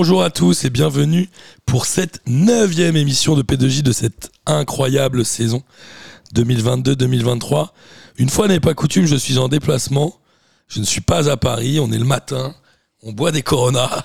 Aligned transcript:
Bonjour 0.00 0.22
à 0.22 0.30
tous 0.30 0.64
et 0.64 0.70
bienvenue 0.70 1.28
pour 1.66 1.84
cette 1.84 2.20
neuvième 2.24 2.94
émission 2.94 3.34
de 3.34 3.42
P2J 3.42 3.82
de 3.82 3.90
cette 3.90 4.30
incroyable 4.46 5.24
saison 5.24 5.64
2022-2023. 6.36 7.70
Une 8.16 8.28
fois 8.28 8.46
n'est 8.46 8.60
pas 8.60 8.74
coutume, 8.74 9.06
je 9.06 9.16
suis 9.16 9.38
en 9.38 9.48
déplacement. 9.48 10.20
Je 10.68 10.78
ne 10.78 10.84
suis 10.84 11.00
pas 11.00 11.28
à 11.28 11.36
Paris, 11.36 11.80
on 11.80 11.90
est 11.90 11.98
le 11.98 12.04
matin, 12.04 12.54
on 13.02 13.10
boit 13.10 13.32
des 13.32 13.42
coronas, 13.42 14.04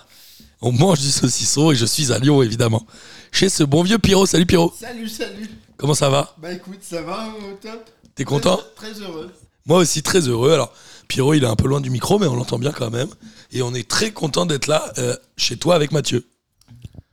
on 0.62 0.72
mange 0.72 1.00
du 1.00 1.12
saucisson 1.12 1.70
et 1.70 1.76
je 1.76 1.86
suis 1.86 2.12
à 2.12 2.18
Lyon 2.18 2.42
évidemment. 2.42 2.88
Chez 3.32 3.50
ce 3.50 3.64
bon 3.64 3.84
vieux 3.84 4.00
Pierrot. 4.00 4.26
Salut 4.26 4.48
Pierrot. 4.48 4.74
Salut, 4.76 5.08
salut. 5.08 5.48
Comment 5.78 5.94
ça 5.94 6.10
va? 6.10 6.36
Bah 6.42 6.52
écoute, 6.54 6.80
ça 6.82 7.04
va 7.04 7.28
au 7.38 7.54
top. 7.62 7.88
T'es 8.16 8.24
content? 8.24 8.60
Très, 8.76 8.94
heureux. 8.94 9.32
Moi 9.68 9.78
aussi 9.78 10.02
très 10.02 10.28
heureux. 10.28 10.54
Alors 10.54 10.74
Pierrot 11.08 11.36
il 11.36 11.44
est 11.44 11.48
un 11.48 11.56
peu 11.56 11.68
loin 11.68 11.82
du 11.82 11.92
micro 11.92 12.18
mais 12.18 12.26
on 12.26 12.36
l'entend 12.36 12.58
bien 12.58 12.72
quand 12.72 12.90
même. 12.90 13.10
Et 13.54 13.62
on 13.62 13.74
est 13.74 13.88
très 13.88 14.12
content 14.12 14.46
d'être 14.46 14.68
là 14.68 14.92
euh, 14.98 15.16
chez 15.38 15.58
toi 15.58 15.76
avec 15.76 15.92
Mathieu. 15.92 16.26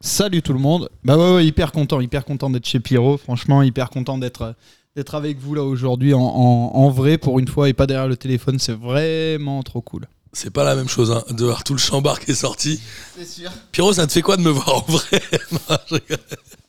Salut 0.01 0.41
tout 0.43 0.55
le 0.55 0.59
monde. 0.59 0.89
Bah 1.05 1.19
ouais, 1.19 1.35
ouais, 1.35 1.47
hyper 1.47 1.73
content, 1.73 2.01
hyper 2.01 2.25
content 2.25 2.49
d'être 2.49 2.67
chez 2.67 2.81
Pierrot. 2.81 3.19
Franchement, 3.19 3.63
hyper 3.63 3.91
content 3.91 4.17
d'être 4.19 4.55
d'être 4.97 5.15
avec 5.15 5.39
vous 5.39 5.55
là 5.55 5.63
aujourd'hui 5.63 6.15
en, 6.15 6.21
en- 6.21 6.73
en 6.75 6.91
vrai 6.91 7.17
pour 7.19 7.39
une 7.39 7.47
fois 7.47 7.69
et 7.69 7.75
pas 7.75 7.87
derrière 7.87 8.09
le 8.09 8.17
téléphone. 8.17 8.59
C'est 8.59 8.73
vraiment 8.77 9.63
trop 9.63 9.83
cool. 9.83 10.07
C'est 10.33 10.51
pas 10.51 10.65
la 10.65 10.75
même 10.75 10.89
chose 10.89 11.11
hein, 11.13 11.23
de 11.31 11.45
voir 11.45 11.63
tout 11.65 11.75
le 11.75 11.79
chambard 11.79 12.19
qui 12.21 12.31
est 12.31 12.35
sorti. 12.35 12.81
C'est 13.19 13.27
sûr. 13.27 13.51
Pierrot 13.73 13.93
ça 13.93 14.07
te 14.07 14.13
fait 14.13 14.23
quoi 14.23 14.37
de 14.37 14.43
me 14.43 14.51
voir 14.51 14.77
en 14.77 14.81
vrai? 14.93 15.23
Non, 15.53 15.77
je 15.89 15.95
rigole. 15.95 16.19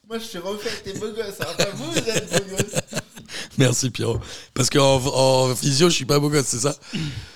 Moi 0.09 0.19
je 0.19 0.23
suis 0.25 0.37
refait 0.39 0.69
avec 0.69 0.83
tes 0.83 0.99
beaux 0.99 1.11
gosses. 1.11 1.39
hein. 1.39 1.45
Enfin, 1.57 1.69
vous, 1.75 1.91
vous 1.91 1.97
êtes 1.97 2.29
beaux 2.49 2.55
gosses. 2.57 2.81
Merci 3.57 3.89
Pierrot. 3.89 4.19
Parce 4.53 4.69
qu'en 4.69 4.95
en 5.05 5.55
physio 5.55 5.89
je 5.89 5.95
suis 5.95 6.05
pas 6.05 6.19
beau 6.19 6.29
gosse 6.29 6.45
c'est 6.47 6.59
ça 6.59 6.75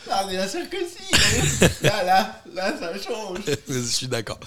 Ah, 0.09 0.25
bien 0.29 0.47
sûr 0.47 0.61
que 0.69 0.77
si. 0.77 1.65
Là, 1.83 2.03
là, 2.03 2.41
là, 2.53 2.73
ça 2.79 2.93
change. 2.97 3.39
Je 3.67 3.79
suis 3.79 4.07
d'accord. 4.07 4.39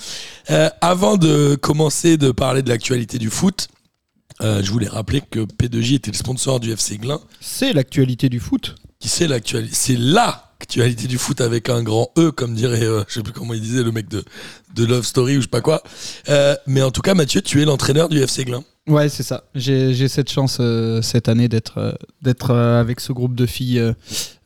Euh, 0.50 0.70
avant 0.80 1.16
de 1.16 1.56
commencer 1.56 2.16
de 2.16 2.30
parler 2.30 2.62
de 2.62 2.68
l'actualité 2.68 3.18
du 3.18 3.30
foot, 3.30 3.68
euh, 4.40 4.62
je 4.62 4.70
voulais 4.70 4.88
rappeler 4.88 5.20
que 5.20 5.40
P2J 5.40 5.94
était 5.96 6.10
le 6.12 6.16
sponsor 6.16 6.60
du 6.60 6.72
FC 6.72 6.98
Glin. 6.98 7.20
C'est 7.40 7.72
l'actualité 7.72 8.28
du 8.28 8.40
foot. 8.40 8.76
Qui 9.00 9.08
c'est 9.08 9.26
l'actualité 9.26 9.74
C'est 9.74 9.96
l'actualité 9.96 11.06
du 11.08 11.18
foot 11.18 11.40
avec 11.40 11.68
un 11.68 11.82
grand 11.82 12.10
E, 12.18 12.30
comme 12.30 12.54
dirait, 12.54 12.84
euh, 12.84 13.02
je 13.08 13.14
sais 13.14 13.22
plus 13.22 13.32
comment 13.32 13.54
il 13.54 13.60
disait 13.60 13.82
le 13.82 13.92
mec 13.92 14.08
de, 14.08 14.24
de 14.74 14.84
Love 14.84 15.04
Story 15.04 15.36
ou 15.36 15.40
je 15.40 15.46
sais 15.46 15.48
pas 15.48 15.60
quoi. 15.60 15.82
Euh, 16.28 16.54
mais 16.66 16.82
en 16.82 16.90
tout 16.90 17.00
cas, 17.00 17.14
Mathieu, 17.14 17.42
tu 17.42 17.60
es 17.62 17.64
l'entraîneur 17.64 18.08
du 18.08 18.20
FC 18.22 18.44
Glin. 18.44 18.62
Ouais, 18.88 19.10
c'est 19.10 19.22
ça. 19.22 19.44
J'ai 19.54 20.08
cette 20.08 20.30
chance 20.30 20.58
euh, 20.60 21.02
cette 21.02 21.28
année 21.28 21.48
d'être 21.48 21.76
euh, 21.76 21.92
d'être 22.22 22.52
euh, 22.52 22.80
avec 22.80 23.00
ce 23.00 23.12
groupe 23.12 23.34
de 23.34 23.44
filles 23.44 23.82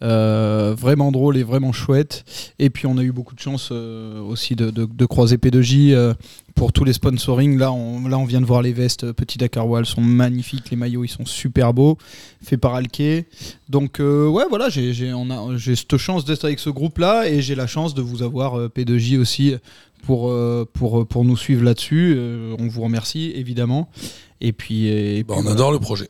vraiment 0.01 1.13
drôle 1.13 1.37
et 1.37 1.45
vraiment 1.45 1.71
chouette. 1.73 2.25
Et 2.59 2.69
puis 2.69 2.87
on 2.89 2.99
a 2.99 3.03
eu 3.03 3.13
beaucoup 3.13 3.37
de 3.37 3.41
chance 3.41 3.71
aussi 3.71 4.57
de, 4.57 4.71
de- 4.71 4.85
de 4.87 5.07
croiser 5.07 5.37
P2J 5.37 5.93
euh, 5.93 6.13
pour 6.55 6.73
tous 6.73 6.85
les 6.85 6.93
sponsoring. 6.93 7.59
Là 7.59 7.73
on, 7.73 8.07
là, 8.09 8.19
on 8.19 8.25
vient 8.25 8.41
de 8.41 8.47
voir 8.47 8.63
les 8.63 8.73
vestes 8.73 9.05
euh, 9.05 9.13
Petit 9.13 9.39
Dakar 9.39 9.69
Wall 9.69 9.87
sont 9.87 10.01
magnifiques. 10.01 10.71
Les 10.71 10.77
maillots, 10.77 11.05
ils 11.05 11.09
sont 11.09 11.27
super 11.27 11.73
beaux, 11.75 11.99
faits 12.43 12.61
par 12.61 12.75
Alke. 12.75 13.27
Donc 13.69 14.01
euh, 14.01 14.29
ouais, 14.29 14.45
voilà, 14.49 14.69
j'ai 14.69 14.93
j'ai- 14.93 15.13
on 15.13 15.31
a- 15.31 15.57
j'ai 15.57 15.77
cette 15.77 15.97
chance 15.97 16.25
d'être 16.25 16.45
avec 16.45 16.59
ce 16.59 16.71
groupe-là 16.71 17.29
et 17.29 17.43
j'ai 17.43 17.55
la 17.55 17.67
chance 17.67 17.95
de 17.95 18.03
vous 18.03 18.23
avoir 18.23 18.59
euh, 18.59 18.69
P2J 18.69 19.19
aussi 19.19 19.55
pour, 20.05 20.35
pour, 20.73 21.07
pour 21.07 21.25
nous 21.25 21.37
suivre 21.37 21.63
là-dessus. 21.65 22.19
On 22.59 22.67
vous 22.67 22.83
remercie 22.83 23.33
évidemment. 23.37 23.89
Et 24.41 24.53
puis, 24.53 24.89
et 24.89 25.23
Bah, 25.23 25.35
on 25.37 25.43
voilà. 25.43 25.53
adore 25.53 25.71
le 25.71 25.79
projet. 25.79 26.09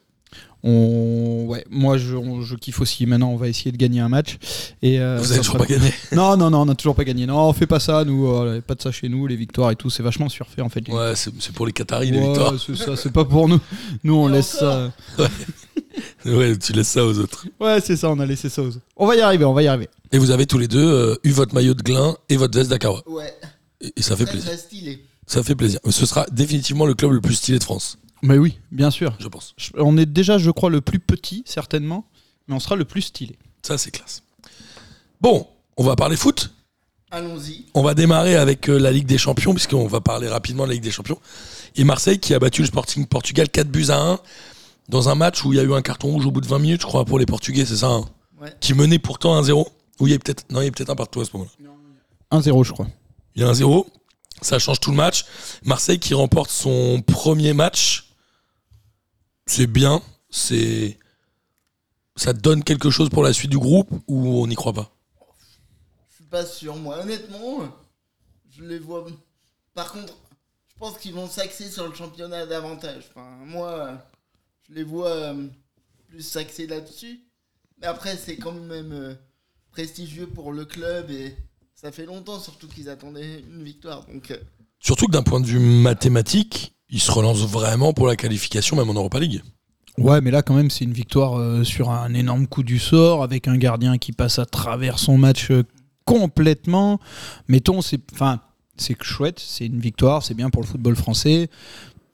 On, 0.65 1.45
ouais, 1.49 1.65
moi 1.71 1.99
je, 1.99 2.15
on- 2.15 2.43
je 2.43 2.55
kiffe 2.55 2.81
aussi. 2.81 3.05
Maintenant, 3.06 3.31
on 3.31 3.37
va 3.37 3.49
essayer 3.49 3.73
de 3.73 3.77
gagner 3.77 4.00
un 4.00 4.09
match. 4.09 4.39
Et 4.81 5.00
euh, 5.00 5.19
Vous 5.19 5.25
ça 5.25 5.31
avez 5.34 5.39
toujours 5.43 5.59
pas 5.59 5.67
gagné 5.67 5.93
Non, 6.12 6.37
non, 6.37 6.50
non, 6.50 6.61
on 6.62 6.67
n'a 6.67 6.75
toujours 6.75 6.95
pas 6.95 7.05
gagné. 7.05 7.27
Non, 7.27 7.49
on 7.49 7.53
fait 7.53 7.67
pas 7.67 7.81
ça, 7.81 8.05
nous. 8.05 8.28
euh, 8.28 8.61
pas 8.61 8.75
de 8.77 8.83
ça 8.83 8.93
chez 8.93 9.09
nous, 9.09 9.27
les 9.27 9.37
victoires 9.37 9.71
et 9.72 9.77
tout. 9.77 9.91
C'est 9.91 10.03
vachement 10.03 10.28
surfait 10.28 10.62
en 10.62 10.69
fait. 10.69 10.89
Ouais, 10.89 11.15
c'est 11.17 11.53
pour 11.53 11.67
les 11.67 11.72
Qataris, 11.72 12.11
les 12.12 12.19
Ouais, 12.19 12.27
victoires. 12.27 12.55
c'est 12.65 12.77
ça, 12.77 12.97
c'est 12.97 13.12
pas 13.12 13.25
pour 13.25 13.49
nous. 13.49 13.59
Nous, 14.05 14.15
on 14.15 14.28
Et 14.28 14.33
laisse 14.33 14.51
ça. 14.59 14.93
Ouais, 16.25 16.56
tu 16.56 16.72
laisses 16.72 16.89
ça 16.89 17.05
aux 17.05 17.19
autres. 17.19 17.47
Ouais, 17.61 17.78
c'est 17.84 17.97
ça, 17.97 18.09
on 18.11 18.19
a 18.21 18.25
laissé 18.27 18.49
ça 18.49 18.62
aux 18.62 18.69
autres. 18.69 18.81
On 18.97 19.06
va 19.06 19.17
y 19.17 19.21
arriver, 19.21 19.45
on 19.45 19.53
va 19.53 19.62
y 19.62 19.67
arriver. 19.67 19.89
Et 20.12 20.19
vous 20.19 20.31
avez 20.31 20.47
tous 20.47 20.56
les 20.59 20.69
deux 20.69 20.78
euh, 20.87 21.17
eu 21.25 21.31
votre 21.33 21.55
maillot 21.55 21.75
de 21.75 21.83
Glin 21.83 22.17
et 22.28 22.37
votre 22.37 22.56
veste 22.56 22.71
Dakawa. 22.71 23.03
Ouais. 23.06 23.33
Et, 23.81 23.93
et 23.97 24.03
ça 24.03 24.17
fait 24.17 24.25
plaisir. 24.25 24.49
très 24.49 24.56
stylé. 24.56 25.03
Ça 25.27 25.43
fait 25.43 25.55
plaisir. 25.55 25.81
Ce 25.91 26.06
sera 26.06 26.27
définitivement 26.33 26.87
le 26.87 26.95
club 26.95 27.11
le 27.12 27.21
plus 27.21 27.34
stylé 27.34 27.59
de 27.59 27.65
France, 27.65 27.99
Mais 28.22 28.38
oui, 28.38 28.59
bien 28.71 28.91
sûr. 28.91 29.15
je 29.19 29.28
pense. 29.28 29.55
Je- 29.56 29.72
On 29.77 29.97
est 29.97 30.06
déjà, 30.06 30.38
je 30.38 30.50
crois, 30.50 30.71
le 30.71 30.81
plus 30.81 30.99
petit, 31.00 31.43
certainement. 31.47 32.06
Mais 32.49 32.55
on 32.55 32.60
sera 32.60 32.77
le 32.77 32.84
plus 32.84 33.03
stylé. 33.03 33.37
Ça, 33.62 33.78
c'est 33.78 33.91
classe. 33.91 34.22
Bon, 35.21 35.47
on 35.77 35.84
va 35.84 35.97
parler 35.97 36.16
foot. 36.16 36.53
Allons-y. 37.10 37.66
On 37.75 37.83
va 37.83 37.94
démarrer 37.94 38.37
avec 38.37 38.69
euh, 38.71 38.78
la 38.78 38.91
Ligue 38.91 39.06
des 39.06 39.19
Champions, 39.19 39.53
puisqu'on 39.55 39.87
va 39.87 40.00
parler 40.00 40.28
rapidement 40.28 40.65
de 40.65 40.69
la 40.69 40.75
Ligue 40.75 40.83
des 40.83 40.91
Champions. 40.91 41.19
Et 41.77 41.84
Marseille 41.84 42.19
qui 42.19 42.33
a 42.34 42.38
battu 42.38 42.62
le 42.62 42.66
Sporting 42.69 43.06
Portugal 43.06 43.49
4 43.50 43.69
buts 43.69 43.87
à 43.91 43.99
1 44.00 44.19
dans 44.89 45.09
un 45.09 45.15
match 45.15 45.44
où 45.44 45.53
il 45.53 45.56
y 45.56 45.60
a 45.60 45.62
eu 45.62 45.72
un 45.75 45.83
carton 45.83 46.09
rouge 46.09 46.27
au 46.27 46.31
bout 46.31 46.41
de 46.41 46.47
20 46.47 46.59
minutes, 46.59 46.81
je 46.81 46.87
crois, 46.87 47.04
pour 47.04 47.19
les 47.19 47.27
Portugais, 47.27 47.65
c'est 47.66 47.77
ça 47.77 47.89
hein 47.89 48.04
Ouais. 48.41 48.53
Qui 48.60 48.75
menait 48.75 48.99
pourtant 48.99 49.41
1-0. 49.41 49.66
Ou 50.00 50.06
il 50.09 50.12
y 50.12 50.15
a 50.15 50.19
peut-être 50.19 50.44
non, 50.50 50.60
il 50.60 50.65
y 50.65 50.69
a 50.69 50.71
peut-être 50.72 50.91
un 50.91 50.97
partout 50.97 51.21
à 51.21 51.25
ce 51.25 51.31
moment-là. 51.34 52.39
1-0, 52.41 52.65
je 52.65 52.72
crois. 52.72 52.89
Il 53.37 53.43
y 53.43 53.44
a 53.44 53.49
un 53.49 53.54
0. 53.54 53.87
Ça 54.41 54.59
change 54.59 54.81
tout 54.81 54.91
le 54.91 54.97
match. 54.97 55.25
Marseille 55.65 56.00
qui 56.00 56.15
remporte 56.15 56.50
son 56.50 57.03
premier 57.06 57.53
match. 57.53 58.09
C'est 59.47 59.66
bien. 59.66 60.03
C'est. 60.30 60.98
Ça 62.16 62.32
donne 62.32 62.62
quelque 62.62 62.91
chose 62.91 63.08
pour 63.08 63.22
la 63.22 63.32
suite 63.32 63.50
du 63.50 63.58
groupe 63.58 63.91
ou 64.06 64.42
on 64.42 64.47
n'y 64.47 64.54
croit 64.54 64.72
pas? 64.72 64.92
Je 66.10 66.16
suis 66.16 66.25
pas 66.25 66.44
sûr, 66.44 66.76
moi. 66.76 66.98
Honnêtement, 67.00 67.60
je 68.50 68.64
les 68.64 68.78
vois. 68.78 69.06
Par 69.75 69.92
contre, 69.92 70.14
je 70.69 70.78
pense 70.78 70.98
qu'ils 70.98 71.14
vont 71.14 71.28
s'axer 71.28 71.70
sur 71.70 71.88
le 71.88 71.94
championnat 71.94 72.47
davantage. 72.47 73.04
Enfin, 73.10 73.28
moi, 73.47 73.98
je 74.69 74.75
les 74.75 74.84
vois 74.84 75.08
euh, 75.10 75.47
plus 76.09 76.22
s'axer 76.22 76.66
là-dessus. 76.66 77.20
Mais 77.80 77.86
après, 77.86 78.16
c'est 78.16 78.36
quand 78.36 78.53
même 78.53 78.92
euh, 78.92 79.14
prestigieux 79.70 80.26
pour 80.26 80.53
le 80.53 80.64
club 80.64 81.10
et 81.10 81.34
ça 81.74 81.91
fait 81.91 82.06
longtemps 82.06 82.38
surtout 82.38 82.69
qu'ils 82.69 82.88
attendaient 82.88 83.41
une 83.41 83.64
victoire. 83.64 84.06
Donc, 84.06 84.30
euh, 84.30 84.36
Surtout 84.78 85.06
que 85.06 85.12
d'un 85.12 85.22
point 85.22 85.41
de 85.41 85.47
vue 85.47 85.59
mathématique, 85.59 86.74
ils 86.92 87.00
se 87.00 87.10
relancent 87.10 87.47
vraiment 87.47 87.92
pour 87.92 88.06
la 88.06 88.16
qualification, 88.16 88.76
même 88.76 88.88
en 88.91 88.94
Europa 88.94 89.19
League. 89.19 89.42
Ouais, 89.98 90.20
mais 90.20 90.30
là, 90.30 90.42
quand 90.42 90.54
même, 90.54 90.70
c'est 90.70 90.84
une 90.84 90.92
victoire 90.92 91.38
euh, 91.38 91.64
sur 91.64 91.91
un 91.91 92.12
énorme 92.14 92.47
coup 92.47 92.62
du 92.62 92.78
sort, 92.78 93.22
avec 93.22 93.48
un 93.48 93.56
gardien 93.56 93.98
qui 93.98 94.12
passe 94.12 94.38
à 94.38 94.47
travers 94.47 94.98
son 94.98 95.19
match 95.19 95.50
euh, 95.50 95.64
complètement. 96.04 97.00
Mettons, 97.48 97.82
c'est, 97.82 98.00
enfin, 98.12 98.41
c'est 98.76 99.00
chouette, 99.03 99.38
c'est 99.38 99.66
une 99.66 99.80
victoire, 99.80 100.22
c'est 100.22 100.34
bien 100.34 100.50
pour 100.50 100.62
le 100.62 100.66
football 100.66 100.97
français. 100.97 101.48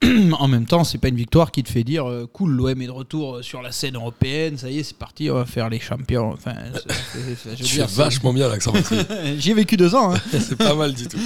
en 0.39 0.47
même 0.47 0.67
temps, 0.67 0.85
c'est 0.85 0.99
pas 0.99 1.09
une 1.09 1.17
victoire 1.17 1.51
qui 1.51 1.65
te 1.65 1.71
fait 1.71 1.83
dire 1.83 2.09
euh, 2.09 2.29
cool, 2.33 2.53
l'OM 2.53 2.81
est 2.81 2.87
de 2.87 2.91
retour 2.93 3.39
sur 3.43 3.63
la 3.63 3.73
scène 3.73 3.97
européenne, 3.97 4.59
ça 4.59 4.71
y 4.71 4.79
est, 4.79 4.83
c'est 4.85 4.97
parti, 4.97 5.29
on 5.29 5.35
va 5.35 5.45
faire 5.45 5.69
les 5.69 5.81
champions. 5.81 6.33
Enfin, 6.33 6.55
je 7.57 7.65
Tu 7.65 7.81
vachement 7.81 8.33
bien 8.33 8.49
l'accent. 8.49 8.73
J'y 9.39 9.51
ai 9.51 9.55
vécu 9.55 9.77
deux 9.77 9.95
ans. 9.97 10.15
hein. 10.15 10.21
c'est 10.31 10.57
pas 10.57 10.75
mal 10.75 10.95
du 10.95 11.09
tout. 11.09 11.19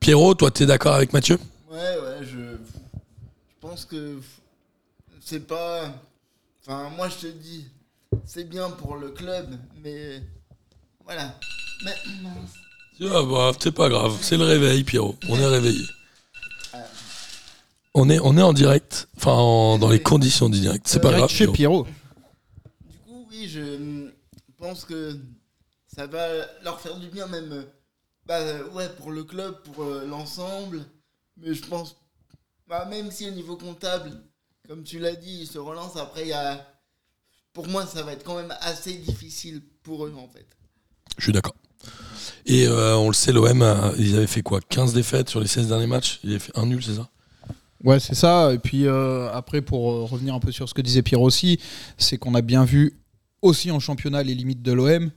Pierrot, 0.00 0.34
toi, 0.34 0.50
t'es 0.50 0.64
d'accord 0.64 0.94
avec 0.94 1.12
Mathieu? 1.12 1.38
Ouais, 1.70 1.96
ouais, 2.00 2.18
je, 2.22 2.56
je 2.56 3.54
pense 3.60 3.84
que 3.84 4.20
c'est 5.20 5.46
pas. 5.46 5.92
Enfin, 6.62 6.90
moi 6.96 7.08
je 7.08 7.16
te 7.16 7.32
dis, 7.32 7.66
c'est 8.24 8.44
bien 8.48 8.70
pour 8.70 8.96
le 8.96 9.10
club, 9.10 9.58
mais 9.82 10.22
voilà. 11.04 11.34
Mais 11.84 11.92
Ah 13.10 13.22
bah, 13.22 13.52
c'est 13.60 13.72
pas 13.72 13.88
grave, 13.88 14.16
c'est 14.22 14.36
le 14.36 14.44
réveil, 14.44 14.84
Pierrot. 14.84 15.16
On 15.28 15.38
est 15.38 15.46
réveillé. 15.46 15.84
On 17.98 18.10
est, 18.10 18.18
on 18.20 18.36
est 18.36 18.42
en 18.42 18.52
direct, 18.52 19.08
enfin 19.16 19.32
en- 19.32 19.78
dans 19.78 19.88
les 19.88 20.02
conditions 20.02 20.50
du 20.50 20.60
direct. 20.60 20.86
C'est 20.86 21.00
pas 21.00 21.08
Direct 21.08 21.18
grave. 21.28 21.30
chez 21.30 21.46
Pierrot. 21.48 21.84
Pierrot. 21.84 21.96
du 22.90 22.98
coup, 22.98 23.26
oui, 23.30 23.48
je 23.48 24.10
pense 24.58 24.84
que 24.84 25.18
ça 25.86 26.06
va 26.06 26.28
leur 26.62 26.78
faire 26.80 26.96
du 26.98 27.08
bien, 27.08 27.26
même. 27.26 27.52
euh, 27.52 27.62
Bah 28.26 28.38
ouais, 28.74 28.88
pour 28.98 29.12
le 29.12 29.24
club, 29.24 29.62
pour 29.62 29.82
euh, 29.84 30.04
l'ensemble. 30.06 30.84
Mais 31.36 31.54
je 31.54 31.62
pense, 31.66 31.96
bah, 32.68 32.86
même 32.86 33.10
si 33.10 33.28
au 33.28 33.32
niveau 33.32 33.56
comptable, 33.56 34.10
comme 34.68 34.82
tu 34.84 34.98
l'as 34.98 35.14
dit, 35.16 35.40
ils 35.42 35.46
se 35.46 35.58
relancent, 35.58 35.96
après 35.96 36.22
il 36.22 36.28
y 36.28 36.32
a. 36.32 36.66
Pour 37.52 37.68
moi, 37.68 37.86
ça 37.86 38.02
va 38.02 38.12
être 38.12 38.24
quand 38.24 38.36
même 38.36 38.54
assez 38.60 38.94
difficile 38.94 39.62
pour 39.82 40.06
eux 40.06 40.14
en 40.18 40.28
fait. 40.28 40.46
Je 41.18 41.24
suis 41.24 41.32
d'accord. 41.32 41.54
Et 42.44 42.66
euh, 42.66 42.96
on 42.96 43.08
le 43.08 43.14
sait, 43.14 43.32
l'OM, 43.32 43.62
a- 43.62 43.92
ils 43.98 44.16
avaient 44.16 44.26
fait 44.26 44.42
quoi? 44.42 44.60
15 44.60 44.92
défaites 44.92 45.28
sur 45.28 45.40
les 45.40 45.46
16 45.46 45.68
derniers 45.68 45.86
matchs? 45.86 46.20
Ils 46.22 46.30
avaient 46.30 46.38
fait 46.38 46.56
un 46.58 46.66
nul, 46.66 46.82
c'est 46.82 46.94
ça? 46.96 47.08
Ouais, 47.82 48.00
c'est 48.00 48.14
ça. 48.14 48.52
Et 48.52 48.58
puis 48.58 48.86
euh, 48.86 49.30
après, 49.32 49.62
pour 49.62 49.90
euh, 49.92 50.04
revenir 50.04 50.34
un 50.34 50.40
peu 50.40 50.52
sur 50.52 50.68
ce 50.68 50.74
que 50.74 50.82
disait 50.82 51.02
Pierre 51.02 51.20
aussi, 51.22 51.58
c'est 51.98 52.18
qu'on 52.18 52.34
a 52.34 52.42
bien 52.42 52.64
vu 52.64 52.94
aussi 53.42 53.70
en 53.70 53.80
championnat 53.80 54.22
les 54.22 54.34
limites 54.34 54.62
de 54.62 54.72
l'OM. 54.72 55.10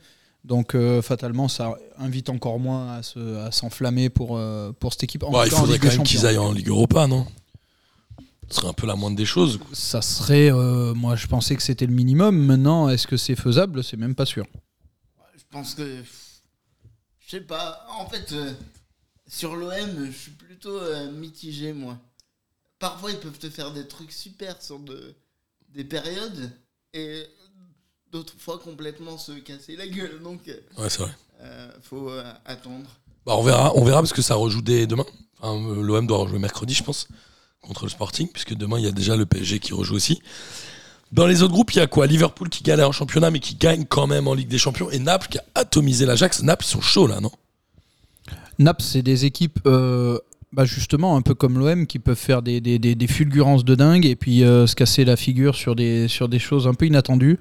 Donc 0.45 0.73
euh, 0.73 1.01
fatalement, 1.01 1.47
ça 1.47 1.75
invite 1.97 2.29
encore 2.29 2.59
moins 2.59 2.93
à 2.93 3.03
se- 3.03 3.37
à 3.37 3.51
s'enflammer 3.51 4.09
pour, 4.09 4.37
euh, 4.37 4.71
pour 4.71 4.93
cette 4.93 5.03
équipe. 5.03 5.23
En 5.23 5.31
Bah, 5.31 5.45
Il 5.45 5.53
en 5.53 5.57
faudrait 5.57 5.73
Ligue 5.73 5.83
quand 5.89 5.97
même 5.97 6.03
qu'ils 6.03 6.25
aillent 6.25 6.37
en 6.37 6.51
Ligue 6.53 6.69
Europa, 6.69 7.07
non? 7.07 7.27
Ce 8.49 8.55
serait 8.55 8.67
un 8.69 8.73
peu 8.73 8.87
la 8.87 8.95
moindre 8.95 9.15
des 9.17 9.25
choses. 9.25 9.59
Ça 9.73 10.01
serait, 10.01 10.51
euh, 10.51 10.93
moi 10.95 11.15
je 11.15 11.27
pensais 11.27 11.55
que 11.55 11.61
c'était 11.61 11.85
le 11.85 11.93
minimum. 11.93 12.35
Maintenant, 12.37 12.89
est-ce 12.89 13.05
que 13.05 13.17
c'est 13.17 13.35
faisable? 13.35 13.83
C'est 13.83 13.97
même 13.97 14.15
pas 14.15 14.25
sûr. 14.25 14.47
Je 15.37 15.43
pense 15.51 15.75
que. 15.75 16.03
Je 17.19 17.29
sais 17.29 17.41
pas. 17.41 17.85
En 17.99 18.07
fait, 18.09 18.31
euh, 18.31 18.53
Sur 19.27 19.55
l'OM, 19.55 20.05
je 20.07 20.11
suis 20.17 20.31
plutôt 20.31 20.75
euh, 20.79 21.11
mitigé, 21.11 21.73
moi. 21.73 21.95
Parfois, 22.79 23.11
ils 23.11 23.19
peuvent 23.19 23.37
te 23.37 23.49
faire 23.49 23.71
des 23.71 23.87
trucs 23.87 24.11
super 24.11 24.59
sur 24.61 24.79
de, 24.79 25.13
des 25.67 25.83
périodes 25.83 26.49
et 26.93 27.25
d'autres 28.11 28.33
fois 28.37 28.59
complètement 28.59 29.17
se 29.17 29.31
casser 29.33 29.75
la 29.75 29.87
gueule. 29.87 30.19
Donc, 30.23 30.41
euh, 30.47 30.53
Ouais, 30.77 30.89
c'est 30.89 31.01
vrai. 31.01 31.11
euh, 31.43 31.69
faut 31.81 32.09
euh, 32.09 32.23
attendre. 32.45 32.89
Bah, 33.25 33.33
on 33.37 33.43
verra, 33.43 33.73
on 33.75 33.83
verra 33.83 34.01
parce 34.01 34.13
que 34.13 34.21
ça 34.21 34.35
rejoue 34.35 34.61
dès 34.61 34.87
demain. 34.87 35.05
Enfin, 35.41 35.81
L'OM 35.81 36.07
doit 36.07 36.17
rejouer 36.19 36.39
mercredi, 36.39 36.73
je 36.73 36.83
pense, 36.83 37.07
contre 37.61 37.83
le 37.85 37.89
Sporting, 37.89 38.27
puisque 38.31 38.53
demain 38.55 38.77
il 38.79 38.85
y 38.85 38.87
a 38.87 38.91
déjà 38.91 39.15
le 39.15 39.25
PSG 39.25 39.59
qui 39.59 39.73
rejoue 39.73 39.95
aussi. 39.95 40.21
Dans 41.11 41.25
les 41.25 41.41
autres 41.41 41.53
groupes, 41.53 41.71
il 41.73 41.77
y 41.77 41.81
a 41.81 41.87
quoi? 41.87 42.05
Liverpool 42.07 42.49
qui 42.49 42.61
galère 42.63 42.87
en 42.89 42.91
championnat, 42.91 43.31
mais 43.31 43.39
qui 43.39 43.55
gagne 43.55 43.85
quand 43.85 44.05
même 44.05 44.27
en 44.27 44.33
Ligue 44.35 44.47
des 44.47 44.57
Champions, 44.59 44.89
et 44.91 44.99
Naples 44.99 45.27
qui 45.29 45.37
a 45.39 45.43
atomisé 45.55 46.05
l'Ajax. 46.05 46.43
Naples, 46.43 46.65
ils 46.65 46.69
sont 46.69 46.81
chauds 46.81 47.07
là, 47.07 47.19
non? 47.19 47.31
Naples, 48.59 48.83
c'est 48.83 49.01
des 49.01 49.25
équipes, 49.25 49.59
euh, 49.65 50.19
bah 50.51 50.65
justement, 50.65 51.15
un 51.15 51.21
peu 51.21 51.33
comme 51.33 51.57
l'OM, 51.57 51.87
qui 51.87 51.99
peuvent 51.99 52.17
faire 52.17 52.41
des, 52.41 52.59
des, 52.61 52.77
des- 52.79 52.95
des 52.95 53.07
fulgurances 53.07 53.63
de 53.65 53.73
dingue 53.75 54.05
et 54.05 54.15
puis 54.15 54.43
euh, 54.43 54.67
se 54.67 54.75
casser 54.75 55.05
la 55.05 55.15
figure 55.15 55.55
sur 55.55 55.75
des, 55.75 56.07
sur 56.07 56.27
des 56.29 56.39
choses 56.39 56.67
un 56.67 56.73
peu 56.73 56.85
inattendues. 56.85 57.39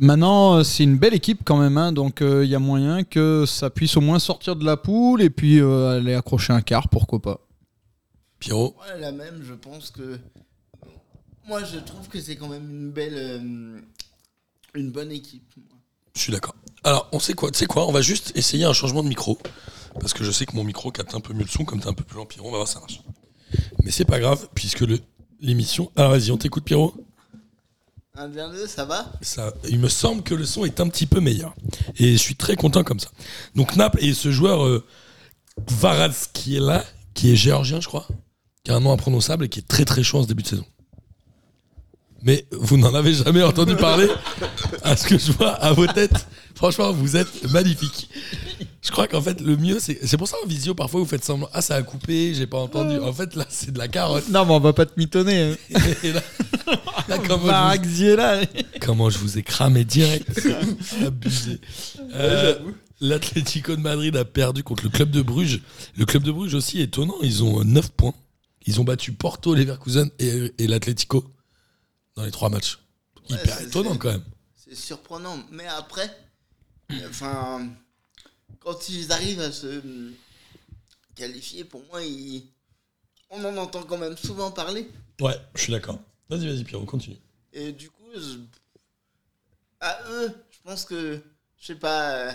Maintenant, 0.00 0.56
euh, 0.58 0.62
c'est 0.64 0.84
une 0.84 0.96
belle 0.96 1.14
équipe 1.14 1.40
quand 1.44 1.56
même, 1.58 1.76
hein, 1.76 1.92
donc 1.92 2.22
euh, 2.22 2.44
il 2.44 2.50
y 2.50 2.54
a 2.54 2.58
moyen 2.58 3.02
que 3.04 3.44
ça 3.46 3.68
puisse 3.70 3.96
au 3.96 4.00
moins 4.00 4.18
sortir 4.18 4.54
de 4.56 4.64
la 4.64 4.76
poule 4.76 5.22
et 5.22 5.30
puis 5.30 5.58
euh, 5.60 5.98
aller 5.98 6.14
accrocher 6.14 6.52
un 6.52 6.60
quart, 6.60 6.88
pourquoi 6.88 7.20
pas. 7.20 7.40
Pierrot? 8.38 8.76
Ouais, 8.80 9.00
la 9.00 9.10
même, 9.12 9.42
je 9.42 9.54
pense 9.54 9.90
que. 9.90 10.18
Moi, 11.48 11.64
je 11.64 11.78
trouve 11.78 12.06
que 12.08 12.20
c'est 12.20 12.36
quand 12.36 12.48
même 12.48 12.68
une 12.70 12.90
belle. 12.92 13.14
euh, 13.16 13.80
une 14.74 14.90
bonne 14.92 15.10
équipe. 15.10 15.50
moi. 15.56 15.78
Je 16.14 16.20
suis 16.20 16.32
d'accord. 16.32 16.54
Alors, 16.84 17.08
on 17.12 17.18
sait 17.18 17.32
quoi 17.34 17.50
Tu 17.50 17.58
sais 17.58 17.66
quoi? 17.66 17.88
On 17.88 17.92
va 17.92 18.02
juste 18.02 18.32
essayer 18.36 18.64
un 18.64 18.72
changement 18.72 19.02
de 19.02 19.08
micro. 19.08 19.38
Parce 19.98 20.12
que 20.12 20.22
je 20.22 20.30
sais 20.30 20.46
que 20.46 20.54
mon 20.54 20.62
micro 20.62 20.92
capte 20.92 21.14
un 21.14 21.20
peu 21.20 21.32
mieux 21.32 21.42
le 21.42 21.48
son, 21.48 21.64
comme 21.64 21.80
t'es 21.80 21.88
un 21.88 21.94
peu 21.94 22.04
plus 22.04 22.18
lent, 22.18 22.26
Pierrot. 22.26 22.48
On 22.48 22.52
va 22.52 22.58
voir 22.58 22.68
si 22.68 22.74
ça 22.74 22.80
marche. 22.80 23.00
Mais 23.82 23.90
c'est 23.90 24.04
pas 24.04 24.20
grave, 24.20 24.48
puisque 24.54 24.80
le- 24.82 25.00
l'émission. 25.40 25.90
Alors, 25.96 26.12
vas-y, 26.12 26.30
on 26.30 26.36
t'écoute, 26.36 26.64
Pierrot. 26.64 26.94
Bien 28.26 28.50
deux, 28.50 28.66
ça 28.66 28.84
va? 28.84 29.06
Ça, 29.22 29.52
il 29.68 29.78
me 29.78 29.88
semble 29.88 30.22
que 30.24 30.34
le 30.34 30.44
son 30.44 30.64
est 30.64 30.80
un 30.80 30.88
petit 30.88 31.06
peu 31.06 31.20
meilleur. 31.20 31.54
Et 31.98 32.12
je 32.12 32.16
suis 32.16 32.34
très 32.34 32.56
content 32.56 32.82
comme 32.82 32.98
ça. 32.98 33.10
Donc 33.54 33.76
Naples 33.76 34.02
et 34.02 34.12
ce 34.12 34.32
joueur 34.32 34.66
euh, 34.66 34.84
Kvaratskhelia, 35.66 36.84
qui 37.14 37.32
est 37.32 37.36
géorgien, 37.36 37.80
je 37.80 37.86
crois, 37.86 38.08
qui 38.64 38.72
a 38.72 38.76
un 38.76 38.80
nom 38.80 38.92
imprononçable 38.92 39.44
et 39.44 39.48
qui 39.48 39.60
est 39.60 39.68
très 39.68 39.84
très 39.84 40.02
chaud 40.02 40.18
en 40.18 40.22
ce 40.24 40.28
début 40.28 40.42
de 40.42 40.48
saison. 40.48 40.64
Mais 42.22 42.44
vous 42.50 42.76
n'en 42.76 42.92
avez 42.92 43.14
jamais 43.14 43.42
entendu 43.44 43.76
parler 43.76 44.08
à 44.82 44.96
ce 44.96 45.06
que 45.06 45.16
je 45.16 45.30
vois 45.30 45.52
à 45.52 45.72
vos 45.72 45.86
têtes. 45.86 46.26
Franchement, 46.56 46.92
vous 46.92 47.16
êtes 47.16 47.48
magnifiques. 47.52 48.10
Je 48.80 48.90
crois 48.92 49.08
qu'en 49.08 49.20
fait, 49.20 49.40
le 49.40 49.56
mieux, 49.56 49.80
c'est 49.80 49.98
c'est 50.06 50.16
pour 50.16 50.28
ça 50.28 50.36
en 50.44 50.46
visio, 50.46 50.72
parfois 50.74 51.00
vous 51.00 51.06
faites 51.06 51.24
semblant. 51.24 51.48
Ah, 51.52 51.62
ça 51.62 51.74
a 51.74 51.82
coupé, 51.82 52.32
j'ai 52.34 52.46
pas 52.46 52.58
entendu. 52.58 52.96
En 52.98 53.12
fait, 53.12 53.34
là, 53.34 53.44
c'est 53.48 53.72
de 53.72 53.78
la 53.78 53.88
carotte. 53.88 54.28
Non, 54.28 54.44
mais 54.46 54.52
on 54.52 54.60
va 54.60 54.72
pas 54.72 54.86
te 54.86 54.98
mitonner. 54.98 55.52
hein. 55.52 55.56
Et 56.04 56.12
là, 56.12 56.22
là, 57.08 57.18
comment, 57.26 57.50
je 57.72 57.78
vous, 57.88 58.78
comment 58.80 59.10
je 59.10 59.18
vous 59.18 59.36
ai 59.38 59.42
cramé 59.42 59.84
direct. 59.84 60.28
Abusé. 61.04 61.60
Euh, 62.14 62.56
L'Atlético 63.00 63.74
de 63.76 63.80
Madrid 63.80 64.16
a 64.16 64.24
perdu 64.24 64.62
contre 64.64 64.84
le 64.84 64.90
club 64.90 65.10
de 65.10 65.22
Bruges. 65.22 65.60
Le 65.96 66.04
club 66.04 66.22
de 66.22 66.32
Bruges 66.32 66.54
aussi 66.54 66.80
étonnant, 66.80 67.14
ils 67.22 67.42
ont 67.44 67.62
9 67.64 67.90
points. 67.90 68.14
Ils 68.66 68.80
ont 68.80 68.84
battu 68.84 69.12
Porto, 69.12 69.54
Leverkusen 69.54 70.10
et, 70.18 70.52
et 70.58 70.66
l'Atlético 70.66 71.24
dans 72.16 72.24
les 72.24 72.30
trois 72.32 72.48
matchs. 72.48 72.78
Ouais, 73.30 73.36
Hyper 73.36 73.54
c'est- 73.56 73.64
étonnant 73.66 73.96
quand 73.96 74.10
même. 74.10 74.24
C'est 74.56 74.74
surprenant. 74.76 75.36
Mais 75.50 75.66
après, 75.66 76.10
enfin, 77.08 77.68
quand 78.60 78.88
ils 78.88 79.12
arrivent 79.12 79.40
à 79.40 79.52
se 79.52 79.80
hum, 79.80 80.12
qualifier, 81.14 81.64
pour 81.64 81.82
moi, 81.90 82.02
ils- 82.02 82.44
on 83.30 83.44
en 83.44 83.56
entend 83.56 83.82
quand 83.82 83.98
même 83.98 84.16
souvent 84.16 84.50
parler. 84.50 84.88
Ouais, 85.20 85.36
je 85.54 85.62
suis 85.62 85.72
d'accord. 85.72 85.98
Vas-y, 86.28 86.46
vas-y, 86.46 86.64
Pierrot, 86.64 86.84
continue. 86.84 87.16
Et 87.52 87.72
du 87.72 87.90
coup, 87.90 88.10
je- 88.14 88.38
à 89.80 89.98
eux, 90.10 90.32
je 90.50 90.58
pense 90.64 90.84
que, 90.84 91.20
je 91.60 91.66
sais 91.66 91.74
pas, 91.74 92.10
euh, 92.12 92.32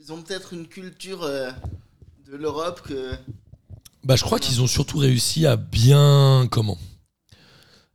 ils 0.00 0.12
ont 0.12 0.22
peut-être 0.22 0.52
une 0.52 0.66
culture 0.66 1.22
euh, 1.22 1.50
de 2.26 2.36
l'Europe 2.36 2.82
que. 2.82 3.12
Bah, 4.04 4.16
je 4.16 4.22
crois 4.24 4.38
qu'ils 4.38 4.62
ont 4.62 4.66
surtout 4.66 4.98
réussi 4.98 5.46
à 5.46 5.56
bien. 5.56 6.48
Comment? 6.50 6.78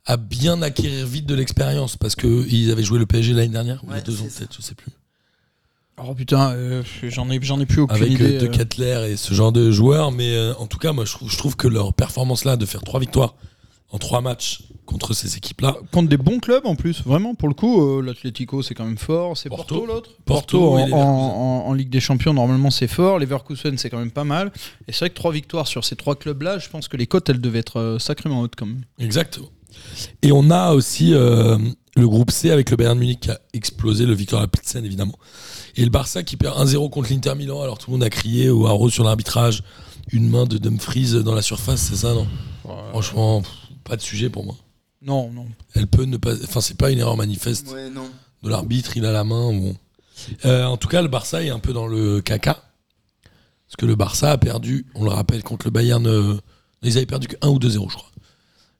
À 0.06 0.16
bien 0.18 0.60
acquérir 0.60 1.06
vite 1.06 1.24
de 1.26 1.34
l'expérience 1.34 1.96
parce 1.96 2.14
qu'ils 2.14 2.70
avaient 2.70 2.82
joué 2.82 2.98
le 2.98 3.06
PSG 3.06 3.32
l'année 3.32 3.48
dernière, 3.48 3.82
ou 3.84 3.88
deux 4.04 4.20
ans 4.20 4.28
peut-être, 4.28 4.54
je 4.54 4.60
sais 4.60 4.74
plus. 4.74 4.90
Oh 6.02 6.12
putain, 6.14 6.52
euh, 6.52 6.82
j'en 7.04 7.30
ai, 7.30 7.38
j'en 7.42 7.60
ai 7.60 7.66
plus 7.66 7.80
aucune 7.82 7.96
avec 7.96 8.12
idée. 8.12 8.36
euh, 8.36 8.40
De 8.40 8.46
euh. 8.46 8.50
Kettler 8.50 9.06
et 9.12 9.16
ce 9.16 9.32
genre 9.32 9.52
de 9.52 9.70
joueurs. 9.70 10.10
Mais 10.10 10.34
euh, 10.34 10.52
en 10.58 10.66
tout 10.66 10.78
cas, 10.78 10.92
moi, 10.92 11.04
je 11.04 11.12
trouve, 11.12 11.30
je 11.30 11.36
trouve 11.38 11.56
que 11.56 11.68
leur 11.68 11.94
performance 11.94 12.44
là, 12.44 12.56
de 12.56 12.66
faire 12.66 12.82
trois 12.82 12.98
victoires 13.00 13.34
en 13.90 13.98
trois 13.98 14.20
matchs 14.20 14.62
contre 14.86 15.14
ces 15.14 15.36
équipes-là, 15.36 15.76
Contre 15.92 16.08
des 16.08 16.16
bons 16.16 16.40
clubs 16.40 16.66
en 16.66 16.74
plus, 16.74 17.02
vraiment 17.06 17.34
pour 17.36 17.46
le 17.48 17.54
coup, 17.54 17.80
euh, 17.80 18.02
l'Atlético 18.02 18.60
c'est 18.60 18.74
quand 18.74 18.84
même 18.84 18.98
fort, 18.98 19.36
c'est 19.36 19.48
Porto. 19.48 19.76
Porto, 19.76 19.86
l'autre. 19.86 20.10
Porto 20.24 20.74
en, 20.78 20.90
en- 20.92 21.66
en 21.68 21.72
Ligue 21.72 21.90
des 21.90 22.00
Champions 22.00 22.34
normalement 22.34 22.70
c'est 22.70 22.88
fort, 22.88 23.18
Leverkusen 23.20 23.78
c'est 23.78 23.88
quand 23.88 23.98
même 23.98 24.10
pas 24.10 24.24
mal. 24.24 24.52
Et 24.88 24.92
c'est 24.92 24.98
vrai 25.00 25.10
que 25.10 25.14
trois 25.14 25.30
victoires 25.32 25.68
sur 25.68 25.84
ces 25.84 25.94
trois 25.96 26.16
clubs-là, 26.16 26.58
je 26.58 26.68
pense 26.68 26.88
que 26.88 26.96
les 26.96 27.06
cotes 27.06 27.28
elles 27.30 27.40
devaient 27.40 27.60
être 27.60 27.96
sacrément 28.00 28.40
hautes 28.40 28.54
quand 28.58 28.66
même. 28.66 28.82
exactement. 28.98 29.48
Et 30.22 30.32
on 30.32 30.50
a 30.50 30.72
aussi 30.72 31.14
euh, 31.14 31.56
le 31.96 32.08
groupe 32.08 32.30
C 32.30 32.50
avec 32.50 32.70
le 32.70 32.76
Bayern 32.76 32.98
Munich 32.98 33.20
qui 33.20 33.30
a 33.30 33.40
explosé, 33.52 34.06
le 34.06 34.14
Victoria 34.14 34.46
Pilsen 34.46 34.84
évidemment. 34.84 35.18
Et 35.76 35.84
le 35.84 35.90
Barça 35.90 36.22
qui 36.22 36.36
perd 36.36 36.56
1-0 36.58 36.90
contre 36.90 37.10
l'Inter 37.10 37.34
Milan. 37.34 37.62
Alors 37.62 37.78
tout 37.78 37.90
le 37.90 37.96
monde 37.96 38.04
a 38.04 38.10
crié 38.10 38.50
au 38.50 38.66
haro 38.66 38.90
sur 38.90 39.04
l'arbitrage. 39.04 39.62
Une 40.12 40.28
main 40.28 40.44
de 40.44 40.58
Dumfries 40.58 41.22
dans 41.22 41.34
la 41.34 41.42
surface, 41.42 41.80
c'est 41.80 41.96
ça, 41.96 42.12
non? 42.14 42.26
Franchement, 42.90 43.40
pff, 43.42 43.52
pas 43.84 43.96
de 43.96 44.02
sujet 44.02 44.28
pour 44.28 44.44
moi. 44.44 44.56
Non, 45.02 45.30
non. 45.30 45.46
Elle 45.74 45.86
peut 45.86 46.04
ne 46.04 46.16
pas. 46.16 46.34
Enfin, 46.44 46.60
c'est 46.60 46.76
pas 46.76 46.90
une 46.90 46.98
erreur 46.98 47.16
manifeste. 47.16 47.70
Ouais, 47.72 47.90
non. 47.90 48.08
de 48.42 48.48
l'arbitre, 48.50 48.96
il 48.96 49.04
a 49.06 49.12
la 49.12 49.24
main. 49.24 49.52
Bon. 49.52 49.76
Euh, 50.44 50.64
en 50.64 50.76
tout 50.76 50.88
cas, 50.88 51.02
le 51.02 51.08
Barça 51.08 51.42
est 51.42 51.50
un 51.50 51.58
peu 51.58 51.72
dans 51.72 51.86
le 51.86 52.20
caca. 52.20 52.62
Parce 53.66 53.76
que 53.78 53.86
le 53.86 53.96
Barça 53.96 54.30
a 54.30 54.38
perdu, 54.38 54.86
on 54.94 55.04
le 55.04 55.10
rappelle, 55.10 55.42
contre 55.42 55.66
le 55.66 55.70
Bayern. 55.70 56.06
euh, 56.06 56.34
ils 56.82 56.96
avaient 56.96 57.06
perdu 57.06 57.28
que 57.28 57.36
1 57.40 57.48
ou 57.48 57.58
2-0, 57.58 57.90
je 57.90 57.96
crois. 57.96 58.10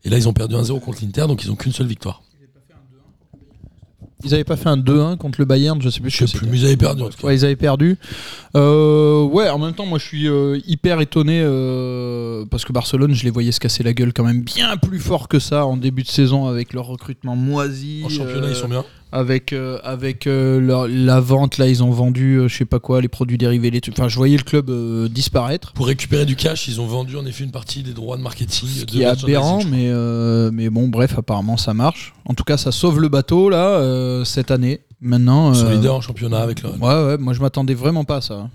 Et 0.04 0.10
là, 0.10 0.18
ils 0.18 0.28
ont 0.28 0.34
perdu 0.34 0.54
1-0 0.54 0.78
contre 0.80 0.98
l'Inter, 1.02 1.26
donc 1.26 1.42
ils 1.42 1.48
n'ont 1.48 1.56
qu'une 1.56 1.72
seule 1.72 1.86
victoire. 1.86 2.22
Ils 4.24 4.34
avaient 4.34 4.44
pas 4.44 4.56
fait 4.56 4.68
un 4.68 4.76
2-1 4.76 5.16
contre 5.16 5.40
le 5.40 5.44
Bayern, 5.44 5.80
je 5.80 5.88
sais 5.90 6.00
plus. 6.00 6.10
Je 6.10 6.26
sais 6.26 6.38
plus, 6.38 6.46
mais 6.48 6.58
ils 6.58 6.66
avaient 6.66 6.76
perdu 6.76 7.02
en 7.02 7.08
tout 7.08 7.18
cas. 7.18 7.26
Ouais, 7.26 7.36
ils 7.36 7.44
avaient 7.44 7.56
perdu. 7.56 7.96
Euh, 8.56 9.24
ouais, 9.24 9.48
en 9.50 9.58
même 9.58 9.74
temps, 9.74 9.86
moi 9.86 9.98
je 9.98 10.04
suis 10.04 10.28
euh, 10.28 10.58
hyper 10.66 11.00
étonné 11.00 11.42
euh, 11.44 12.44
parce 12.50 12.64
que 12.64 12.72
Barcelone, 12.72 13.14
je 13.14 13.24
les 13.24 13.30
voyais 13.30 13.52
se 13.52 13.60
casser 13.60 13.82
la 13.82 13.92
gueule 13.92 14.12
quand 14.12 14.24
même 14.24 14.42
bien 14.42 14.76
plus 14.76 15.00
fort 15.00 15.28
que 15.28 15.38
ça 15.38 15.66
en 15.66 15.76
début 15.76 16.02
de 16.02 16.08
saison 16.08 16.46
avec 16.46 16.72
leur 16.72 16.86
recrutement 16.86 17.36
moisi. 17.36 18.02
En 18.04 18.08
championnat, 18.08 18.46
euh, 18.46 18.50
ils 18.50 18.56
sont 18.56 18.68
bien. 18.68 18.84
Avec 19.14 19.52
euh, 19.52 19.78
avec 19.84 20.26
euh, 20.26 20.58
leur- 20.60 20.88
la 20.88 21.20
vente 21.20 21.58
là 21.58 21.68
ils 21.68 21.82
ont 21.82 21.90
vendu 21.90 22.34
euh, 22.36 22.48
je 22.48 22.56
sais 22.56 22.64
pas 22.64 22.80
quoi 22.80 23.00
les 23.00 23.08
produits 23.08 23.38
dérivés 23.38 23.70
les 23.70 23.80
trucs 23.80 23.94
enfin 23.98 24.08
je 24.08 24.16
voyais 24.16 24.36
le 24.36 24.42
club 24.42 24.70
euh, 24.70 25.08
disparaître 25.08 25.72
Pour 25.72 25.86
récupérer 25.86 26.26
du 26.26 26.34
cash, 26.36 26.66
ils 26.68 26.80
ont 26.80 26.86
vendu 26.86 27.16
en 27.16 27.24
effet 27.24 27.44
une 27.44 27.52
partie 27.52 27.82
des 27.82 27.92
droits 27.92 28.16
de 28.16 28.22
marketing. 28.22 28.68
ce 28.68 28.80
de 28.80 28.84
qui 28.86 29.02
est 29.02 29.04
merchandising, 29.04 29.36
aberrant 29.36 29.64
mais 29.64 29.88
euh, 29.90 30.50
mais 30.52 30.68
bon 30.70 30.88
bref 30.88 31.16
apparemment 31.16 31.56
ça 31.56 31.74
marche 31.74 32.12
en 32.24 32.34
tout 32.34 32.44
cas 32.44 32.56
ça 32.56 32.72
sauve 32.72 33.00
le 33.00 33.08
bateau 33.08 33.48
là 33.48 33.68
euh, 33.78 34.24
cette 34.24 34.50
année 34.50 34.80
maintenant 35.00 35.52
Ils 35.52 35.60
sont 35.60 35.66
euh, 35.66 35.74
leaders 35.74 35.94
en 35.94 36.00
championnat 36.00 36.40
avec 36.40 36.62
leur. 36.62 36.72
ouais 36.74 37.04
ouais 37.06 37.16
moi 37.18 37.32
je 37.34 37.40
m'attendais 37.40 37.74
vraiment 37.74 38.04
pas 38.04 38.16
à 38.16 38.20
ça 38.20 38.50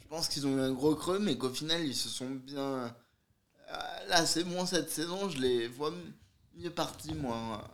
Je 0.00 0.08
pense 0.16 0.28
qu'ils 0.28 0.46
ont 0.46 0.56
eu 0.56 0.60
un 0.60 0.72
gros 0.72 0.94
creux, 0.94 1.18
mais 1.20 1.34
qu'au 1.36 1.48
final, 1.48 1.80
ils 1.84 1.94
se 1.94 2.08
sont 2.08 2.26
bien. 2.46 2.92
Là, 4.10 4.26
c'est 4.26 4.44
bon 4.44 4.66
cette 4.66 4.90
saison, 4.90 5.30
je 5.34 5.40
les 5.40 5.66
vois 5.68 5.90
mieux 6.62 6.70
partis, 6.70 7.14
moi. 7.20 7.64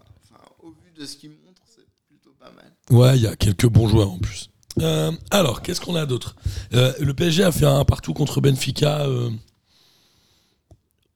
De 0.99 1.07
ce 1.07 1.17
qu'ils 1.17 1.31
montrent, 1.31 1.63
c'est 1.67 1.87
plutôt 2.09 2.33
pas 2.39 2.51
mal. 2.51 2.73
Ouais, 2.91 3.17
il 3.17 3.23
y 3.23 3.27
a 3.27 3.37
quelques 3.37 3.67
bons 3.69 3.87
joueurs 3.89 4.11
en 4.11 4.19
plus. 4.19 4.51
Euh, 4.81 5.13
alors, 5.31 5.63
qu'est-ce 5.63 5.81
qu'on 5.81 5.95
a 5.95 6.07
d'autre? 6.07 6.37
Euh, 6.75 6.93
Le 7.01 7.15
PSG 7.15 7.45
a 7.45 7.53
fait 7.53 7.67
un 7.67 7.85
partout 7.85 8.15
contre 8.15 8.41
Benfica. 8.41 9.07
euh, 9.07 9.31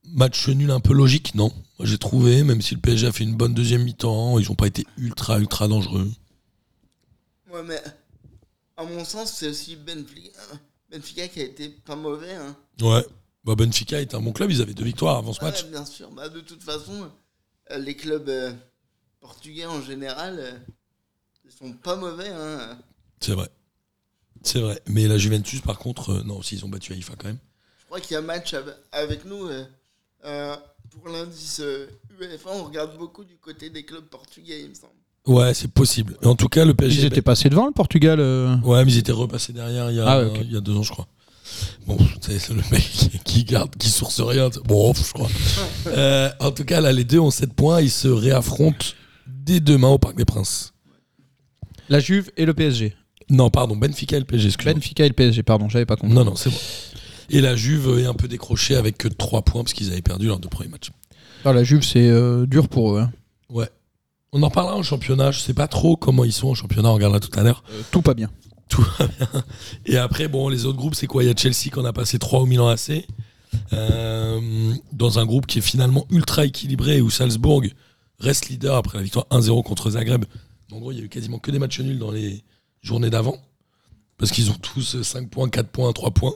match 0.05 0.49
nul 0.49 0.71
un 0.71 0.81
peu 0.81 0.93
logique, 0.93 1.35
non? 1.35 1.51
J'ai 1.81 1.99
trouvé, 1.99 2.43
même 2.45 2.61
si 2.62 2.75
le 2.75 2.81
PSG 2.81 3.07
a 3.07 3.12
fait 3.12 3.25
une 3.25 3.35
bonne 3.35 3.55
deuxième 3.55 3.83
mi-temps, 3.83 4.39
ils 4.39 4.49
n'ont 4.49 4.55
pas 4.55 4.67
été 4.67 4.87
ultra, 4.99 5.39
ultra 5.39 5.69
dangereux. 5.69 6.11
Ouais, 7.51 7.62
mais 7.62 7.81
à 8.77 8.85
mon 8.85 9.05
sens, 9.05 9.33
c'est 9.33 9.49
aussi 9.49 9.77
Benfica, 9.77 10.39
Benfica 10.91 11.29
qui 11.29 11.41
a 11.41 11.45
été 11.45 11.69
pas 11.71 11.97
mauvais. 11.97 12.35
Hein. 12.35 12.57
Ouais. 12.81 13.05
Bah, 13.45 13.55
Benfica 13.57 14.01
est 14.01 14.15
un 14.15 14.21
bon 14.21 14.33
club, 14.33 14.51
ils 14.51 14.61
avaient 14.62 14.75
deux 14.75 14.85
victoires 14.85 15.17
avant 15.19 15.33
ce 15.33 15.41
Ouais, 15.41 15.47
match. 15.51 15.65
bien 15.67 15.85
sûr. 15.85 16.11
Bah, 16.12 16.29
de 16.29 16.41
toute 16.41 16.62
façon, 16.62 17.11
les 17.77 17.97
clubs 17.97 18.31
portugais 19.23 19.64
en 19.67 19.81
général, 19.81 20.37
euh, 20.38 20.52
ils 21.47 21.50
sont 21.52 21.73
pas 21.73 21.97
mauvais. 21.97 22.29
Hein. 22.29 22.76
C'est 23.21 23.33
vrai. 23.33 23.49
C'est 24.43 24.61
vrai. 24.61 24.83
Mais 24.88 25.07
la 25.09 25.17
Juventus, 25.17 25.61
par 25.61 25.79
contre, 25.79 26.11
euh, 26.11 26.23
non, 26.25 26.38
aussi, 26.38 26.57
ils 26.57 26.64
ont 26.64 26.69
battu 26.69 26.93
Haïfa 26.93 27.14
quand 27.17 27.29
même. 27.29 27.38
Je 27.79 27.85
crois 27.87 28.00
qu'il 28.00 28.12
y 28.14 28.17
a 28.17 28.19
un 28.19 28.23
match 28.23 28.52
av- 28.55 28.76
avec 28.91 29.25
nous. 29.25 29.47
euh, 29.47 29.64
euh, 30.25 30.57
pour 30.91 31.09
l'indice 31.09 31.61
euh, 31.61 31.87
UEFA, 32.21 32.50
on 32.52 32.64
regarde 32.64 32.97
beaucoup 32.99 33.25
du 33.25 33.37
côté 33.37 33.71
des 33.71 33.85
clubs 33.85 34.05
portugais, 34.05 34.61
il 34.62 34.71
me 34.71 34.75
semble. 34.75 34.93
Ouais, 35.26 35.55
c'est 35.55 35.69
possible. 35.69 36.17
En 36.25 36.35
tout 36.35 36.49
cas, 36.49 36.64
le 36.64 36.75
PSG. 36.75 37.00
ils 37.02 37.05
étaient 37.07 37.23
passés 37.23 37.49
devant 37.49 37.67
le 37.67 37.73
Portugal 37.73 38.19
euh. 38.21 38.57
Ouais, 38.64 38.85
mais 38.85 38.91
ils 38.93 38.99
étaient 38.99 39.12
repassés 39.12 39.52
derrière 39.52 39.88
il 39.91 39.97
y 39.97 40.00
a, 40.00 40.07
Ah 40.09 40.25
il 40.43 40.52
y 40.52 40.57
a 40.57 40.61
deux 40.61 40.75
ans, 40.76 40.83
je 40.83 40.91
crois. 40.93 41.07
Bon, 41.87 41.97
c'est 42.21 42.49
le 42.49 42.62
mec 42.73 42.83
qui- 42.83 43.19
qui 43.25 43.45
garde, 43.45 43.76
qui 43.76 43.88
source 43.88 44.21
rien. 44.21 44.49
Bon, 44.64 44.93
je 44.95 45.12
crois. 45.12 45.29
Euh, 45.88 46.31
en 46.41 46.50
tout 46.50 46.64
cas, 46.64 46.81
là, 46.81 46.93
les 46.93 47.05
deux 47.05 47.19
ont 47.21 47.31
7 47.31 47.52
points. 47.52 47.81
Ils 47.81 47.91
se 47.91 48.09
réaffrontent 48.09 48.87
dès 49.45 49.61
demain 49.61 49.89
au 49.89 49.99
Parc 49.99 50.17
des 50.17 50.25
Princes. 50.25 50.73
La 51.89 52.01
Juve 52.01 52.31
et 52.37 52.45
le 52.47 52.55
PSG. 52.55 52.95
Non, 53.31 53.51
pardon, 53.51 53.77
Benfica 53.77 54.17
et 54.17 54.21
le 54.21 54.27
PSG, 54.27 54.49
excuse-moi. 54.49 54.75
Benfica 54.75 55.05
et 55.05 55.09
le 55.09 55.15
PSG, 55.15 55.43
pardon, 55.43 55.69
j'avais 55.69 55.87
pas 55.87 55.97
compris. 55.97 56.15
Non, 56.15 56.25
non, 56.25 56.35
c'est 56.37 56.51
bon. 56.51 56.57
Et 57.31 57.41
la 57.41 57.57
Juve 57.57 57.99
est 57.99 58.07
un 58.07 58.15
peu 58.15 58.29
décrochée 58.29 58.77
avec 58.77 58.99
que 58.99 59.09
3 59.09 59.43
points 59.43 59.63
parce 59.63 59.73
qu'ils 59.73 59.91
avaient 59.91 60.03
perdu 60.03 60.27
leurs 60.27 60.39
deux 60.39 60.49
premiers 60.49 60.69
matchs. 60.71 60.91
Ah, 61.45 61.53
la 61.53 61.65
Juve, 61.65 61.83
c'est 61.83 62.09
euh, 62.09 62.47
dur 62.47 62.69
pour 62.69 62.95
eux. 62.97 63.01
hein. 63.01 63.11
Ouais. 63.49 63.69
On 64.33 64.43
en 64.43 64.51
parlera 64.51 64.77
en 64.77 64.83
championnat. 64.83 65.31
Je 65.31 65.41
sais 65.41 65.55
pas 65.55 65.67
trop 65.69 65.97
comment 65.97 66.25
ils 66.25 66.33
sont 66.33 66.49
en 66.49 66.55
championnat. 66.55 66.91
On 66.91 66.95
regardera 66.95 67.21
tout 67.21 67.39
à 67.39 67.43
l'heure. 67.43 67.65
Euh, 67.71 67.83
tout 67.91 68.03
pas 68.03 68.15
bien. 68.15 68.31
Tout 68.69 68.85
va 68.99 69.07
bien. 69.07 69.29
Et 69.87 69.97
après, 69.99 70.29
bon, 70.29 70.49
les 70.49 70.65
autres 70.67 70.79
groupes, 70.79 70.95
c'est 70.95 71.07
quoi? 71.07 71.23
Il 71.25 71.27
y 71.27 71.31
a 71.31 71.35
Chelsea 71.37 71.71
qu'on 71.73 71.85
a 71.85 71.93
passé 71.93 72.19
3 72.19 72.41
au 72.41 72.47
Milan 72.47 72.69
AC. 72.69 73.05
Euh, 73.75 74.41
dans 74.93 75.19
un 75.19 75.27
groupe 75.27 75.47
qui 75.47 75.59
est 75.59 75.63
finalement 75.63 76.07
ultra 76.11 76.47
équilibré 76.47 77.01
où 77.03 77.11
Salzbourg 77.11 77.63
reste 78.23 78.49
leader 78.49 78.76
après 78.76 78.99
la 78.99 79.05
victoire 79.05 79.26
1-0 79.31 79.62
contre 79.62 79.91
Zagreb. 79.91 80.25
En 80.73 80.79
gros, 80.79 80.93
il 80.93 80.99
y 80.99 81.00
a 81.02 81.05
eu 81.05 81.09
quasiment 81.09 81.38
que 81.38 81.50
des 81.50 81.59
matchs 81.59 81.81
nuls 81.81 81.99
dans 81.99 82.11
les 82.11 82.43
journées 82.81 83.11
d'avant. 83.11 83.37
Parce 84.19 84.31
qu'ils 84.31 84.50
ont 84.50 84.55
tous 84.55 85.02
5 85.02 85.29
points, 85.31 85.49
4 85.49 85.69
points, 85.69 85.93
3 85.93 86.11
points. 86.12 86.35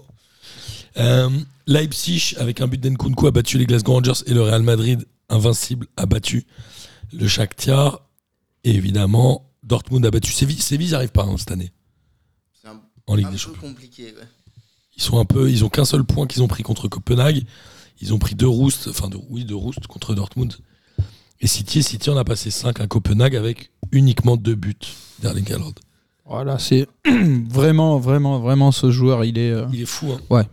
Euh, 0.98 1.30
Leipzig, 1.66 2.34
avec 2.38 2.60
un 2.60 2.66
but 2.66 2.80
d'Enkunku, 2.80 3.26
a 3.26 3.30
battu 3.30 3.58
les 3.58 3.66
Glasgow 3.66 3.92
Rangers 3.92 4.22
et 4.26 4.34
le 4.34 4.42
Real 4.42 4.62
Madrid, 4.62 5.06
invincible, 5.28 5.86
a 5.96 6.06
battu 6.06 6.44
le 7.12 7.28
Shakhtar. 7.28 8.00
Et 8.64 8.70
évidemment, 8.74 9.50
Dortmund 9.62 10.04
a 10.06 10.10
battu 10.10 10.32
Séville. 10.32 10.60
Séville, 10.60 10.88
ils 10.88 10.92
n'arrivent 10.92 11.12
pas 11.12 11.24
hein, 11.24 11.36
cette 11.38 11.52
année 11.52 11.72
C'est 12.60 12.68
un, 12.68 12.80
en 13.06 13.14
Ligue 13.14 13.26
un 13.26 13.30
des 13.30 13.34
peu 13.36 13.38
Champions. 13.40 13.60
compliqué. 13.68 14.04
ouais. 14.06 14.28
Ils 14.96 15.02
sont 15.02 15.18
un 15.18 15.24
peu, 15.24 15.50
ils 15.50 15.64
ont 15.64 15.68
qu'un 15.68 15.84
seul 15.84 16.04
point 16.04 16.26
qu'ils 16.26 16.42
ont 16.42 16.48
pris 16.48 16.62
contre 16.62 16.88
Copenhague. 16.88 17.44
Ils 18.00 18.12
ont 18.12 18.18
pris 18.18 18.34
deux 18.34 18.48
roustes, 18.48 18.88
enfin 18.88 19.08
deux, 19.08 19.18
oui 19.28 19.44
deux 19.44 19.54
roustes 19.54 19.86
contre 19.86 20.14
Dortmund. 20.14 20.54
Et 21.40 21.46
City, 21.46 21.82
City 21.82 22.10
en 22.10 22.16
a 22.16 22.24
passé 22.24 22.50
5 22.50 22.80
à 22.80 22.86
Copenhague 22.86 23.36
avec 23.36 23.70
uniquement 23.92 24.36
deux 24.36 24.54
buts 24.54 24.74
d'Erling 25.20 25.52
Haaland. 25.52 25.74
Voilà, 26.24 26.58
c'est 26.58 26.88
vraiment, 27.48 27.98
vraiment, 27.98 28.40
vraiment 28.40 28.72
ce 28.72 28.90
joueur. 28.90 29.24
Il 29.24 29.38
est. 29.38 29.50
euh, 29.50 29.66
Il 29.72 29.82
est 29.82 29.86
fou, 29.86 30.12
hein. 30.12 30.44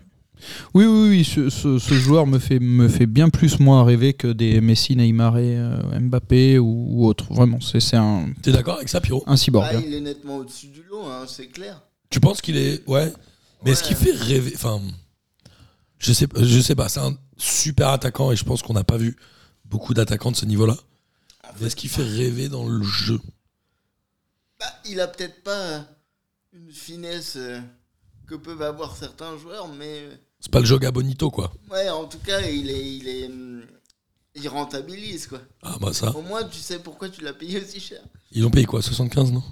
Oui, 0.74 0.84
oui, 0.86 1.08
oui. 1.10 1.24
Ce, 1.24 1.50
ce- 1.50 1.80
ce 1.80 1.94
joueur 1.94 2.28
me 2.28 2.38
fait, 2.38 2.60
me 2.60 2.90
fait 2.90 3.06
bien 3.06 3.30
plus 3.30 3.62
moi 3.62 3.84
rêver 3.86 4.14
que 4.14 4.28
des 4.28 4.60
Messi, 4.60 4.94
Neymar 4.98 5.38
et 5.38 5.56
euh, 5.58 5.78
Mbappé 6.00 6.60
ou, 6.60 6.88
ou 6.90 7.08
autre. 7.08 7.34
Vraiment, 7.34 7.62
c'est 7.62 7.80
c'est 7.80 7.96
un, 7.96 8.26
T'es 8.42 8.52
d'accord 8.52 8.76
avec 8.76 8.90
ça, 8.90 9.00
Pierrot? 9.00 9.24
un 9.26 9.38
cyborg. 9.38 9.66
Ah, 9.72 9.78
hein. 9.78 9.82
il 9.88 9.94
est 9.94 10.02
nettement 10.02 10.36
au-dessus 10.38 10.68
du 10.68 10.84
lot, 10.84 11.06
hein, 11.08 11.24
c'est 11.28 11.48
clair. 11.48 11.82
Tu 12.10 12.20
penses 12.20 12.42
qu'il 12.42 12.58
est, 12.58 12.88
ouais. 12.90 13.12
Mais 13.64 13.72
est-ce 13.72 13.84
Ouais. 13.84 13.88
qu'il 13.88 13.96
fait 13.96 14.12
rêver 14.12 14.52
Enfin, 14.54 14.82
je 15.98 16.12
sais, 16.12 16.28
je 16.38 16.60
sais 16.60 16.76
pas. 16.76 16.90
C'est 16.90 17.00
un 17.00 17.16
super 17.38 17.88
attaquant 17.90 18.32
et 18.32 18.36
je 18.36 18.44
pense 18.44 18.62
qu'on 18.62 18.74
n'a 18.74 18.84
pas 18.84 18.98
vu 18.98 19.16
beaucoup 19.74 19.96
d'attaquants 19.96 20.30
de 20.32 20.36
ce 20.36 20.46
niveau-là. 20.46 20.78
Est-ce 21.60 21.76
qu'il 21.76 21.90
fait 21.90 22.04
rêver 22.04 22.48
dans 22.48 22.68
le 22.68 22.84
jeu 22.84 23.20
bah, 24.60 24.72
il 24.86 25.02
a 25.02 25.08
peut-être 25.08 25.44
pas 25.44 25.60
euh, 25.60 25.80
une 26.54 26.72
finesse 26.72 27.36
euh, 27.36 27.60
que 28.28 28.36
peuvent 28.36 28.62
avoir 28.62 28.96
certains 28.96 29.36
joueurs, 29.36 29.68
mais 29.68 30.04
euh, 30.04 30.16
C'est 30.40 30.52
pas 30.52 30.60
le 30.60 30.66
jeu 30.66 30.78
Bonito, 30.78 31.32
quoi. 31.32 31.52
ouais, 31.72 31.90
en 31.90 32.06
tout 32.06 32.20
cas, 32.20 32.40
il 32.42 32.70
est, 32.70 32.96
il 32.98 33.08
est, 33.10 33.26
hum, 33.26 33.66
il 34.36 34.48
rentabilise 34.48 35.26
quoi. 35.28 35.42
Ah 35.64 35.76
bah 35.82 35.92
ça. 35.92 36.16
Au 36.16 36.22
moins, 36.22 36.44
tu 36.44 36.60
sais 36.60 36.80
pourquoi 36.80 37.10
tu 37.10 37.22
l'as 37.24 37.34
payé 37.34 37.60
aussi 37.62 37.80
cher. 37.80 38.02
Ils 38.32 38.46
ont 38.46 38.52
payé 38.52 38.66
quoi 38.68 38.82
75, 38.82 39.32
non? 39.32 39.44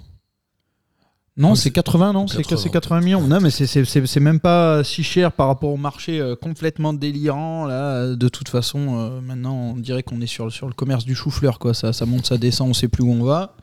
Non, 1.38 1.54
c'est 1.54 1.62
c'est 1.64 1.70
80, 1.70 2.12
non 2.12 2.26
C'est 2.26 2.42
80. 2.42 2.56
c'est 2.58 2.68
80 2.68 3.00
millions. 3.00 3.22
Non, 3.26 3.40
mais 3.40 3.48
c'est- 3.50 4.20
même 4.20 4.38
pas 4.38 4.84
si 4.84 5.02
cher 5.02 5.32
par 5.32 5.46
rapport 5.46 5.70
au 5.70 5.78
marché 5.78 6.20
euh, 6.20 6.36
complètement 6.36 6.92
délirant. 6.92 7.64
Là, 7.64 8.14
de 8.14 8.28
toute 8.28 8.50
façon, 8.50 8.98
euh, 8.98 9.20
maintenant, 9.22 9.54
on 9.54 9.76
dirait 9.78 10.02
qu'on 10.02 10.20
est 10.20 10.26
sur, 10.26 10.52
sur 10.52 10.66
le 10.66 10.74
commerce 10.74 11.06
du 11.06 11.14
chou-fleur. 11.14 11.58
quoi. 11.58 11.72
Ça, 11.72 11.94
ça 11.94 12.04
monte, 12.04 12.26
ça 12.26 12.36
descend, 12.36 12.68
on 12.68 12.74
sait 12.74 12.88
plus 12.88 13.02
où 13.02 13.10
on 13.12 13.24
va. 13.24 13.56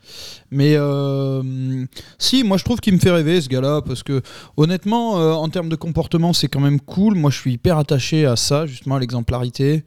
Mais 0.50 0.74
euh, 0.76 1.84
si, 2.18 2.42
moi, 2.42 2.56
je 2.56 2.64
trouve 2.64 2.80
qu'il 2.80 2.92
me 2.94 2.98
fait 2.98 3.12
rêver, 3.12 3.40
ce 3.40 3.48
gars-là, 3.48 3.82
parce 3.82 4.02
que 4.02 4.20
honnêtement, 4.56 5.12
en 5.40 5.48
termes 5.48 5.68
de 5.68 5.76
comportement, 5.76 6.32
c'est 6.32 6.48
quand 6.48 6.60
même 6.60 6.80
cool. 6.80 7.14
Moi, 7.14 7.30
je 7.30 7.38
suis 7.38 7.52
hyper 7.52 7.78
attaché 7.78 8.26
à 8.26 8.34
ça, 8.34 8.66
justement, 8.66 8.96
à 8.96 8.98
l'exemplarité. 8.98 9.84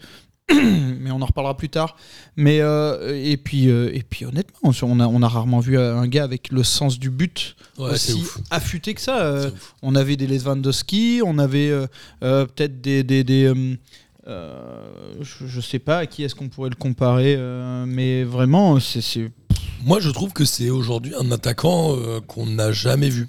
mais 0.54 1.12
on 1.12 1.22
en 1.22 1.26
reparlera 1.26 1.56
plus 1.56 1.70
tard. 1.70 1.96
Mais 2.36 2.60
euh, 2.62 3.20
et 3.24 3.38
puis 3.38 3.70
euh, 3.70 3.90
et 3.94 4.04
puis 4.04 4.26
honnêtement, 4.26 4.72
on 4.82 5.00
a 5.00 5.08
on 5.08 5.22
a 5.22 5.28
rarement 5.28 5.60
vu 5.60 5.78
un 5.78 6.08
gars 6.08 6.24
avec 6.24 6.52
le 6.52 6.64
sens 6.64 7.00
du 7.00 7.10
but 7.10 7.56
Ouais, 7.78 7.92
aussi 7.92 8.24
affûté 8.52 8.94
que 8.94 9.02
ça. 9.02 9.22
Euh, 9.24 9.52
on 9.82 9.96
avait 9.96 10.16
des 10.18 10.28
Lewandowski, 10.28 11.22
on 11.26 11.38
avait 11.40 11.70
euh, 11.70 11.88
euh, 12.24 12.46
peut-être 12.46 12.82
des 12.82 13.04
des, 13.04 13.24
des, 13.24 13.46
euh, 13.46 13.76
euh, 14.28 14.86
je, 15.22 15.48
je 15.48 15.62
sais 15.62 15.80
pas 15.80 15.98
à 16.00 16.06
qui 16.06 16.24
est-ce 16.24 16.36
qu'on 16.36 16.50
pourrait 16.50 16.70
le 16.70 16.76
comparer, 16.76 17.36
euh, 17.38 17.86
mais 17.88 18.24
vraiment 18.24 18.80
c'est 18.80 19.32
Moi, 19.84 20.00
je 20.00 20.10
trouve 20.12 20.32
que 20.34 20.46
c'est 20.46 20.70
aujourd'hui 20.70 21.14
un 21.20 21.32
attaquant 21.32 21.96
euh, 21.98 22.22
qu'on 22.22 22.46
n'a 22.46 22.72
jamais 22.72 23.10
vu. 23.10 23.28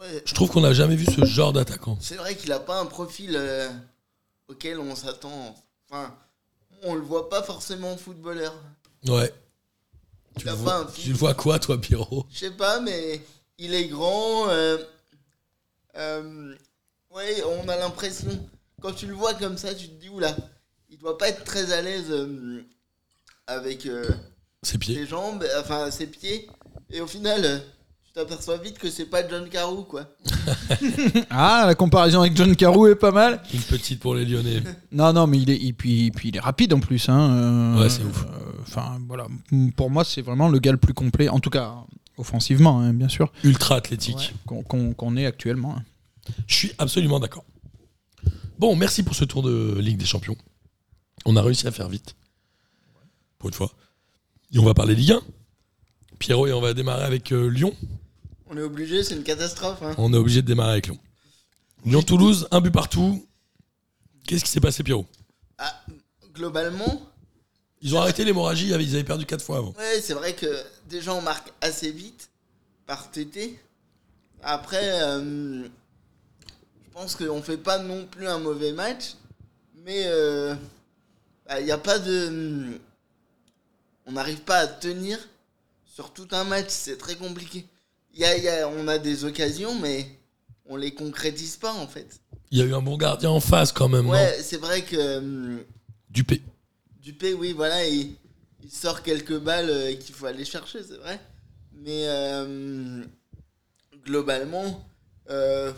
Ouais, 0.00 0.22
Je 0.24 0.34
trouve 0.34 0.50
qu'on 0.50 0.60
n'a 0.60 0.72
jamais 0.72 0.94
vu 0.96 1.06
ce 1.06 1.24
genre 1.24 1.52
d'attaquant. 1.52 1.96
c'est 2.00 2.14
vrai 2.16 2.34
qu'il 2.36 2.52
a 2.52 2.60
pas 2.60 2.80
un 2.80 2.86
profil 2.86 3.30
euh, 3.34 3.68
auquel 4.48 4.78
on 4.80 4.94
s'attend. 4.94 5.54
Enfin, 5.90 6.14
on 6.82 6.94
le 6.94 7.00
voit 7.02 7.28
pas 7.28 7.42
forcément 7.42 7.96
footballeur. 7.96 8.54
Ouais. 9.06 9.32
Tu 10.38 10.46
le, 10.46 10.52
vois, 10.52 10.74
un 10.76 10.84
tu 10.86 10.92
physique. 10.92 11.12
le 11.12 11.18
vois 11.18 11.34
quoi, 11.34 11.58
toi, 11.58 11.80
Pierrot 11.80 12.26
Je 12.30 12.38
sais 12.38 12.50
pas, 12.52 12.80
mais 12.80 13.20
il 13.58 13.74
est 13.74 13.88
grand. 13.88 14.48
euh, 14.48 14.78
euh, 15.96 16.54
ouais, 17.10 17.42
on 17.44 17.68
a 17.68 17.76
l'impression. 17.76 18.48
Quand 18.80 18.92
tu 18.92 19.06
le 19.06 19.14
vois 19.14 19.34
comme 19.34 19.58
ça, 19.58 19.74
tu 19.74 19.88
te 19.88 20.00
dis, 20.00 20.08
oula, 20.08 20.36
il 20.88 20.98
doit 20.98 21.18
pas 21.18 21.28
être 21.28 21.42
très 21.44 21.72
à 21.72 21.82
l'aise 21.82 22.06
euh, 22.10 22.62
avec 23.48 23.88
Ses 24.62 24.78
pieds. 24.78 24.94
ses 24.94 25.06
jambes, 25.06 25.44
enfin 25.58 25.90
ses 25.90 26.06
pieds. 26.06 26.48
Et 26.90 27.00
au 27.00 27.06
final, 27.08 27.62
t'aperçois 28.18 28.56
vite 28.58 28.78
que 28.78 28.90
c'est 28.90 29.06
pas 29.06 29.26
John 29.28 29.48
Carew, 29.48 29.84
quoi. 29.84 30.06
ah 31.30 31.64
la 31.66 31.74
comparaison 31.74 32.20
avec 32.20 32.36
John 32.36 32.54
Carew 32.56 32.88
est 32.88 32.94
pas 32.96 33.12
mal. 33.12 33.40
Une 33.54 33.60
petite 33.60 34.00
pour 34.00 34.14
les 34.14 34.24
Lyonnais. 34.24 34.62
Non 34.92 35.12
non 35.12 35.26
mais 35.26 35.38
il 35.38 35.50
est 35.50 35.56
et 35.64 35.72
puis, 35.72 36.06
et 36.06 36.10
puis 36.10 36.30
il 36.30 36.36
est 36.36 36.40
rapide 36.40 36.72
en 36.74 36.80
plus 36.80 37.08
hein. 37.08 37.30
euh, 37.76 37.80
Ouais, 37.82 37.88
c'est 37.88 38.02
ouf. 38.02 38.24
euh, 38.24 38.52
Enfin 38.62 38.98
voilà, 39.06 39.26
pour 39.76 39.90
moi 39.90 40.04
c'est 40.04 40.22
vraiment 40.22 40.48
le 40.48 40.58
gars 40.58 40.72
le 40.72 40.78
plus 40.78 40.94
complet, 40.94 41.28
en 41.28 41.38
tout 41.40 41.50
cas 41.50 41.74
offensivement 42.16 42.80
hein, 42.80 42.92
bien 42.92 43.08
sûr, 43.08 43.32
Ultra 43.44 43.76
athlétique. 43.76 44.34
qu'on 44.46 44.62
qu'on- 44.62 44.92
qu'on 44.94 45.16
est 45.16 45.24
actuellement. 45.26 45.76
hein. 45.78 45.82
Je 46.46 46.54
suis 46.54 46.72
absolument 46.78 47.20
d'accord. 47.20 47.44
Bon, 48.58 48.74
merci 48.74 49.02
pour 49.04 49.14
ce 49.14 49.24
tour 49.24 49.42
de 49.42 49.78
Ligue 49.78 49.98
des 49.98 50.04
Champions. 50.04 50.36
On 51.24 51.36
a 51.36 51.42
réussi 51.42 51.66
à 51.68 51.70
faire 51.70 51.88
vite. 51.88 52.16
Pour 53.38 53.48
une 53.48 53.54
fois. 53.54 53.70
Et 54.52 54.58
on 54.58 54.64
va 54.64 54.74
parler 54.74 54.94
Ligue 54.96 55.12
1. 55.12 55.20
Pierrot, 56.18 56.48
et 56.48 56.52
on 56.52 56.60
va 56.60 56.74
démarrer 56.74 57.04
avec 57.04 57.30
euh, 57.32 57.46
Lyon. 57.48 57.72
On 58.50 58.56
est 58.56 58.62
obligé, 58.62 59.04
c'est 59.04 59.14
une 59.14 59.24
catastrophe. 59.24 59.82
Hein. 59.82 59.94
On 59.98 60.12
est 60.12 60.16
obligé 60.16 60.42
de 60.42 60.46
démarrer 60.46 60.72
avec 60.72 60.86
Lyon. 60.86 60.98
Lyon-Toulouse, 61.84 62.48
un 62.50 62.60
but 62.60 62.70
partout. 62.70 63.24
Qu'est-ce 64.26 64.44
qui 64.44 64.50
s'est 64.50 64.60
passé, 64.60 64.82
Pierrot? 64.82 65.06
Ah, 65.58 65.74
globalement, 66.34 67.02
Ils 67.80 67.94
ont 67.94 68.00
arrêté 68.00 68.24
l'hémorragie, 68.24 68.68
ils 68.68 68.74
avaient 68.74 69.04
perdu 69.04 69.24
4 69.24 69.42
fois 69.44 69.58
avant. 69.58 69.72
Ouais, 69.78 70.00
c'est 70.00 70.14
vrai 70.14 70.34
que 70.34 70.46
déjà 70.88 71.14
on 71.14 71.22
marque 71.22 71.52
assez 71.60 71.92
vite 71.92 72.28
par 72.86 73.10
TT. 73.10 73.58
Après, 74.42 75.02
euh, 75.02 75.62
je 75.64 76.90
pense 76.92 77.14
qu'on 77.14 77.40
fait 77.42 77.56
pas 77.56 77.78
non 77.78 78.06
plus 78.06 78.26
un 78.26 78.38
mauvais 78.38 78.72
match, 78.72 79.14
mais 79.84 80.02
il 81.58 81.64
n'y 81.64 81.70
a 81.70 81.78
pas 81.78 81.98
de. 81.98 82.80
On 84.06 84.12
n'arrive 84.12 84.40
pas 84.40 84.58
à 84.58 84.66
tenir 84.66 85.18
sur 85.86 86.12
tout 86.12 86.28
un 86.32 86.44
match, 86.44 86.66
c'est 86.70 86.98
très 86.98 87.14
compliqué. 87.16 87.64
Y 88.18 88.24
a, 88.24 88.36
y 88.36 88.48
a- 88.48 88.68
on 88.68 88.86
a 88.88 88.98
des 88.98 89.24
occasions, 89.24 89.74
mais 89.78 90.06
on 90.66 90.76
les 90.76 90.92
concrétise 90.92 91.56
pas 91.56 91.72
en 91.72 91.86
fait. 91.86 92.20
Il 92.50 92.58
y 92.58 92.62
a 92.62 92.64
eu 92.64 92.74
un 92.74 92.82
bon 92.82 92.96
gardien 92.96 93.30
en 93.30 93.40
face 93.40 93.72
quand 93.72 93.88
même, 93.88 94.08
Ouais, 94.08 94.38
c'est 94.42 94.56
vrai 94.58 94.82
que. 94.82 95.18
hum, 95.18 95.64
Dupé. 96.10 96.42
Dupé, 97.00 97.32
oui, 97.34 97.52
voilà, 97.52 97.86
il, 97.86 98.14
il 98.62 98.70
sort 98.70 99.02
quelques 99.02 99.38
balles 99.38 99.70
euh, 99.70 99.94
qu'il 99.94 100.14
faut 100.14 100.26
aller 100.26 100.44
chercher, 100.44 100.82
c'est 100.82 100.96
vrai. 100.96 101.20
Mais 101.72 102.08
euh, 102.08 103.04
globalement, 104.04 104.84
euh, 105.30 105.72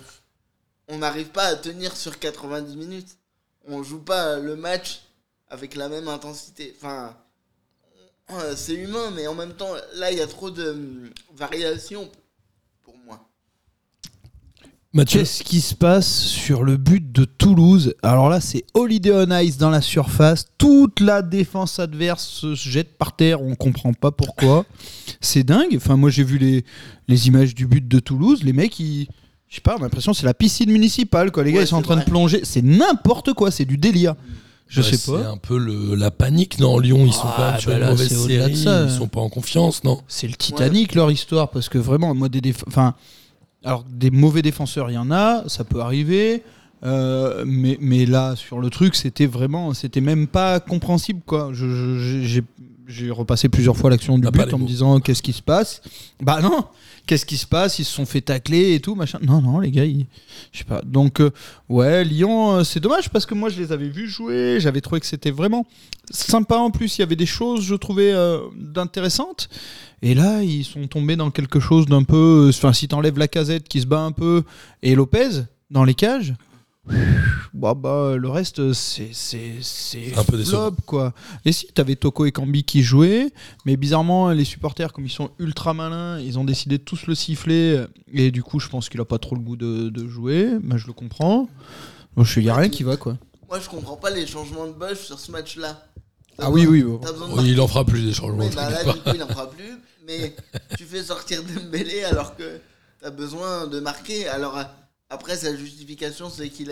on 0.89 0.99
n'arrive 0.99 1.29
pas 1.29 1.45
à 1.45 1.57
tenir 1.57 1.97
sur 1.97 2.19
90 2.19 2.77
minutes. 2.77 3.17
On 3.67 3.83
joue 3.83 4.01
pas 4.01 4.39
le 4.39 4.57
match 4.57 5.03
avec 5.49 5.75
la 5.75 5.89
même 5.89 6.09
intensité. 6.09 6.75
Enfin, 6.77 7.17
euh, 8.31 8.55
c'est 8.57 8.75
humain, 8.75 9.11
mais 9.11 9.27
en 9.27 9.35
même 9.35 9.55
temps, 9.55 9.75
là, 9.95 10.11
il 10.13 10.19
y 10.19 10.23
a 10.23 10.27
trop 10.27 10.51
de 10.51 10.71
hum, 10.71 11.11
variations. 11.35 12.11
Mathieu 14.93 15.21
Qu'est-ce 15.21 15.45
qui 15.45 15.61
se 15.61 15.75
passe 15.77 16.09
sur 16.27 16.65
le 16.65 16.77
but 16.77 17.13
de 17.13 17.25
Toulouse 17.25 17.95
Alors 18.03 18.29
là, 18.29 18.41
c'est 18.41 18.65
Holiday 18.75 19.13
on 19.15 19.39
Ice 19.39 19.57
dans 19.57 19.71
la 19.71 19.81
surface. 19.83 20.47
Toute 20.59 20.99
la 20.99 21.23
défense 21.23 21.79
adverse 21.79 22.27
se 22.27 22.57
jette 22.57 22.99
par 22.99 23.15
terre. 23.15 23.41
On 23.41 23.55
comprend 23.55 23.93
pas 23.93 24.11
pourquoi. 24.11 24.65
C'est 25.21 25.45
dingue. 25.45 25.75
Enfin, 25.77 25.97
moi, 25.97 26.11
j'ai 26.11 26.25
vu 26.25 26.39
les, 26.39 26.65
les 27.07 27.29
images 27.29 27.55
du 27.55 27.69
but 27.69 27.87
de 27.87 28.01
Toulouse. 28.01 28.43
Les 28.43 28.53
mecs, 28.53 28.81
ils, 28.81 29.07
Je 29.49 29.55
sais 29.57 29.61
pas, 29.61 29.75
on 29.77 29.79
a 29.79 29.83
l'impression 29.83 30.11
que 30.11 30.19
c'est 30.19 30.27
la 30.27 30.35
piscine 30.35 30.73
municipale, 30.73 31.31
quoi. 31.31 31.45
Les 31.45 31.53
gars, 31.53 31.59
Ouais, 31.59 31.65
ils 31.65 31.69
sont 31.69 31.77
en 31.77 31.81
c'est 31.83 31.85
train 31.85 31.97
de 31.97 32.03
plonger. 32.05 32.41
C'est 32.43 32.63
n'importe 32.63 33.33
quoi, 33.33 33.53
c'est 33.53 33.67
du 33.67 33.77
délire. 33.77 34.17
Je 34.67 34.81
Ouais, 34.81 34.91
sais 34.91 34.97
C'est 34.97 35.13
pas. 35.13 35.29
un 35.29 35.37
peu 35.37 35.57
le, 35.57 35.95
la 35.95 36.11
panique, 36.11 36.59
non 36.59 36.81
Lyon, 36.81 37.05
ils 37.07 37.13
sont 37.13 37.23
Ah, 37.27 37.35
quand 37.37 37.51
même 37.53 37.61
sur 37.61 37.71
bah 37.71 37.77
une 37.77 37.81
là, 37.83 37.91
mauvaise 37.91 38.09
c'est 38.09 38.27
série, 38.27 38.53
ils 38.87 38.91
sont 38.91 39.07
pas 39.09 39.21
en 39.21 39.29
confiance, 39.29 39.85
non 39.85 40.01
C'est 40.09 40.27
le 40.27 40.35
Titanic 40.35 40.97
leur 40.97 41.11
histoire 41.13 41.51
parce 41.51 41.69
que 41.69 41.79
vraiment 41.79 42.13
moi 42.15 42.29
des 42.29 42.41
déf- 42.41 42.63
enfin 42.69 42.95
alors 43.65 43.85
des 43.85 44.11
mauvais 44.11 44.43
défenseurs 44.43 44.91
il 44.91 44.95
y 44.95 44.99
en 44.99 45.11
a 45.11 45.49
ça 45.49 45.65
peut 45.65 45.81
arriver 45.81 46.43
euh, 46.83 47.45
mais, 47.47 47.77
mais 47.81 48.07
là 48.07 48.37
sur 48.37 48.59
le 48.59 48.71
truc 48.71 48.95
c'était 48.95 49.27
vraiment 49.27 49.75
c'était 49.75 50.01
même 50.01 50.27
pas 50.27 50.61
compréhensible 50.61 51.21
quoi. 51.27 51.53
J'ai 51.53 53.11
repassé 53.13 53.49
plusieurs 53.49 53.77
fois 53.77 53.89
l'action 53.91 54.19
du 54.19 54.25
T'as 54.25 54.33
pas 54.33 54.47
but 54.47 54.55
en 54.55 54.59
me 54.59 54.67
disant 54.67 54.99
qu'est-ce 54.99 55.23
qui 55.23 55.33
se 55.33 55.43
passe? 55.43 55.81
Bah 56.21 56.41
non! 56.43 56.65
Qu'est-ce 57.07 57.25
qui 57.25 57.37
se 57.37 57.47
passe? 57.47 57.79
Ils 57.79 57.85
se 57.85 57.93
sont 57.93 58.05
fait 58.05 58.21
tacler 58.21 58.75
et 58.75 58.81
tout 58.81 58.95
machin. 58.97 59.19
Non 59.23 59.41
non 59.41 59.61
les 59.61 59.71
gars 59.71 59.85
ils- 59.85 60.07
je 60.53 60.59
sais 60.59 60.65
pas. 60.65 60.83
Donc 60.83 61.21
euh, 61.21 61.31
ouais 61.69 62.05
Lyon 62.05 62.53
euh, 62.57 62.65
c'est 62.65 62.81
dommage 62.81 63.09
parce 63.11 63.27
que 63.27 63.35
moi 63.35 63.49
je 63.49 63.61
les 63.61 63.71
avais 63.73 63.89
vus 63.89 64.09
jouer. 64.09 64.57
J'avais 64.59 64.81
trouvé 64.81 65.01
que 65.01 65.07
c'était 65.07 65.31
vraiment 65.31 65.67
sympa. 66.11 66.57
En 66.57 66.71
plus 66.71 66.99
il 66.99 67.01
y 67.01 67.05
avait 67.05 67.17
des 67.17 67.27
choses 67.27 67.63
je 67.63 67.75
trouvais 67.77 68.13
d'intéressantes. 68.57 69.49
Et 70.03 70.15
là, 70.15 70.43
ils 70.43 70.65
sont 70.65 70.87
tombés 70.87 71.15
dans 71.17 71.31
quelque 71.31 71.61
chose 71.61 71.85
d'un 71.85 72.05
peu. 72.05 72.47
Enfin, 72.49 72.73
si 72.73 72.89
t'enlèves 72.89 73.19
la 73.19 73.29
casette 73.29 73.69
qui 73.69 73.83
se 73.83 73.87
bat 73.87 74.01
un 74.01 74.13
peu 74.13 74.45
et 74.83 74.95
Lopez 74.95 75.43
dans 75.71 75.85
les 75.85 75.93
cages, 75.93 76.33
bah, 77.55 77.75
bah, 77.75 78.17
le 78.17 78.29
reste, 78.29 78.73
c'est. 78.73 79.11
C'est 79.13 79.57
c'est 79.61 80.17
Un 80.17 80.25
peu 80.25 80.43
flop, 80.43 80.77
quoi. 80.87 81.13
Et 81.45 81.53
si, 81.53 81.67
t'avais 81.69 81.97
Toko 81.97 82.27
et 82.27 82.33
Kambi 82.33 82.65
qui 82.65 82.83
jouaient, 82.83 83.31
mais 83.65 83.77
bizarrement, 83.77 84.31
les 84.31 84.45
supporters, 84.45 84.93
comme 84.93 85.07
ils 85.07 85.11
sont 85.11 85.31
ultra 85.39 85.75
malins, 85.75 86.19
ils 86.21 86.39
ont 86.39 86.45
décidé 86.45 86.79
de 86.79 86.83
tous 86.85 87.07
le 87.07 87.15
siffler. 87.15 87.85
Et 88.13 88.31
du 88.31 88.43
coup, 88.43 88.61
je 88.61 88.69
pense 88.69 88.89
qu'il 88.89 89.01
a 89.01 89.05
pas 89.05 89.19
trop 89.19 89.35
le 89.35 89.41
goût 89.43 89.57
de, 89.57 89.89
de 89.89 90.09
jouer. 90.09 90.49
Mais 90.63 90.79
je 90.79 90.87
le 90.87 90.93
comprends. 90.93 91.49
Donc, 92.17 92.27
je 92.27 92.41
il 92.41 92.47
y 92.47 92.51
a 92.51 92.55
rien 92.55 92.69
qui 92.69 92.83
va, 92.83 92.97
quoi. 92.97 93.17
Moi, 93.49 93.59
je 93.61 93.69
comprends 93.69 93.97
pas 93.97 94.11
les 94.11 94.27
changements 94.27 94.67
de 94.67 94.73
Bush 94.73 94.99
sur 94.99 95.19
ce 95.19 95.31
match-là. 95.33 95.85
Ah 96.39 96.51
oui, 96.51 96.67
oui. 96.67 96.83
bon. 96.83 96.99
De 96.99 97.47
il 97.47 97.61
en 97.61 97.69
fera 97.69 97.85
plus 97.85 98.03
des 98.03 98.13
changements. 98.13 98.45
Oui, 98.45 98.51
bah 98.55 98.71
là, 98.71 98.79
t'inquiète 98.79 98.95
du 98.95 99.01
pas. 99.03 99.11
coup, 99.11 99.17
il 99.17 99.21
n'en 99.21 99.29
fera 99.29 99.51
plus. 99.51 99.79
Mais 100.07 100.35
tu 100.79 100.85
fais 100.85 101.03
sortir 101.03 101.43
Dembélé 101.43 102.05
alors 102.05 102.37
que 102.37 102.61
t'as 103.01 103.11
besoin 103.11 103.67
de 103.67 103.81
marquer. 103.81 104.27
Alors, 104.29 104.57
après, 105.11 105.37
sa 105.37 105.55
justification, 105.55 106.31
c'est 106.31 106.49
qu'il 106.49 106.71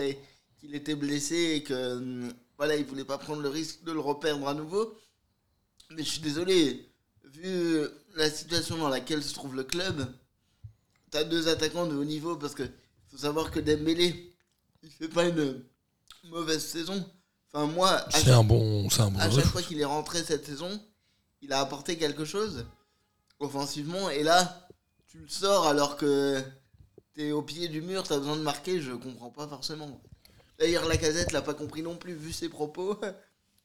était 0.73 0.95
blessé 0.95 1.35
et 1.55 1.63
que 1.63 1.97
hum, 1.97 2.33
voilà, 2.57 2.75
il 2.75 2.85
voulait 2.85 3.05
pas 3.05 3.17
prendre 3.17 3.41
le 3.41 3.49
risque 3.49 3.83
de 3.83 3.91
le 3.91 3.99
reperdre 3.99 4.47
à 4.47 4.53
nouveau. 4.53 4.97
Mais 5.91 6.03
je 6.03 6.09
suis 6.09 6.21
désolé, 6.21 6.89
vu 7.25 7.81
la 8.15 8.29
situation 8.29 8.77
dans 8.77 8.89
laquelle 8.89 9.23
se 9.23 9.33
trouve 9.33 9.55
le 9.55 9.63
club, 9.63 10.07
t'as 11.11 11.23
deux 11.23 11.47
attaquants 11.47 11.87
de 11.87 11.95
haut 11.95 12.05
niveau 12.05 12.35
parce 12.35 12.53
que 12.53 12.63
faut 13.07 13.17
savoir 13.17 13.51
que 13.51 13.59
Dembélé, 13.59 14.33
il 14.83 14.89
fait 14.89 15.07
pas 15.07 15.25
une 15.25 15.63
mauvaise 16.25 16.63
saison. 16.63 17.03
Enfin, 17.51 17.65
moi, 17.65 18.05
C'est 18.11 18.29
un 18.29 18.43
bon, 18.43 18.89
c'est 18.89 19.01
un 19.01 19.09
bon 19.09 19.19
à 19.19 19.29
chaque 19.31 19.45
fois 19.45 19.61
qu'il 19.61 19.79
est 19.79 19.85
rentré 19.85 20.23
cette 20.23 20.45
saison, 20.45 20.69
il 21.41 21.51
a 21.51 21.59
apporté 21.59 21.97
quelque 21.97 22.25
chose 22.25 22.65
offensivement. 23.39 24.09
Et 24.09 24.23
là, 24.23 24.67
tu 25.07 25.17
le 25.17 25.27
sors 25.27 25.65
alors 25.65 25.97
que 25.97 26.43
t'es 27.19 27.31
au 27.33 27.41
pied 27.41 27.67
du 27.67 27.81
mur, 27.81 28.03
t'as 28.03 28.17
besoin 28.17 28.37
de 28.37 28.41
marquer. 28.41 28.79
Je 28.79 28.91
comprends 28.93 29.29
pas 29.29 29.45
forcément. 29.47 29.99
D'ailleurs, 30.57 30.87
la 30.87 30.95
casette 30.95 31.33
l'a 31.33 31.41
pas 31.41 31.53
compris 31.53 31.81
non 31.81 31.95
plus, 31.95 32.13
vu 32.13 32.31
ses 32.31 32.47
propos. 32.49 32.95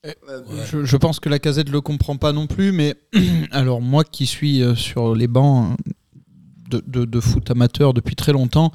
Ouais, 0.04 0.14
Ouais. 0.28 0.66
Je, 0.70 0.84
je 0.84 0.96
pense 0.98 1.18
que 1.18 1.30
la 1.30 1.38
casette 1.38 1.70
le 1.70 1.80
comprend 1.80 2.18
pas 2.18 2.32
non 2.32 2.46
plus, 2.46 2.72
mais 2.72 2.94
alors 3.52 3.80
moi 3.80 4.04
qui 4.04 4.26
suis 4.26 4.62
euh, 4.62 4.74
sur 4.74 5.14
les 5.14 5.28
bancs 5.28 5.78
euh, 5.88 5.90
de, 6.68 6.82
de- 6.86 7.04
de 7.06 7.20
foot 7.20 7.50
amateur 7.50 7.94
depuis 7.94 8.14
très 8.14 8.32
longtemps, 8.32 8.70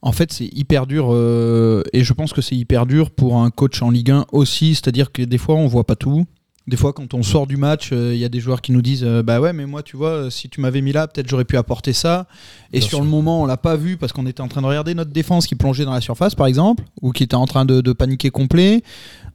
en 0.00 0.12
fait 0.12 0.32
c'est 0.32 0.46
hyper 0.46 0.86
dur 0.86 1.08
euh, 1.10 1.82
et 1.92 2.04
je 2.04 2.12
pense 2.12 2.32
que 2.32 2.40
c'est 2.40 2.54
hyper 2.54 2.86
dur 2.86 3.10
pour 3.10 3.38
un 3.38 3.50
coach 3.50 3.82
en 3.82 3.90
Ligue 3.90 4.12
1 4.12 4.26
aussi, 4.30 4.76
c'est-à-dire 4.76 5.10
que 5.10 5.22
des 5.22 5.38
fois 5.38 5.56
on 5.56 5.66
voit 5.66 5.82
pas 5.82 5.96
tout. 5.96 6.24
Des 6.66 6.76
fois, 6.76 6.92
quand 6.92 7.14
on 7.14 7.22
sort 7.22 7.46
du 7.46 7.56
match, 7.56 7.90
euh, 7.92 8.14
il 8.14 8.20
y 8.20 8.24
a 8.24 8.28
des 8.28 8.38
joueurs 8.38 8.60
qui 8.60 8.70
nous 8.70 8.82
disent 8.82 9.02
euh, 9.02 9.22
Bah 9.22 9.40
ouais, 9.40 9.52
mais 9.52 9.66
moi, 9.66 9.82
tu 9.82 9.96
vois, 9.96 10.10
euh, 10.10 10.30
si 10.30 10.48
tu 10.48 10.60
m'avais 10.60 10.82
mis 10.82 10.92
là, 10.92 11.08
peut-être 11.08 11.28
j'aurais 11.28 11.44
pu 11.46 11.56
apporter 11.56 11.92
ça. 11.92 12.26
Et 12.72 12.78
Bien 12.78 12.88
sur 12.88 12.98
sûr. 12.98 13.04
le 13.04 13.10
moment, 13.10 13.42
on 13.42 13.46
l'a 13.46 13.56
pas 13.56 13.76
vu 13.76 13.96
parce 13.96 14.12
qu'on 14.12 14.26
était 14.26 14.40
en 14.42 14.48
train 14.48 14.60
de 14.62 14.66
regarder 14.66 14.94
notre 14.94 15.10
défense 15.10 15.46
qui 15.46 15.54
plongeait 15.56 15.84
dans 15.84 15.92
la 15.94 16.00
surface, 16.00 16.34
par 16.34 16.46
exemple, 16.46 16.84
ou 17.02 17.10
qui 17.12 17.22
était 17.24 17.34
en 17.34 17.46
train 17.46 17.64
de, 17.64 17.80
de 17.80 17.92
paniquer 17.92 18.30
complet. 18.30 18.82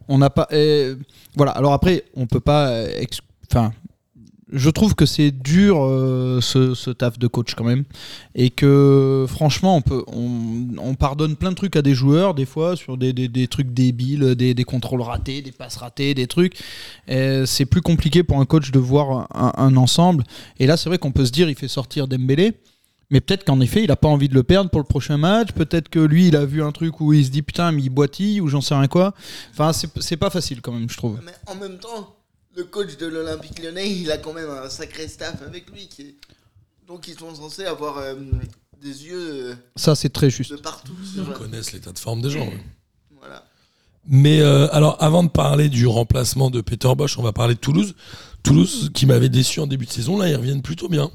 On 0.08 0.20
n'a 0.20 0.30
pas. 0.30 0.48
euh, 0.54 0.96
voilà. 1.36 1.52
Alors 1.54 1.74
après, 1.74 2.04
on 2.16 2.26
peut 2.28 2.40
pas. 2.40 2.72
Enfin, 3.52 3.74
je 4.56 4.70
trouve 4.70 4.96
que 4.96 5.06
c'est 5.06 5.32
dur 5.32 5.84
euh, 5.84 6.40
ce, 6.42 6.90
taf 6.92 7.20
de 7.20 7.28
coach 7.28 7.54
quand 7.56 7.64
même, 7.64 7.84
et 8.34 8.50
que 8.50 9.26
franchement, 9.28 9.76
on 9.78 9.82
peut, 9.82 10.04
on, 10.08 10.68
on 10.80 10.96
pardonne 10.96 11.36
plein 11.36 11.52
de 11.52 11.56
trucs 11.56 11.76
à 11.76 11.82
des 11.82 11.94
joueurs 11.94 12.34
des 12.34 12.46
fois 12.46 12.76
sur 12.76 12.98
des, 12.98 13.14
des- 13.14 13.48
trucs 13.48 13.74
débiles, 13.74 14.36
des, 14.36 14.64
contrôles 14.64 15.02
ratés, 15.02 15.42
des 15.42 15.52
passes 15.52 15.78
ratées, 15.78 16.14
des 16.14 16.28
trucs. 16.28 16.58
C'est 17.08 17.66
plus 17.66 17.82
compliqué 17.82 18.24
pour 18.24 18.40
un 18.40 18.46
coach 18.46 18.72
de 18.72 18.80
voir 18.80 19.28
un, 19.36 19.76
ensemble. 19.76 20.24
Et 20.60 20.68
là, 20.68 20.78
c'est 20.78 20.90
vrai 20.90 20.98
qu'on 20.98 21.12
peut 21.12 21.26
se 21.26 21.32
dire, 21.32 21.50
il 21.50 21.56
fait 21.56 21.68
sortir 21.68 22.08
Dembélé. 22.08 22.54
Mais 23.12 23.22
peut-être 23.22 23.44
qu'en 23.44 23.60
effet, 23.60 23.84
il 23.84 23.92
a 23.92 23.96
pas 23.96 24.08
envie 24.08 24.30
de 24.30 24.34
le 24.34 24.44
perdre 24.44 24.70
pour 24.70 24.80
le 24.80 24.86
prochain 24.86 25.18
match. 25.18 25.52
Peut-être 25.52 25.90
que 25.90 26.00
lui, 26.00 26.28
il 26.28 26.36
a 26.36 26.46
vu 26.46 26.64
un 26.64 26.72
truc 26.72 27.00
où 27.02 27.14
il 27.14 27.24
se 27.24 27.30
dit 27.30 27.44
putain, 27.44 27.72
mais 27.72 27.84
il 27.84 27.90
boitille 27.90 28.42
ou 28.42 28.48
j'en 28.48 28.62
sais 28.62 28.74
rien 28.74 28.88
quoi. 28.88 29.14
Enfin, 29.52 29.72
c'est 29.74 30.18
pas 30.18 30.30
facile 30.30 30.62
quand 30.62 30.72
même, 30.72 30.90
je 30.90 30.98
trouve. 30.98 31.20
Mais 31.24 31.34
en 31.46 31.56
même 31.56 31.78
temps, 31.78 32.15
le 32.56 32.64
coach 32.64 32.98
de 32.98 33.06
l'Olympique 33.08 33.60
lyonnais, 33.62 33.90
il 33.92 34.12
a 34.12 34.18
quand 34.18 34.34
même 34.34 34.50
un 34.50 34.70
sacré 34.70 35.08
staff 35.08 35.42
avec 35.46 35.70
lui. 35.72 35.88
Qui 35.88 36.02
est... 36.04 36.16
Donc, 36.88 37.08
ils 37.08 37.18
sont 37.18 37.34
censés 37.36 37.66
avoir 37.66 37.98
euh, 37.98 38.16
des 38.82 39.06
yeux 39.06 39.52
euh, 39.52 39.56
Ça, 39.76 39.96
c'est 39.96 40.10
très 40.10 40.30
juste. 40.30 40.52
de 40.52 40.58
partout. 40.58 40.94
Ils 41.18 41.24
connaissent 41.34 41.74
l'état 41.74 41.92
de 41.92 42.00
forme 42.00 42.22
des 42.22 42.30
gens. 42.30 42.40
ouais. 42.46 42.64
Voilà. 43.18 43.44
Mais 44.08 44.40
euh, 44.42 44.68
alors, 44.72 45.02
avant 45.02 45.24
de 45.24 45.30
parler 45.30 45.68
du 45.68 45.88
remplacement 45.88 46.50
de 46.52 46.62
Peter 46.62 46.94
Bosch, 46.96 47.18
on 47.18 47.24
va 47.24 47.34
parler 47.34 47.56
de 47.56 47.60
Toulouse. 47.60 47.96
Toulouse, 48.44 48.92
qui 48.94 49.08
m'avait 49.08 49.30
déçu 49.30 49.60
en 49.60 49.66
début 49.68 49.86
de 49.88 49.92
saison, 49.92 50.18
là, 50.20 50.30
ils 50.30 50.36
reviennent 50.36 50.62
plutôt 50.62 50.88
bien. 50.90 51.10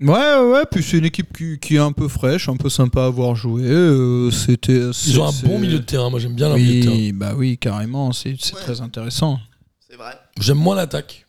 Ouais, 0.00 0.08
ouais, 0.08 0.50
ouais, 0.52 0.62
puis 0.68 0.82
c'est 0.82 0.96
une 0.98 1.04
équipe 1.04 1.36
qui, 1.36 1.58
qui 1.60 1.76
est 1.76 1.80
un 1.80 1.92
peu 1.92 2.08
fraîche, 2.08 2.48
un 2.48 2.56
peu 2.56 2.68
sympa 2.70 3.04
à 3.04 3.10
voir 3.10 3.36
jouer. 3.36 3.62
euh, 3.64 4.30
C'était. 4.32 4.80
Ils 5.06 5.20
ont 5.20 5.28
un 5.28 5.32
bon 5.44 5.58
milieu 5.60 5.78
de 5.78 5.84
terrain. 5.84 6.08
Moi, 6.10 6.18
j'aime 6.18 6.34
bien 6.34 6.48
leur 6.48 6.56
milieu 6.56 6.80
de 6.80 6.82
terrain. 6.84 6.96
Oui, 6.96 7.12
bah 7.12 7.34
oui, 7.36 7.58
carrément. 7.58 8.12
C'est 8.12 8.34
c'est 8.40 8.54
Ouais. 8.54 8.62
très 8.62 8.80
intéressant. 8.80 9.38
C'est 9.88 9.96
vrai. 9.96 10.18
J'aime 10.40 10.58
moins 10.58 10.76
l'attaque. 10.76 11.26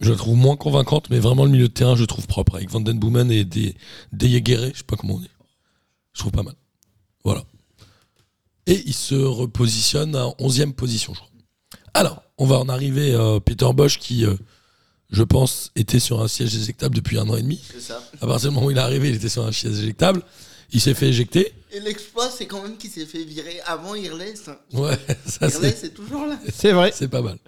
Je 0.00 0.10
la 0.10 0.16
trouve 0.16 0.36
moins 0.36 0.56
convaincante, 0.56 1.10
mais 1.10 1.20
vraiment 1.20 1.44
le 1.44 1.50
milieu 1.50 1.68
de 1.68 1.72
terrain, 1.72 1.94
je 1.94 2.00
le 2.00 2.06
trouve 2.08 2.26
propre. 2.26 2.56
Avec 2.56 2.70
Van 2.70 2.80
Den 2.80 2.98
Boomen 2.98 3.30
et 3.30 3.44
des, 3.44 3.76
des 4.12 4.28
Yegueré, 4.28 4.70
je 4.72 4.78
sais 4.78 4.84
pas 4.84 4.96
comment 4.96 5.14
on 5.14 5.20
dit. 5.20 5.30
Je 6.12 6.20
trouve 6.20 6.32
pas 6.32 6.42
mal. 6.42 6.54
Voilà. 7.24 7.44
Et 8.66 8.82
il 8.86 8.94
se 8.94 9.14
repositionne 9.14 10.16
en 10.16 10.32
11e 10.40 10.72
position, 10.72 11.14
je 11.14 11.20
crois. 11.20 11.30
Alors, 11.94 12.22
on 12.38 12.46
va 12.46 12.58
en 12.58 12.68
arriver 12.68 13.14
à 13.14 13.38
Peter 13.40 13.68
Bosch 13.74 13.98
qui, 13.98 14.24
euh, 14.24 14.34
je 15.10 15.22
pense, 15.22 15.70
était 15.76 16.00
sur 16.00 16.22
un 16.22 16.28
siège 16.28 16.56
éjectable 16.56 16.94
depuis 16.96 17.18
un 17.18 17.28
an 17.28 17.36
et 17.36 17.42
demi. 17.42 17.60
C'est 17.70 17.80
ça. 17.80 18.02
À 18.20 18.26
partir 18.26 18.48
du 18.48 18.54
moment 18.54 18.66
où 18.66 18.70
il 18.70 18.78
est 18.78 18.80
arrivé, 18.80 19.10
il 19.10 19.14
était 19.14 19.28
sur 19.28 19.46
un 19.46 19.52
siège 19.52 19.78
éjectable. 19.78 20.22
Il 20.72 20.80
s'est 20.80 20.94
fait 20.94 21.08
éjecter. 21.08 21.52
Et 21.72 21.80
l'exploit, 21.80 22.28
c'est 22.30 22.46
quand 22.46 22.62
même 22.62 22.76
qu'il 22.76 22.90
s'est 22.90 23.06
fait 23.06 23.24
virer 23.24 23.60
avant 23.66 23.94
Irles. 23.94 24.22
Ouais, 24.72 24.98
ça 25.26 25.46
Irles 25.48 25.72
c'est, 25.76 25.86
est 25.86 25.90
toujours 25.90 26.26
là. 26.26 26.38
C'est 26.52 26.72
vrai. 26.72 26.92
c'est 26.94 27.08
pas 27.08 27.22
mal. 27.22 27.38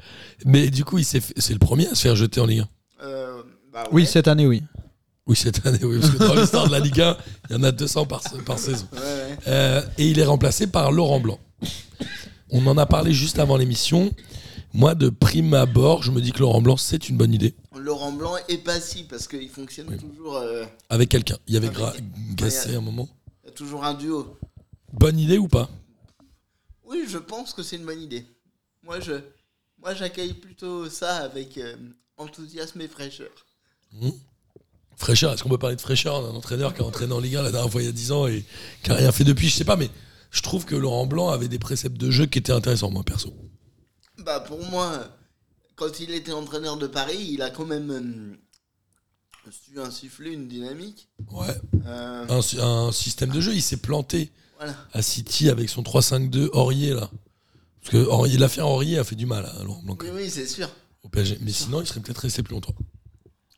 Mais 0.45 0.69
du 0.71 0.85
coup, 0.85 0.99
il 0.99 1.05
s'est 1.05 1.21
fait- 1.21 1.35
c'est 1.39 1.53
le 1.53 1.59
premier 1.59 1.87
à 1.89 1.95
se 1.95 2.03
faire 2.03 2.17
jeter 2.17 2.41
en 2.41 2.47
Ligue 2.47 2.61
1. 2.61 2.69
Euh, 3.07 3.43
bah 3.73 3.85
Oui, 3.93 4.07
cette 4.07 4.29
année, 4.29 4.47
oui. 4.47 4.63
Oui, 5.27 5.37
cette 5.37 5.67
année, 5.67 5.79
oui, 5.83 5.99
parce 6.01 6.13
que 6.13 6.19
dans 6.19 6.35
l'histoire 6.35 6.67
de 6.67 6.73
la 6.73 6.81
Ligue 6.81 7.01
1, 7.01 7.17
il 7.51 7.57
y 7.57 7.59
en 7.59 7.63
a 7.63 7.73
200 7.73 8.05
par, 8.07 8.23
par 8.45 8.59
saison. 8.59 8.87
Ouais, 8.93 8.99
ouais. 8.99 9.37
Euh, 9.49 9.83
et 9.97 10.07
il 10.09 10.19
est 10.19 10.25
remplacé 10.25 10.67
par 10.67 10.93
Laurent 10.93 11.21
Blanc. 11.21 11.39
On 12.51 12.67
en 12.67 12.77
a 12.77 12.85
parlé 12.87 13.13
juste 13.15 13.39
avant 13.39 13.57
l'émission. 13.57 14.13
Moi, 14.77 14.95
de 14.97 15.09
prime 15.09 15.55
abord, 15.55 16.03
je 16.03 16.11
me 16.11 16.21
dis 16.21 16.33
que 16.33 16.41
Laurent 16.41 16.61
Blanc, 16.61 16.77
c'est 16.77 17.09
une 17.09 17.17
bonne 17.17 17.33
idée. 17.33 17.55
Laurent 17.77 18.11
Blanc 18.13 18.35
est 18.49 18.59
pas 18.59 18.81
si 18.81 19.05
parce 19.05 19.29
qu'il 19.29 19.49
fonctionne 19.49 19.87
Oui. 19.89 19.99
toujours. 19.99 20.37
euh, 20.37 20.65
Avec 20.91 21.09
quelqu'un. 21.11 21.39
Il 21.47 21.55
y 21.55 21.57
avait 21.57 21.69
Gra- 21.69 21.95
Gasset 22.35 22.75
à 22.75 22.79
un 22.79 22.81
moment. 22.81 23.09
il 23.45 23.47
y 23.47 23.51
a 23.51 23.53
toujours 23.53 23.85
un 23.85 23.95
duo. 23.95 24.37
Bonne 24.93 25.19
idée 25.19 25.39
ou 25.39 25.47
pas? 25.49 25.71
Oui, 26.85 27.05
je 27.09 27.19
pense 27.19 27.53
que 27.53 27.63
c'est 27.63 27.77
une 27.77 27.85
bonne 27.85 28.01
idée. 28.01 28.27
Moi, 28.83 28.99
je, 29.01 29.13
moi, 29.81 29.95
j'accueille 29.95 30.35
plutôt 30.35 30.91
ça 30.91 31.17
avec 31.19 31.57
euh, 31.59 31.77
enthousiasme 32.17 32.81
et 32.81 32.89
fraîcheur. 32.89 33.31
Hmm 33.93 34.11
Fraîcheur, 34.97 35.33
est-ce 35.33 35.43
qu'on 35.43 35.49
peut 35.49 35.59
parler 35.59 35.75
de 35.77 35.81
fraîcheur 35.81 36.23
d'un 36.23 36.37
entraîneur 36.37 36.73
qui 36.73 36.81
a 36.81 36.85
entraîné 36.85 37.13
en 37.13 37.19
Ligue 37.19 37.35
1 37.37 37.43
la 37.43 37.51
dernière 37.51 37.71
fois 37.71 37.83
il 37.83 37.87
y 37.87 37.89
a 37.89 37.93
10 37.93 38.13
ans 38.13 38.27
et 38.29 38.45
qui 38.85 38.91
a 38.93 38.95
rien 38.95 39.11
fait 39.11 39.25
depuis? 39.25 39.49
Je 39.49 39.55
sais 39.57 39.65
pas, 39.65 39.75
mais 39.77 39.91
je 40.31 40.41
trouve 40.43 40.65
que 40.65 40.77
Laurent 40.77 41.07
Blanc 41.07 41.31
avait 41.31 41.49
des 41.49 41.59
préceptes 41.59 41.97
de 41.97 42.11
jeu 42.13 42.27
qui 42.27 42.39
étaient 42.39 42.53
intéressants, 42.53 42.91
moi, 42.91 43.03
perso. 43.05 43.33
Bah, 44.25 44.41
pour 44.41 44.63
moi, 44.67 45.09
quand 45.77 46.01
il 46.01 46.13
était 46.13 46.33
entraîneur 46.33 46.77
de 46.77 46.87
Paris, 46.87 47.29
il 47.31 47.43
a 47.43 47.51
quand 47.51 47.67
même 47.67 47.91
euh, 49.47 49.51
su 49.51 49.79
insuffler 49.81 50.33
une 50.33 50.49
dynamique. 50.49 51.09
Ouais. 51.31 51.55
Euh, 51.87 52.27
Un, 52.29 52.63
un 52.63 52.93
système 52.93 53.31
de 53.31 53.41
jeu, 53.41 53.53
il 53.55 53.63
s'est 53.63 53.77
planté 53.79 54.33
voilà. 54.57 54.75
à 54.93 55.03
City 55.03 55.51
avec 55.51 55.69
son 55.69 55.83
3-5-2 55.83 56.49
Aurier, 56.53 56.95
là. 56.95 57.11
Parce 57.81 57.93
que 57.93 57.99
Aurier- 57.99 58.39
l'affaire 58.39 58.67
Aurier 58.69 58.99
a 58.99 59.05
fait 59.05 59.17
du 59.17 59.27
mal 59.27 59.45
à 59.45 59.63
Laurent 59.65 59.83
Blanc 59.83 59.99
Oui, 60.01 60.09
oui, 60.13 60.31
c'est 60.31 60.47
sûr. 60.47 60.71
au 61.03 61.09
PSG. 61.09 61.39
Mais 61.43 61.53
sinon, 61.53 61.81
il 61.83 61.87
serait 61.87 62.01
peut-être 62.01 62.19
resté 62.19 62.43
plus 62.43 62.55
longtemps. 62.55 62.75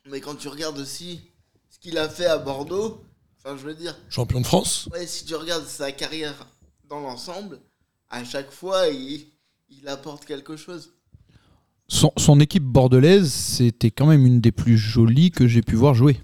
Mais 0.09 0.19
quand 0.21 0.35
tu 0.35 0.47
regardes 0.49 0.77
aussi 0.79 1.21
ce 1.69 1.79
qu'il 1.79 1.97
a 1.97 2.09
fait 2.09 2.25
à 2.25 2.37
Bordeaux, 2.37 3.03
Enfin, 3.45 3.55
je 3.55 3.63
veux 3.63 3.75
dire, 3.75 3.95
Champion 4.09 4.41
de 4.41 4.45
France 4.45 4.89
ouais, 4.91 5.05
si 5.07 5.23
tu 5.23 5.33
regardes 5.35 5.65
sa 5.65 5.93
carrière 5.93 6.47
dans 6.89 6.99
l'ensemble, 6.99 7.61
à 8.09 8.25
chaque 8.25 8.51
fois, 8.51 8.87
il, 8.89 9.27
il 9.69 9.87
apporte 9.87 10.25
quelque 10.25 10.55
chose. 10.55 10.93
Son, 11.89 12.39
équipe 12.41 12.63
bordelaise, 12.63 13.31
c'était 13.31 13.91
quand 13.91 14.05
même 14.05 14.25
une 14.25 14.41
des 14.41 14.51
plus 14.51 14.77
jolies 14.77 15.31
que 15.31 15.47
j'ai 15.47 15.61
pu 15.61 15.75
voir 15.75 15.93
jouer. 15.93 16.19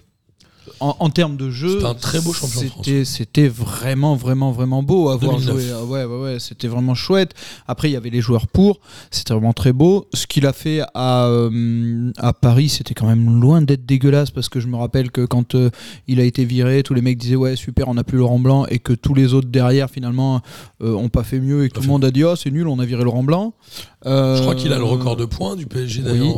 En, 0.80 0.96
en 0.98 1.10
termes 1.10 1.36
de 1.36 1.50
jeu, 1.50 1.74
C'était 1.74 1.84
un 1.86 1.94
très 1.94 2.20
beau 2.20 2.32
champion 2.32 2.60
de 2.62 2.66
France. 2.66 2.84
c'était- 2.86 3.04
C'était 3.04 3.48
vraiment, 3.48 4.14
vraiment, 4.16 4.50
vraiment 4.52 4.82
beau 4.82 5.08
à 5.08 5.16
voir 5.16 5.36
2009. 5.38 5.60
jouer. 5.60 5.72
Ah 5.74 5.84
Ouais, 5.84 6.04
ouais, 6.04 6.22
ouais, 6.22 6.36
c'était 6.40 6.68
vraiment 6.68 6.94
chouette. 6.94 7.32
Après, 7.68 7.88
il 7.88 7.92
y 7.92 7.96
avait 7.96 8.10
les 8.10 8.20
joueurs 8.20 8.46
pour. 8.48 8.80
C'était 9.10 9.32
vraiment 9.34 9.52
très 9.52 9.72
beau. 9.72 10.06
Ce 10.14 10.26
qu'il 10.26 10.46
a 10.46 10.52
fait 10.52 10.80
à, 10.94 11.26
euh, 11.26 12.10
à 12.18 12.32
Paris, 12.32 12.68
c'était 12.68 12.94
quand 12.94 13.06
même 13.06 13.40
loin 13.40 13.62
d'être 13.62 13.86
dégueulasse 13.86 14.30
parce 14.30 14.48
que 14.48 14.60
je 14.60 14.66
me 14.66 14.76
rappelle 14.76 15.10
que 15.10 15.24
quand 15.24 15.54
euh, 15.54 15.70
il 16.08 16.20
a 16.20 16.24
été 16.24 16.44
viré, 16.44 16.82
tous 16.82 16.94
les 16.94 17.02
mecs 17.02 17.18
disaient 17.18 17.36
ouais 17.36 17.56
super, 17.56 17.88
on 17.88 17.94
n'a 17.94 18.04
plus 18.04 18.18
Laurent 18.18 18.38
Blanc 18.38 18.66
et 18.66 18.78
que 18.78 18.92
tous 18.92 19.14
les 19.14 19.34
autres 19.34 19.48
derrière 19.48 19.88
finalement 19.90 20.40
euh, 20.82 20.94
ont 20.94 21.08
pas 21.08 21.22
fait 21.24 21.40
mieux 21.40 21.64
et 21.64 21.68
que 21.68 21.74
tout 21.74 21.82
le 21.82 21.88
monde 21.88 22.04
a 22.04 22.10
dit 22.10 22.24
oh 22.24 22.36
c'est 22.36 22.50
nul, 22.50 22.66
on 22.68 22.78
a 22.78 22.84
viré 22.84 23.04
Laurent 23.04 23.22
Blanc. 23.22 23.54
Je 24.04 24.40
crois 24.42 24.54
qu'il 24.54 24.72
a 24.72 24.78
le 24.78 24.84
record 24.84 25.16
de 25.16 25.24
points 25.24 25.56
du 25.56 25.66
PSG 25.66 26.02
oui. 26.04 26.32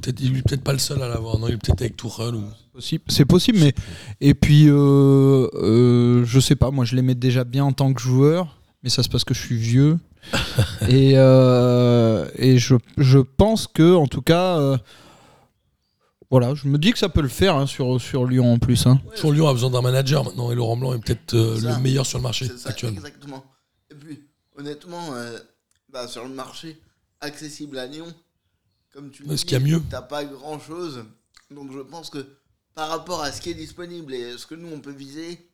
Peut-être, 0.00 0.20
il 0.20 0.36
est 0.38 0.42
peut-être 0.42 0.62
pas 0.62 0.72
le 0.72 0.78
seul 0.78 1.02
à 1.02 1.08
l'avoir. 1.08 1.38
Non, 1.38 1.48
il 1.48 1.54
est 1.54 1.56
peut-être 1.56 1.80
avec 1.82 1.96
Tourelle 1.96 2.34
ou. 2.34 2.44
Possible, 2.72 3.04
c'est 3.08 3.26
possible, 3.26 3.58
mais 3.58 3.74
et 4.22 4.32
puis 4.32 4.66
euh, 4.68 5.46
euh, 5.54 6.24
je 6.24 6.40
sais 6.40 6.56
pas, 6.56 6.70
moi 6.70 6.86
je 6.86 6.96
l'aimais 6.96 7.14
déjà 7.14 7.44
bien 7.44 7.64
en 7.64 7.72
tant 7.72 7.92
que 7.92 8.00
joueur, 8.00 8.58
mais 8.82 8.88
ça 8.88 9.02
c'est 9.02 9.12
parce 9.12 9.24
que 9.24 9.34
je 9.34 9.40
suis 9.40 9.58
vieux 9.58 9.98
et 10.88 11.12
euh, 11.16 12.26
et 12.36 12.56
je, 12.56 12.76
je 12.96 13.18
pense 13.18 13.66
que 13.66 13.94
en 13.94 14.06
tout 14.06 14.22
cas 14.22 14.56
euh, 14.58 14.78
voilà, 16.30 16.54
je 16.54 16.66
me 16.66 16.78
dis 16.78 16.92
que 16.92 16.98
ça 16.98 17.10
peut 17.10 17.20
le 17.20 17.28
faire 17.28 17.56
hein, 17.56 17.66
sur 17.66 18.00
sur 18.00 18.24
Lyon 18.24 18.54
en 18.54 18.58
plus. 18.58 18.86
Hein. 18.86 19.02
Sur 19.14 19.32
Lyon 19.32 19.48
a 19.48 19.52
besoin 19.52 19.68
d'un 19.68 19.82
manager 19.82 20.24
maintenant 20.24 20.50
et 20.50 20.54
Laurent 20.54 20.78
Blanc 20.78 20.94
est 20.94 20.98
peut-être 20.98 21.34
euh, 21.34 21.60
le 21.60 21.78
meilleur 21.82 22.06
sur 22.06 22.16
le 22.18 22.22
marché 22.22 22.46
C'est 22.46 22.56
ça, 22.56 22.70
actuellement. 22.70 22.96
exactement. 22.96 23.44
Et 23.90 23.94
puis, 23.94 24.18
honnêtement, 24.56 25.12
euh, 25.12 25.38
bah, 25.92 26.08
sur 26.08 26.22
le 26.24 26.30
marché 26.30 26.80
accessible 27.20 27.76
à 27.76 27.86
Lyon, 27.86 28.06
comme 28.92 29.10
tu 29.10 29.22
le 29.22 29.34
dis, 29.34 29.44
qu'il 29.44 29.52
y 29.52 29.56
a 29.56 29.60
mieux 29.60 29.82
t'as 29.90 30.02
pas 30.02 30.24
grand 30.24 30.60
chose. 30.60 31.04
Donc 31.50 31.72
je 31.72 31.80
pense 31.80 32.10
que 32.10 32.26
par 32.74 32.88
rapport 32.88 33.22
à 33.22 33.32
ce 33.32 33.40
qui 33.40 33.50
est 33.50 33.54
disponible 33.54 34.14
et 34.14 34.36
ce 34.38 34.46
que 34.46 34.54
nous 34.54 34.68
on 34.72 34.80
peut 34.80 34.92
viser, 34.92 35.46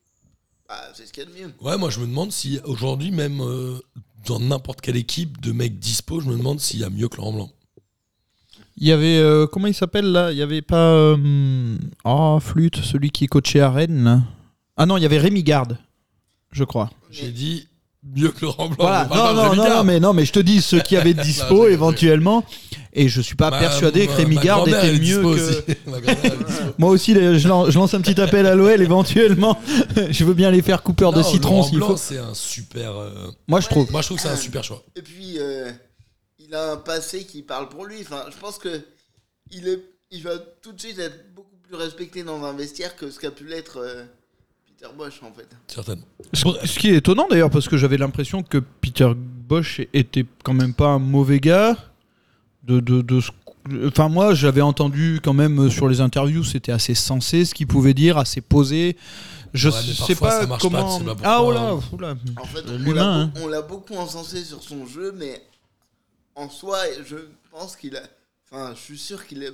bah, 0.69 0.77
c'est 0.95 1.07
ce 1.07 1.13
qu'il 1.13 1.23
y 1.25 1.27
a 1.27 1.31
de 1.31 1.35
mieux. 1.35 1.53
Ouais, 1.61 1.79
moi 1.79 1.91
je 1.91 2.01
me 2.01 2.07
demande 2.07 2.33
si 2.33 2.61
aujourd'hui, 2.65 3.11
même 3.11 3.41
euh, 3.41 3.79
dans 4.27 4.41
n'importe 4.41 4.81
quelle 4.81 4.97
équipe 4.97 5.41
de 5.41 5.53
mecs 5.53 5.79
dispo, 5.79 6.21
je 6.21 6.29
me 6.29 6.37
demande 6.37 6.61
s'il 6.61 6.81
y 6.81 6.85
a 6.85 6.91
mieux 6.91 7.09
que 7.09 7.17
Laurent 7.17 7.33
Blanc. 7.33 7.51
Il 8.77 8.87
y 8.87 8.93
avait 8.93 9.19
euh, 9.19 9.47
comment 9.47 9.67
il 9.67 9.75
s'appelle 9.75 10.13
là? 10.13 10.31
Il 10.31 10.39
y 10.39 10.43
avait 10.43 10.63
pas 10.63 10.93
euh, 10.93 11.77
oh 12.05 12.39
flûte, 12.41 12.77
celui 12.77 13.11
qui 13.11 13.25
est 13.25 13.29
coaché 13.29 13.61
à 13.61 13.71
Rennes. 13.71 14.05
là. 14.05 14.23
Ah 14.77 14.87
non, 14.87 14.97
il 14.97 15.03
y 15.03 15.07
avait 15.07 15.19
Rémi 15.19 15.43
Garde, 15.43 15.79
je 16.53 16.63
crois. 16.63 16.91
J'ai 17.11 17.33
dit 17.33 17.67
mieux 18.05 18.29
que 18.31 18.45
Laurent 18.45 18.69
Blanc. 18.69 18.77
Voilà, 18.79 19.09
non, 19.09 19.35
non, 19.35 19.55
non, 19.57 19.69
non, 19.69 19.85
mais 19.85 19.99
non, 19.99 20.13
mais 20.13 20.25
je 20.25 20.33
te 20.33 20.39
dis 20.39 20.63
ceux 20.63 20.81
qui 20.81 20.97
avaient 20.97 21.15
dispo 21.25 21.67
éventuellement, 21.67 22.45
et 22.99 23.09
je 23.09 23.21
suis 23.21 23.37
pas 23.37 23.51
Ma- 23.51 23.59
persuadé 23.61 24.07
que 24.07 24.13
Rémi 24.13 24.37
Garde 24.37 24.69
était 24.69 24.93
mieux 24.99 25.23
que. 25.23 25.65
Moi 26.79 26.91
aussi, 26.91 27.15
je 27.15 27.49
lance, 27.49 27.95
un 27.95 28.01
petit 28.01 28.21
appel 28.21 28.45
à 28.47 28.55
l'OL 28.55 28.83
éventuellement. 28.83 29.61
je 30.11 30.25
veux 30.25 30.35
bien 30.35 30.51
les 30.51 30.63
faire 30.63 30.83
coupeurs 30.83 31.13
de 31.13 31.23
citron 31.23 31.63
s'il 31.63 31.79
faut. 31.81 31.97
c'est 31.97 32.19
un 32.19 32.35
super. 32.35 32.97
euh, 32.97 33.29
Moi, 33.47 33.61
je 33.61 33.69
trouve. 33.69 33.91
Moi, 33.93 34.03
je 34.03 34.09
trouve 34.09 34.17
que 34.19 34.23
c'est 34.23 34.29
un 34.29 34.37
super 34.37 34.65
choix. 34.65 34.83
Et 34.97 35.03
puis, 35.03 35.37
euh, 35.39 35.71
il 36.39 36.55
a 36.55 36.73
un 36.73 36.77
passé 36.77 37.25
qui 37.25 37.43
parle 37.43 37.69
pour 37.69 37.87
lui. 37.87 37.97
Enfin, 38.03 38.25
je 38.33 38.37
pense 38.39 38.59
que 38.59 38.81
il, 39.51 39.69
est, 39.69 39.81
il 40.11 40.23
va 40.23 40.33
tout 40.63 40.73
de 40.73 40.81
suite 40.81 40.99
être 40.99 41.33
beaucoup 41.35 41.57
plus 41.63 41.77
respecté 41.77 42.23
dans 42.25 42.43
un 42.45 42.53
vestiaire 42.53 42.97
que 42.97 43.11
ce 43.11 43.19
qu'a 43.19 43.31
pu 43.31 43.45
l'être 43.47 43.79
euh, 43.79 44.05
Peter 44.67 44.93
Bosch 44.97 45.21
en 45.23 45.33
fait. 45.33 45.49
Certainement. 45.69 46.05
Ce 46.33 46.45
ce 46.67 46.79
qui 46.79 46.91
est 46.91 46.97
étonnant 46.97 47.27
d'ailleurs, 47.31 47.51
parce 47.51 47.69
que 47.69 47.77
j'avais 47.77 47.97
l'impression 47.97 48.43
que 48.43 48.59
Peter 48.59 49.11
Bosch 49.17 49.81
était 49.95 50.25
quand 50.43 50.55
même 50.55 50.75
pas 50.75 50.89
un 50.89 50.99
mauvais 50.99 51.41
gars. 51.41 51.77
De, 52.69 52.81
de, 52.81 53.03
de 53.03 53.21
ce- 53.21 53.31
Enfin, 53.87 54.09
moi, 54.09 54.35
j'avais 54.35 54.61
entendu 54.63 55.21
quand 55.23 55.35
même 55.35 55.59
euh, 55.67 55.71
sur 55.71 55.89
les 55.89 56.01
interviews, 56.01 56.43
c'était 56.45 56.73
assez 56.73 56.95
sensé 56.95 57.45
ce 57.45 57.55
qu'il 57.55 57.67
pouvait 57.67 57.93
dire, 57.95 58.17
assez 58.17 58.41
posé. 58.41 58.97
Je 59.53 59.69
Ouais, 59.69 59.75
sais 59.83 60.15
parfois, 60.15 60.41
pas 60.41 60.47
pas, 60.47 60.59
comment. 60.59 60.99
sais 60.99 61.05
pas 61.05 61.17
ah, 61.25 61.43
oh 61.43 61.53
là, 61.53 61.71
hein. 61.73 61.81
oula. 61.93 62.15
En 62.41 62.45
fait, 62.45 62.65
on 62.69 62.77
l'humain, 62.79 62.95
l'a, 62.95 63.15
hein. 63.15 63.33
on 63.43 63.47
l'a 63.49 63.63
beaucoup 63.63 63.95
encensé 63.95 64.43
sur 64.45 64.63
son 64.63 64.87
jeu, 64.87 65.13
mais 65.17 65.43
en 66.35 66.49
soi, 66.49 66.79
je 67.07 67.17
pense 67.51 67.75
qu'il 67.77 67.97
a. 67.97 68.03
Enfin, 68.51 68.73
je 68.75 68.81
suis 68.81 68.99
sûr 68.99 69.27
qu'il 69.27 69.43
est. 69.43 69.53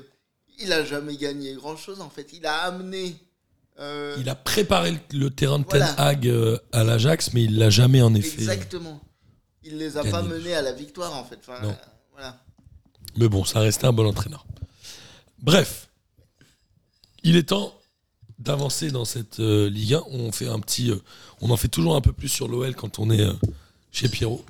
Il 0.61 0.73
a 0.73 0.85
jamais 0.85 1.17
gagné 1.17 1.55
grand 1.55 1.77
chose 1.77 2.01
en 2.01 2.11
fait. 2.11 2.29
Il 2.33 2.47
a 2.47 2.55
amené. 2.65 3.17
euh, 3.81 4.15
Il 4.21 4.29
a 4.29 4.35
préparé 4.37 4.93
le, 4.93 5.19
le 5.19 5.31
terrain 5.31 5.59
de 5.59 5.65
Voilà. 5.69 5.87
Ten 5.93 5.95
Hag 5.99 6.29
euh, 6.29 6.59
à 6.73 6.85
l'Ajax, 6.85 7.33
mais 7.33 7.43
il 7.45 7.59
l'a 7.59 7.71
jamais 7.71 8.03
en 8.03 8.15
effet. 8.15 8.39
Exactement. 8.43 9.01
Il 9.65 9.79
les 9.79 9.97
a 9.97 10.01
gagné. 10.01 10.11
pas 10.13 10.23
menés 10.23 10.55
à 10.55 10.63
la 10.63 10.73
victoire 10.73 11.13
en 11.17 11.25
fait. 11.25 11.39
Enfin, 11.41 11.61
Non. 11.63 11.71
euh, 11.71 11.75
voilà. 12.13 12.41
Mais 13.17 13.29
bon, 13.29 13.45
ça 13.45 13.61
restait 13.61 13.87
un 13.87 13.93
bon 13.93 14.07
entraîneur. 14.07 14.45
Bref, 15.43 15.89
il 17.23 17.37
est 17.37 17.45
temps 17.45 17.73
d'avancer 18.39 18.91
dans 18.91 19.05
cette 19.05 19.41
euh, 19.41 19.69
Ligue 19.71 19.95
1. 19.95 20.03
On 20.11 20.33
fait 20.33 20.49
un 20.49 20.59
petit, 20.59 20.91
euh, 20.91 20.97
on 21.41 21.51
en 21.51 21.57
fait 21.57 21.69
toujours 21.69 21.95
un 21.97 22.01
peu 22.01 22.13
plus 22.13 22.29
sur 22.29 22.49
l'OL 22.49 22.75
quand 22.75 22.99
on 22.99 23.11
est 23.11 23.21
euh, 23.21 23.33
chez 23.93 24.09
Pierrot. 24.09 24.45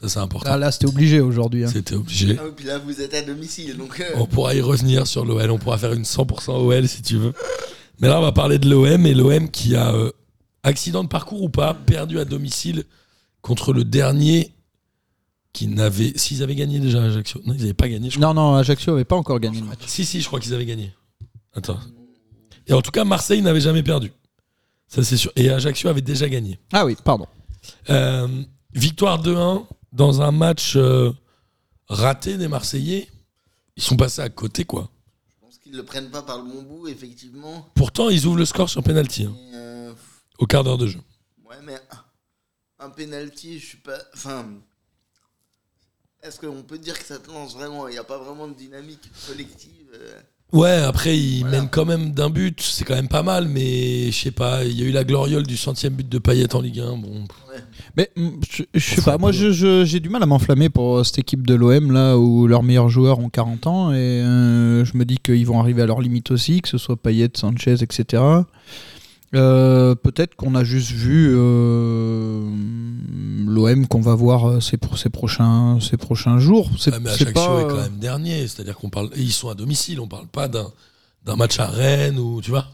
Ça 0.00 0.08
c'est 0.08 0.18
important. 0.18 0.50
Ah, 0.52 0.58
là, 0.58 0.70
c'était 0.72 0.86
obligé 0.86 1.20
aujourd'hui. 1.20 1.64
hein. 1.64 1.70
C'était 1.72 1.94
obligé. 1.94 2.36
Ah 2.38 2.42
oui, 2.46 2.50
puis 2.54 2.66
là, 2.66 2.78
vous 2.78 3.00
êtes 3.00 3.14
à 3.14 3.22
domicile, 3.22 3.76
donc. 3.76 4.00
euh, 4.00 4.10
On 4.16 4.26
pourra 4.26 4.54
y 4.54 4.60
revenir 4.60 5.06
sur 5.06 5.24
l'OL. 5.24 5.50
On 5.50 5.58
pourra 5.58 5.78
faire 5.78 5.92
une 5.92 6.02
100% 6.02 6.50
OL 6.50 6.88
si 6.88 7.00
tu 7.02 7.16
veux. 7.16 7.32
Mais 8.00 8.08
là, 8.08 8.18
on 8.18 8.22
va 8.22 8.32
parler 8.32 8.58
de 8.58 8.68
l'OM 8.68 9.06
et 9.06 9.14
l'OM 9.14 9.48
qui 9.50 9.76
a 9.76 9.94
euh, 9.94 10.10
accident 10.64 11.04
de 11.04 11.08
parcours 11.08 11.42
ou 11.42 11.48
pas, 11.48 11.72
perdu 11.74 12.18
à 12.18 12.24
domicile 12.24 12.84
contre 13.40 13.72
le 13.72 13.84
dernier 13.84 14.52
qui 15.54 15.68
n'avait. 15.68 16.12
S'ils 16.16 16.42
avaient 16.42 16.56
gagné 16.56 16.80
déjà 16.80 17.00
à 17.00 17.06
Ajaccio. 17.06 17.40
Non, 17.46 17.54
ils 17.54 17.60
n'avaient 17.60 17.72
pas 17.72 17.88
gagné. 17.88 18.10
Je 18.10 18.18
crois. 18.18 18.34
Non, 18.34 18.34
non, 18.34 18.56
Ajaccio 18.56 18.92
avait 18.92 19.06
pas 19.06 19.16
encore 19.16 19.40
gagné 19.40 19.60
le 19.60 19.66
match. 19.66 19.78
Si, 19.86 20.04
si, 20.04 20.20
je 20.20 20.26
crois 20.26 20.40
qu'ils 20.40 20.52
avaient 20.52 20.66
gagné. 20.66 20.92
Attends. 21.54 21.78
Et 22.66 22.74
en 22.74 22.82
tout 22.82 22.90
cas, 22.90 23.04
Marseille 23.04 23.40
n'avait 23.40 23.60
jamais 23.60 23.82
perdu. 23.82 24.12
Ça, 24.88 25.02
c'est 25.02 25.16
sûr. 25.16 25.32
Et 25.36 25.48
Ajaccio 25.48 25.88
avait 25.88 26.02
déjà 26.02 26.28
gagné. 26.28 26.58
Ah 26.72 26.84
oui, 26.84 26.96
pardon. 27.02 27.26
Euh, 27.88 28.28
victoire 28.74 29.22
2-1 29.22 29.64
dans 29.92 30.20
un 30.20 30.32
match 30.32 30.74
euh, 30.76 31.12
raté 31.88 32.36
des 32.36 32.48
Marseillais. 32.48 33.08
Ils 33.76 33.82
sont 33.82 33.96
passés 33.96 34.22
à 34.22 34.28
côté, 34.28 34.64
quoi. 34.64 34.90
Je 35.28 35.46
pense 35.46 35.58
qu'ils 35.58 35.76
le 35.76 35.84
prennent 35.84 36.10
pas 36.10 36.22
par 36.22 36.38
le 36.38 36.44
bon 36.44 36.62
bout, 36.62 36.88
effectivement. 36.88 37.68
Pourtant, 37.74 38.08
ils 38.08 38.26
ouvrent 38.26 38.38
le 38.38 38.44
score 38.44 38.68
sur 38.68 38.82
penalty 38.82 39.24
hein, 39.24 39.36
euh, 39.54 39.92
au 40.38 40.46
quart 40.46 40.64
d'heure 40.64 40.78
de 40.78 40.88
jeu. 40.88 41.00
ouais, 41.48 41.56
mais 41.64 41.76
un 42.80 42.90
penalty, 42.90 43.60
je 43.60 43.66
suis 43.66 43.78
pas. 43.78 43.98
Enfin. 44.14 44.46
Est-ce 46.26 46.40
qu'on 46.40 46.62
peut 46.62 46.78
dire 46.78 46.98
que 46.98 47.04
ça 47.04 47.18
te 47.18 47.30
lance 47.30 47.54
vraiment 47.54 47.86
Il 47.88 47.92
n'y 47.92 47.98
a 47.98 48.04
pas 48.04 48.18
vraiment 48.18 48.48
de 48.48 48.54
dynamique 48.54 49.10
collective. 49.28 49.70
euh. 49.94 50.12
Ouais, 50.52 50.70
après, 50.76 51.18
ils 51.18 51.40
Voilà. 51.40 51.58
mènent 51.60 51.68
quand 51.70 51.84
même 51.84 52.12
d'un 52.12 52.30
but. 52.30 52.60
C'est 52.62 52.84
quand 52.84 52.94
même 52.94 53.08
pas 53.08 53.22
mal, 53.24 53.48
mais 53.48 54.10
je 54.12 54.16
sais 54.18 54.30
pas. 54.30 54.64
Il 54.64 54.78
y 54.78 54.82
a 54.84 54.86
eu 54.86 54.92
la 54.92 55.02
gloriole 55.04 55.42
du 55.46 55.56
centième 55.56 55.94
but 55.94 56.08
de 56.08 56.18
Payet 56.18 56.54
en 56.54 56.60
Ligue 56.60 56.78
1. 56.80 56.96
Bon, 56.96 57.24
Ouais. 57.50 57.60
Mais 57.96 58.10
mm, 58.16 58.28
je, 58.48 58.62
je 58.72 58.94
sais 58.94 59.02
pas, 59.02 59.18
moi 59.18 59.30
peu. 59.32 59.36
je- 59.36 59.50
je- 59.52 59.84
j'ai 59.84 60.00
du 60.00 60.08
mal 60.08 60.22
à 60.22 60.26
m'enflammer 60.26 60.68
pour 60.70 60.98
euh, 60.98 61.04
cette 61.04 61.18
équipe 61.18 61.46
de 61.46 61.54
l'OM 61.54 61.90
là 61.92 62.16
où 62.16 62.46
leurs 62.46 62.62
meilleurs 62.62 62.88
joueurs 62.88 63.18
ont 63.18 63.28
40 63.30 63.66
ans 63.66 63.92
et 63.92 63.96
euh, 63.96 64.84
je 64.84 64.96
me 64.96 65.04
dis 65.04 65.18
qu'ils 65.18 65.46
vont 65.46 65.58
arriver 65.60 65.82
à 65.82 65.86
leur 65.86 66.00
limite 66.00 66.30
aussi, 66.30 66.60
que 66.62 66.68
ce 66.68 66.78
soit 66.78 66.96
Payet, 66.96 67.30
Sanchez, 67.34 67.76
etc. 67.82 68.22
Euh, 69.34 69.94
Peut-être 69.94 70.34
qu'on 70.36 70.54
a 70.54 70.64
juste 70.64 70.90
vu 70.92 71.32
euh, 71.34 72.48
l'OM 73.46 73.86
qu'on 73.88 74.00
va 74.00 74.14
voir 74.14 74.48
euh, 74.48 74.60
ces, 74.60 74.76
pro- 74.76 74.96
ces 74.96 75.10
prochains, 75.10 75.78
ces 75.80 75.96
prochains 75.96 76.38
jours. 76.38 76.70
C'est 76.78 76.92
Ah, 76.94 77.00
pas, 77.00 77.14
est 77.16 77.32
quand 77.34 77.76
même 77.76 77.98
dernier. 77.98 78.46
C'est-à-dire 78.46 78.76
qu'on 78.76 78.90
parle. 78.90 79.10
et 79.16 79.20
Ils 79.22 79.32
sont 79.32 79.48
à 79.48 79.54
domicile. 79.54 80.00
On 80.00 80.08
parle 80.08 80.26
pas 80.26 80.48
d'un 80.48 80.70
d'un 81.24 81.36
match 81.36 81.58
à 81.58 81.66
Rennes 81.66 82.18
ou 82.18 82.42
tu 82.42 82.50
vois. 82.50 82.66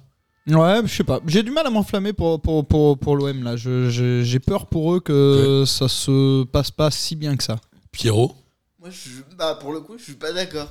Ouais, 0.49 0.81
je 0.85 0.92
sais 0.92 1.05
pas. 1.05 1.20
J'ai 1.27 1.44
du 1.44 1.53
mal 1.53 1.64
à 1.66 1.70
m'enflammer 1.70 2.12
pour, 2.12 2.40
pour, 2.40 2.66
pour, 2.66 2.99
pour 2.99 3.14
l'OM 3.16 3.44
là. 3.44 3.55
J'ai 3.57 4.38
peur 4.40 4.66
pour 4.66 4.94
eux 4.94 5.01
que 5.01 5.64
ça 5.66 5.87
se 5.88 6.42
passe 6.44 6.70
pas 6.73 6.90
si 6.90 7.14
bien 7.14 7.37
que 7.37 7.44
ça. 7.44 7.57
Pierrot. 7.92 8.35
Moi, 8.81 8.88
je, 8.90 9.11
bah, 9.37 9.55
pour 9.61 9.73
le 9.73 9.81
coup, 9.81 9.96
je 9.99 10.03
suis 10.05 10.14
pas 10.14 10.33
d'accord. 10.33 10.68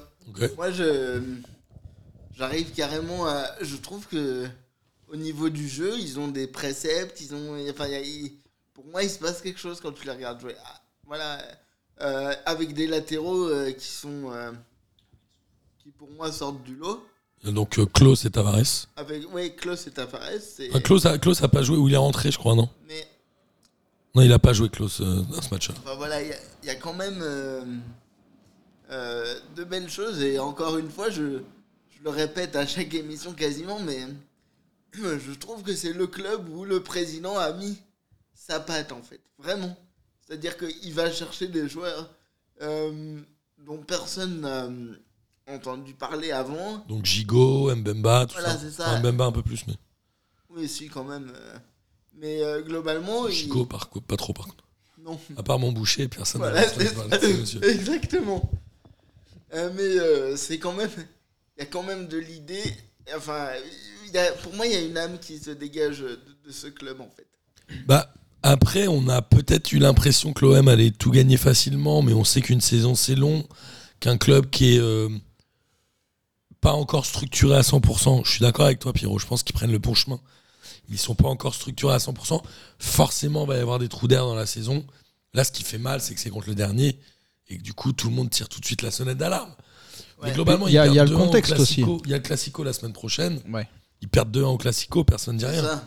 Moi, 0.58 0.71
je. 0.71 1.21
J'arrive 2.38 2.71
carrément 2.75 3.28
à. 3.28 3.43
Je 3.62 3.75
trouve 3.78 4.06
que. 4.08 4.45
Au 5.12 5.15
niveau 5.15 5.50
du 5.50 5.67
jeu, 5.67 5.98
ils 6.00 6.19
ont 6.19 6.28
des 6.28 6.48
préceptes, 6.48 7.19
ils 7.22 7.34
ont. 7.34 7.58
Enfin, 7.69 7.88
y 7.88 7.95
a- 7.95 8.30
pour 8.74 8.86
moi, 8.86 9.04
il 9.04 9.10
se 9.10 9.17
passe 9.19 9.41
quelque 9.41 9.60
chose 9.60 9.80
quand 9.82 9.91
tu 9.91 10.06
les 10.06 10.12
regardes 10.12 10.39
jouer. 10.39 10.56
Ah, 10.65 10.82
voilà. 11.06 11.41
euh, 12.02 12.34
avec 12.45 12.74
des 12.74 12.88
latéraux 12.88 13.48
euh, 13.50 13.72
qui 13.74 13.88
sont. 13.88 14.32
euh, 14.32 14.52
qui 15.80 15.89
pour 15.91 16.10
moi 16.12 16.32
sortent 16.32 16.63
du 16.63 16.76
lot. 16.76 17.06
Donc 17.43 17.78
Klaus 17.93 18.24
et 18.26 18.30
Tavares. 18.30 18.88
Avec. 18.95 19.34
Ouais, 19.34 19.54
Klaus 19.56 19.86
et 19.88 19.91
Tavares. 19.91 20.22
c'est- 20.41 20.69
Ah, 20.74 20.80
Klaus, 20.80 21.06
a, 21.06 21.17
Klaus 21.17 21.41
a 21.43 21.48
pas 21.48 21.62
joué 21.63 21.76
ou 21.78 21.88
il 21.88 21.93
est 21.93 21.98
rentré, 21.98 22.32
je 22.32 22.38
crois, 22.38 22.56
non 22.56 22.69
Mais. 22.88 23.06
Non, 24.15 24.22
il 24.22 24.32
a 24.34 24.39
pas 24.39 24.54
joué 24.54 24.69
Klaus 24.69 25.02
dans 25.02 25.41
ce 25.41 25.50
match-là. 25.54 25.76
Enfin 25.84 25.95
voilà, 25.95 26.22
il 26.22 26.34
y 26.63 26.67
y, 26.67 26.69
a 26.69 26.76
quand 26.76 26.93
même 26.93 27.19
de 28.89 29.63
belles 29.63 29.89
choses 29.89 30.22
et 30.22 30.39
encore 30.39 30.78
une 30.78 30.89
fois, 30.89 31.10
je, 31.10 31.39
je 31.89 32.04
le 32.04 32.10
répète 32.10 32.56
à 32.56 32.65
chaque 32.65 32.93
émission 32.93 33.34
quasiment, 33.34 33.80
mais 33.80 34.08
je 34.93 35.32
trouve 35.34 35.63
que 35.63 35.75
c'est 35.75 35.93
le 35.93 36.08
club 36.08 36.49
où 36.49 36.65
le 36.65 36.82
président 36.82 37.38
a 37.38 37.52
mis 37.54 37.78
sa 38.34 38.60
patte 38.60 38.91
en 38.91 39.02
fait, 39.02 39.21
vraiment. 39.38 39.75
C'est-à-dire 40.25 40.58
qu'il 40.58 40.93
va 40.93 41.12
chercher 41.12 41.47
des 41.47 41.67
joueurs 41.67 42.10
euh, 42.62 43.19
dont 43.65 43.78
personne 43.80 44.41
n'a 44.41 44.65
euh, 44.65 44.95
entendu 45.47 45.93
parler 45.93 46.32
avant. 46.32 46.78
Donc 46.88 47.06
Gigot, 47.06 47.73
Mbemba, 47.75 48.25
tout 48.28 48.34
Voilà, 48.34 48.54
ça. 48.54 48.60
c'est 48.60 48.71
ça. 48.71 48.89
Enfin, 48.89 48.99
Mbemba 48.99 49.25
un 49.25 49.32
peu 49.32 49.41
plus, 49.43 49.65
mais 49.67 49.73
Oui, 50.49 50.67
si, 50.67 50.88
quand 50.88 51.04
même. 51.04 51.32
euh. 51.36 51.58
Mais 52.15 52.43
euh, 52.43 52.62
globalement, 52.62 53.28
il- 53.28 53.34
Gigot, 53.34 53.65
par 53.65 53.89
contre, 53.89 54.06
pas 54.08 54.17
trop 54.17 54.34
par 54.34 54.45
contre. 54.47 54.65
non. 54.99 55.19
À 55.38 55.43
part 55.43 55.58
mon 55.60 55.71
boucher, 55.71 56.08
personne 56.08 56.41
n'a 56.41 56.65
entendu 56.67 57.34
monsieur. 57.39 57.63
Exactement. 57.69 58.49
Euh, 59.54 59.71
mais 59.75 60.38
c'est 60.38 60.60
quand 60.60 60.73
même. 60.73 60.89
Il 61.58 61.62
y 61.62 61.63
a 61.63 61.65
quand 61.65 61.84
même 61.84 62.08
de 62.08 62.17
l'idée. 62.17 62.63
Enfin, 63.15 63.50
pour 64.43 64.54
moi, 64.54 64.67
il 64.67 64.74
y 64.74 64.76
a 64.76 64.82
une 64.82 64.98
âme 64.98 65.19
qui 65.19 65.39
se 65.39 65.52
dégage 65.52 66.00
de, 66.00 66.19
de 66.45 66.52
ce 66.52 66.67
club 66.67 67.02
en 67.02 67.10
fait. 67.10 67.28
Bah, 67.86 68.13
après, 68.41 68.88
on 68.88 69.08
a 69.10 69.22
peut-être 69.22 69.72
eu 69.72 69.80
l'impression 69.80 70.34
que 70.34 70.45
l'OM 70.45 70.67
allait 70.67 70.91
tout 70.91 71.12
gagner 71.12 71.38
facilement, 71.38 72.02
mais 72.02 72.13
on 72.13 72.24
sait 72.24 72.41
qu'une 72.41 72.62
saison 72.62 72.95
c'est 72.95 73.15
long, 73.15 73.45
qu'un 74.00 74.17
club 74.17 74.50
qui 74.50 74.76
est 74.76 74.80
euh, 74.80 75.10
pas 76.62 76.74
encore 76.74 77.06
structuré 77.06 77.56
à 77.58 77.62
100%. 77.62 78.26
Je 78.26 78.32
suis 78.32 78.41
d'accord 78.41 78.65
avec 78.65 78.80
toi, 78.80 78.93
Pierrot. 78.93 79.19
Je 79.19 79.28
pense 79.28 79.43
qu'ils 79.43 79.56
prennent 79.56 79.72
le 79.72 79.80
bon 79.80 79.93
chemin. 79.93 80.19
Ils 80.89 80.98
sont 80.98 81.15
pas 81.15 81.28
encore 81.28 81.54
structurés 81.54 81.93
à 81.93 81.98
100%. 81.98 82.41
Forcément, 82.80 83.43
il 83.43 83.48
va 83.48 83.58
y 83.58 83.60
avoir 83.60 83.80
des 83.80 83.89
trous 83.89 84.08
d'air 84.08 84.26
dans 84.26 84.36
la 84.36 84.45
saison. 84.45 84.86
Là, 85.34 85.43
ce 85.43 85.52
qui 85.52 85.63
fait 85.63 85.78
mal, 85.78 86.02
c'est 86.02 86.15
que 86.15 86.19
c'est 86.19 86.30
contre 86.30 86.50
le 86.50 86.56
dernier 86.56 86.98
et 87.50 87.58
que 87.58 87.62
du 87.62 87.74
coup, 87.74 87.93
tout 87.93 88.10
le 88.10 88.15
monde 88.15 88.30
tire 88.30 88.50
tout 88.50 88.60
de 88.60 88.65
suite 88.65 88.82
la 88.82 88.91
sonnette 88.91 89.17
d'alarme. 89.17 89.54
Mais 90.23 90.32
globalement, 90.34 90.67
Il 90.67 90.73
y 90.73 90.77
a- 90.77 90.88
y 90.88 90.93
le 90.95 91.05
2-1 91.05 91.13
au 91.13 91.17
contexte 91.17 91.53
Classico. 91.55 92.01
Il 92.05 92.12
y 92.12 92.13
a 92.13 92.17
le 92.17 92.23
Classico 92.23 92.63
la 92.63 92.73
semaine 92.73 92.93
prochaine. 92.93 93.39
Ouais. 93.51 93.67
Ils 94.01 94.08
perdent 94.10 94.32
2-1 94.32 94.49
au 94.49 94.58
Classico, 94.58 95.03
personne 95.03 95.36
ne 95.36 95.39
dit 95.39 95.45
rien. 95.45 95.62
Ça. 95.63 95.84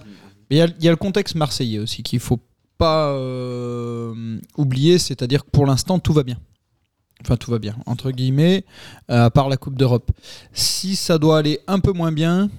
Mais 0.50 0.56
il 0.56 0.58
y 0.58 0.62
a- 0.62 0.66
il 0.78 0.84
y, 0.84 0.88
a 0.88 0.90
le 0.90 0.96
contexte 0.96 1.34
marseillais 1.34 1.78
aussi 1.78 2.02
qu'il 2.02 2.20
faut 2.20 2.40
pas 2.78 3.10
euh, 3.12 4.38
oublier, 4.56 4.98
c'est-à-dire 4.98 5.44
que 5.44 5.50
pour 5.50 5.66
l'instant 5.66 5.98
tout 5.98 6.12
va 6.12 6.22
bien. 6.22 6.38
Enfin 7.22 7.36
tout 7.36 7.50
va 7.50 7.58
bien, 7.58 7.76
entre 7.86 8.10
guillemets, 8.10 8.64
euh, 9.10 9.26
à 9.26 9.30
part 9.30 9.48
la 9.48 9.56
Coupe 9.56 9.76
d'Europe. 9.78 10.10
Si 10.52 10.96
ça 10.96 11.18
doit 11.18 11.38
aller 11.38 11.60
un 11.68 11.78
peu 11.78 11.92
moins 11.92 12.10
bien, 12.12 12.50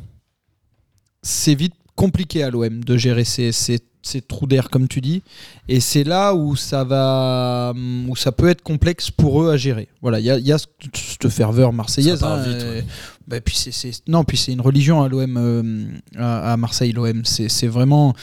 c'est 1.22 1.56
vite 1.56 1.74
compliqué 1.96 2.44
à 2.44 2.50
l'OM 2.50 2.84
de 2.84 2.98
gérer 2.98 3.24
ces, 3.24 3.52
ces- 3.52 3.80
ces 4.06 4.20
trous 4.22 4.48
d'air 4.48 4.70
comme 4.70 4.90
tu 4.90 5.00
dis. 5.00 5.24
Et 5.70 5.80
c'est 5.80 6.04
là 6.04 6.34
où 6.36 6.58
ça 6.58 6.84
va, 6.84 7.74
où 8.08 8.16
ça 8.18 8.34
peut 8.34 8.50
être 8.50 8.62
complexe 8.62 9.10
pour 9.12 9.42
eux 9.42 9.50
à 9.52 9.56
gérer. 9.56 9.88
Voilà, 10.02 10.20
il 10.20 10.26
y 10.26 10.30
a, 10.32 10.38
y 10.40 10.52
a 10.52 10.58
cette 10.58 11.30
ferveur 11.30 11.72
marseillaise. 11.72 12.20
Ça 12.20 12.28
part 12.28 12.40
hein, 12.40 12.46
ouais. 12.46 12.84
bah, 13.28 13.40
puis 13.40 13.56
c'est, 13.56 13.92
non, 14.10 14.26
puis 14.26 14.36
c'est 14.36 14.52
une 14.52 14.60
religion 14.60 15.02
à 15.04 15.08
l'OM, 15.08 15.38
euh, 15.38 15.86
à, 16.18 16.52
à 16.54 16.58
Marseille, 16.58 16.92
l'OM. 16.92 17.24
C'est, 17.24 17.68
vraiment, 17.68 18.14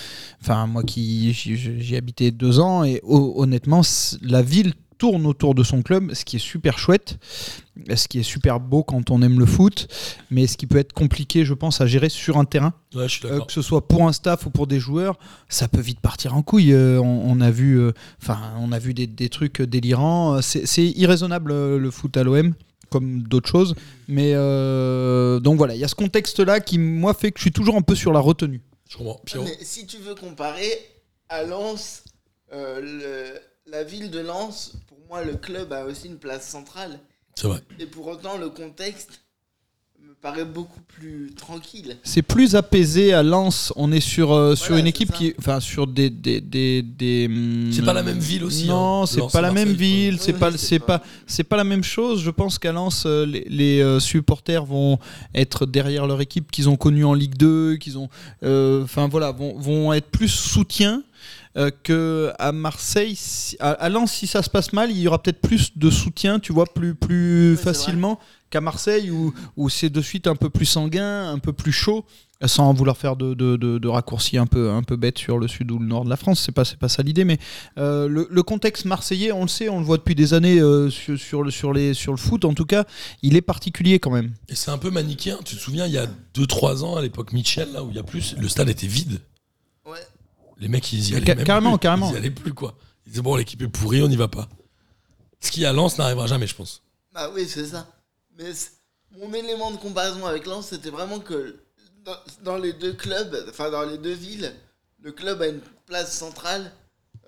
enfin 0.42 0.66
moi 0.66 0.82
qui 0.82 1.32
j'y, 1.32 1.56
j'y 1.56 1.94
ai 1.94 1.96
habité 1.96 2.30
deux 2.30 2.60
ans 2.60 2.84
et 2.84 3.00
ho- 3.02 3.32
honnêtement, 3.36 3.80
la 4.20 4.42
ville 4.42 4.74
tourne 5.00 5.26
autour 5.26 5.54
de 5.54 5.64
son 5.64 5.80
club, 5.82 6.12
ce 6.14 6.24
qui 6.24 6.36
est 6.36 6.44
super 6.54 6.78
chouette, 6.78 7.18
ce 7.96 8.06
qui 8.06 8.20
est 8.20 8.22
super 8.22 8.60
beau 8.60 8.82
quand 8.84 9.10
on 9.10 9.22
aime 9.22 9.38
le 9.40 9.46
foot, 9.46 9.88
mais 10.30 10.46
ce 10.46 10.56
qui 10.58 10.66
peut 10.66 10.76
être 10.78 10.92
compliqué, 10.92 11.44
je 11.44 11.54
pense, 11.54 11.80
à 11.80 11.86
gérer 11.86 12.10
sur 12.10 12.36
un 12.36 12.44
terrain. 12.44 12.74
Ouais, 12.94 13.08
je 13.08 13.14
suis 13.18 13.26
Euh, 13.26 13.40
que 13.40 13.52
ce 13.52 13.62
soit 13.62 13.88
pour 13.88 14.06
un 14.06 14.12
staff 14.12 14.44
ou 14.46 14.50
pour 14.50 14.66
des 14.66 14.78
joueurs, 14.78 15.18
ça 15.48 15.66
peut 15.68 15.80
vite 15.80 16.00
partir 16.00 16.36
en 16.36 16.42
couille. 16.42 16.72
Euh, 16.74 17.00
on, 17.00 17.32
on 17.32 17.40
a 17.40 17.50
vu, 17.50 17.80
euh, 17.80 17.92
enfin, 18.22 18.38
on 18.60 18.72
a 18.72 18.78
vu 18.78 18.92
des, 18.94 19.06
des 19.06 19.30
trucs 19.30 19.62
délirants. 19.62 20.40
C'est 20.42 20.84
irraisonnable 20.84 21.52
le 21.78 21.90
foot 21.90 22.14
à 22.18 22.22
l'OM, 22.22 22.52
comme 22.90 23.22
d'autres 23.22 23.48
choses. 23.48 23.74
Mais 24.06 24.32
euh, 24.34 25.40
donc 25.40 25.56
voilà, 25.56 25.74
il 25.74 25.80
y 25.80 25.84
a 25.84 25.88
ce 25.88 25.94
contexte-là 25.94 26.60
qui 26.60 26.76
moi 26.78 27.14
fait 27.14 27.32
que 27.32 27.38
je 27.38 27.44
suis 27.44 27.52
toujours 27.52 27.76
un 27.76 27.82
peu 27.82 27.94
sur 27.94 28.12
la 28.12 28.20
retenue. 28.20 28.60
Je 28.90 28.98
comprends. 28.98 29.20
Pierrot 29.24 29.44
Mais 29.46 29.56
si 29.62 29.86
tu 29.86 29.96
veux 29.96 30.14
comparer 30.14 30.70
à 31.30 31.44
Lens, 31.44 32.02
euh, 32.52 32.80
le- 32.82 33.40
la 33.70 33.84
ville 33.84 34.10
de 34.10 34.18
Lens, 34.18 34.72
moi, 35.10 35.24
le 35.24 35.34
club 35.34 35.72
a 35.72 35.84
aussi 35.84 36.06
une 36.06 36.18
place 36.18 36.48
centrale. 36.48 37.00
C'est 37.34 37.48
vrai. 37.48 37.60
Et 37.80 37.86
pour 37.86 38.06
autant, 38.06 38.38
le 38.38 38.48
contexte 38.48 39.22
me 40.00 40.14
paraît 40.14 40.44
beaucoup 40.44 40.80
plus 40.82 41.32
tranquille. 41.36 41.96
C'est 42.04 42.22
plus 42.22 42.54
apaisé 42.54 43.12
à 43.12 43.22
Lens. 43.24 43.72
On 43.74 43.90
est 43.90 44.00
sur 44.00 44.32
euh, 44.32 44.54
sur 44.54 44.68
Voilà, 44.68 44.80
une 44.82 44.86
équipe 44.86 45.10
ça. 45.10 45.16
qui, 45.16 45.34
enfin, 45.38 45.58
sur 45.58 45.86
des 45.88 46.10
des 46.10 46.40
des, 46.40 46.82
des, 46.82 47.26
hum, 47.28 47.70
C'est 47.72 47.84
pas 47.84 47.92
la 47.92 48.02
même 48.04 48.18
ville 48.20 48.44
aussi, 48.44 48.66
Non, 48.68 49.02
hein, 49.02 49.06
c'est 49.06 49.18
Lens 49.18 49.32
pas 49.32 49.40
la 49.40 49.50
même 49.52 49.72
ville. 49.72 50.18
C'est 50.20 50.32
Oui, 50.32 50.38
pas 50.38 50.56
c'est 50.56 50.78
pas- 50.78 51.00
pas 51.00 51.04
c'est 51.26 51.44
pas 51.44 51.56
la 51.56 51.64
même 51.64 51.82
chose. 51.84 52.22
Je 52.22 52.30
pense 52.30 52.58
qu'à 52.60 52.70
Lens, 52.72 53.02
euh, 53.04 53.26
les, 53.26 53.44
les, 53.48 53.80
euh, 53.82 53.98
supporters 53.98 54.64
vont 54.64 54.98
être 55.34 55.66
derrière 55.66 56.06
leur 56.06 56.20
équipe 56.20 56.50
qu'ils 56.52 56.68
ont 56.68 56.76
connue 56.76 57.04
en 57.04 57.14
Ligue 57.14 57.34
2, 57.36 57.76
qu'ils 57.78 57.98
ont, 57.98 58.08
euh, 58.44 58.84
enfin 58.84 59.08
voilà, 59.08 59.32
vont, 59.32 59.58
vont 59.58 59.92
être 59.92 60.08
plus 60.10 60.28
soutien 60.28 61.02
euh, 61.56 61.70
que 61.82 62.32
à 62.38 62.52
Marseille. 62.52 63.14
Si- 63.16 63.56
à, 63.60 63.70
à 63.70 63.88
Lens, 63.88 64.12
si 64.12 64.26
ça 64.26 64.42
se 64.42 64.50
passe 64.50 64.72
mal, 64.72 64.90
il 64.90 64.98
y 64.98 65.08
aura 65.08 65.20
peut-être 65.22 65.40
plus 65.40 65.76
de 65.76 65.90
soutien, 65.90 66.38
tu 66.38 66.52
vois, 66.52 66.66
plus 66.66 66.94
plus 66.94 67.56
facilement 67.56 68.18
qu'à 68.50 68.60
Marseille 68.60 69.10
où 69.10 69.32
où 69.56 69.68
c'est 69.68 69.90
de 69.90 70.00
suite 70.00 70.26
un 70.26 70.36
peu 70.36 70.50
plus 70.50 70.66
sanguin, 70.66 71.30
un 71.30 71.38
peu 71.38 71.52
plus 71.52 71.72
chaud. 71.72 72.04
Sans 72.46 72.72
vouloir 72.72 72.96
faire 72.96 73.16
de, 73.16 73.34
de, 73.34 73.56
de, 73.58 73.76
de 73.76 73.86
raccourcis 73.88 74.38
un 74.38 74.46
peu, 74.46 74.70
un 74.70 74.82
peu 74.82 74.96
bêtes 74.96 75.18
sur 75.18 75.36
le 75.38 75.46
sud 75.46 75.70
ou 75.72 75.78
le 75.78 75.84
nord 75.84 76.06
de 76.06 76.08
la 76.08 76.16
France, 76.16 76.40
c'est 76.42 76.52
pas, 76.52 76.64
c'est 76.64 76.78
pas 76.78 76.88
ça 76.88 77.02
l'idée, 77.02 77.24
mais 77.26 77.36
euh, 77.76 78.08
le, 78.08 78.26
le 78.30 78.42
contexte 78.42 78.86
marseillais, 78.86 79.30
on 79.30 79.42
le 79.42 79.48
sait, 79.48 79.68
on 79.68 79.78
le 79.78 79.84
voit 79.84 79.98
depuis 79.98 80.14
des 80.14 80.32
années 80.32 80.58
euh, 80.58 80.88
sur, 80.88 81.18
sur 81.18 81.42
le, 81.42 81.50
sur, 81.50 81.74
les, 81.74 81.92
sur 81.92 82.12
le 82.12 82.16
foot, 82.16 82.46
en 82.46 82.54
tout 82.54 82.64
cas, 82.64 82.84
il 83.20 83.36
est 83.36 83.42
particulier 83.42 83.98
quand 83.98 84.10
même. 84.10 84.32
Et 84.48 84.54
c'est 84.54 84.70
un 84.70 84.78
peu 84.78 84.90
manichéen. 84.90 85.38
Tu 85.44 85.54
te 85.54 85.60
souviens, 85.60 85.84
il 85.84 85.92
y 85.92 85.98
a 85.98 86.06
2-3 86.34 86.82
ans, 86.82 86.96
à 86.96 87.02
l'époque 87.02 87.34
Michel, 87.34 87.72
là 87.74 87.84
où 87.84 87.90
il 87.90 87.96
y 87.96 88.00
a 88.00 88.02
plus, 88.04 88.34
le 88.38 88.48
stade 88.48 88.70
était 88.70 88.86
vide. 88.86 89.20
Les 90.60 90.68
mecs, 90.68 90.92
ils 90.92 91.10
y 91.10 91.16
allaient 91.16 91.26
Ca- 91.26 91.34
même 91.34 91.44
carrément, 91.44 91.72
plus. 91.72 91.82
carrément. 91.82 92.10
Ils 92.10 92.14
y 92.14 92.16
allaient 92.18 92.30
plus, 92.30 92.54
quoi. 92.54 92.76
Ils 93.06 93.10
disaient, 93.10 93.22
bon, 93.22 93.34
l'équipe 93.36 93.60
est 93.62 93.68
pourrie, 93.68 94.02
on 94.02 94.08
n'y 94.08 94.16
va 94.16 94.28
pas. 94.28 94.48
Ce 95.40 95.50
qui, 95.50 95.64
à 95.64 95.72
Lens, 95.72 95.96
n'arrivera 95.98 96.26
jamais, 96.26 96.46
je 96.46 96.54
pense. 96.54 96.82
Bah 97.12 97.30
oui, 97.34 97.48
c'est 97.48 97.66
ça. 97.66 97.88
Mais 98.38 98.50
mon 99.18 99.32
élément 99.34 99.70
de 99.70 99.76
comparaison 99.78 100.26
avec 100.26 100.46
Lens, 100.46 100.68
c'était 100.68 100.90
vraiment 100.90 101.18
que 101.18 101.56
dans, 102.04 102.16
dans 102.44 102.56
les 102.58 102.72
deux 102.74 102.92
clubs, 102.92 103.34
enfin 103.48 103.70
dans 103.70 103.82
les 103.82 103.98
deux 103.98 104.12
villes, 104.12 104.52
le 105.02 105.12
club 105.12 105.40
a 105.42 105.48
une 105.48 105.60
place 105.86 106.16
centrale, 106.16 106.70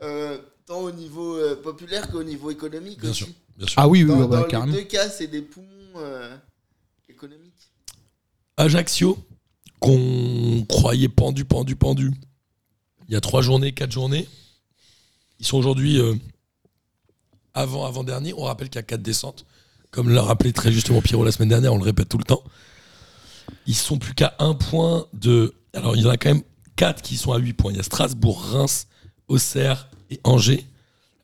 euh, 0.03 0.39
tant 0.67 0.81
au 0.81 0.93
niveau 0.93 1.37
euh, 1.37 1.57
populaire 1.61 2.11
qu'au 2.11 2.23
niveau 2.23 2.51
économique 2.51 3.01
Bien 3.01 3.11
aussi. 3.11 3.25
sûr. 3.25 3.29
Bien 3.57 3.67
sûr. 3.67 3.75
Ah 3.79 3.89
oui, 3.89 4.03
oui, 4.05 4.09
Dans, 4.11 4.27
dans 4.29 4.45
carrément. 4.45 4.73
les 4.75 4.83
deux 4.83 4.89
cas, 4.89 5.09
c'est 5.09 5.27
des 5.27 5.43
poumons 5.43 5.69
euh, 5.97 6.37
économiques. 7.09 7.73
Ajaccio, 8.57 9.19
qu'on 9.81 10.65
croyait 10.69 11.09
pendu, 11.09 11.45
pendu, 11.45 11.77
pendu, 11.77 12.11
il 13.09 13.15
y 13.15 13.17
a 13.17 13.21
3 13.21 13.43
journées, 13.43 13.73
4 13.73 13.91
journées. 13.91 14.29
Ils 15.41 15.47
sont 15.47 15.57
aujourd'hui 15.57 15.99
euh, 15.99 16.15
avant, 17.55 17.85
avant-dernier. 17.85 18.35
On 18.35 18.45
rappelle 18.45 18.69
qu'il 18.69 18.77
y 18.77 18.81
a 18.81 18.85
4 18.85 19.03
descentes. 19.03 19.45
Comme 19.91 20.09
l'a 20.09 20.23
rappelé 20.23 20.53
très 20.53 20.73
justement 20.73 21.03
Pierrot 21.03 21.25
la 21.25 21.33
semaine 21.33 21.51
dernière, 21.51 21.75
on 21.75 21.79
le 21.79 21.85
répète 21.85 22.09
tout 22.09 22.19
le 22.19 22.25
temps. 22.25 22.43
Ils 23.67 23.75
sont 23.75 23.99
plus 23.99 24.15
qu'à 24.15 24.35
un 24.39 24.55
point 24.55 25.07
de. 25.13 25.55
Alors, 25.75 25.97
il 25.97 26.03
y 26.03 26.07
en 26.07 26.11
a 26.11 26.17
quand 26.17 26.31
même 26.31 26.43
4 26.77 27.03
qui 27.03 27.17
sont 27.17 27.33
à 27.33 27.39
8 27.39 27.53
points. 27.53 27.73
Il 27.73 27.77
y 27.77 27.81
a 27.81 27.83
Strasbourg, 27.83 28.43
Reims, 28.43 28.87
Auxerre 29.29 29.89
et 30.11 30.21
Angers. 30.25 30.67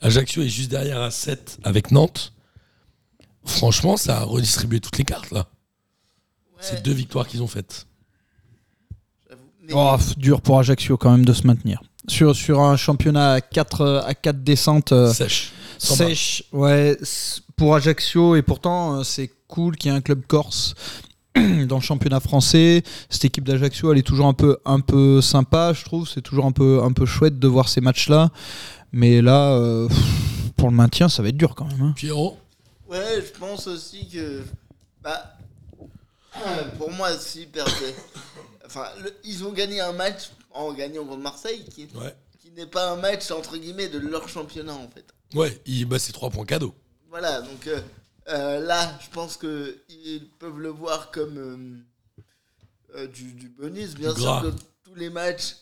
Ajaccio 0.01 0.43
est 0.43 0.49
juste 0.49 0.71
derrière 0.71 1.01
à 1.01 1.11
7 1.11 1.59
avec 1.65 1.91
Nantes. 1.91 2.33
Franchement, 3.45 3.97
ça 3.97 4.19
a 4.19 4.25
redistribué 4.25 4.81
toutes 4.81 4.99
les 4.99 5.05
cartes 5.05 5.31
là. 5.31 5.49
Ouais, 6.53 6.59
C'est 6.61 6.83
deux 6.83 6.93
victoires 6.93 7.27
qu'ils 7.27 7.43
ont 7.43 7.49
faites. 7.49 7.87
Mais- 9.69 9.75
Oh, 9.77 9.97
dur 10.17 10.41
pour 10.41 10.59
Ajaccio 10.59 10.97
quand 10.97 11.11
même 11.13 11.25
de 11.25 11.33
se 11.33 11.47
maintenir. 11.47 11.81
Sur, 12.09 12.35
sur 12.35 12.61
un 12.61 12.77
championnat 12.77 13.33
à 13.35 13.41
4 13.41 14.03
à 14.07 14.15
quatre 14.15 14.43
descentes 14.43 14.93
euh, 14.93 15.13
Sèche. 15.13 15.53
Sèches, 15.79 16.43
ouais, 16.53 16.97
pour 17.57 17.75
Ajaccio, 17.77 18.35
et 18.35 18.43
pourtant 18.43 18.97
euh, 18.99 19.03
c'est 19.05 19.31
cool 19.47 19.77
qu'il 19.77 19.91
y 19.91 19.95
ait 19.95 19.97
un 19.97 20.01
club 20.01 20.23
corse 20.27 20.75
dans 21.37 21.77
le 21.77 21.83
championnat 21.83 22.19
français. 22.21 22.83
Cette 23.11 23.27
équipe 23.27 23.45
d'Ajaccio, 23.45 23.93
elle 23.93 23.99
est 23.99 24.03
toujours 24.07 24.27
un 24.27 24.33
peu, 24.35 24.57
un 24.65 24.81
peu 24.81 25.21
sympa, 25.21 25.73
je 25.75 25.85
trouve. 25.85 26.09
C'est 26.09 26.23
toujours 26.23 26.47
un 26.47 26.53
peu, 26.53 26.83
un 26.83 26.93
peu 26.93 27.05
chouette 27.07 27.39
de 27.39 27.47
voir 27.47 27.69
ces 27.69 27.81
matchs-là. 27.81 28.31
Mais 28.93 29.21
là, 29.23 29.51
euh, 29.53 29.87
pour 30.57 30.71
le 30.71 30.75
maintien, 30.75 31.09
ça 31.11 31.23
va 31.23 31.29
être 31.29 31.37
dur 31.37 31.55
quand 31.55 31.67
même. 31.67 31.83
hein. 31.83 31.93
Pierrot 31.95 32.39
Ouais, 32.89 33.23
je 33.23 33.39
pense 33.39 33.67
aussi 33.67 34.09
que. 34.09 34.43
Bah. 35.05 35.35
Pour 36.79 36.91
moi, 36.93 37.11
si 37.19 37.45
perdaient. 37.47 37.95
Enfin, 38.69 38.87
le- 39.03 39.15
ils 39.25 39.45
ont 39.45 39.53
gagné 39.53 39.81
un 39.81 39.93
match 39.93 40.31
en 40.51 40.73
gagnant 40.75 41.05
contre 41.05 41.23
Marseille 41.23 41.65
qui, 41.75 41.89
Ouais. 41.95 42.15
qui 42.39 42.51
n'est 42.53 42.67
pas 42.67 42.93
un 42.93 42.97
match 42.97 43.31
entre 43.31 43.57
guillemets 43.57 43.89
de 43.89 43.99
leur 43.99 44.29
championnat 44.29 44.75
en 44.75 44.89
fait. 44.91 45.07
Ouais, 45.35 45.61
il, 45.67 45.87
bah, 45.87 45.99
c'est 45.99 46.13
3 46.13 46.29
points 46.31 46.45
cadeaux. 46.45 46.75
Voilà, 47.09 47.41
donc 47.41 47.67
euh, 47.67 47.81
euh, 48.29 48.61
là, 48.61 48.99
je 49.03 49.09
pense 49.11 49.37
que 49.39 49.79
ils 49.89 50.29
peuvent 50.39 50.59
le 50.59 50.69
voir 50.69 51.11
comme 51.11 51.83
euh, 52.95 53.07
du, 53.09 53.33
du 53.33 53.49
bonus. 53.49 53.95
Bien 53.95 54.13
Du 54.13 54.21
sûr 54.21 54.31
gras. 54.31 54.43
que 54.43 54.55
tous 54.85 54.95
les 54.95 55.09
matchs, 55.11 55.57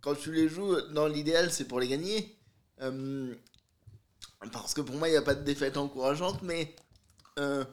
quand 0.00 0.14
tu 0.14 0.32
les 0.32 0.48
joues, 0.48 0.80
dans 0.92 1.06
l'idéal, 1.08 1.50
c'est 1.52 1.64
pour 1.64 1.80
les 1.80 1.88
gagner. 1.88 2.36
Parce 4.52 4.74
que 4.74 4.80
pour 4.80 4.94
moi, 4.96 5.08
il 5.08 5.12
n'y 5.12 5.16
a 5.16 5.22
pas 5.22 5.34
de 5.34 5.42
défaite 5.42 5.76
encourageante, 5.76 6.42
mais 6.42 6.74
je 7.36 7.64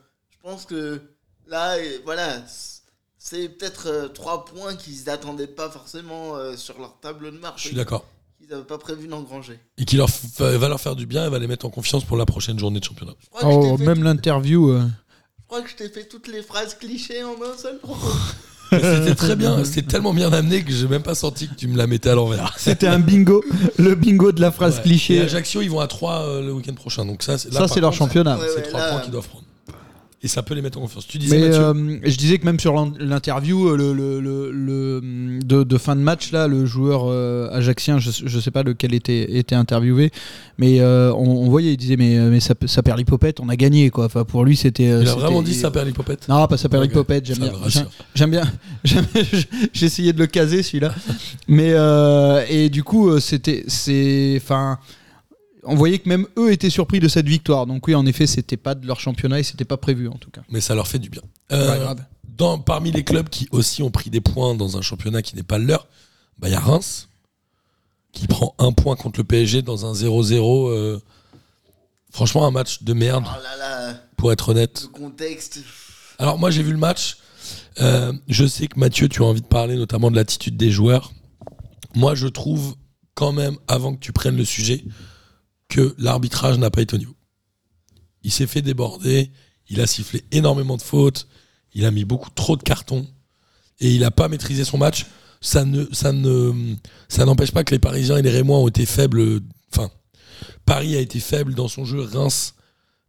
pense 0.42 0.66
que 0.66 1.00
là, 1.48 1.78
voilà, 2.04 2.42
c'est 3.26 3.48
peut-être 3.48 3.88
euh, 3.88 4.08
trois 4.10 4.44
points 4.44 4.76
qu'ils 4.76 5.06
n'attendaient 5.08 5.48
pas 5.48 5.70
forcément 5.70 6.36
euh, 6.36 6.58
sur 6.58 6.78
leur 6.80 7.00
tableau 7.00 7.32
de 7.32 7.38
marche. 7.38 7.64
Je 7.64 7.68
suis 7.70 7.76
d'accord. 7.78 8.04
Qu'ils 8.38 8.50
n'avaient 8.50 8.64
pas 8.66 8.78
prévu 8.78 9.08
d'engranger. 9.08 9.58
Et 9.78 9.86
qui 9.86 9.96
leur 9.96 10.10
f- 10.10 10.44
va 10.58 10.68
leur 10.68 10.82
faire 10.82 10.98
du 10.98 11.06
bien 11.06 11.26
et 11.26 11.30
va 11.30 11.40
les 11.40 11.48
mettre 11.48 11.66
en 11.66 11.70
confiance 11.70 12.04
pour 12.04 12.18
la 12.18 12.26
prochaine 12.26 12.60
journée 12.60 12.82
de 12.82 12.86
championnat. 12.86 13.14
Je 13.22 13.30
crois 13.30 13.42
que 13.42 13.50
je 13.50 13.56
Oh, 13.56 13.72
t'ai 13.78 13.78
fait 13.78 13.88
même 13.88 13.98
tout- 14.00 14.04
l'interview. 14.04 14.70
euh, 14.72 14.82
je 14.82 15.44
crois 15.48 15.62
que 15.62 15.70
je 15.70 15.76
t'ai 15.76 15.88
fait 15.88 16.04
toutes 16.06 16.28
les 16.28 16.42
phrases 16.44 16.76
clichés 16.78 17.24
en 17.24 17.36
un 17.42 17.58
seul 17.58 17.78
propos. 17.80 18.08
C'était 18.72 19.14
très 19.14 19.36
bien, 19.36 19.64
c'était 19.64 19.84
tellement 19.88 20.14
bien 20.16 20.34
amené 20.34 20.64
que 20.64 20.72
j'ai 20.74 20.88
même 20.88 21.04
pas 21.04 21.14
senti 21.14 21.48
que 21.48 21.54
tu 21.54 21.68
me 21.68 21.78
la 21.78 21.86
mettais 21.86 22.10
à 22.10 22.16
l'envers. 22.16 22.56
C'était 22.58 22.88
un 22.88 22.98
bingo, 22.98 23.44
le 23.78 23.94
bingo 23.94 24.32
de 24.32 24.42
la 24.42 24.52
phrase 24.52 24.76
Ouais. 24.76 24.80
Et 24.80 24.84
cliché. 24.84 25.22
Ajaccio, 25.22 25.62
ils 25.62 25.70
vont 25.70 25.80
à 25.80 25.86
3 25.88 26.42
le 26.42 26.52
week-end 26.52 26.74
prochain. 26.74 27.06
Donc 27.06 27.22
ça, 27.22 27.38
c'est 27.38 27.54
là, 27.54 27.60
Ça, 27.60 27.68
c'est 27.68 27.80
leur 27.82 27.92
contre, 27.92 28.00
championnat. 28.00 28.36
Ouais, 28.40 28.48
C'est 28.50 28.62
ouais, 28.64 28.70
3 28.70 28.80
là, 28.80 28.90
points 28.94 29.02
qu'ils 29.02 29.12
doivent 29.12 29.28
prendre. 29.30 29.46
Et 30.26 30.30
ça 30.30 30.42
peut 30.42 30.54
les 30.56 30.62
mettre 30.62 30.78
en 30.78 30.82
confiance. 30.82 31.06
Tu 31.06 31.18
disais, 31.18 31.38
Mais 31.38 31.50
Mathieu 31.50 31.62
euh, 31.64 31.98
je 32.04 32.16
disais 32.18 32.38
que 32.38 32.46
même 32.46 32.58
sur 32.58 32.74
l'in- 32.74 32.94
l'interview 32.98 33.68
euh, 33.68 33.76
le, 33.76 33.94
le- 33.94 34.52
le- 34.52 35.40
de, 35.44 35.64
de 35.64 35.78
fin 35.78 35.98
de 35.98 36.02
match, 36.02 36.32
là, 36.32 36.48
le 36.48 36.66
joueur 36.66 37.04
euh, 37.08 37.50
ajaxien, 37.52 38.00
je, 38.00 38.10
je 38.26 38.40
sais 38.40 38.50
pas 38.50 38.64
lequel 38.64 38.94
était, 38.94 39.38
était 39.38 39.56
interviewé, 39.56 40.12
mais 40.58 40.82
on, 40.82 41.16
on 41.44 41.50
voyait, 41.50 41.74
il 41.74 41.78
disait 41.78 41.98
mais, 41.98 42.18
mais 42.30 42.40
ça, 42.40 42.54
ça 42.68 42.82
perd 42.82 43.00
l'hypopète, 43.00 43.42
on 43.42 43.50
a 43.50 43.58
gagné 43.58 43.90
quoi. 43.90 44.06
Enfin, 44.06 44.24
pour 44.24 44.46
lui, 44.46 44.56
c'était. 44.56 44.86
il 45.02 45.08
a 45.10 45.14
vraiment 45.16 45.42
dit 45.42 45.54
ça 45.54 45.72
perd 45.72 45.88
l'hypopète 45.88 46.28
Non, 46.30 46.48
pas 46.48 46.56
ça 46.58 46.70
perd 46.70 46.84
l'hypopète, 46.84 47.26
j'aime 47.26 47.40
bien. 47.40 47.52
J'aime 48.16 48.30
bien. 48.30 48.44
J'ai 49.74 49.86
essayé 49.86 50.14
de 50.14 50.20
le 50.20 50.28
caser 50.28 50.64
celui-là. 50.64 50.94
Mais 51.50 51.74
et 52.50 52.70
du 52.70 52.84
coup, 52.84 53.20
c'était 53.20 53.66
c'est 53.68 54.40
enfin 54.42 54.78
on 55.66 55.76
voyait 55.76 56.00
que 56.00 56.10
même 56.10 56.28
eux 56.38 56.52
étaient 56.52 56.70
surpris 56.70 57.00
de 57.00 57.08
cette 57.08 57.28
victoire. 57.28 57.66
Donc 57.66 57.88
oui, 57.88 57.96
en 57.96 58.06
effet, 58.06 58.28
c'était 58.28 58.58
pas 58.58 58.76
de 58.76 58.86
leur 58.88 59.00
championnat 59.00 59.40
et 59.40 59.44
c'était 59.44 59.66
pas 59.66 59.78
prévu 59.78 60.08
en 60.08 60.18
tout 60.18 60.30
cas. 60.32 60.42
Mais 60.50 60.62
ça 60.62 60.76
leur 60.76 60.88
fait 60.88 61.00
du 61.00 61.10
bien. 61.10 61.22
Pas 61.48 61.56
Euh, 61.56 61.80
grave. 61.80 62.04
dans, 62.28 62.60
parmi 62.60 62.92
les 62.92 63.04
clubs 63.04 63.30
qui 63.30 63.48
aussi 63.52 63.82
ont 63.84 63.92
pris 63.92 64.10
des 64.10 64.22
points 64.22 64.56
dans 64.56 64.78
un 64.78 64.82
championnat 64.82 65.22
qui 65.22 65.36
n'est 65.36 65.44
pas 65.44 65.58
le 65.58 65.66
leur, 65.66 65.88
bah, 66.40 66.48
il 66.50 66.52
y 66.52 66.56
a 66.56 66.60
Reims 66.60 67.08
qui 68.12 68.28
prend 68.28 68.54
un 68.60 68.72
point 68.72 68.96
contre 68.96 69.20
le 69.20 69.24
PSG 69.24 69.62
dans 69.62 69.86
un 69.86 69.94
0-0. 69.94 70.70
euh, 70.70 71.00
franchement, 72.12 72.46
un 72.46 72.52
match 72.52 72.84
de 72.84 72.94
merde, 72.94 73.26
Oh 73.28 73.42
là 73.42 73.58
là, 73.58 73.94
pour 74.18 74.32
être 74.32 74.50
honnête. 74.50 74.84
le 74.84 74.88
contexte. 75.00 75.60
Alors 76.20 76.38
moi 76.38 76.52
j'ai 76.52 76.62
vu 76.64 76.72
le 76.72 76.78
match. 76.78 77.18
Euh, 77.82 78.14
je 78.28 78.46
sais 78.46 78.68
que 78.68 78.80
Mathieu, 78.80 79.10
tu 79.10 79.24
as 79.24 79.26
envie 79.26 79.42
de 79.42 79.48
parler 79.48 79.76
notamment 79.76 80.12
de 80.12 80.16
l'attitude 80.16 80.56
des 80.58 80.70
joueurs. 80.72 81.12
Moi 81.96 82.14
je 82.16 82.28
trouve 82.28 82.76
quand 83.16 83.32
même, 83.32 83.58
avant 83.68 83.94
que 83.96 84.00
tu 84.00 84.12
prennes 84.12 84.38
le 84.38 84.46
sujet, 84.46 84.84
que 85.74 85.96
l'arbitrage 85.98 86.60
n'a 86.60 86.70
pas 86.70 86.82
été 86.82 86.96
au 86.96 87.00
niveau. 87.00 87.16
Il 88.22 88.32
s'est 88.32 88.46
fait 88.46 88.62
déborder, 88.62 89.32
il 89.70 89.82
a 89.82 89.88
sifflé 89.88 90.24
énormément 90.32 90.78
de 90.78 90.84
fautes, 90.84 91.28
il 91.74 91.86
a 91.86 91.92
mis 91.92 92.06
beaucoup 92.06 92.30
trop 92.30 92.56
de 92.56 92.62
cartons 92.62 93.08
et 93.80 93.92
il 93.92 94.02
n'a 94.02 94.12
pas 94.12 94.28
maîtrisé 94.28 94.66
son 94.66 94.78
match. 94.78 95.08
Ça 95.42 95.66
ne, 95.66 95.86
ça 95.92 96.14
ne, 96.14 96.76
ça 97.10 97.26
n'empêche 97.26 97.52
pas 97.52 97.64
que 97.64 97.72
les 97.72 97.80
Parisiens 97.80 98.18
et 98.18 98.22
les 98.22 98.30
Rémois 98.30 98.60
ont 98.60 98.68
été 98.68 98.86
faibles. 98.86 99.42
Enfin, 99.72 99.90
Paris 100.64 100.96
a 100.96 101.00
été 101.00 101.20
faible 101.20 101.56
dans 101.56 101.68
son 101.68 101.86
jeu. 101.86 102.02
Reims 102.02 102.54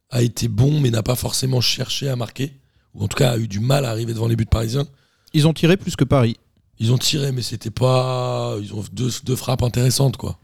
a 0.08 0.22
été 0.22 0.48
bon, 0.48 0.80
mais 0.80 0.90
n'a 0.90 1.02
pas 1.02 1.16
forcément 1.16 1.60
cherché 1.60 2.08
à 2.08 2.16
marquer, 2.16 2.54
ou 2.94 3.04
en 3.04 3.08
tout 3.08 3.18
cas 3.18 3.32
a 3.32 3.36
eu 3.36 3.46
du 3.46 3.60
mal 3.60 3.84
à 3.84 3.90
arriver 3.90 4.14
devant 4.14 4.26
les 4.26 4.36
buts 4.36 4.46
parisiens. 4.46 4.86
Ils 5.34 5.46
ont 5.46 5.52
tiré 5.52 5.76
plus 5.76 5.96
que 5.96 6.04
Paris. 6.04 6.38
Ils 6.78 6.92
ont 6.92 6.98
tiré, 6.98 7.30
mais 7.30 7.42
c'était 7.42 7.70
pas. 7.70 8.56
Ils 8.60 8.72
ont 8.72 8.82
deux, 8.90 9.10
deux 9.22 9.36
frappes 9.36 9.62
intéressantes, 9.62 10.16
quoi. 10.16 10.38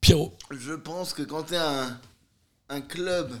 Pierrot, 0.00 0.36
Je 0.50 0.72
pense 0.72 1.12
que 1.12 1.22
quand 1.22 1.44
t'es 1.44 1.56
un, 1.56 1.98
un 2.68 2.80
club 2.80 3.32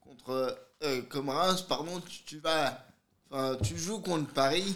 contre 0.00 0.58
euh, 0.82 1.02
comme 1.02 1.28
Reims, 1.28 1.62
pardon, 1.62 2.00
tu, 2.00 2.22
tu 2.24 2.38
vas, 2.38 2.86
enfin, 3.30 3.56
tu 3.62 3.76
joues 3.78 4.00
contre 4.00 4.32
Paris. 4.32 4.74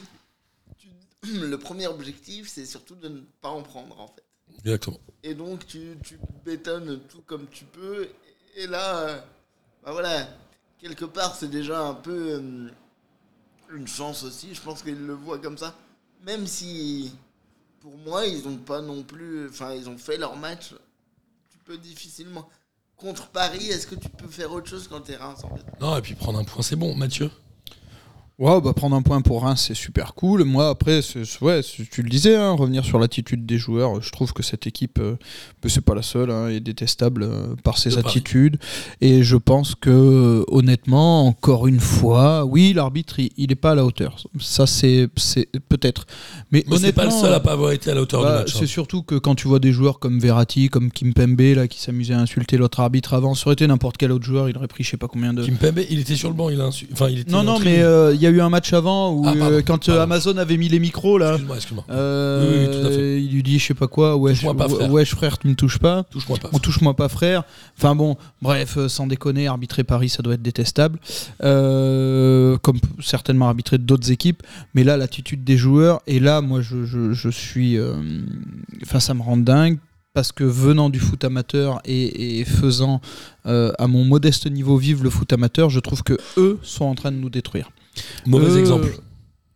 tu- 0.77 0.89
le 1.41 1.57
premier 1.59 1.87
objectif, 1.87 2.49
c'est 2.49 2.67
surtout 2.67 2.95
de 2.95 3.09
ne 3.09 3.21
pas 3.41 3.49
en 3.49 3.63
prendre 3.63 3.99
en 4.01 4.09
fait. 4.09 4.25
exactement. 4.65 5.01
Et 5.23 5.35
donc 5.35 5.67
tu, 5.67 5.97
tu 6.05 6.19
bétonnes 6.45 7.01
tout 7.09 7.23
comme 7.23 7.47
tu 7.49 7.65
peux. 7.65 8.09
Et 8.57 8.67
là, 8.67 8.99
euh, 9.09 9.21
bah 9.85 9.93
voilà, 9.93 10.29
quelque 10.79 11.05
part 11.07 11.35
c'est 11.35 11.49
déjà 11.51 11.81
un 11.81 11.95
peu 11.95 12.39
euh, 12.39 12.69
une 13.75 13.89
chance 13.89 14.23
aussi. 14.25 14.55
Je 14.55 14.61
pense 14.61 14.83
qu'ils 14.83 15.07
le 15.07 15.15
voient 15.15 15.39
comme 15.39 15.59
ça. 15.59 15.75
Même 16.23 16.47
si, 16.47 17.13
pour 17.81 17.97
moi, 17.97 18.27
ils 18.27 18.45
n'ont 18.47 18.57
pas 18.59 18.81
non 18.83 19.03
plus. 19.05 19.49
Enfin, 19.49 19.73
ils 19.75 19.89
ont 19.89 19.97
fait 19.99 20.17
leur 20.19 20.37
match. 20.37 20.75
Difficilement. 21.77 22.49
Contre 22.97 23.29
Paris, 23.29 23.69
est-ce 23.69 23.87
que 23.87 23.95
tu 23.95 24.09
peux 24.09 24.27
faire 24.27 24.51
autre 24.53 24.69
chose 24.69 24.89
quand 24.89 25.01
t'es 25.01 25.17
Reims 25.17 25.45
en 25.45 25.55
fait? 25.55 25.65
Non, 25.81 25.97
et 25.97 26.03
puis 26.03 26.15
prendre 26.15 26.39
un 26.39 26.45
point, 26.45 26.63
c'est 26.63 26.77
bon. 26.77 26.95
Mathieu 26.97 27.31
Ouais, 28.39 28.61
bah 28.61 28.73
prendre 28.73 28.95
un 28.95 29.03
point 29.03 29.21
pour 29.21 29.43
Reims, 29.43 29.65
c'est 29.67 29.75
super 29.75 30.15
cool. 30.15 30.45
Moi, 30.45 30.69
après, 30.69 31.01
ouais, 31.41 31.61
tu 31.91 32.03
le 32.05 32.09
disais, 32.09 32.37
hein, 32.37 32.53
revenir 32.53 32.85
sur 32.85 33.01
l'attitude 33.01 33.45
des 33.47 33.59
joueurs. 33.59 34.01
Je 34.01 34.13
trouve 34.13 34.33
que 34.33 34.45
cette 34.45 34.65
équipe, 34.69 35.01
euh, 35.01 35.17
c'est 35.67 35.81
pas 35.85 35.97
la 35.97 36.03
seule, 36.03 36.31
hein, 36.31 36.47
est 36.47 36.61
détestable 36.61 37.25
euh, 37.25 37.57
par 37.65 37.79
ses 37.79 37.91
De 37.91 37.95
Paris. 37.97 38.07
attitudes. 38.07 38.59
Et 39.01 39.25
je 39.25 39.35
pense 39.37 39.75
que, 39.75 40.45
honnêtement, 40.47 41.27
encore 41.27 41.67
une 41.67 41.81
fois, 41.81 42.45
oui, 42.45 42.73
l'arbitre, 42.75 43.19
il, 43.19 43.31
il 43.37 43.51
est 43.51 43.57
pas 43.57 43.73
à 43.73 43.75
la 43.75 43.85
hauteur. 43.85 44.17
Ça, 44.39 44.69
c'est 44.69 45.09
c'est- 45.17 45.49
peut-être. 45.69 46.07
Mais, 46.53 46.63
Mais 46.69 46.77
c'est 46.79 46.93
pas 46.93 47.03
le 47.03 47.09
honnêtement, 47.09 47.23
seul 47.27 47.35
à 47.35 47.41
pas 47.41 47.53
avoir 47.55 47.73
été 47.73 47.91
à 47.91 47.95
la 47.95 48.03
hauteur 48.03 48.23
bah, 48.23 48.35
du 48.35 48.39
match. 48.45 48.55
hein. 48.55 48.59
C'est 48.61 48.67
surtout 48.69 49.03
que 49.03 49.17
quand 49.17 49.35
tu 49.35 49.49
vois 49.49 49.59
des 49.59 49.73
joueurs 49.73 49.99
comme 49.99 50.21
Verratti, 50.21 50.69
comme 50.69 50.93
Kimpembe, 50.93 51.41
là, 51.57 51.67
qui 51.67 51.81
s'amusaient 51.81 52.15
à 52.15 52.21
insulter 52.21 52.57
l'autre 52.57 52.79
arbitre 52.79 53.15
avant, 53.15 53.35
ça 53.35 53.47
aurait 53.49 53.55
été 53.55 53.67
n'importe 53.67 53.97
quel 53.97 54.13
autre 54.13 54.25
joueur, 54.25 54.49
il 54.49 54.57
aurait 54.57 54.69
pris 54.69 54.85
je 54.85 54.91
sais 54.91 54.97
pas 54.97 55.09
combien 55.09 55.35
de. 55.35 55.45
Kimpembe, 55.45 55.81
il 55.91 55.99
était 55.99 56.15
sur 56.15 56.29
le 56.29 56.37
banc, 56.37 56.51
il 56.51 56.61
a 56.61 56.69
insu- 56.69 56.87
Enfin, 56.93 57.09
il 57.09 57.19
était 57.19 57.33
Non, 57.33 57.43
non, 57.43 57.59
mais 57.59 57.81
euh, 57.81 58.15
il 58.15 58.21
y 58.21 58.27
a 58.27 58.28
eu 58.31 58.41
un 58.41 58.49
match 58.51 58.73
avant 58.73 59.13
où 59.13 59.23
Ah, 59.27 59.35
pardon, 59.39 59.57
euh, 59.57 59.63
quand 59.63 59.89
euh, 59.89 59.93
pardon. 59.97 60.03
Amazon 60.15 60.37
avait 60.37 60.57
mis 60.57 60.69
les 60.69 60.79
micros 60.79 61.19
là, 61.19 61.31
Excuse-moi, 61.33 61.57
excuse-moi. 61.57 61.85
euh, 61.91 62.45
Oui, 62.51 62.67
oui, 62.69 62.81
tout 62.81 62.87
à 62.87 62.91
fait. 62.91 63.23
il 63.23 63.33
lui 63.33 63.43
dit 63.43 63.59
je 63.59 63.67
sais 63.67 63.75
pas 63.75 63.89
quoi, 63.89 64.17
pas, 64.57 64.69
frère. 64.69 64.91
wesh 64.93 65.15
frère, 65.15 65.39
tu 65.39 65.49
me 65.49 65.55
touches 65.55 65.79
pas. 65.79 66.05
Touche-moi 66.05 66.39
pas. 66.39 66.51
On 66.53 66.59
touche-moi 66.59 66.95
pas 66.95 67.09
frère. 67.09 67.43
Enfin 67.77 67.95
bon, 67.95 68.17
bref, 68.43 68.79
sans 68.89 69.07
déconner, 69.07 69.47
arbitrer 69.47 69.85
Paris, 69.85 70.09
ça 70.09 70.23
doit 70.23 70.35
être 70.35 70.43
détestable. 70.43 70.99
Comme 71.41 72.79
certainement 73.01 73.49
arbitrer 73.49 73.79
d'autres 73.79 74.11
équipes. 74.11 74.43
Mais 74.75 74.85
là, 74.85 74.97
l'attitude 74.97 75.45
des 75.45 75.57
joueurs, 75.57 76.01
et 76.07 76.21
là, 76.21 76.41
moi, 76.41 76.61
je, 76.61 76.85
je- 76.85 77.13
je 77.13 77.29
suis... 77.29 77.79
Enfin, 78.83 79.01
ça 79.01 79.15
me 79.15 79.23
rend 79.23 79.37
dingue. 79.37 79.79
Parce 80.15 80.33
que 80.33 80.43
venant 80.43 80.91
du 80.91 80.99
foot 80.99 81.23
amateur 81.23 81.81
et, 81.85 82.41
et 82.41 82.45
faisant 82.45 83.01
euh, 83.47 83.71
à 83.79 83.87
mon 83.87 84.05
modeste 84.05 84.51
niveau 84.51 84.77
vivre 84.77 85.05
le 85.05 85.11
foot 85.11 85.33
amateur, 85.33 85.71
je 85.71 85.79
trouve 85.79 86.03
que 86.03 86.15
eux 86.39 86.59
sont 86.63 86.87
en 86.87 86.97
train 86.97 87.13
de 87.13 87.19
nous 87.19 87.31
détruire. 87.31 87.71
Mauvais 88.27 88.51
Euh, 88.51 88.59
exemple. 88.59 88.99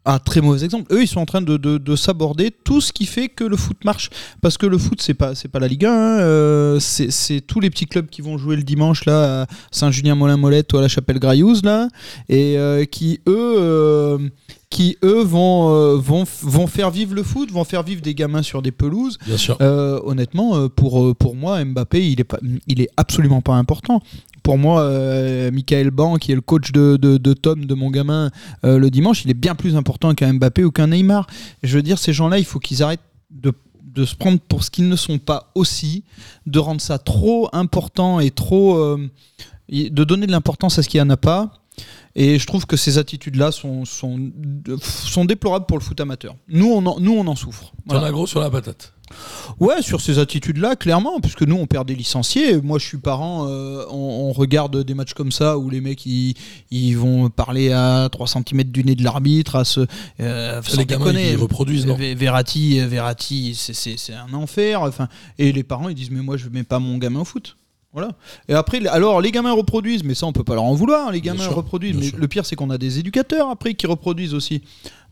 Ah, 0.04 0.18
très 0.18 0.40
mauvais 0.40 0.64
exemple. 0.64 0.92
Eux, 0.92 1.02
ils 1.02 1.06
sont 1.06 1.20
en 1.20 1.26
train 1.26 1.42
de, 1.42 1.56
de, 1.56 1.78
de 1.78 1.96
s'aborder 1.96 2.50
tout 2.50 2.80
ce 2.80 2.92
qui 2.92 3.06
fait 3.06 3.28
que 3.28 3.44
le 3.44 3.56
foot 3.56 3.84
marche. 3.84 4.10
Parce 4.40 4.58
que 4.58 4.66
le 4.66 4.76
foot, 4.76 5.00
c'est 5.00 5.14
pas, 5.14 5.36
c'est 5.36 5.46
pas 5.46 5.60
la 5.60 5.68
Ligue 5.68 5.84
1. 5.84 5.90
hein, 5.92 6.18
euh, 6.20 6.80
c'est, 6.80 7.40
tous 7.40 7.60
les 7.60 7.70
petits 7.70 7.86
clubs 7.86 8.08
qui 8.08 8.20
vont 8.20 8.36
jouer 8.36 8.56
le 8.56 8.64
dimanche 8.64 9.04
là, 9.04 9.42
à 9.42 9.46
Saint-Julien-Molin-Molette 9.70 10.72
ou 10.72 10.78
à 10.78 10.80
la 10.80 10.88
Chapelle-Graillouse, 10.88 11.62
là, 11.62 11.86
et 12.28 12.58
euh, 12.58 12.84
qui, 12.84 13.20
eux. 13.28 14.18
qui 14.70 14.96
eux 15.04 15.22
vont, 15.22 15.72
euh, 15.72 15.96
vont, 15.98 16.24
vont 16.42 16.66
faire 16.66 16.90
vivre 16.90 17.14
le 17.14 17.22
foot, 17.22 17.52
vont 17.52 17.62
faire 17.62 17.84
vivre 17.84 18.02
des 18.02 18.16
gamins 18.16 18.42
sur 18.42 18.60
des 18.60 18.72
pelouses. 18.72 19.18
Bien 19.24 19.36
sûr. 19.36 19.56
Euh, 19.60 20.00
honnêtement, 20.02 20.68
pour, 20.68 21.14
pour 21.14 21.36
moi, 21.36 21.64
Mbappé, 21.64 22.10
il 22.10 22.18
est, 22.18 22.24
pas, 22.24 22.40
il 22.66 22.80
est 22.80 22.88
absolument 22.96 23.40
pas 23.40 23.54
important. 23.54 24.02
Pour 24.42 24.58
moi, 24.58 24.80
euh, 24.82 25.50
Michael 25.52 25.90
Ban, 25.90 26.16
qui 26.16 26.32
est 26.32 26.34
le 26.34 26.40
coach 26.40 26.72
de, 26.72 26.96
de, 26.96 27.16
de 27.16 27.32
Tom, 27.32 27.64
de 27.64 27.74
mon 27.74 27.90
gamin, 27.90 28.30
euh, 28.64 28.78
le 28.78 28.90
dimanche, 28.90 29.24
il 29.24 29.30
est 29.30 29.34
bien 29.34 29.54
plus 29.54 29.76
important 29.76 30.14
qu'un 30.14 30.32
Mbappé 30.32 30.64
ou 30.64 30.70
qu'un 30.70 30.88
Neymar. 30.88 31.26
Je 31.62 31.76
veux 31.76 31.82
dire, 31.82 31.98
ces 31.98 32.12
gens-là, 32.12 32.38
il 32.38 32.44
faut 32.44 32.58
qu'ils 32.58 32.82
arrêtent 32.82 33.00
de, 33.30 33.52
de 33.84 34.04
se 34.04 34.14
prendre 34.16 34.40
pour 34.40 34.64
ce 34.64 34.70
qu'ils 34.70 34.88
ne 34.88 34.96
sont 34.96 35.18
pas 35.18 35.50
aussi, 35.54 36.02
de 36.46 36.58
rendre 36.58 36.80
ça 36.80 36.98
trop 36.98 37.48
important 37.52 38.18
et 38.20 38.30
trop. 38.30 38.76
euh, 38.76 39.08
de 39.68 40.04
donner 40.04 40.26
de 40.26 40.32
l'importance 40.32 40.78
à 40.78 40.82
ce 40.82 40.88
qu'il 40.88 41.00
n'y 41.00 41.06
en 41.06 41.10
a 41.10 41.16
pas. 41.16 41.50
Et 42.14 42.38
je 42.38 42.46
trouve 42.46 42.66
que 42.66 42.76
ces 42.76 42.98
attitudes-là 42.98 43.52
sont, 43.52 43.86
sont, 43.86 44.18
sont 44.80 45.24
déplorables 45.24 45.64
pour 45.64 45.78
le 45.78 45.82
foot 45.82 45.98
amateur. 45.98 46.34
Nous, 46.48 46.66
on 46.70 46.84
en, 46.84 47.00
nous, 47.00 47.12
on 47.12 47.26
en 47.26 47.34
souffre. 47.36 47.72
Voilà. 47.86 48.08
as 48.08 48.10
gros 48.10 48.26
sur 48.26 48.40
la 48.40 48.50
patate. 48.50 48.92
Ouais, 49.60 49.82
sur 49.82 50.00
ces 50.00 50.18
attitudes-là, 50.18 50.76
clairement, 50.76 51.20
puisque 51.20 51.42
nous, 51.42 51.56
on 51.56 51.66
perd 51.66 51.86
des 51.88 51.94
licenciés. 51.94 52.60
Moi, 52.60 52.78
je 52.78 52.86
suis 52.86 52.98
parent, 52.98 53.46
euh, 53.48 53.84
on, 53.90 54.28
on 54.28 54.32
regarde 54.32 54.82
des 54.84 54.94
matchs 54.94 55.14
comme 55.14 55.32
ça 55.32 55.58
où 55.58 55.70
les 55.70 55.80
mecs, 55.80 56.04
ils, 56.06 56.34
ils 56.70 56.94
vont 56.94 57.30
parler 57.30 57.72
à 57.72 58.08
3 58.10 58.26
cm 58.26 58.64
du 58.64 58.84
nez 58.84 58.94
de 58.94 59.04
l'arbitre, 59.04 59.56
à 59.56 59.64
se. 59.64 59.80
Euh, 60.20 60.60
les 60.78 60.86
gamins, 60.86 61.04
ils 61.32 61.36
reproduisent, 61.36 61.86
non 61.86 61.96
Ve- 61.96 62.14
Verratti, 62.16 62.80
Verratti, 62.80 63.54
c'est- 63.54 64.12
un 64.12 64.32
enfer. 64.34 64.82
Enfin, 64.82 65.08
et 65.38 65.52
les 65.52 65.62
parents, 65.62 65.88
ils 65.88 65.94
disent, 65.94 66.10
mais 66.10 66.22
moi, 66.22 66.36
je 66.36 66.48
mets 66.48 66.64
pas 66.64 66.78
mon 66.78 66.98
gamin 66.98 67.20
au 67.20 67.24
foot. 67.24 67.56
Voilà. 67.92 68.12
Et 68.48 68.54
après, 68.54 68.84
alors 68.86 69.20
les 69.20 69.30
gamins 69.30 69.52
reproduisent, 69.52 70.02
mais 70.04 70.14
ça 70.14 70.26
on 70.26 70.32
peut 70.32 70.44
pas 70.44 70.54
leur 70.54 70.64
en 70.64 70.74
vouloir. 70.74 71.08
hein, 71.08 71.12
Les 71.12 71.20
gamins 71.20 71.42
sûr, 71.42 71.54
reproduisent, 71.54 71.96
mais 71.96 72.06
sûr. 72.08 72.16
le 72.18 72.26
pire 72.28 72.46
c'est 72.46 72.56
qu'on 72.56 72.70
a 72.70 72.78
des 72.78 72.98
éducateurs 72.98 73.50
après 73.50 73.74
qui 73.74 73.86
reproduisent 73.86 74.32
aussi. 74.34 74.62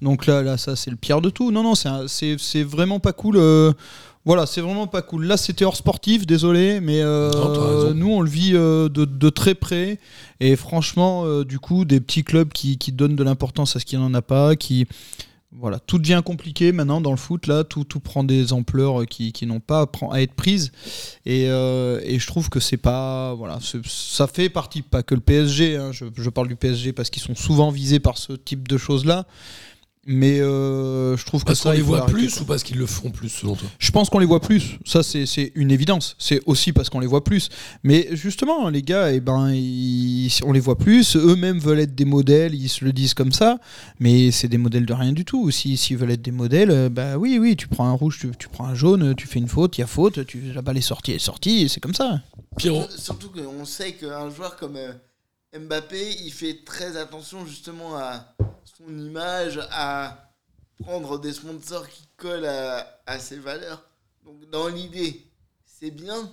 Donc 0.01 0.25
là, 0.27 0.43
là, 0.43 0.57
ça 0.57 0.77
c'est 0.77 0.91
le 0.91 0.97
pire 0.97 1.21
de 1.21 1.29
tout. 1.29 1.51
Non, 1.51 1.63
non, 1.63 1.75
c'est 1.75 2.63
vraiment 2.63 3.01
pas 3.01 3.13
cool. 3.13 3.37
euh, 3.37 3.73
Voilà, 4.25 4.47
c'est 4.47 4.63
vraiment 4.63 4.87
pas 4.87 5.03
cool. 5.03 5.27
Là, 5.27 5.37
c'était 5.37 5.67
hors 5.67 5.77
sportif, 5.77 6.27
désolé, 6.27 6.81
mais 6.81 7.03
euh, 7.03 7.31
Non, 7.33 7.95
nous, 7.95 8.11
on 8.11 8.21
le 8.23 8.31
vit 8.31 8.53
euh, 8.55 8.89
de, 8.89 9.05
de 9.05 9.29
très 9.29 9.55
près. 9.55 9.99
Et 10.41 10.57
franchement, 10.57 11.43
du 11.43 11.59
coup, 11.59 11.85
des 11.85 12.01
petits 12.01 12.25
clubs 12.25 12.51
qui, 12.51 12.79
qui 12.79 12.93
donnent 12.93 13.17
de 13.17 13.23
l'importance 13.25 13.77
à 13.77 13.79
ce 13.81 13.85
qu'il 13.85 13.99
n'en 13.99 14.15
a 14.15 14.23
pas, 14.23 14.57
qui. 14.57 14.87
Voilà, 15.53 15.81
tout 15.81 15.99
devient 15.99 16.23
compliqué 16.25 16.71
maintenant 16.71 17.01
dans 17.01 17.11
le 17.11 17.17
foot, 17.17 17.49
là, 17.49 17.65
tout, 17.65 17.83
tout 17.83 17.99
prend 17.99 18.23
des 18.23 18.53
ampleurs 18.53 19.05
qui, 19.07 19.33
qui 19.33 19.47
n'ont 19.47 19.59
pas 19.59 19.91
à, 20.13 20.23
être 20.23 20.35
prises. 20.35 20.71
Et, 21.27 21.47
euh, 21.49 22.01
et 22.05 22.21
je 22.21 22.27
trouve 22.29 22.49
que 22.51 22.61
c'est 22.61 22.77
pas. 22.77 23.35
Voilà, 23.35 23.59
ça 23.85 24.29
fait 24.29 24.49
partie, 24.49 24.83
pas 24.83 25.03
que 25.03 25.17
le 25.17 25.21
PSG, 25.21 25.77
hein, 25.77 25.91
je, 25.91 26.05
je 26.15 26.31
parle 26.31 26.47
du 26.47 26.55
PSG 26.55 26.93
parce 26.93 27.11
qu'ils 27.11 27.23
sont 27.23 27.35
souvent 27.35 27.71
visés 27.71 27.99
par 27.99 28.17
ce 28.17 28.33
type 28.33 28.69
de 28.69 28.79
choses-là. 28.79 29.27
Mais 30.13 30.41
euh, 30.41 31.17
je 31.17 31.25
trouve 31.25 31.43
que 31.43 31.47
Parce 31.47 31.61
ça, 31.61 31.71
qu'on 31.71 31.77
les 31.77 31.83
voit 31.83 32.05
plus 32.07 32.41
ou 32.41 32.45
parce 32.45 32.65
qu'ils 32.65 32.79
le 32.79 32.87
feront 32.87 33.11
plus 33.11 33.29
selon 33.29 33.55
toi? 33.55 33.69
Je 33.79 33.93
pense 33.93 34.11
qu'on 34.11 34.19
les 34.19 34.27
voit 34.27 34.41
plus. 34.41 34.79
Ça, 34.85 35.05
c'est 35.05 35.25
c'est 35.25 35.53
une 35.55 35.71
évidence. 35.71 36.17
C'est 36.19 36.41
aussi 36.47 36.73
parce 36.73 36.91
qu'on 36.91 36.99
les 36.99 37.07
voit 37.07 37.23
plus. 37.23 37.49
Mais 37.85 38.09
justement, 38.11 38.69
les 38.71 38.83
gars, 38.83 39.13
eh 39.13 39.21
ben, 39.21 39.53
ils- 39.53 40.33
on 40.45 40.51
les 40.53 40.59
voit 40.59 40.77
plus. 40.77 41.15
Eux-mêmes 41.15 41.61
veulent 41.61 41.79
être 41.79 41.95
des 41.95 42.05
modèles. 42.05 42.57
Ils 42.57 42.69
se 42.69 42.85
le 42.85 42.93
disent 42.93 43.15
comme 43.15 43.31
ça. 43.31 43.59
Mais 44.01 44.33
c'est 44.33 44.49
des 44.49 44.59
modèles 44.59 44.85
de 44.87 44.93
rien 44.93 45.13
du 45.13 45.25
tout. 45.25 45.51
Si- 45.53 45.77
S'ils 45.77 45.97
veulent 45.97 46.11
être 46.11 46.23
des 46.23 46.33
modèles, 46.33 46.71
euh, 46.73 46.89
bah 46.89 47.17
oui, 47.17 47.39
oui, 47.41 47.55
tu 47.55 47.69
prends 47.69 47.87
un 47.87 47.93
rouge, 47.93 48.19
tu, 48.21 48.31
tu 48.37 48.49
prends 48.49 48.67
un 48.67 48.75
jaune, 48.75 49.15
tu 49.15 49.29
fais 49.29 49.39
une 49.39 49.47
faute, 49.49 49.79
il 49.79 49.83
y 49.83 49.85
a 49.85 49.87
faute, 49.87 50.27
tu, 50.27 50.41
la 50.53 50.63
balle 50.63 50.77
est 50.79 50.81
sortie, 50.81 51.13
elle 51.13 51.17
est 51.19 51.21
sortie, 51.21 51.63
et 51.63 51.69
c'est 51.69 51.79
comme 51.81 51.95
ça. 51.95 52.21
Pierrot, 52.57 52.85
Surtout 52.99 53.29
qu'on 53.31 53.65
sait 53.65 53.93
qu'un 53.93 54.29
joueur 54.31 54.57
comme 54.57 54.75
euh, 54.77 54.93
Mbappé, 55.53 56.13
il 56.23 56.33
fait 56.33 56.65
très 56.65 56.97
attention 56.97 57.45
justement 57.45 57.97
à 57.97 58.35
son 58.65 58.89
image, 58.89 59.59
à 59.73 60.33
prendre 60.83 61.19
des 61.19 61.33
sponsors 61.33 61.89
qui 61.89 62.07
collent 62.17 62.47
à, 62.47 63.19
ses 63.19 63.39
valeurs. 63.39 63.85
Donc 64.25 64.49
dans 64.51 64.69
l'idée, 64.69 65.27
c'est 65.65 65.91
bien, 65.91 66.31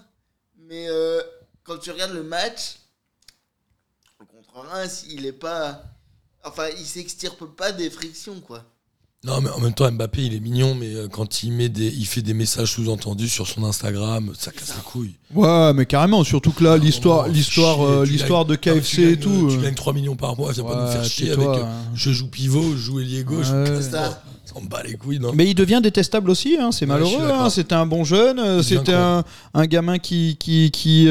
mais 0.56 0.88
euh, 0.90 1.22
quand 1.64 1.78
tu 1.80 1.92
regardes 1.92 2.14
le 2.14 2.24
match, 2.24 2.78
contre 4.26 4.60
Reims, 4.60 5.06
il 5.10 5.26
est 5.26 5.34
pas... 5.34 5.84
Enfin, 6.44 6.70
il 6.70 6.86
s'extirpe 6.86 7.46
pas 7.46 7.72
des 7.72 7.90
frictions, 7.90 8.40
quoi. 8.40 8.64
Non 9.28 9.42
mais 9.42 9.50
en 9.50 9.60
même 9.60 9.74
temps 9.74 9.92
Mbappé 9.92 10.24
il 10.26 10.34
est 10.34 10.40
mignon 10.40 10.74
mais 10.74 10.96
euh, 10.96 11.08
quand 11.08 11.44
il 11.44 11.52
met 11.52 11.70
des 11.70 11.88
il 11.88 12.06
fait 12.06 12.22
des 12.22 12.34
messages 12.34 12.72
sous-entendus 12.72 13.30
sur 13.30 13.46
son 13.48 13.64
Instagram, 13.66 14.32
ça 14.38 14.52
casse 14.52 14.74
les 14.76 14.82
couilles. 14.84 15.16
Ouais, 15.36 15.74
mais 15.74 15.86
carrément. 15.86 16.24
Surtout 16.24 16.52
que 16.52 16.64
là, 16.64 16.78
l'histoire, 16.78 17.28
l'histoire, 17.28 17.82
euh, 17.86 18.06
l'histoire 18.06 18.46
de 18.46 18.54
non, 18.54 18.60
tu 18.62 18.70
KFC 18.72 19.02
et 19.12 19.18
tout. 19.20 19.50
euh, 19.50 19.56
Tu 19.56 19.62
gagnes 19.62 19.76
3 19.76 19.92
millions 19.94 20.16
par 20.16 20.38
mois, 20.38 20.52
viens 20.54 20.64
pas 20.64 20.76
nous 20.82 20.88
ouais, 20.88 20.92
faire 20.94 21.04
chier 21.06 21.32
avec 21.32 21.46
hein. 21.48 21.68
je 21.94 22.12
joue 22.12 22.28
pivot, 22.28 22.72
je 22.74 22.78
joue 22.78 23.00
ailier 23.02 23.24
gauche, 23.24 23.50
Ouais. 23.50 23.66
casse- 23.68 23.92
Ça. 23.92 24.24
on 24.56 24.64
bat 24.64 24.82
les 24.84 24.94
couilles 24.96 25.20
non. 25.20 25.34
Mais 25.36 25.46
il 25.48 25.54
devient 25.54 25.82
détestable 25.84 26.30
aussi, 26.32 26.58
hein, 26.60 26.72
c'est 26.72 26.86
Ouais, 26.90 26.98
je 26.98 27.04
malheureux. 27.04 27.30
hein, 27.32 27.50
C'était 27.50 27.76
un 27.76 27.86
bon 27.86 28.04
jeune, 28.06 28.64
c'était 28.64 28.94
un, 28.94 29.24
un 29.54 29.66
gamin 29.66 30.00
qui, 30.00 30.38
qui, 30.40 30.72
qui, 30.72 31.08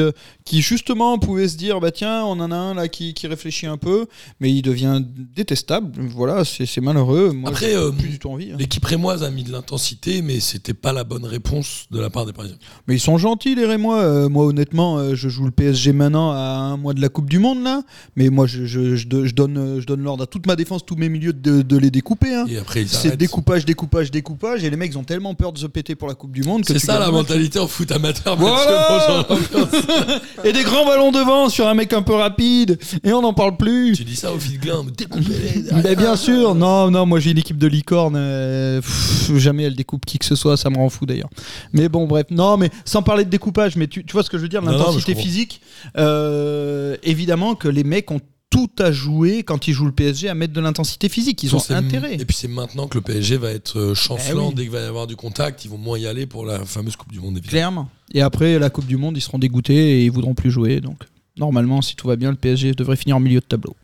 qui 0.47 0.61
justement 0.61 1.19
pouvait 1.19 1.49
se 1.49 1.57
dire 1.57 1.81
bah 1.81 1.91
tiens, 1.91 2.23
on 2.23 2.39
en 2.39 2.51
a 2.51 2.55
un 2.55 2.73
là 2.73 2.87
qui, 2.87 3.13
qui 3.13 3.27
réfléchit 3.27 3.65
un 3.67 3.75
peu, 3.77 4.05
mais 4.39 4.49
il 4.49 4.61
devient 4.61 5.01
détestable. 5.35 5.91
Voilà, 6.15 6.45
c'est 6.45 6.79
malheureux. 6.79 7.31
Moi, 7.33 7.49
Après, 7.49 7.75
euh, 7.75 7.91
plus 7.91 8.07
du 8.07 8.17
tout 8.19 8.29
envie. 8.29 8.51
hein. 8.53 8.55
L'équipe 8.57 8.85
rémoise 8.85 9.23
a 9.23 9.29
mis 9.29 9.43
de 9.43 9.51
l'intensité 9.51 10.21
mais 10.21 10.39
c'était 10.39 10.73
pas 10.73 10.93
la 10.93 11.03
bonne 11.03 11.25
réponse 11.25 11.87
de 11.91 11.99
la 11.99 12.09
part 12.09 12.25
des 12.25 12.31
Parisiens. 12.31 12.55
Mais 12.87 12.95
ils 12.95 12.99
sont 13.01 13.17
gentils 13.17 13.55
les 13.55 13.65
Rémois. 13.65 14.01
Euh, 14.01 14.29
moi 14.29 14.45
honnêtement, 14.45 14.97
euh, 14.99 15.15
je 15.15 15.27
joue 15.27 15.43
le 15.43 15.51
PSG 15.51 15.91
maintenant 15.91 16.31
à 16.31 16.37
un 16.37 16.77
mois 16.77 16.93
de 16.93 17.01
la 17.01 17.09
Coupe 17.09 17.29
du 17.29 17.39
Monde 17.39 17.61
là, 17.63 17.81
mais 18.15 18.29
moi 18.29 18.47
je, 18.47 18.65
je, 18.65 18.95
je, 18.95 19.05
do- 19.07 19.25
je 19.25 19.33
donne, 19.33 19.81
je 19.81 19.85
donne 19.85 20.01
l'ordre 20.01 20.23
à 20.23 20.27
toute 20.27 20.45
ma 20.47 20.55
défense, 20.55 20.85
tous 20.85 20.95
mes 20.95 21.09
milieux 21.09 21.33
de, 21.33 21.61
de 21.61 21.77
les 21.77 21.91
découper. 21.91 22.33
hein. 22.33 22.45
Et 22.47 22.57
après 22.57 22.85
C'est 22.87 23.17
découpage, 23.17 23.65
découpage, 23.65 24.11
découpage, 24.11 24.63
et 24.63 24.69
les 24.69 24.77
mecs 24.77 24.93
ils 24.93 24.97
ont 24.97 25.03
tellement 25.03 25.33
peur 25.35 25.51
de 25.51 25.57
se 25.59 25.67
péter 25.67 25.95
pour 25.95 26.07
la 26.07 26.13
Coupe 26.15 26.31
du 26.31 26.43
Monde 26.43 26.63
que 26.63 26.71
C'est 26.71 26.79
ça 26.79 26.99
la 26.99 27.11
mentalité 27.11 27.59
en 27.59 27.67
foot 27.67 27.91
amateur. 27.91 28.37
Voilà 28.37 29.27
Et 30.43 30.53
des 30.53 30.63
grands 30.63 30.85
ballons 30.85 31.11
devant 31.11 31.49
sur 31.49 31.67
un 31.67 31.73
mec 31.73 31.93
un 31.93 32.01
peu 32.01 32.13
rapide, 32.13 32.77
et 33.03 33.11
on 33.13 33.21
n'en 33.21 33.33
parle 33.33 33.57
plus. 33.57 33.93
tu 33.95 34.03
dis 34.03 34.15
ça 34.15 34.31
au 34.33 34.39
fil 34.39 34.59
glin, 34.59 34.83
découpez-les. 34.97 35.81
Mais 35.83 35.95
bien 35.95 36.15
sûr, 36.15 36.55
non, 36.55 36.91
non, 36.91 37.05
moi 37.05 37.19
j'ai 37.19 37.31
une 37.31 37.37
équipe 37.37 37.57
de 37.57 37.67
licorne, 37.67 38.15
euh, 38.17 38.81
pff, 38.81 39.37
jamais 39.37 39.63
elle 39.63 39.75
découpe 39.75 40.05
qui 40.05 40.19
que 40.19 40.25
ce 40.25 40.35
soit, 40.35 40.57
ça 40.57 40.69
me 40.69 40.77
rend 40.77 40.89
fou 40.89 41.05
d'ailleurs. 41.05 41.29
Mais 41.73 41.89
bon, 41.89 42.05
bref, 42.07 42.27
non, 42.31 42.57
mais 42.57 42.69
sans 42.85 43.01
parler 43.03 43.25
de 43.25 43.29
découpage, 43.29 43.75
mais 43.75 43.87
tu, 43.87 44.03
tu 44.05 44.13
vois 44.13 44.23
ce 44.23 44.29
que 44.29 44.37
je 44.37 44.43
veux 44.43 44.49
dire, 44.49 44.61
mais 44.61 44.71
l'intensité 44.71 45.15
physique, 45.15 45.61
euh, 45.97 46.95
évidemment 47.03 47.55
que 47.55 47.67
les 47.67 47.83
mecs 47.83 48.11
ont 48.11 48.21
tout 48.49 48.69
à 48.79 48.93
jouer 48.93 49.43
quand 49.43 49.67
ils 49.67 49.73
jouent 49.73 49.87
le 49.87 49.91
PSG 49.91 50.29
à 50.29 50.33
mettre 50.33 50.53
de 50.53 50.61
l'intensité 50.61 51.09
physique, 51.09 51.43
ils 51.43 51.53
ont 51.55 51.61
intérêt. 51.69 52.13
Et 52.15 52.23
puis 52.25 52.35
c'est 52.35 52.47
maintenant 52.47 52.87
que 52.87 52.97
le 52.97 53.01
PSG 53.01 53.35
va 53.37 53.51
être 53.51 53.77
euh, 53.77 53.93
chancelant 53.93 54.45
Eh 54.45 54.49
oui. 54.49 54.53
dès 54.55 54.61
qu'il 54.63 54.71
va 54.71 54.79
y 54.81 54.85
avoir 54.85 55.05
du 55.05 55.17
contact, 55.17 55.65
ils 55.65 55.71
vont 55.71 55.77
moins 55.77 55.97
y 55.99 56.07
aller 56.07 56.25
pour 56.25 56.45
la 56.45 56.63
fameuse 56.63 56.95
Coupe 56.95 57.11
du 57.11 57.19
Monde. 57.19 57.37
évidemment. 57.37 57.49
Clairement. 57.49 57.89
Et 58.13 58.21
après 58.21 58.57
la 58.59 58.69
Coupe 58.69 58.85
du 58.87 58.97
Monde, 58.97 59.17
ils 59.17 59.21
seront 59.21 59.37
dégoûtés 59.39 59.99
et 59.99 60.05
ils 60.05 60.11
voudront 60.11 60.33
plus 60.33 60.51
jouer, 60.51 60.79
donc 60.81 61.03
normalement, 61.37 61.81
si 61.81 61.95
tout 61.95 62.07
va 62.07 62.15
bien, 62.15 62.31
le 62.31 62.37
PSG 62.37 62.73
devrait 62.73 62.95
finir 62.95 63.17
en 63.17 63.19
milieu 63.19 63.39
de 63.39 63.45
tableau. 63.45 63.75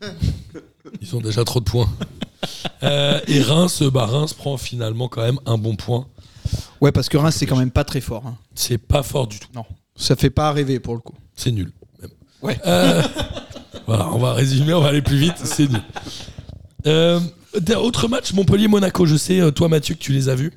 Ils 1.00 1.16
ont 1.16 1.20
déjà 1.20 1.44
trop 1.44 1.60
de 1.60 1.64
points. 1.64 1.90
Euh, 2.82 3.20
et 3.26 3.40
Reims, 3.42 3.82
bah 3.82 4.04
Reims 4.06 4.32
prend 4.34 4.56
finalement 4.56 5.08
quand 5.08 5.22
même 5.22 5.38
un 5.46 5.56
bon 5.58 5.76
point. 5.76 6.06
Ouais, 6.80 6.92
parce 6.92 7.08
que 7.08 7.16
Reims, 7.16 7.34
c'est 7.38 7.46
quand 7.46 7.56
même 7.56 7.70
pas 7.70 7.84
très 7.84 8.00
fort. 8.00 8.26
hein. 8.26 8.36
C'est 8.54 8.78
pas 8.78 9.02
fort 9.02 9.26
du 9.26 9.38
tout. 9.40 9.48
Non, 9.54 9.64
ça 9.96 10.14
fait 10.14 10.30
pas 10.30 10.52
rêver 10.52 10.78
pour 10.80 10.94
le 10.94 11.00
coup. 11.00 11.14
C'est 11.34 11.50
nul. 11.52 11.72
Même. 12.00 12.10
Ouais. 12.42 12.58
Euh, 12.66 13.02
voilà, 13.86 14.10
on 14.12 14.18
va 14.18 14.34
résumer, 14.34 14.74
on 14.74 14.80
va 14.82 14.88
aller 14.88 15.02
plus 15.02 15.16
vite. 15.16 15.34
C'est 15.42 15.68
nul. 15.70 15.82
Euh, 16.86 17.18
d- 17.58 17.74
autre 17.76 18.06
match, 18.08 18.32
Montpellier-Monaco. 18.34 19.06
Je 19.06 19.16
sais, 19.16 19.40
euh, 19.40 19.50
toi 19.50 19.68
Mathieu, 19.68 19.94
que 19.94 20.00
tu 20.00 20.12
les 20.12 20.28
as 20.28 20.34
vus. 20.34 20.52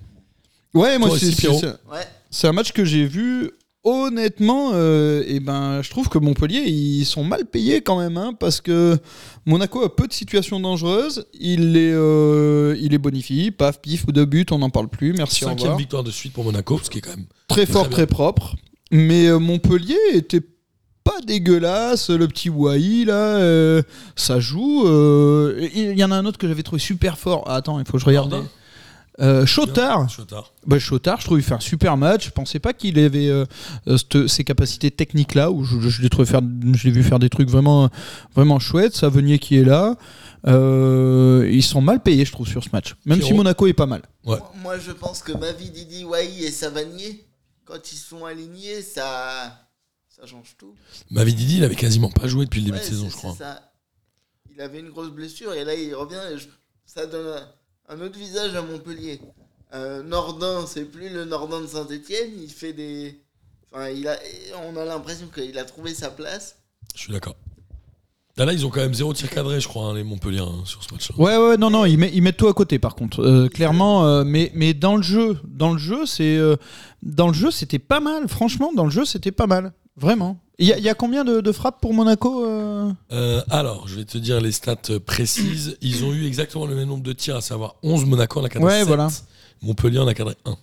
Ouais, 0.74 0.98
moi 1.00 1.08
Toi 1.10 1.18
c'est 1.20 1.28
aussi, 1.28 1.36
Pierrot. 1.38 1.60
c'est- 1.60 1.68
Ouais. 1.92 2.06
C'est 2.30 2.48
un 2.48 2.54
match 2.54 2.72
que 2.72 2.86
j'ai 2.86 3.06
vu. 3.06 3.52
Honnêtement, 3.84 4.72
euh, 4.74 5.24
eh 5.28 5.40
ben, 5.40 5.82
je 5.82 5.90
trouve 5.90 6.10
que 6.10 6.18
Montpellier, 6.18 6.60
ils 6.68 7.06
sont 7.06 7.24
mal 7.24 7.46
payés 7.46 7.80
quand 7.82 7.98
même, 7.98 8.18
hein, 8.18 8.34
parce 8.38 8.60
que 8.60 8.98
Monaco 9.46 9.82
a 9.82 9.96
peu 9.96 10.08
de 10.08 10.14
situations 10.14 10.60
dangereuses. 10.60 11.26
Il 11.40 11.72
les, 11.72 11.92
euh, 11.94 12.76
il 12.82 12.90
les 12.92 12.98
bonifie, 12.98 13.50
paf, 13.52 13.80
pif, 13.80 14.06
deux 14.08 14.26
buts, 14.26 14.46
on 14.52 14.58
n'en 14.58 14.70
parle 14.70 14.90
plus. 14.90 15.14
Merci, 15.14 15.46
au 15.46 15.48
Cinquième 15.50 15.62
revoir. 15.68 15.78
victoire 15.78 16.04
de 16.04 16.12
suite 16.12 16.34
pour 16.34 16.44
Monaco, 16.44 16.80
ce 16.84 16.90
qui 16.90 16.98
est 16.98 17.02
quand 17.02 17.12
même. 17.16 17.28
Très 17.48 17.66
fort, 17.66 17.90
très 17.90 18.08
propre. 18.08 18.56
Mais 18.92 19.28
euh, 19.28 19.40
Montpellier 19.40 19.96
était 20.14 20.42
pas 21.06 21.22
dégueulasse. 21.26 22.10
Le 22.10 22.28
petit 22.28 22.50
Wai, 22.50 23.06
là, 23.06 23.38
euh, 23.38 23.82
ça 24.18 24.42
joue. 24.42 24.86
euh, 24.86 25.66
Il 25.74 25.98
y 25.98 26.04
en 26.04 26.12
a 26.12 26.16
un 26.18 26.26
autre 26.26 26.38
que 26.40 26.48
j'avais 26.50 26.64
trouvé 26.64 26.82
super 26.82 27.18
fort. 27.18 27.46
Ah, 27.48 27.56
attends, 27.56 27.80
il 27.80 27.86
faut 27.86 27.94
que 27.94 28.00
je 28.00 28.06
regarde. 28.06 28.44
Euh, 29.20 29.46
Chotard. 29.48 30.10
Chotard. 30.10 30.54
Bah, 30.68 30.78
Chotard, 30.78 31.20
je 31.22 31.26
trouve, 31.26 31.40
il 31.40 31.44
fait 31.44 31.56
un 31.56 31.60
super 31.60 31.98
match. 31.98 32.26
Je 32.28 32.32
pensais 32.32 32.60
pas 32.60 32.74
qu'il 32.74 33.00
avait 33.00 33.30
euh, 33.30 33.46
euh, 33.88 33.98
cette- 33.98 34.28
ces 34.28 34.44
capacités 34.44 34.92
techniques-là. 34.92 35.50
Où 35.52 35.64
je, 35.64 35.80
je 35.90 36.02
l'ai 36.04 36.10
trouvé 36.10 36.28
faire, 36.28 36.42
je 36.74 36.84
l'ai 36.84 36.92
vu 36.92 37.02
faire 37.04 37.18
des 37.18 37.30
trucs 37.30 37.50
vraiment, 37.50 37.90
vraiment 38.36 38.60
chouettes. 38.60 38.96
Savenier 38.96 39.40
qui 39.40 39.58
est 39.58 39.64
là. 39.64 39.96
Euh, 40.46 41.50
ils 41.52 41.64
sont 41.64 41.82
mal 41.82 42.02
payés, 42.02 42.26
je 42.26 42.32
trouve, 42.32 42.48
sur 42.48 42.64
ce 42.64 42.70
match. 42.72 42.96
Même 43.06 43.22
si. 43.22 43.34
Monaco 43.34 43.66
est 43.68 43.74
pas 43.74 43.86
mal. 43.88 44.04
Ouais. 44.24 44.38
Moi- 44.38 44.54
Moi, 44.62 44.80
je 44.80 44.92
pense 44.92 45.22
que 45.24 45.32
Mavi, 45.32 45.70
Didi, 45.72 46.04
Wai 46.06 46.44
et 46.44 46.52
Savanier, 46.52 47.26
quand 47.66 47.92
ils 47.92 47.98
sont 47.98 48.24
alignés, 48.26 48.82
ça, 48.82 49.58
ça 50.08 50.26
change 50.28 50.56
tout. 50.58 50.74
Mavididi, 51.10 51.58
il 51.58 51.64
avait 51.64 51.76
quasiment 51.76 52.10
pas 52.12 52.28
joué 52.28 52.46
depuis 52.46 52.60
le 52.60 52.66
début 52.68 52.78
Ouais, 52.78 52.84
de 52.84 52.90
saison, 52.90 53.10
je 53.10 53.16
crois. 53.16 53.36
ça. 53.36 53.72
Il 54.54 54.62
avait 54.62 54.80
une 54.80 54.90
grosse 54.90 55.10
blessure 55.12 55.54
et 55.54 55.64
là, 55.64 55.74
il 55.76 55.94
revient 55.96 56.22
et 56.34 56.38
je- 56.38 56.48
ça 56.86 57.06
donne 57.06 57.28
un, 57.28 57.48
un 57.88 58.02
autre 58.02 58.18
visage 58.18 58.56
à 58.56 58.62
Montpellier. 58.62 59.20
Euh, 59.74 60.04
Nordin, 60.04 60.66
c'est 60.68 60.86
plus 60.86 61.10
le 61.10 61.26
Nordin 61.26 61.62
de 61.62 61.68
Saint-Etienne. 61.68 62.32
Il 62.42 62.50
fait 62.50 62.74
des. 62.74 63.20
Enfin, 63.72 63.90
il 63.90 64.08
a, 64.08 64.18
on 64.66 64.78
a 64.78 64.86
l'impression 64.86 65.28
qu'il 65.28 65.58
a 65.58 65.66
trouvé 65.66 65.94
sa 65.94 66.10
place. 66.10 66.58
Je 66.96 67.02
suis 67.02 67.14
d'accord. 67.14 67.36
Là, 68.38 68.46
là, 68.46 68.54
ils 68.54 68.66
ont 68.66 68.70
quand 68.70 68.82
même 68.82 68.94
zéro 68.94 69.14
tir 69.14 69.30
cadré, 69.32 69.60
je 69.60 69.68
crois, 69.68 69.86
hein, 69.88 69.96
les 69.96 70.04
Montpellier, 70.04 70.40
hein, 70.40 70.62
sur 70.64 70.84
ce 70.84 70.94
match-là. 70.94 71.16
Ouais, 71.18 71.38
ouais, 71.38 71.58
non, 71.58 71.72
non, 71.72 71.86
ils, 71.86 71.98
met- 71.98 72.12
ils 72.14 72.22
mettent 72.22 72.38
tout 72.38 72.48
à 72.48 72.54
côté 72.54 72.78
par 72.78 72.94
contre. 72.94 73.22
Euh, 73.24 73.48
clairement, 73.50 74.06
euh, 74.06 74.24
mais, 74.24 74.52
mais 74.54 74.76
dans 74.76 74.96
le 74.96 75.02
jeu, 75.02 75.40
dans 75.44 75.74
le 75.74 75.80
jeu, 75.80 76.06
c'est 76.06 76.38
euh, 76.38 76.56
dans 77.02 77.28
le 77.28 77.34
jeu, 77.34 77.50
c'était 77.50 77.80
pas 77.80 78.00
mal. 78.00 78.28
Franchement, 78.28 78.72
dans 78.76 78.86
le 78.86 78.92
jeu, 78.92 79.06
c'était 79.06 79.32
pas 79.32 79.48
mal, 79.48 79.74
vraiment. 79.98 80.40
Il 80.60 80.68
y, 80.68 80.74
a- 80.74 80.78
il 80.78 80.84
y 80.84 80.90
a 80.90 80.94
combien 80.96 81.24
de, 81.24 81.40
de 81.42 81.52
frappes 81.52 81.80
pour 81.82 81.94
Monaco 81.94 82.44
euh 82.46 82.92
Euh, 83.12 83.42
alors, 83.50 83.88
je 83.88 83.96
vais 83.96 84.06
te 84.06 84.18
dire 84.18 84.42
les 84.42 84.52
stats 84.52 85.00
précises. 85.06 85.78
Ils 85.82 86.04
ont 86.04 86.14
eu 86.14 86.26
exactement 86.26 86.66
le 86.66 86.74
même 86.76 86.88
nombre 86.88 87.04
de 87.04 87.14
tirs, 87.14 87.36
à 87.36 87.42
savoir 87.42 87.76
11. 87.84 88.06
Monaco 88.06 88.40
en 88.40 88.44
a 88.46 88.50
cadré 88.50 88.66
Ouais, 88.68 88.80
7. 88.80 88.88
voilà. 88.88 89.08
Montpellier 89.62 90.00
en 90.00 90.08
a 90.08 90.14
cadré 90.14 90.36
1. 90.46 90.56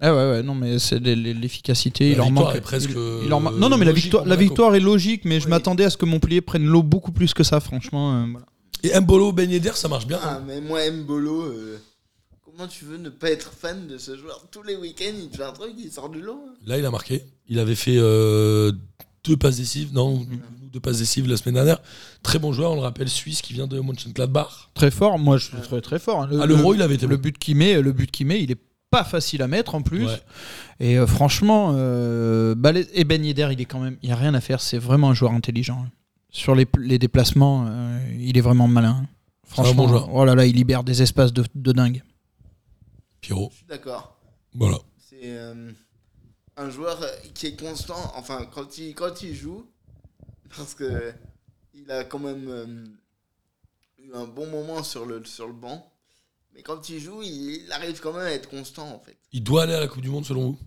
Ah 0.00 0.14
ouais, 0.14 0.30
ouais, 0.30 0.42
non, 0.42 0.54
mais 0.54 0.78
c'est 0.78 0.98
l'e- 0.98 1.14
l'e- 1.14 1.32
l'efficacité. 1.32 2.04
La 2.06 2.10
Il 2.12 2.16
leur 2.16 2.26
victoire 2.26 2.46
manque. 2.48 2.56
est 2.56 2.60
presque, 2.60 2.90
il- 2.90 3.22
il 3.24 3.28
leur 3.28 3.40
ma- 3.40 3.50
Non, 3.52 3.68
non, 3.68 3.76
mais 3.78 3.84
la 3.86 3.92
victoire, 3.92 4.24
la 4.24 4.36
victoire 4.36 4.74
est 4.74 4.80
logique, 4.80 5.24
mais 5.24 5.40
je 5.40 5.48
m'attendais 5.48 5.84
à 5.84 5.90
ce 5.90 5.96
que 5.96 6.04
Montpellier 6.04 6.40
prenne 6.40 6.64
l'eau 6.66 6.82
beaucoup 6.82 7.12
plus 7.12 7.32
que 7.34 7.42
ça, 7.44 7.60
franchement. 7.60 8.12
euh, 8.14 8.24
voilà. 8.30 8.46
Et 8.82 9.00
Mbolo, 9.00 9.32
Ben 9.32 9.50
Yedder, 9.50 9.72
ça 9.74 9.88
marche 9.88 10.06
bien. 10.06 10.18
Ah, 10.22 10.34
hein. 10.36 10.42
mais 10.46 10.60
moi, 10.60 10.80
Mbolo, 10.90 11.42
euh, 11.42 11.78
comment 12.44 12.68
tu 12.68 12.84
veux 12.84 12.98
ne 12.98 13.08
pas 13.08 13.30
être 13.30 13.52
fan 13.52 13.86
de 13.88 13.96
ce 13.98 14.16
joueur? 14.16 14.44
Tous 14.50 14.62
les 14.62 14.76
week-ends, 14.76 15.14
il 15.18 15.28
te 15.30 15.38
fait 15.38 15.44
un 15.44 15.52
truc, 15.52 15.72
il 15.78 15.90
sort 15.90 16.08
du 16.10 16.20
lot. 16.20 16.40
hein. 16.48 16.54
Là, 16.66 16.76
il 16.78 16.84
a 16.84 16.90
marqué. 16.90 17.24
Il 17.48 17.58
avait 17.58 17.74
fait 17.74 17.96
euh, 17.98 18.72
deux 19.24 19.36
passes 19.36 19.56
décisives, 19.58 19.92
non, 19.92 20.26
deux 20.72 20.80
passes 20.80 20.98
décisives 20.98 21.28
la 21.28 21.36
semaine 21.36 21.54
dernière. 21.56 21.80
Très 22.22 22.38
bon 22.38 22.52
joueur, 22.52 22.72
on 22.72 22.76
le 22.76 22.80
rappelle, 22.80 23.08
suisse 23.08 23.42
qui 23.42 23.52
vient 23.52 23.66
de 23.66 23.78
Mönchengladbach. 23.80 24.70
Très 24.74 24.90
fort, 24.90 25.18
moi 25.18 25.36
je 25.36 25.54
le 25.54 25.62
trouvais 25.62 25.80
très 25.82 25.98
fort. 25.98 26.22
hein. 26.22 26.28
Le, 26.30 26.40
À 26.40 26.46
l'Euro, 26.46 26.72
le- 26.72 26.78
il 26.78 26.82
avait 26.82 26.94
été 26.94 27.06
le 27.06 27.16
bon. 27.16 27.22
but 27.22 27.38
qu'il 27.38 27.56
met, 27.56 27.80
le 27.80 27.92
but 27.92 28.10
qu'il 28.10 28.26
met, 28.26 28.42
il 28.42 28.50
est 28.50 28.60
pas 28.90 29.04
facile 29.04 29.42
à 29.42 29.48
mettre 29.48 29.74
en 29.74 29.82
plus. 29.82 30.06
Ouais. 30.06 30.20
Et 30.80 30.98
euh, 30.98 31.06
franchement, 31.06 31.72
euh, 31.74 32.54
et 32.94 33.04
Ben 33.04 33.24
Yedder, 33.24 33.48
il 33.52 33.60
est 33.60 33.64
quand 33.66 33.80
même, 33.80 33.96
il 34.02 34.08
y 34.08 34.12
a 34.12 34.16
rien 34.16 34.34
à 34.34 34.40
faire. 34.40 34.60
C'est 34.60 34.78
vraiment 34.78 35.10
un 35.10 35.14
joueur 35.14 35.32
intelligent. 35.32 35.82
hein. 35.86 35.90
Sur 36.30 36.54
les, 36.54 36.66
les 36.78 36.98
déplacements, 36.98 37.66
euh, 37.68 37.98
il 38.18 38.36
est 38.38 38.40
vraiment 38.40 38.68
malin. 38.68 39.02
Un 39.02 39.06
Franchement, 39.46 39.74
bon 39.74 39.88
joueur. 39.88 40.14
oh 40.14 40.24
là 40.24 40.34
là, 40.34 40.46
il 40.46 40.56
libère 40.56 40.82
des 40.82 41.02
espaces 41.02 41.32
de, 41.32 41.44
de 41.54 41.72
dingue. 41.72 42.02
Pierrot. 43.20 43.50
Je 43.52 43.56
suis 43.58 43.66
d'accord. 43.66 44.16
Voilà. 44.54 44.78
C'est 44.98 45.20
euh, 45.24 45.70
un 46.56 46.70
joueur 46.70 47.02
euh, 47.02 47.08
qui 47.34 47.46
est 47.48 47.56
constant, 47.60 48.12
enfin, 48.16 48.46
quand 48.52 48.78
il, 48.78 48.94
quand 48.94 49.22
il 49.22 49.34
joue, 49.34 49.66
parce 50.56 50.74
que 50.74 51.12
il 51.74 51.90
a 51.90 52.04
quand 52.04 52.18
même 52.20 52.46
euh, 52.48 52.84
eu 53.98 54.12
un 54.14 54.24
bon 54.26 54.46
moment 54.46 54.82
sur 54.82 55.04
le, 55.06 55.24
sur 55.24 55.46
le 55.46 55.52
banc. 55.52 55.90
Mais 56.54 56.62
quand 56.62 56.88
il 56.88 57.00
joue, 57.00 57.20
il, 57.22 57.64
il 57.64 57.72
arrive 57.72 57.98
quand 58.00 58.12
même 58.12 58.26
à 58.26 58.30
être 58.32 58.48
constant, 58.48 58.88
en 58.94 59.00
fait. 59.00 59.16
Il 59.32 59.42
doit 59.42 59.64
aller 59.64 59.74
à 59.74 59.80
la 59.80 59.88
Coupe 59.88 60.02
du 60.02 60.08
Monde 60.10 60.24
selon 60.24 60.50
vous? 60.52 60.58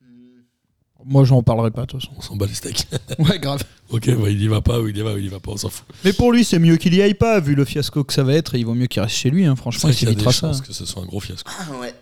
Hmm. 0.00 0.40
Moi, 1.04 1.24
j'en 1.24 1.42
parlerai 1.42 1.70
pas 1.70 1.82
de 1.82 1.86
toute 1.88 2.00
façon. 2.00 2.14
On 2.16 2.22
s'en 2.22 2.36
bat 2.36 2.46
les 2.46 2.54
steaks. 2.54 2.86
Ouais, 3.18 3.38
grave. 3.38 3.62
ok, 3.90 4.06
bah, 4.18 4.30
il 4.30 4.40
y 4.40 4.48
va 4.48 4.62
pas 4.62 4.80
ou 4.80 4.88
il 4.88 4.96
y 4.96 5.02
va 5.02 5.12
ou 5.12 5.18
il 5.18 5.26
y 5.26 5.28
va 5.28 5.40
pas, 5.40 5.50
on 5.50 5.56
s'en 5.58 5.68
fout. 5.68 5.84
Mais 6.04 6.14
pour 6.14 6.32
lui, 6.32 6.42
c'est 6.42 6.58
mieux 6.58 6.78
qu'il 6.78 6.94
y 6.94 7.02
aille 7.02 7.12
pas, 7.14 7.38
vu 7.40 7.54
le 7.54 7.66
fiasco 7.66 8.02
que 8.04 8.14
ça 8.14 8.22
va 8.22 8.32
être. 8.32 8.54
Il 8.54 8.64
vaut 8.64 8.72
mieux 8.74 8.86
qu'il 8.86 9.02
reste 9.02 9.14
chez 9.16 9.28
lui. 9.28 9.44
hein. 9.44 9.52
Je 9.54 9.60
Franchement, 9.60 9.90
pense 9.90 9.96
il 9.96 9.98
qu'il 9.98 10.08
y 10.08 10.12
a 10.12 10.14
des 10.14 10.20
s'évitera 10.22 10.32
ça. 10.32 10.58
chances 10.58 10.66
que 10.66 10.72
ce 10.72 10.86
soit 10.86 11.02
un 11.02 11.06
gros 11.06 11.20
fiasco. 11.20 11.50
Ah 11.60 11.76
ouais. 11.78 11.94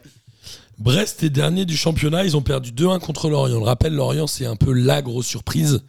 Brest 0.79 1.23
est 1.23 1.31
dernier 1.31 1.65
du 1.65 1.77
championnat. 1.77 2.25
Ils 2.25 2.37
ont 2.37 2.43
perdu 2.43 2.73
2-1 2.73 2.99
contre 3.01 3.29
Lorient. 3.29 3.57
On 3.57 3.61
le 3.61 3.65
rappelle, 3.67 3.95
Lorient, 3.95 4.27
c'est 4.27 4.47
un 4.47 4.57
peu 4.57 4.73
la 4.73 5.03
grosse 5.03 5.27
surprise. 5.27 5.83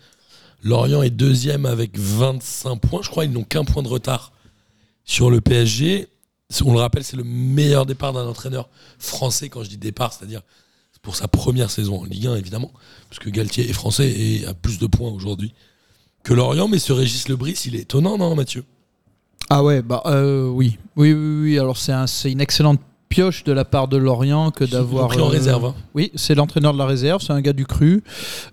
Lorient 0.63 1.01
est 1.01 1.09
deuxième 1.09 1.65
avec 1.65 1.97
25 1.97 2.77
points. 2.77 3.01
Je 3.03 3.09
crois 3.09 3.25
qu'ils 3.25 3.33
n'ont 3.33 3.43
qu'un 3.43 3.65
point 3.65 3.83
de 3.83 3.87
retard 3.87 4.31
sur 5.03 5.29
le 5.29 5.41
PSG. 5.41 6.07
On 6.63 6.73
le 6.73 6.79
rappelle, 6.79 7.03
c'est 7.03 7.17
le 7.17 7.23
meilleur 7.23 7.85
départ 7.85 8.13
d'un 8.13 8.27
entraîneur 8.27 8.69
français. 8.99 9.49
Quand 9.49 9.63
je 9.63 9.69
dis 9.69 9.77
départ, 9.77 10.13
c'est-à-dire 10.13 10.41
pour 11.01 11.15
sa 11.17 11.27
première 11.27 11.69
saison 11.69 11.99
en 12.01 12.05
Ligue 12.05 12.27
1, 12.27 12.35
évidemment, 12.37 12.71
puisque 13.09 13.29
Galtier 13.29 13.69
est 13.69 13.73
français 13.73 14.09
et 14.09 14.45
a 14.45 14.53
plus 14.53 14.77
de 14.79 14.87
points 14.87 15.09
aujourd'hui 15.11 15.53
que 16.23 16.33
Lorient. 16.33 16.67
Mais 16.69 16.79
ce 16.79 16.93
Régis 16.93 17.27
Lebris, 17.27 17.61
il 17.65 17.75
est 17.75 17.79
étonnant, 17.79 18.17
non, 18.17 18.33
Mathieu? 18.35 18.63
Ah 19.49 19.61
ouais, 19.63 19.81
bah 19.81 20.01
euh, 20.05 20.47
oui. 20.47 20.77
oui, 20.95 21.11
oui, 21.11 21.41
oui. 21.41 21.59
Alors 21.59 21.77
c'est 21.77 21.91
un- 21.91 22.07
c'est 22.07 22.31
une 22.31 22.39
excellente 22.39 22.79
pioche 23.13 23.43
de 23.43 23.51
la 23.51 23.63
part 23.65 23.87
de 23.87 23.97
Lorient 23.97 24.49
que 24.49 24.63
d'avoir. 24.63 25.07
pris 25.07 25.19
en 25.21 25.25
euh, 25.27 25.29
réserve. 25.29 25.65
hein. 25.65 25.75
Oui, 25.93 26.11
c'est 26.15 26.33
l'entraîneur 26.35 26.73
de 26.73 26.79
la 26.79 26.85
réserve, 26.87 27.21
c'est 27.21 27.31
un 27.33 27.41
gars 27.41 27.53
du 27.53 27.65
cru. 27.65 28.03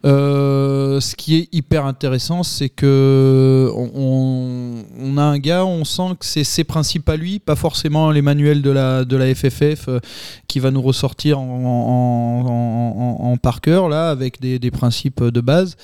Euh, 0.04 1.00
ce 1.00 1.16
qui 1.16 1.36
est 1.36 1.48
hyper 1.52 1.86
intéressant, 1.86 2.42
c'est 2.42 2.68
que 2.68 3.70
on, 3.74 5.16
a 5.16 5.22
un 5.22 5.38
gars, 5.38 5.64
on 5.64 5.84
sent 5.84 6.10
que 6.18 6.26
c'est 6.26 6.44
ses 6.44 6.64
principes 6.64 7.08
à 7.08 7.16
lui, 7.16 7.38
pas 7.38 7.56
forcément 7.56 8.10
les 8.10 8.22
manuels 8.22 8.62
de 8.62 8.70
la, 8.70 9.04
de 9.04 9.16
la 9.16 9.34
FFF 9.34 9.88
euh, 9.88 9.98
qui 10.46 10.60
va 10.60 10.70
nous 10.70 10.82
ressortir 10.82 11.38
en, 11.40 11.44
en, 11.44 12.46
en- 12.46 13.24
en- 13.26 13.32
en 13.32 13.36
par 13.36 13.60
cœur, 13.60 13.88
là, 13.88 14.10
avec 14.10 14.40
des, 14.40 14.58
des 14.58 14.70
principes 14.70 15.22
de 15.24 15.40
base. 15.40 15.76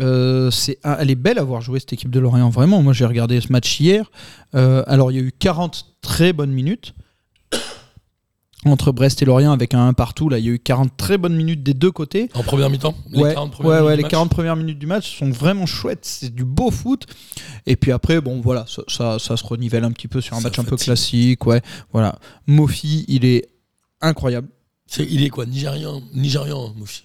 Euh, 0.00 0.50
c'est, 0.50 0.78
elle 0.84 1.10
est 1.10 1.14
belle 1.14 1.38
à 1.38 1.42
voir 1.44 1.60
jouer 1.62 1.80
cette 1.80 1.92
équipe 1.92 2.10
de 2.10 2.20
Lorient, 2.20 2.50
vraiment. 2.50 2.82
Moi, 2.82 2.92
j'ai 2.92 3.06
regardé 3.06 3.40
ce 3.40 3.50
match 3.50 3.80
hier. 3.80 4.10
Euh, 4.54 4.82
alors, 4.86 5.10
il 5.10 5.16
y 5.16 5.20
a 5.20 5.22
eu 5.22 5.32
40 5.38 5.86
très 6.02 6.32
bonnes 6.32 6.52
minutes 6.52 6.94
entre 8.70 8.92
Brest 8.92 9.22
et 9.22 9.24
Lorient 9.24 9.52
avec 9.52 9.74
un 9.74 9.88
1 9.88 9.92
partout. 9.92 10.28
Là, 10.28 10.38
il 10.38 10.44
y 10.44 10.48
a 10.48 10.52
eu 10.52 10.58
40 10.58 10.96
très 10.96 11.18
bonnes 11.18 11.36
minutes 11.36 11.62
des 11.62 11.74
deux 11.74 11.90
côtés. 11.90 12.28
En 12.34 12.42
première 12.42 12.70
mi-temps 12.70 12.94
Les 13.10 13.22
ouais, 13.22 13.34
40 13.34 13.52
premières 13.52 13.72
ouais, 13.72 13.86
ouais, 13.86 13.96
les 13.96 14.02
match 14.02 14.10
40 14.10 14.30
premières 14.30 14.56
minutes 14.56 14.78
du 14.78 14.86
match 14.86 15.18
sont 15.18 15.30
vraiment 15.30 15.66
chouettes. 15.66 16.04
C'est 16.04 16.34
du 16.34 16.44
beau 16.44 16.70
foot. 16.70 17.06
Et 17.66 17.76
puis 17.76 17.92
après, 17.92 18.20
bon, 18.20 18.40
voilà, 18.40 18.64
ça, 18.68 18.82
ça, 18.88 19.18
ça 19.18 19.36
se 19.36 19.44
renivelle 19.44 19.84
un 19.84 19.92
petit 19.92 20.08
peu 20.08 20.20
sur 20.20 20.36
un 20.36 20.40
Ça 20.40 20.48
match 20.48 20.58
un 20.58 20.64
peu 20.64 20.76
classique. 20.76 21.46
Ouais, 21.46 21.62
voilà. 21.92 22.18
Mofi, 22.46 23.04
il 23.08 23.24
est 23.24 23.48
incroyable. 24.00 24.48
Il 24.98 25.24
est 25.24 25.30
quoi 25.30 25.46
Nigérian 25.46 26.00
Nigérian, 26.14 26.72
Mofi? 26.76 27.02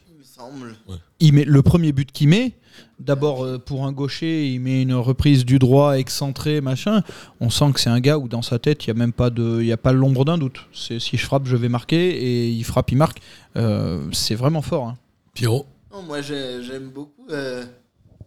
Il 1.19 1.33
met 1.33 1.43
le 1.45 1.61
premier 1.61 1.91
but 1.91 2.11
qu'il 2.11 2.29
met. 2.29 2.53
D'abord 2.99 3.43
euh, 3.43 3.57
pour 3.57 3.85
un 3.85 3.91
gaucher, 3.91 4.47
il 4.47 4.59
met 4.61 4.81
une 4.81 4.93
reprise 4.93 5.43
du 5.45 5.59
droit 5.59 5.97
excentré, 5.97 6.61
machin. 6.61 7.03
On 7.39 7.49
sent 7.49 7.73
que 7.73 7.79
c'est 7.79 7.89
un 7.89 7.99
gars 7.99 8.17
où 8.17 8.27
dans 8.27 8.41
sa 8.41 8.59
tête, 8.59 8.85
il 8.85 8.87
y 8.87 8.91
a 8.91 8.93
même 8.93 9.11
pas 9.13 9.29
de, 9.29 9.59
il 9.61 9.67
y 9.67 9.71
a 9.71 9.77
pas 9.77 9.91
l'ombre 9.91 10.23
d'un 10.25 10.37
doute. 10.37 10.67
C'est 10.73 10.99
si 10.99 11.17
je 11.17 11.25
frappe, 11.25 11.45
je 11.45 11.55
vais 11.57 11.67
marquer 11.69 12.09
et 12.11 12.49
il 12.49 12.63
frappe, 12.63 12.91
il 12.91 12.97
marque. 12.97 13.19
Euh, 13.57 14.07
c'est 14.13 14.35
vraiment 14.35 14.61
fort. 14.61 14.87
hein. 14.87 14.97
Pierrot 15.33 15.65
Non, 15.91 16.01
moi 16.03 16.21
j'ai- 16.21 16.63
j'aime 16.63 16.89
beaucoup 16.89 17.25
euh, 17.29 17.65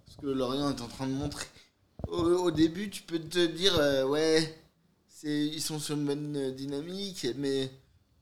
ce 0.07 0.17
que 0.19 0.27
Lorient 0.27 0.71
est 0.71 0.81
en 0.83 0.89
train 0.89 1.07
de 1.07 1.13
montrer. 1.15 1.47
Au, 2.09 2.19
au 2.19 2.51
début, 2.51 2.91
tu 2.91 3.03
peux 3.03 3.19
te 3.19 3.47
dire, 3.47 3.77
euh, 3.79 4.05
ouais, 4.07 4.55
c'est, 5.09 5.47
ils 5.47 5.61
sont 5.63 5.79
sur 5.79 5.97
une 5.97 6.05
bonne 6.05 6.53
dynamique, 6.55 7.27
mais 7.39 7.71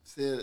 c'est 0.03 0.37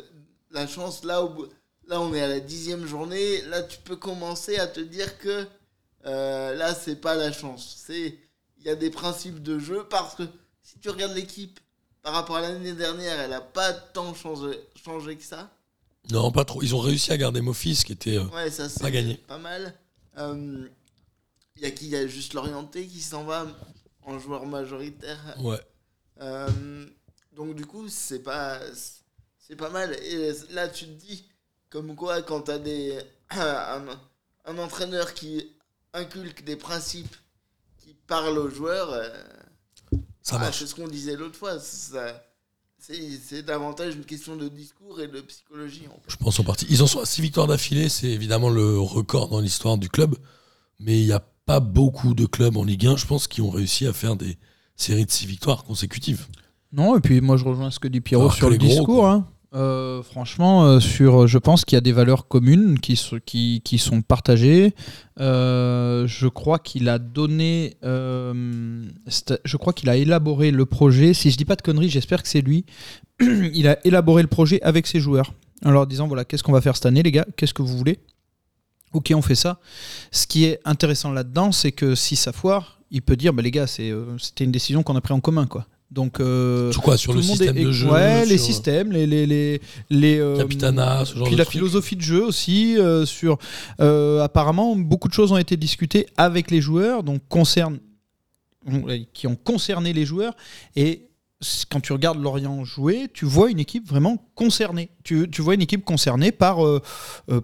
la 0.51 0.67
chance, 0.67 1.05
là, 1.05 1.23
au 1.25 1.31
bout- 1.31 1.49
là 1.91 2.01
on 2.01 2.15
est 2.15 2.23
à 2.23 2.29
la 2.29 2.41
dixième 2.41 2.87
journée, 2.87 3.43
là 3.43 3.63
tu 3.63 3.77
peux 3.79 3.97
commencer 3.97 4.57
à 4.59 4.67
te 4.67 4.81
dire 4.81 5.19
que 5.19 5.47
euh, 6.07 6.55
là 6.55 6.75
c'est 6.75 6.97
pas 6.97 7.15
la 7.17 7.31
chance. 7.33 7.77
C'est 7.85 8.17
Il 8.59 8.65
y 8.65 8.71
a 8.71 8.77
des 8.77 8.91
principes 8.91 9.43
de 9.43 9.59
jeu 9.59 9.85
parce 9.91 10.15
que 10.15 10.23
si 10.63 10.79
tu 10.79 10.89
regardes 10.89 11.15
l'équipe 11.15 11.61
par 12.03 12.15
rapport 12.15 12.37
à 12.37 12.41
l'année 12.41 12.73
dernière, 12.73 13.19
elle 13.21 13.33
a 13.35 13.41
pas 13.43 13.73
tant 13.75 14.15
changé, 14.15 14.59
changé 14.83 15.17
que 15.17 15.25
ça. 15.25 15.51
Non, 16.11 16.33
pas 16.33 16.47
trop. 16.47 16.63
Ils 16.63 16.75
ont 16.75 16.81
réussi 16.81 17.13
à 17.13 17.19
garder 17.19 17.43
Mofi, 17.43 17.75
ce 17.77 17.85
qui 17.85 17.93
était. 17.93 18.17
euh, 18.17 18.25
Ouais, 18.29 18.51
ça 18.51 18.69
Pas 18.81 18.91
gagné. 18.91 19.17
pas 19.27 19.37
mal. 19.37 19.75
Euh, 20.17 20.67
Il 21.57 21.63
y 21.63 21.67
a 21.67 21.71
qui? 21.71 21.85
Il 21.87 21.91
y 21.91 21.97
a 21.97 22.07
juste 22.07 22.33
l'orienté 22.33 22.87
qui 22.87 23.01
s'en 23.01 23.25
va 23.25 23.47
en 24.03 24.19
joueur 24.19 24.47
majoritaire. 24.47 25.19
Ouais. 25.41 25.61
Euh, 26.23 26.87
donc 27.37 27.55
du 27.55 27.67
coup, 27.67 27.87
c'est 27.89 28.21
pas 28.23 28.59
c'est 29.47 29.57
pas 29.57 29.69
mal. 29.71 29.93
Et 30.03 30.33
là, 30.53 30.69
tu 30.69 30.87
te 30.87 30.91
dis 30.93 31.25
comme 31.71 31.95
quoi 31.95 32.23
quand 32.23 32.43
t'as 32.43 32.59
des 32.59 32.99
un, 33.31 33.83
un 34.45 34.59
entraîneur 34.59 35.15
qui 35.15 35.47
inculque 35.95 36.45
des 36.45 36.57
principes 36.57 37.17
qui 37.79 37.95
parlent 38.07 38.39
aux 38.39 38.51
joueurs, 38.51 38.91
euh, 38.93 39.09
Ça 40.23 40.37
ah, 40.37 40.39
marche. 40.41 40.59
c'est 40.59 40.67
ce 40.67 40.75
qu'on 40.75 40.89
disait 40.89 41.17
l'autre 41.17 41.37
fois. 41.37 41.59
ça- 41.59 42.23
C'est 42.79 43.11
c'est 43.23 43.43
davantage 43.43 43.95
une 43.95 44.05
question 44.05 44.37
de 44.37 44.49
discours 44.49 45.01
et 45.01 45.09
de 45.09 45.21
psychologie. 45.21 45.87
En 45.89 45.97
fait. 46.01 46.11
Je 46.11 46.17
pense 46.17 46.39
en 46.41 46.45
partie. 46.45 46.67
Ils 46.71 46.83
en 46.83 46.87
sont 46.87 47.01
à 47.01 47.07
6 47.07 47.21
victoires 47.23 47.47
d'affilée. 47.47 47.89
C'est 47.89 48.09
évidemment 48.09 48.49
le 48.51 48.79
record 48.81 49.29
dans 49.29 49.41
l'histoire 49.41 49.77
du 49.79 49.89
club. 49.89 50.17
Mais 50.79 50.99
il 51.01 51.07
n'y 51.07 51.13
a 51.13 51.21
pas 51.45 51.61
beaucoup 51.61 52.15
de 52.15 52.25
clubs 52.27 52.57
en 52.57 52.65
Ligue 52.65 52.87
1, 52.87 52.97
je 52.97 53.07
pense, 53.07 53.27
qui 53.29 53.43
ont 53.43 53.51
réussi 53.51 53.87
à 53.87 53.93
faire 53.93 54.17
des 54.17 54.39
séries 54.77 55.05
de 55.05 55.11
6 55.11 55.27
victoires 55.27 55.65
consécutives. 55.65 56.27
Non, 56.73 56.97
et 56.97 57.01
puis 57.01 57.21
moi 57.21 57.37
je 57.37 57.45
rejoins 57.45 57.71
ce 57.71 57.79
que 57.81 57.89
dit 57.89 58.01
Pierrot 58.01 58.23
Alors 58.25 58.35
sur 58.35 58.49
le 58.49 58.57
gros, 58.57 58.67
discours. 58.69 59.07
hein. 59.09 59.29
Euh, 59.53 60.01
franchement, 60.03 60.65
euh, 60.65 60.79
sur, 60.79 61.27
je 61.27 61.37
pense 61.39 61.65
qu'il 61.65 61.77
y 61.77 61.79
a 61.79 61.81
des 61.81 61.91
valeurs 61.93 62.29
communes 62.29 62.79
qui, 62.79 62.97
sont- 62.97 64.03
partagées. 64.03 64.75
Euh, 65.19 66.07
je 66.07 66.29
crois 66.29 66.59
qu'il 66.61 66.89
a 66.89 66.99
donné, 66.99 67.77
je 67.83 69.57
crois 69.57 69.73
qu'il 69.73 69.89
a 69.89 69.97
élaboré 69.97 70.51
le 70.51 70.67
projet. 70.67 71.15
Si 71.15 71.31
je 71.31 71.37
dis 71.37 71.45
pas 71.45 71.57
de 71.57 71.63
conneries, 71.63 71.91
j'espère 71.91 72.23
que 72.23 72.29
c'est 72.29 72.43
lui. 72.43 72.65
il 73.21 73.67
a 73.67 73.79
élaboré 73.85 74.23
le 74.23 74.29
projet 74.29 74.63
avec 74.63 74.87
ses 74.87 75.01
joueurs. 75.01 75.33
En 75.65 75.73
leur 75.73 75.87
disant 75.87 76.07
voilà, 76.07 76.25
qu'est-ce 76.25 76.43
qu'on 76.43 76.53
va 76.53 76.61
faire 76.63 76.75
cette 76.77 76.87
année, 76.87 77.03
les 77.03 77.13
gars? 77.13 77.27
Qu'est-ce 77.37 77.53
que 77.53 77.63
vous 77.63 77.77
voulez? 77.77 77.99
Ok, 78.93 79.13
on 79.15 79.23
fait 79.23 79.35
ça. 79.35 79.61
Ce 80.11 80.27
qui 80.27 80.45
est 80.45 80.59
intéressant 80.65 81.13
là-dedans, 81.13 81.53
c'est 81.53 81.71
que 81.73 81.95
si 81.95 82.17
ça 82.17 82.33
foire, 82.33 82.81
il 82.91 83.03
peut 83.03 83.17
dire 83.17 83.33
bah, 83.33 83.43
les 83.43 83.51
gars, 83.51 83.67
c'était 83.67 84.45
une 84.45 84.53
décision 84.53 84.83
qu'on 84.83 84.97
a 84.97 85.01
prise 85.01 85.17
en 85.17 85.21
commun, 85.21 85.47
quoi. 85.47 85.67
Donc 85.91 86.21
euh, 86.21 86.71
Sur 86.71 86.83
quoi? 86.83 86.97
Sur 86.97 87.13
le 87.13 87.19
monde 87.21 87.27
système 87.31 87.57
est- 87.57 87.65
de 87.65 87.73
jeu 87.73 87.91
Ouais, 87.91 88.25
les 88.25 88.37
sur 88.39 88.47
systèmes, 88.47 88.93
les 88.93 89.07
les 89.07 89.27
les 89.27 89.61
les 89.91 90.19
euh, 90.21 90.37
Capitana, 90.37 91.05
ce 91.05 91.17
genre 91.17 91.25
puis 91.27 91.35
de 91.35 91.39
la 91.39 91.45
philosophie 91.45 91.97
de 91.97 92.01
jeu 92.03 92.25
aussi. 92.25 92.79
euh, 92.79 93.05
sur 93.05 93.39
euh, 93.81 94.23
apparemment, 94.23 94.77
beaucoup 94.77 95.09
de 95.09 95.13
choses 95.15 95.33
ont 95.33 95.37
été 95.37 95.57
discutées 95.57 96.07
avec 96.17 96.51
les 96.53 96.61
joueurs, 96.61 97.03
donc 97.03 97.23
concerne 97.29 97.81
qui 99.13 99.27
ont 99.27 99.37
concerné 99.37 99.93
les 99.93 100.05
joueurs 100.05 100.37
et 100.77 101.07
quand 101.71 101.81
tu 101.81 101.95
regardes 101.95 102.23
Lorient 102.23 102.63
jouer, 102.65 103.09
tu 103.15 103.25
vois 103.25 103.51
une 103.51 103.59
équipe 103.59 103.89
vraiment 103.89 104.19
concernée. 104.35 104.91
Tu, 105.05 105.27
tu 105.31 105.41
vois 105.41 105.55
une 105.55 105.63
équipe 105.63 105.87
concernée 105.87 106.33
par, 106.33 106.63
euh, 106.65 106.83
euh, 107.31 107.41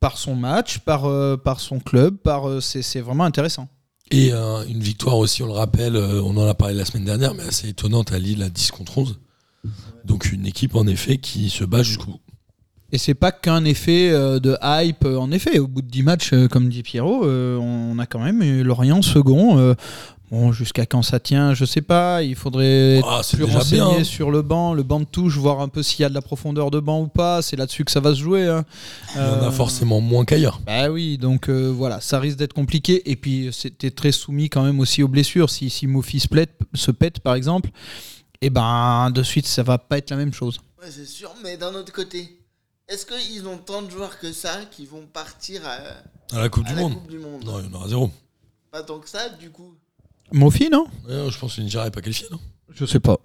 par 0.00 0.16
son 0.16 0.34
match, 0.34 0.78
par, 0.78 1.04
euh, 1.04 1.36
par 1.36 1.60
son 1.60 1.78
club. 1.78 2.16
Par, 2.16 2.48
euh, 2.48 2.60
c'est, 2.62 2.80
c'est 2.80 3.02
vraiment 3.02 3.24
intéressant. 3.24 3.68
Et 4.10 4.32
euh, 4.32 4.64
une 4.68 4.80
victoire 4.80 5.18
aussi, 5.18 5.42
on 5.42 5.46
le 5.46 5.52
rappelle, 5.52 5.96
euh, 5.96 6.22
on 6.22 6.36
en 6.36 6.46
a 6.46 6.54
parlé 6.54 6.74
la 6.74 6.84
semaine 6.84 7.04
dernière, 7.04 7.34
mais 7.34 7.42
assez 7.42 7.68
étonnante 7.68 8.12
à 8.12 8.18
Lille 8.18 8.42
à 8.42 8.48
10 8.48 8.70
contre 8.70 8.98
11. 8.98 9.18
Donc 10.04 10.30
une 10.30 10.46
équipe 10.46 10.74
en 10.76 10.86
effet 10.86 11.16
qui 11.16 11.48
se 11.48 11.64
bat 11.64 11.82
jusqu'au 11.82 12.12
bout. 12.12 12.20
Et 12.92 12.98
c'est 12.98 13.14
pas 13.14 13.32
qu'un 13.32 13.64
effet 13.64 14.10
euh, 14.10 14.38
de 14.38 14.56
hype. 14.62 15.04
En 15.06 15.30
effet, 15.32 15.58
au 15.58 15.66
bout 15.66 15.82
de 15.82 15.88
10 15.88 16.02
matchs, 16.02 16.34
comme 16.50 16.68
dit 16.68 16.82
Pierrot, 16.82 17.24
on 17.26 17.98
a 17.98 18.06
quand 18.06 18.22
même 18.22 18.42
eu 18.42 18.62
Lorient 18.62 19.02
second. 19.02 19.74
Bon, 20.34 20.52
jusqu'à 20.52 20.84
quand 20.86 21.02
ça 21.02 21.20
tient, 21.20 21.54
je 21.54 21.64
sais 21.64 21.80
pas. 21.82 22.22
Il 22.22 22.34
faudrait 22.34 22.98
être 22.98 23.06
Ah, 23.08 23.20
plus 23.28 23.44
déjà 23.44 23.58
renseigné 23.58 23.94
bien. 23.96 24.04
sur 24.04 24.30
le 24.30 24.42
banc, 24.42 24.74
le 24.74 24.82
banc 24.82 25.00
de 25.00 25.04
touche, 25.04 25.36
voir 25.36 25.60
un 25.60 25.68
peu 25.68 25.82
s'il 25.82 26.00
y 26.00 26.04
a 26.04 26.08
de 26.08 26.14
la 26.14 26.22
profondeur 26.22 26.70
de 26.70 26.80
banc 26.80 27.00
ou 27.02 27.08
pas. 27.08 27.42
C'est 27.42 27.56
là-dessus 27.56 27.84
que 27.84 27.92
ça 27.92 28.00
va 28.00 28.14
se 28.14 28.20
jouer. 28.20 28.46
hein. 28.48 28.64
Il 29.14 29.18
y 29.18 29.20
en 29.20 29.24
a 29.24 29.26
Euh, 29.46 29.50
forcément 29.50 30.00
moins 30.00 30.24
qu'ailleurs. 30.24 30.60
Bah 30.66 30.90
oui, 30.90 31.18
donc 31.18 31.48
euh, 31.48 31.68
voilà, 31.74 32.00
ça 32.00 32.18
risque 32.18 32.36
d'être 32.38 32.52
compliqué. 32.54 33.08
Et 33.10 33.16
puis 33.16 33.50
c'était 33.52 33.90
très 33.90 34.12
soumis 34.12 34.48
quand 34.50 34.62
même 34.64 34.80
aussi 34.80 35.02
aux 35.02 35.08
blessures. 35.08 35.50
Si, 35.50 35.70
si 35.70 35.86
Mofi 35.86 36.20
se 36.20 36.28
pète, 36.28 36.58
se 36.74 36.90
pète, 36.90 37.20
par 37.20 37.34
exemple, 37.34 37.70
et 38.40 38.50
ben 38.50 39.10
de 39.10 39.22
suite 39.22 39.46
ça 39.46 39.62
va 39.62 39.78
pas 39.78 39.98
être 39.98 40.10
la 40.10 40.16
même 40.16 40.32
chose. 40.32 40.58
Ouais, 40.82 40.88
c'est 40.90 41.06
sûr, 41.06 41.32
mais 41.42 41.56
d'un 41.56 41.74
autre 41.74 41.92
côté, 41.92 42.38
est-ce 42.88 43.06
qu'ils 43.06 43.46
ont 43.46 43.56
tant 43.56 43.80
de 43.82 43.90
joueurs 43.90 44.18
que 44.18 44.32
ça 44.32 44.50
qui 44.70 44.84
vont 44.84 45.06
partir 45.10 45.62
à, 45.64 46.36
À 46.36 46.40
la 46.40 46.48
Coupe 46.50 46.66
à 46.66 46.70
du 46.70 46.74
la 46.76 46.80
Monde 46.82 46.94
Coupe 46.94 47.08
du 47.10 47.18
Monde? 47.18 47.44
Non, 47.44 47.60
il 47.60 47.66
y 47.66 47.74
en 47.74 47.78
aura 47.78 47.88
zéro. 47.88 48.10
Pas 48.70 48.82
tant 48.82 48.98
que 48.98 49.08
ça, 49.08 49.28
du 49.40 49.50
coup. 49.50 49.74
Mofi, 50.32 50.68
non 50.70 50.86
je 51.08 51.38
pense 51.38 51.54
que 51.54 51.60
le 51.60 51.64
Nigeria 51.64 51.84
n'est 51.86 51.90
pas 51.90 52.00
qualifié, 52.00 52.26
non 52.30 52.40
Je 52.70 52.84
sais 52.86 53.00
pas. 53.00 53.18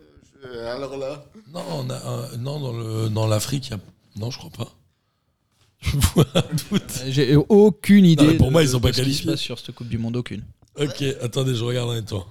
Je- 0.43 0.57
alors 0.59 0.95
là, 0.97 1.25
Non, 1.53 1.63
on 1.71 1.89
a, 1.89 1.95
un- 1.97 2.37
non 2.37 2.59
dans 2.59 2.73
le 2.73 3.09
dans 3.09 3.27
l'Afrique, 3.27 3.67
il 3.67 3.71
y 3.71 3.73
a... 3.73 3.79
non, 4.17 4.29
je 4.31 4.37
crois 4.37 4.51
pas. 4.51 4.67
Je 5.81 5.95
vois 5.97 6.25
un 6.35 6.41
doute. 6.71 6.83
Euh, 7.01 7.05
J'ai 7.07 7.35
aucune 7.37 8.05
idée. 8.05 8.27
mais 8.27 8.33
pour 8.37 8.47
de- 8.47 8.51
moi, 8.51 8.63
ils 8.63 8.69
sont 8.69 8.79
de 8.79 8.83
pas 8.83 8.91
passe 8.91 9.35
sur 9.39 9.57
cette 9.57 9.73
Coupe 9.73 9.87
du 9.87 9.97
Monde, 9.97 10.17
aucune. 10.17 10.43
Ok, 10.77 11.01
attendez, 11.21 11.55
je 11.55 11.63
regarde 11.63 11.89
en 11.89 11.93
même 11.93 12.05
temps. 12.05 12.27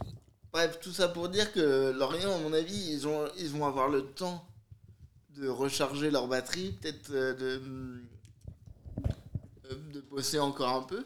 bref, 0.53 0.79
tout 0.83 0.93
ça 0.93 1.09
pour 1.09 1.29
dire 1.31 1.51
que 1.53 1.93
Lorient, 1.99 2.35
à 2.35 2.39
mon 2.41 2.53
avis, 2.53 2.75
ils, 2.93 3.07
ont, 3.09 3.25
ils 3.39 3.49
vont 3.49 3.65
avoir 3.67 3.89
le 3.89 4.03
temps 4.03 4.45
de 5.39 5.49
recharger 5.49 6.11
leur 6.11 6.29
batterie, 6.29 6.75
peut-être 6.81 7.11
euh, 7.13 7.35
de, 7.35 7.61
euh, 9.71 9.75
de 9.95 10.01
bosser 10.11 10.39
encore 10.39 10.69
un 10.77 10.83
peu. 10.83 11.05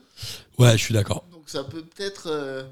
Ouais, 0.59 0.73
je 0.73 0.83
suis 0.85 0.95
d'accord. 0.95 1.25
Donc 1.31 1.45
ça 1.47 1.63
peut 1.65 1.83
peut-être 1.83 2.27
euh, 2.29 2.65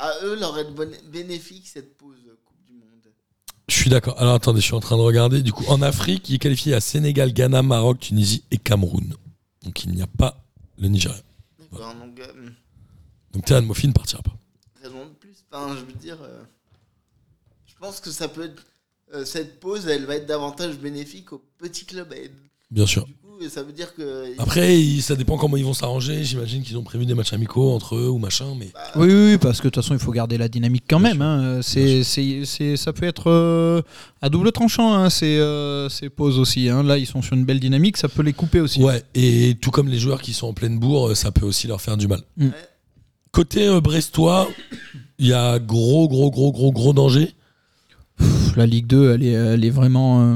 à 0.00 0.24
eux 0.24 0.34
leur 0.34 0.58
être 0.58 0.72
bénéfique 1.10 1.68
cette 1.68 1.96
pause 1.96 2.16
Coupe 2.44 2.62
du 2.66 2.72
Monde. 2.72 3.12
Je 3.68 3.74
suis 3.74 3.90
d'accord. 3.90 4.18
Alors 4.20 4.34
attendez, 4.34 4.60
je 4.60 4.64
suis 4.66 4.74
en 4.74 4.80
train 4.80 4.96
de 4.96 5.02
regarder. 5.02 5.42
Du 5.42 5.52
coup, 5.52 5.64
en 5.68 5.82
Afrique, 5.82 6.28
il 6.30 6.36
est 6.36 6.38
qualifié 6.38 6.74
à 6.74 6.80
Sénégal, 6.80 7.32
Ghana, 7.32 7.62
Maroc, 7.62 8.00
Tunisie 8.00 8.42
et 8.50 8.56
Cameroun. 8.56 9.14
Donc 9.62 9.84
il 9.84 9.90
n'y 9.92 10.02
a 10.02 10.06
pas 10.06 10.42
le 10.78 10.88
Nigeria. 10.88 11.20
D'accord, 11.58 11.94
donc 11.94 12.18
euh, 12.18 12.48
Donc 13.32 13.44
Théane 13.44 13.66
Mofi 13.66 13.86
ne 13.88 13.92
partira 13.92 14.22
pas. 14.22 14.32
raison 14.82 15.04
de 15.04 15.10
plus. 15.10 15.44
Enfin, 15.52 15.76
je 15.76 15.84
veux 15.84 15.92
dire, 16.00 16.16
euh, 16.22 16.42
je 17.66 17.74
pense 17.78 18.00
que 18.00 18.10
ça 18.10 18.28
peut 18.28 18.44
être 18.46 18.66
euh, 19.12 19.24
cette 19.24 19.60
pause, 19.60 19.86
elle 19.86 20.06
va 20.06 20.16
être 20.16 20.26
davantage 20.26 20.78
bénéfique 20.78 21.32
aux 21.32 21.42
petits 21.58 21.84
clubs. 21.84 22.14
Bien 22.70 22.86
sûr. 22.86 23.04
du 23.04 23.14
coup, 23.44 23.48
ça 23.48 23.62
veut 23.62 23.72
dire 23.72 23.94
que 23.94 24.34
Après, 24.38 24.78
il- 24.80 25.02
ça 25.02 25.16
dépend 25.16 25.36
comment 25.36 25.56
ils 25.56 25.64
vont 25.64 25.74
s'arranger. 25.74 26.22
J'imagine 26.24 26.62
qu'ils 26.62 26.76
ont 26.78 26.82
prévu 26.82 27.06
des 27.06 27.14
matchs 27.14 27.32
amicaux 27.32 27.70
entre 27.72 27.96
eux 27.96 28.08
ou 28.08 28.18
machin, 28.18 28.54
mais 28.58 28.70
bah, 28.74 28.80
Oui, 28.96 29.06
oui, 29.08 29.32
oui, 29.32 29.38
parce 29.38 29.58
que 29.60 29.64
de 29.68 29.70
toute 29.70 29.82
façon, 29.82 29.94
il 29.94 30.00
faut 30.00 30.12
garder 30.12 30.38
la 30.38 30.48
dynamique 30.48 30.84
quand 30.88 31.00
Bien 31.00 31.10
même. 31.14 31.22
hein. 31.22 31.60
C'est, 31.62 32.04
c'est, 32.04 32.44
c'est- 32.44 32.76
ça 32.76 32.92
peut 32.92 33.06
être 33.06 33.30
euh, 33.30 33.82
à 34.22 34.28
double 34.28 34.52
tranchant, 34.52 34.92
hein, 34.94 35.10
ces, 35.10 35.38
euh, 35.38 35.88
ces 35.88 36.08
pauses 36.10 36.38
aussi. 36.38 36.68
hein. 36.68 36.82
Là, 36.82 36.98
ils 36.98 37.06
sont 37.06 37.22
sur 37.22 37.34
une 37.36 37.44
belle 37.44 37.60
dynamique, 37.60 37.96
ça 37.96 38.08
peut 38.08 38.22
les 38.22 38.32
couper 38.32 38.60
aussi. 38.60 38.82
ouais. 38.82 39.02
Et 39.14 39.56
tout 39.60 39.70
comme 39.70 39.88
les 39.88 39.98
joueurs 39.98 40.20
qui 40.22 40.32
sont 40.32 40.48
en 40.48 40.52
pleine 40.54 40.78
bourre, 40.78 41.16
ça 41.16 41.30
peut 41.32 41.46
aussi 41.46 41.66
leur 41.66 41.80
faire 41.80 41.96
du 41.96 42.08
mal. 42.08 42.20
Mm. 42.36 42.46
Ouais. 42.46 42.52
Côté 43.32 43.66
euh, 43.68 43.80
brestois, 43.80 44.48
il 45.18 45.28
y 45.28 45.32
a 45.32 45.58
gros, 45.58 46.08
gros, 46.08 46.30
gros, 46.30 46.50
gros, 46.52 46.72
gros 46.72 46.92
danger. 46.92 47.32
Pff, 48.20 48.56
La 48.56 48.66
Ligue 48.66 48.86
2, 48.86 49.12
elle 49.14 49.22
est, 49.24 49.32
elle 49.32 49.64
est 49.64 49.70
vraiment 49.70 50.18
euh, 50.20 50.34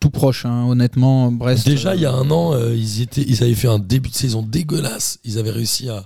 tout 0.00 0.10
proche, 0.10 0.44
hein, 0.46 0.64
honnêtement. 0.66 1.30
Brest. 1.32 1.66
Déjà, 1.66 1.94
il 1.94 2.00
y 2.02 2.06
a 2.06 2.12
euh, 2.14 2.22
un 2.22 2.30
an, 2.30 2.54
euh, 2.54 2.74
ils, 2.74 3.02
étaient, 3.02 3.22
ils 3.26 3.42
avaient 3.42 3.54
fait 3.54 3.68
un 3.68 3.78
début 3.78 4.08
de 4.10 4.14
saison 4.14 4.42
dégueulasse. 4.42 5.18
Ils 5.24 5.38
avaient 5.38 5.50
réussi 5.50 5.88
à 5.88 6.04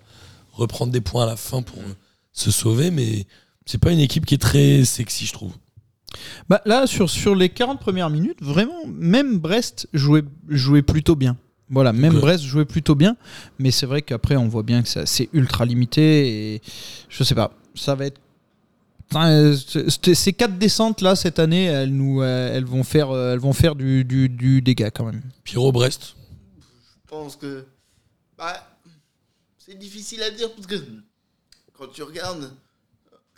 reprendre 0.52 0.92
des 0.92 1.00
points 1.00 1.24
à 1.24 1.26
la 1.26 1.36
fin 1.36 1.62
pour 1.62 1.78
euh, 1.78 1.92
se 2.32 2.50
sauver, 2.50 2.90
mais 2.90 3.26
c'est 3.66 3.78
pas 3.80 3.92
une 3.92 4.00
équipe 4.00 4.26
qui 4.26 4.34
est 4.34 4.38
très 4.38 4.84
sexy, 4.84 5.26
je 5.26 5.32
trouve. 5.32 5.52
Bah, 6.48 6.60
là, 6.66 6.86
sur, 6.86 7.08
sur 7.08 7.34
les 7.36 7.48
40 7.50 7.78
premières 7.78 8.10
minutes, 8.10 8.38
vraiment, 8.42 8.74
même 8.88 9.38
Brest 9.38 9.88
jouait, 9.92 10.24
jouait 10.48 10.82
plutôt 10.82 11.14
bien. 11.14 11.36
Voilà, 11.72 11.92
même. 11.92 12.14
Brest 12.18 12.42
jouait 12.42 12.64
plutôt 12.64 12.96
bien, 12.96 13.16
mais 13.60 13.70
c'est 13.70 13.86
vrai 13.86 14.02
qu'après, 14.02 14.34
on 14.36 14.48
voit 14.48 14.64
bien 14.64 14.82
que 14.82 14.88
ça- 14.88 15.06
c'est 15.06 15.28
ultra 15.32 15.64
limité 15.64 16.54
et 16.54 16.62
je 17.08 17.22
sais 17.22 17.36
pas, 17.36 17.52
ça 17.76 17.94
va 17.94 18.06
être. 18.06 18.20
Euh, 19.16 19.56
Ces 20.14 20.32
quatre 20.32 20.56
descentes 20.58 21.00
là 21.00 21.16
cette 21.16 21.38
année, 21.38 21.64
elles 21.64 21.92
nous, 21.92 22.22
euh, 22.22 22.54
elles 22.56 22.64
vont 22.64 22.84
faire, 22.84 23.10
euh, 23.10 23.32
elles 23.32 23.40
vont 23.40 23.52
faire 23.52 23.74
du, 23.74 24.04
du, 24.04 24.28
du 24.28 24.62
dégât 24.62 24.90
quand 24.90 25.04
même. 25.04 25.22
Pierrot 25.42 25.72
Brest, 25.72 26.14
je 26.60 27.08
pense 27.08 27.34
que 27.36 27.64
bah, 28.38 28.54
c'est 29.58 29.76
difficile 29.78 30.22
à 30.22 30.30
dire 30.30 30.52
parce 30.54 30.66
que 30.68 30.76
quand 31.76 31.88
tu 31.88 32.02
regardes, 32.04 32.52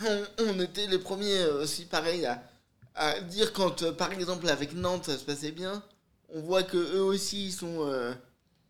on, 0.04 0.24
on 0.48 0.60
était 0.60 0.86
les 0.88 0.98
premiers 0.98 1.42
aussi 1.62 1.86
pareil 1.86 2.26
à, 2.26 2.42
à 2.94 3.20
dire 3.20 3.52
quand 3.54 3.92
par 3.96 4.12
exemple 4.12 4.48
avec 4.48 4.74
Nantes 4.74 5.06
ça 5.06 5.16
se 5.16 5.24
passait 5.24 5.52
bien, 5.52 5.82
on 6.34 6.40
voit 6.42 6.64
que 6.64 6.76
eux 6.76 7.02
aussi 7.02 7.46
ils 7.46 7.52
sont 7.52 7.86
euh, 7.88 8.12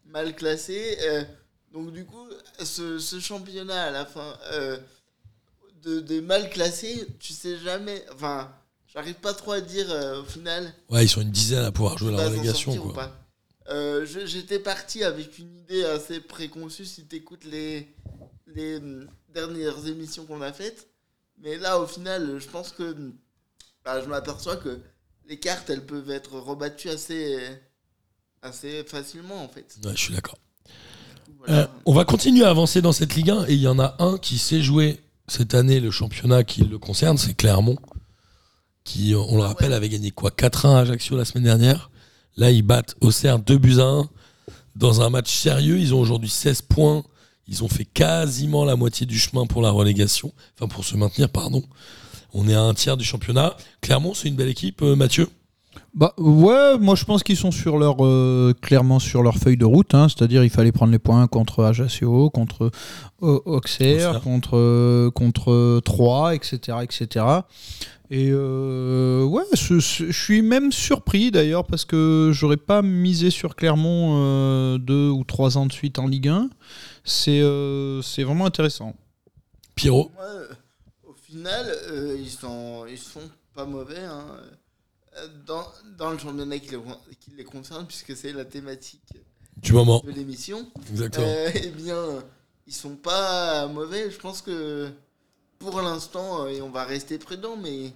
mal 0.07 0.37
classés. 0.37 0.97
euh, 1.03 1.25
donc 1.73 1.93
du 1.93 2.05
coup, 2.05 2.27
ce, 2.63 2.99
ce 2.99 3.19
championnat 3.19 3.85
à 3.85 3.91
la 3.91 4.05
fin 4.05 4.37
euh, 4.53 4.77
de, 5.83 6.21
mal 6.21 6.51
classés, 6.51 7.07
tu 7.19 7.33
sais 7.33 7.59
jamais. 7.59 8.05
Enfin, 8.15 8.51
j'arrive 8.87 9.15
pas 9.15 9.35
trop 9.35 9.53
à 9.53 9.61
dire 9.61 9.91
euh, 9.91 10.23
au 10.23 10.25
final. 10.25 10.73
ouais, 10.91 11.05
ils 11.05 11.09
sont 11.09 11.21
une 11.21 11.31
dizaine 11.31 11.65
à 11.65 11.73
pouvoir 11.73 11.99
jouer 11.99 12.13
la 12.13 12.29
relégation. 12.29 12.77
Quoi. 12.77 13.11
Euh, 13.69 14.07
J'étais 14.07 14.59
parti 14.59 15.05
avec 15.05 15.39
une 15.39 15.57
idée 15.59 15.85
assez 15.85 16.21
préconçue 16.21 16.85
si 16.85 17.07
tu 17.07 17.17
écoutes 17.17 17.45
les, 17.45 17.89
les 18.47 18.77
hum, 18.77 19.09
dernières 19.29 19.87
émissions 19.87 20.25
qu'on 20.27 20.43
a 20.43 20.53
faites. 20.53 20.89
Mais 21.39 21.59
là, 21.59 21.81
au 21.81 21.87
final, 21.87 22.39
je 22.39 22.49
pense 22.49 22.73
que 22.73 22.97
bah, 23.85 24.01
je 24.01 24.09
m'aperçois 24.09 24.57
que 24.57 24.81
les 25.29 25.39
cartes, 25.39 25.71
elles 25.71 25.85
peuvent 25.85 26.11
être 26.11 26.39
rebattues 26.39 26.91
assez, 26.91 27.39
assez 28.43 28.85
facilement, 28.85 29.43
en 29.43 29.49
fait. 29.49 29.77
Ouais, 29.85 29.93
je 29.95 30.01
suis 30.01 30.15
d'accord. 30.15 30.39
Voilà. 31.39 31.63
Euh, 31.63 31.67
on 31.87 31.93
va 31.93 32.05
continuer 32.05 32.45
à 32.45 32.51
avancer 32.51 32.83
dans 32.83 32.93
cette 32.93 33.15
Ligue 33.15 33.31
1 33.31 33.47
et 33.47 33.55
il 33.55 33.61
y 33.61 33.69
en 33.69 33.79
a 33.79 33.97
un 33.99 34.19
qui 34.19 34.39
sait 34.39 34.63
jouer 34.63 35.01
cette 35.33 35.55
année 35.55 35.81
le 35.81 35.91
championnat 35.91 36.45
qui 36.45 36.63
le 36.63 36.79
concerne, 36.79 37.17
c'est 37.17 37.35
Clermont, 37.35 37.79
qui, 38.85 39.15
on 39.17 39.37
le 39.37 39.43
rappelle, 39.43 39.71
ouais. 39.71 39.77
avait 39.77 39.89
gagné 39.89 40.11
quoi 40.11 40.31
4-1 40.31 40.75
à 40.77 40.79
Ajaccio 40.81 41.17
la 41.17 41.25
semaine 41.25 41.45
dernière. 41.45 41.91
Là, 42.37 42.51
ils 42.51 42.63
battent 42.63 42.95
Auxerre 43.01 43.39
2 43.39 43.57
buts 43.57 43.79
à 43.79 43.85
1 43.85 44.11
dans 44.77 45.01
un 45.01 45.09
match 45.09 45.35
sérieux. 45.35 45.79
Ils 45.79 45.95
ont 45.95 46.01
aujourd'hui 46.01 46.29
16 46.29 46.63
points. 46.63 47.03
Ils 47.49 47.65
ont 47.65 47.69
fait 47.69 47.87
quasiment 47.87 48.67
la 48.67 48.77
moitié 48.77 49.07
du 49.07 49.19
chemin 49.19 49.47
pour 49.47 49.63
la 49.63 49.71
relégation, 49.71 50.33
enfin 50.55 50.69
pour 50.69 50.85
se 50.85 50.97
maintenir, 50.97 51.31
pardon. 51.31 51.63
On 52.35 52.47
est 52.47 52.55
à 52.55 52.61
un 52.61 52.75
tiers 52.75 52.99
du 52.99 53.05
championnat. 53.05 53.57
Clermont, 53.81 54.13
c'est 54.15 54.29
une 54.29 54.37
belle 54.37 54.49
équipe, 54.49 54.83
euh, 54.83 54.95
Mathieu? 54.97 55.29
Bah 55.95 56.15
ouais, 56.17 56.79
moi 56.79 56.95
je 56.95 57.05
pense 57.05 57.23
qu'ils 57.23 57.37
sont 57.37 57.51
sur 57.51 57.77
leur 57.77 57.97
euh, 58.01 58.55
clairement 58.63 58.99
sur 58.99 59.23
leur 59.23 59.37
feuille 59.37 59.59
de 59.59 59.67
route, 59.67 59.95
hein, 59.95 60.09
c'est-à-dire 60.09 60.43
il 60.43 60.49
fallait 60.49 60.73
prendre 60.73 60.91
les 60.91 60.99
points 60.99 61.27
contre 61.27 61.65
Ajaccio, 61.65 62.31
contre 62.31 62.71
euh, 63.23 63.41
Auxerre, 63.45 64.09
Auxerre. 64.09 64.21
contre 64.23 64.57
euh, 64.57 65.11
contre 65.11 65.81
Troyes, 65.85 66.35
etc., 66.35 66.79
etc. 66.83 67.43
Et 68.15 68.29
euh, 68.31 69.25
ouais, 69.25 69.45
je, 69.55 69.79
suis 69.81 70.43
même 70.43 70.71
surpris 70.71 71.31
d'ailleurs 71.31 71.65
parce 71.65 71.87
que 71.87 72.31
j'aurais 72.35 72.59
pas 72.59 72.83
misé 72.83 73.31
sur 73.31 73.57
Clermont 73.57 74.19
euh, 74.19 74.77
deux 74.77 75.09
ou 75.09 75.25
trois 75.25 75.57
ans 75.57 75.65
de 75.65 75.73
suite 75.73 75.99
en 75.99 76.07
Ligue 76.07 76.29
1. 76.29 76.51
C'est 77.05 77.41
euh, 77.41 78.03
c'est 78.03 78.23
vraiment 78.23 78.45
intéressant. 78.45 78.95
Pierrot. 79.77 80.11
Au 81.09 81.15
final, 81.15 81.65
euh, 81.91 82.19
ils, 82.21 82.29
sont, 82.29 82.85
ils 82.87 82.99
sont 82.99 83.31
pas 83.55 83.65
mauvais 83.65 84.05
hein, 84.05 84.27
dans, 85.47 85.65
dans 85.99 86.11
le 86.11 86.19
championnat 86.19 86.59
qui 86.59 86.71
les, 86.71 86.79
qui 87.21 87.31
les 87.37 87.45
concerne, 87.45 87.87
puisque 87.87 88.17
c'est 88.17 88.33
la 88.33 88.45
thématique 88.45 89.03
Du 89.57 89.73
moment. 89.73 90.03
de 90.05 90.11
l'émission. 90.13 90.67
Exactement. 90.91 91.27
Euh, 91.27 91.51
eh 91.55 91.69
bien, 91.71 91.97
ils 92.67 92.73
sont 92.75 92.97
pas 92.97 93.67
mauvais. 93.69 94.11
Je 94.11 94.19
pense 94.19 94.41
que 94.43 94.91
pour 95.59 95.81
l'instant, 95.83 96.45
euh, 96.45 96.49
et 96.49 96.63
on 96.63 96.71
va 96.71 96.85
rester 96.85 97.19
prudent, 97.19 97.57
mais 97.57 97.93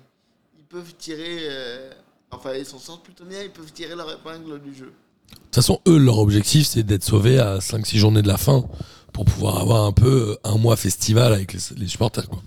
ils 0.58 0.64
peuvent 0.68 0.94
tirer. 0.98 1.38
euh, 1.48 1.90
enfin, 2.30 2.54
ils 2.54 2.66
s'en 2.66 2.78
sortent 2.78 3.04
plutôt 3.04 3.24
bien. 3.24 3.42
Ils 3.42 3.50
peuvent 3.50 3.72
tirer 3.72 3.94
leur 3.96 4.10
épingle 4.12 4.60
du 4.60 4.74
jeu. 4.74 4.92
De 5.30 5.34
toute 5.36 5.54
façon, 5.56 5.80
eux, 5.88 5.98
leur 5.98 6.18
objectif, 6.18 6.66
c'est 6.66 6.82
d'être 6.84 7.02
sauvés 7.02 7.38
à 7.38 7.58
5-6 7.58 7.96
journées 7.96 8.22
de 8.22 8.28
la 8.28 8.36
fin 8.36 8.64
pour 9.12 9.24
pouvoir 9.24 9.58
avoir 9.58 9.84
un 9.84 9.92
peu 9.92 10.30
euh, 10.32 10.36
un 10.44 10.56
mois 10.58 10.76
festival 10.76 11.32
avec 11.32 11.52
les, 11.54 11.60
les 11.76 11.88
supporters. 11.88 12.28
Quoi. 12.28 12.42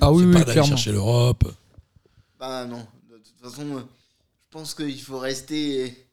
Ah 0.00 0.12
oui, 0.12 0.24
oui, 0.24 0.32
pas 0.32 0.38
d'aller 0.40 0.52
clairement. 0.52 0.68
chercher 0.70 0.92
l'Europe. 0.92 1.44
Bah 2.38 2.64
non. 2.64 2.86
De 3.10 3.16
toute 3.16 3.50
façon, 3.50 3.76
euh, 3.76 3.80
pense 4.54 4.72
qu'il 4.72 5.00
faut 5.02 5.18
rester 5.18 6.06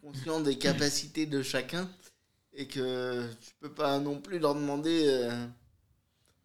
conscient 0.00 0.38
des 0.40 0.56
capacités 0.56 1.26
de 1.26 1.42
chacun 1.42 1.90
et 2.54 2.68
que 2.68 3.28
tu 3.42 3.50
peux 3.58 3.72
pas 3.72 3.98
non 3.98 4.20
plus 4.20 4.38
leur 4.38 4.54
demander. 4.54 5.02
euh, 5.08 5.46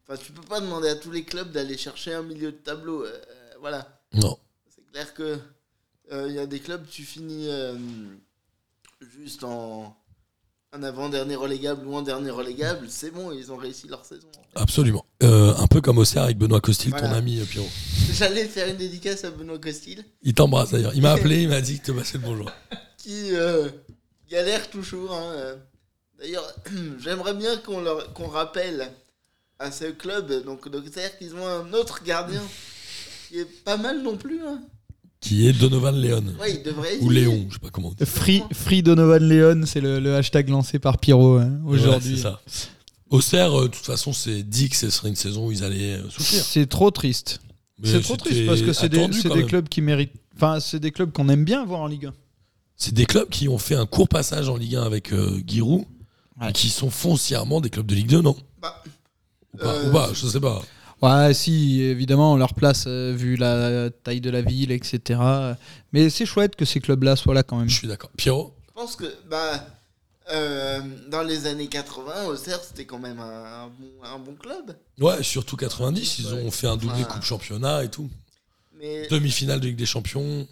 Enfin, 0.01 0.17
tu 0.17 0.31
peux 0.31 0.41
pas 0.41 0.59
demander 0.61 0.89
à 0.89 0.95
tous 0.95 1.11
les 1.11 1.23
clubs 1.23 1.51
d'aller 1.51 1.77
chercher 1.77 2.15
un 2.15 2.23
milieu 2.23 2.51
de 2.51 2.57
tableau. 2.57 3.05
euh, 3.05 3.21
voilà. 3.59 4.01
Non. 4.13 4.35
C'est 4.67 4.83
clair 4.91 5.13
que 5.13 5.39
euh, 6.11 6.27
il 6.27 6.33
y 6.33 6.39
a 6.39 6.47
des 6.47 6.59
clubs, 6.59 6.85
tu 6.89 7.03
finis 7.03 7.49
juste 8.99 9.43
en 9.43 9.95
un 10.75 10.81
avant-dernier 10.83 11.35
relégable 11.35 11.85
ou 11.85 11.95
en 11.95 12.01
dernier 12.01 12.31
relégable, 12.31 12.87
c'est 12.89 13.11
bon, 13.11 13.31
ils 13.31 13.51
ont 13.51 13.57
réussi 13.57 13.87
leur 13.87 14.03
saison. 14.05 14.27
Absolument. 14.55 15.05
Euh, 15.21 15.53
un 15.57 15.67
peu 15.67 15.81
comme 15.81 15.99
Auxerre 15.99 16.23
avec 16.23 16.37
Benoît 16.37 16.61
Costil, 16.61 16.91
ton 16.93 17.11
ami 17.11 17.39
euh, 17.39 17.45
Pierrot. 17.45 17.69
J'allais 18.13 18.45
faire 18.45 18.67
une 18.67 18.77
dédicace 18.77 19.23
à 19.23 19.29
Benoît 19.31 19.59
Costil, 19.59 20.03
Il 20.23 20.33
t'embrasse 20.33 20.71
d'ailleurs. 20.71 20.93
Il 20.95 21.01
m'a 21.03 21.11
appelé, 21.11 21.43
il 21.43 21.49
m'a 21.49 21.61
dit 21.61 21.79
que 21.79 21.85
te 21.85 21.91
passais 21.91 22.17
le 22.17 22.23
bonjour. 22.23 22.49
qui 22.97 23.35
euh, 23.35 23.69
galère 24.29 24.67
toujours. 24.71 25.13
hein. 25.13 25.55
D'ailleurs, 26.17 26.51
j'aimerais 26.99 27.35
bien 27.35 27.55
qu'on 27.57 27.79
leur 27.81 28.11
qu'on 28.13 28.27
rappelle 28.27 28.91
à 29.59 29.71
ce 29.71 29.85
club, 29.85 30.43
donc 30.43 30.67
d'Auxerre, 30.69 31.15
qu'ils 31.19 31.35
ont 31.35 31.47
un 31.47 31.71
autre 31.73 32.03
gardien 32.03 32.41
qui 33.29 33.39
est 33.39 33.63
pas 33.63 33.77
mal 33.77 34.01
non 34.01 34.17
plus. 34.17 34.41
hein. 34.45 34.59
Qui 35.23 35.47
est 35.47 35.53
Donovan 35.53 35.95
Leon. 35.99 36.23
Ouais, 36.39 36.55
il 36.55 36.63
devrait 36.63 36.97
Ou 37.01 37.09
Léon, 37.09 37.45
je 37.49 37.53
sais 37.53 37.59
pas 37.59 37.69
comment 37.71 37.89
on 37.89 37.91
dit. 37.91 38.05
Free, 38.05 38.43
Free 38.51 38.83
Donovan 38.83 39.23
Leon, 39.27 39.63
c'est 39.65 39.79
le, 39.81 39.99
le 39.99 40.15
hashtag 40.15 40.49
lancé 40.49 40.79
par 40.79 40.97
Pyro 40.97 41.37
hein, 41.37 41.59
aujourd'hui. 41.65 42.15
Ouais, 42.15 42.17
c'est 42.17 42.21
ça. 42.23 42.41
Auxerre, 43.09 43.57
euh, 43.57 43.63
de 43.63 43.67
toute 43.67 43.85
façon, 43.85 44.11
c'est 44.11 44.43
dit 44.43 44.69
que 44.69 44.75
ce 44.75 44.89
serait 44.89 45.09
une 45.09 45.15
saison 45.15 45.47
où 45.47 45.51
ils 45.51 45.63
allaient 45.63 45.93
euh, 45.93 46.09
souffrir. 46.09 46.43
c'est 46.43 46.65
trop 46.65 46.91
triste. 46.91 47.39
Mais 47.79 47.89
C'est 47.89 48.01
trop 48.01 48.17
triste 48.17 48.45
parce 48.45 48.61
que 48.61 48.73
c'est 48.73 48.89
des, 48.89 49.45
clubs 49.45 49.69
qui 49.69 49.81
méritent. 49.81 50.13
Enfin, 50.35 50.59
c'est 50.59 50.79
des 50.79 50.91
clubs 50.91 51.11
qu'on 51.11 51.29
aime 51.29 51.45
bien 51.45 51.63
voir 51.65 51.81
en 51.81 51.87
Ligue 51.87 52.07
1. 52.07 52.13
C'est 52.75 52.93
des 52.93 53.05
clubs 53.05 53.29
qui 53.29 53.47
ont 53.47 53.57
fait 53.57 53.75
un 53.75 53.85
court 53.85 54.07
passage 54.09 54.49
en 54.49 54.57
Ligue 54.57 54.75
1 54.75 54.83
avec 54.83 55.13
euh, 55.13 55.39
Giroud 55.47 55.85
Ouais. 56.41 56.49
et 56.49 56.53
qui 56.53 56.69
sont 56.69 56.89
foncièrement 56.89 57.61
des 57.61 57.69
clubs 57.69 57.85
de 57.85 57.93
Ligue 57.93 58.07
2, 58.07 58.21
non? 58.21 58.35
Bah, 58.59 58.81
ou 59.53 59.57
pas, 59.57 59.65
Euh, 59.67 59.89
ou 59.89 59.93
pas, 59.93 60.09
je 60.13 60.25
sais 60.25 60.39
pas. 60.39 60.63
Ouais, 61.03 61.33
si, 61.33 61.81
évidemment, 61.81 62.37
leur 62.37 62.53
place, 62.53 62.85
euh, 62.87 63.13
vu 63.15 63.35
la 63.35 63.89
taille 63.89 64.21
de 64.21 64.29
la 64.29 64.41
ville, 64.41 64.71
etc. 64.71 65.19
Mais 65.91 66.09
c'est 66.09 66.25
chouette 66.25 66.55
que 66.55 66.65
ces 66.65 66.79
clubs-là 66.79 67.15
soient 67.15 67.33
là 67.33 67.43
quand 67.43 67.57
même. 67.57 67.69
Je 67.69 67.75
suis 67.77 67.87
d'accord. 67.87 68.09
Pierrot 68.17 68.53
je 68.67 68.81
pense 68.81 68.95
que 68.95 69.05
bah, 69.29 69.67
euh, 70.31 70.79
dans 71.09 71.21
les 71.21 71.45
années 71.45 71.67
80, 71.67 72.25
Auxerre, 72.25 72.59
c'était 72.63 72.85
quand 72.85 72.97
même 72.97 73.19
un, 73.19 73.65
un 73.65 73.67
bon, 73.67 73.89
un 74.03 74.17
bon 74.17 74.33
club. 74.33 74.75
Ouais, 74.99 75.21
surtout 75.21 75.55
90, 75.57 76.19
ils 76.19 76.33
ont 76.33 76.49
fait 76.49 76.65
un 76.67 76.75
doublé 76.77 76.99
Ouais. 77.01 77.07
Coupe 77.07 77.21
Championnat 77.23 77.83
et 77.83 77.89
tout. 77.89 78.09
Mais 78.79 79.07
Demi-finale 79.09 79.59
de 79.59 79.67
Ligue 79.67 79.75
des 79.75 79.85
Champions. 79.85 80.47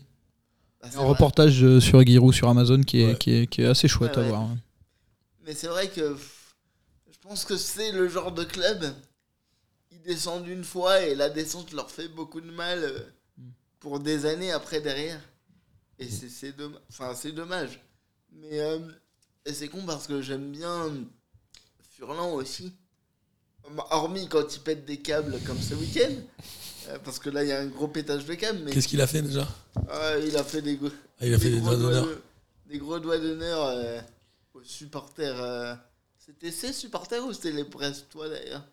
bah, 0.83 0.89
Un 0.93 0.97
vrai. 0.97 1.05
reportage 1.07 1.63
euh, 1.63 1.79
sur 1.79 2.05
Giroud 2.05 2.33
sur 2.33 2.47
Amazon 2.47 2.81
qui 2.83 3.01
est, 3.01 3.05
Ouais. 3.07 3.15
qui 3.17 3.31
est, 3.33 3.47
qui 3.47 3.61
est 3.63 3.65
assez 3.67 3.87
chouette 3.87 4.17
Ouais, 4.17 4.21
à 4.21 4.25
ouais. 4.25 4.29
voir. 4.29 4.47
Mais 5.45 5.53
c'est 5.55 5.67
vrai 5.67 5.87
que 5.87 6.15
je 7.11 7.27
pense 7.27 7.43
que 7.45 7.57
c'est 7.57 7.91
le 7.91 8.07
genre 8.07 8.31
de 8.31 8.43
club. 8.43 8.85
Ils 10.03 10.13
descendent 10.13 10.47
une 10.47 10.63
fois 10.63 11.01
et 11.01 11.15
la 11.15 11.29
descente 11.29 11.71
leur 11.73 11.91
fait 11.91 12.07
beaucoup 12.07 12.41
de 12.41 12.49
mal 12.51 12.83
euh, 12.83 12.99
pour 13.79 13.99
des 13.99 14.25
années 14.25 14.51
après 14.51 14.81
derrière. 14.81 15.21
Et 15.99 16.09
c'est 16.09 16.29
c'est 16.29 16.51
domm- 16.57 16.79
enfin, 16.89 17.13
c'est 17.15 17.31
dommage. 17.31 17.79
Mais 18.33 18.59
euh, 18.59 18.79
c'est 19.51 19.67
con 19.67 19.83
parce 19.85 20.07
que 20.07 20.21
j'aime 20.21 20.51
bien 20.51 20.91
Furlan 21.91 22.33
aussi. 22.33 22.73
Hormis 23.91 24.27
quand 24.27 24.55
il 24.55 24.59
pète 24.61 24.85
des 24.85 24.97
câbles 24.97 25.39
comme 25.45 25.59
ce 25.61 25.75
week-end. 25.75 26.13
Euh, 26.89 26.97
parce 27.03 27.19
que 27.19 27.29
là, 27.29 27.43
il 27.43 27.49
y 27.49 27.51
a 27.51 27.59
un 27.59 27.67
gros 27.67 27.87
pétage 27.87 28.25
de 28.25 28.33
câbles. 28.33 28.59
Mais 28.65 28.71
Qu'est-ce 28.71 28.87
qu'il 28.87 29.01
a 29.01 29.07
fait 29.07 29.21
déjà? 29.21 29.47
Euh, 29.91 30.25
il 30.27 30.35
a 30.35 30.43
fait 30.43 30.63
des, 30.63 30.79
Ah, 31.19 31.25
Il 31.27 31.33
a 31.33 31.37
fait 31.39 31.51
des 31.51 31.61
doigts 31.61 31.75
d'honneur. 31.75 32.05
de- 32.07 32.21
des 32.65 32.79
gros 32.79 32.99
doigts 32.99 33.19
d'honneur 33.19 33.63
euh, 33.65 34.01
aux 34.55 34.63
supporters. 34.63 35.39
euh. 35.39 35.75
C'était 36.17 36.51
ses 36.51 36.73
supporters 36.73 37.23
ou 37.23 37.33
c'était 37.33 37.51
les 37.51 37.63
Brestois 37.65 38.29
d'ailleurs? 38.29 38.65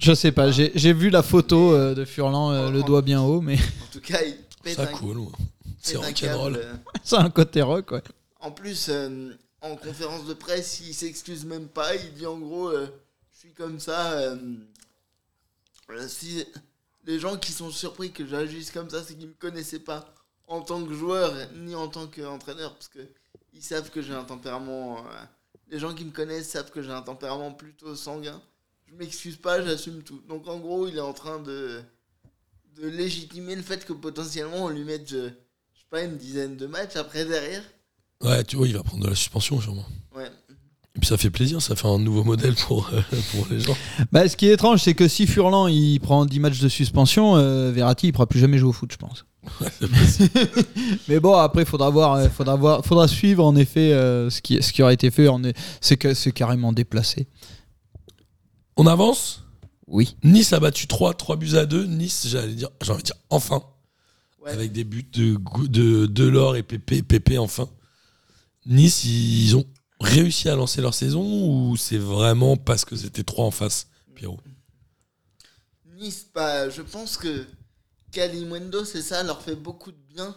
Je 0.00 0.14
sais 0.14 0.32
pas, 0.32 0.50
j'ai 0.50 0.72
j'ai 0.74 0.92
vu 0.94 1.10
la 1.10 1.22
photo 1.22 1.74
euh, 1.74 1.94
de 1.94 2.04
Furlan, 2.06 2.52
euh, 2.52 2.70
le 2.70 2.82
doigt 2.82 3.02
bien 3.02 3.20
haut, 3.20 3.40
mais 3.42 3.56
En 3.56 3.92
tout 3.92 4.00
cas, 4.00 4.22
il 4.22 4.36
pète 4.62 4.76
Ça 4.76 4.82
un, 4.84 4.86
cool. 4.86 5.18
ouais. 5.18 5.28
C'est 5.78 5.92
pète 5.94 6.02
un 6.02 6.06
rock'n'roll. 6.06 6.56
euh. 6.56 6.74
c'est 7.04 7.16
un 7.16 7.30
côté 7.30 7.60
rock, 7.62 7.90
ouais. 7.92 8.02
En 8.40 8.50
plus, 8.50 8.86
euh, 8.88 9.32
en 9.60 9.76
conférence 9.76 10.24
de 10.26 10.32
presse, 10.34 10.80
il 10.80 10.94
s'excuse 10.94 11.44
même 11.44 11.68
pas. 11.68 11.94
Il 11.94 12.14
dit 12.14 12.24
en 12.26 12.38
gros, 12.38 12.68
euh, 12.68 12.86
je 13.34 13.40
suis 13.40 13.52
comme 13.52 13.78
ça. 13.78 14.12
euh, 14.12 14.36
euh, 15.90 16.08
si 16.08 16.46
les 17.04 17.18
gens 17.18 17.36
qui 17.36 17.52
sont 17.52 17.70
surpris 17.70 18.10
que 18.10 18.26
j'agisse 18.26 18.70
comme 18.70 18.88
ça, 18.88 19.02
c'est 19.02 19.14
qu'ils 19.16 19.28
me 19.28 19.34
connaissaient 19.34 19.80
pas 19.80 20.14
en 20.46 20.62
tant 20.62 20.82
que 20.84 20.94
joueur 20.94 21.32
ni 21.56 21.74
en 21.74 21.88
tant 21.88 22.06
qu'entraîneur, 22.06 22.72
parce 22.74 22.88
que 22.88 23.00
ils 23.52 23.62
savent 23.62 23.90
que 23.90 24.00
j'ai 24.00 24.14
un 24.14 24.24
tempérament. 24.24 24.98
euh, 24.98 25.02
les 25.70 25.78
gens 25.78 25.94
qui 25.94 26.04
me 26.04 26.10
connaissent 26.10 26.48
savent 26.48 26.70
que 26.70 26.80
j'ai 26.82 26.90
un 26.90 27.02
tempérament 27.02 27.52
plutôt 27.52 27.94
sanguin. 27.94 28.40
Je 28.90 28.96
m'excuse 28.96 29.36
pas, 29.36 29.62
j'assume 29.64 30.02
tout. 30.02 30.20
Donc 30.28 30.48
en 30.48 30.58
gros, 30.58 30.88
il 30.88 30.96
est 30.96 31.00
en 31.00 31.12
train 31.12 31.38
de 31.40 31.80
de 32.80 32.88
légitimer 32.88 33.56
le 33.56 33.62
fait 33.62 33.84
que 33.84 33.92
potentiellement 33.92 34.64
on 34.64 34.68
lui 34.68 34.84
mette, 34.84 35.08
je, 35.08 35.16
je 35.16 35.80
sais 35.80 35.86
pas, 35.90 36.02
une 36.02 36.16
dizaine 36.16 36.56
de 36.56 36.66
matchs 36.66 36.96
après 36.96 37.24
derrière. 37.24 37.62
Ouais, 38.22 38.42
tu 38.44 38.56
vois, 38.56 38.66
il 38.66 38.74
va 38.74 38.82
prendre 38.82 39.04
de 39.04 39.08
la 39.10 39.14
suspension 39.14 39.60
sûrement. 39.60 39.84
Ouais. 40.14 40.30
Et 40.94 40.98
puis 40.98 41.06
ça 41.06 41.16
fait 41.16 41.30
plaisir, 41.30 41.60
ça 41.60 41.76
fait 41.76 41.88
un 41.88 41.98
nouveau 41.98 42.24
modèle 42.24 42.54
pour, 42.54 42.90
euh, 42.92 43.00
pour 43.32 43.46
les 43.50 43.60
gens. 43.60 43.76
Bah, 44.12 44.28
ce 44.28 44.36
qui 44.36 44.46
est 44.48 44.52
étrange, 44.52 44.82
c'est 44.82 44.94
que 44.94 45.08
si 45.08 45.26
Furlan 45.26 45.68
il 45.68 45.98
prend 46.00 46.24
10 46.24 46.40
matchs 46.40 46.60
de 46.60 46.68
suspension, 46.68 47.36
euh, 47.36 47.70
Verratti 47.70 48.08
il 48.08 48.12
pourra 48.12 48.26
plus 48.26 48.40
jamais 48.40 48.58
jouer 48.58 48.70
au 48.70 48.72
foot, 48.72 48.90
je 48.92 48.96
pense. 48.96 49.24
Mais 51.08 51.20
bon, 51.20 51.34
après, 51.34 51.64
faudra 51.64 51.90
voir, 51.90 52.14
euh, 52.14 52.28
faudra 52.28 52.56
voir, 52.56 52.84
faudra 52.84 53.08
suivre 53.08 53.44
en 53.44 53.56
effet 53.56 53.92
euh, 53.92 54.30
ce 54.30 54.42
qui, 54.42 54.62
ce 54.62 54.72
qui 54.72 54.82
aura 54.82 54.92
été 54.92 55.10
fait. 55.10 55.28
C'est 55.80 55.96
que 55.96 56.14
c'est 56.14 56.32
carrément 56.32 56.72
déplacé. 56.72 57.26
On 58.82 58.86
avance 58.86 59.42
Oui. 59.88 60.16
Nice 60.24 60.54
a 60.54 60.58
battu 60.58 60.86
3, 60.86 61.12
3 61.12 61.36
buts 61.36 61.54
à 61.54 61.66
2. 61.66 61.84
Nice, 61.84 62.26
j'allais 62.28 62.54
dire, 62.54 62.70
j'ai 62.80 62.92
envie 62.92 63.02
de 63.02 63.08
dire 63.08 63.16
enfin. 63.28 63.62
Ouais. 64.40 64.52
Avec 64.52 64.72
des 64.72 64.84
buts 64.84 65.06
de, 65.12 65.36
de 65.66 66.06
Delors 66.06 66.56
et 66.56 66.62
Pépé, 66.62 67.02
Pépé 67.02 67.36
enfin. 67.36 67.68
Nice, 68.64 69.04
ils 69.04 69.54
ont 69.54 69.66
réussi 70.00 70.48
à 70.48 70.56
lancer 70.56 70.80
leur 70.80 70.94
saison 70.94 71.20
ou 71.22 71.76
c'est 71.76 71.98
vraiment 71.98 72.56
parce 72.56 72.86
que 72.86 72.96
c'était 72.96 73.22
3 73.22 73.44
en 73.44 73.50
face, 73.50 73.88
Pierrot? 74.14 74.40
Nice, 75.98 76.28
bah, 76.34 76.70
je 76.70 76.80
pense 76.80 77.18
que 77.18 77.44
Kalimundo, 78.12 78.86
c'est 78.86 79.02
ça, 79.02 79.22
leur 79.22 79.42
fait 79.42 79.56
beaucoup 79.56 79.92
de 79.92 80.00
bien. 80.08 80.34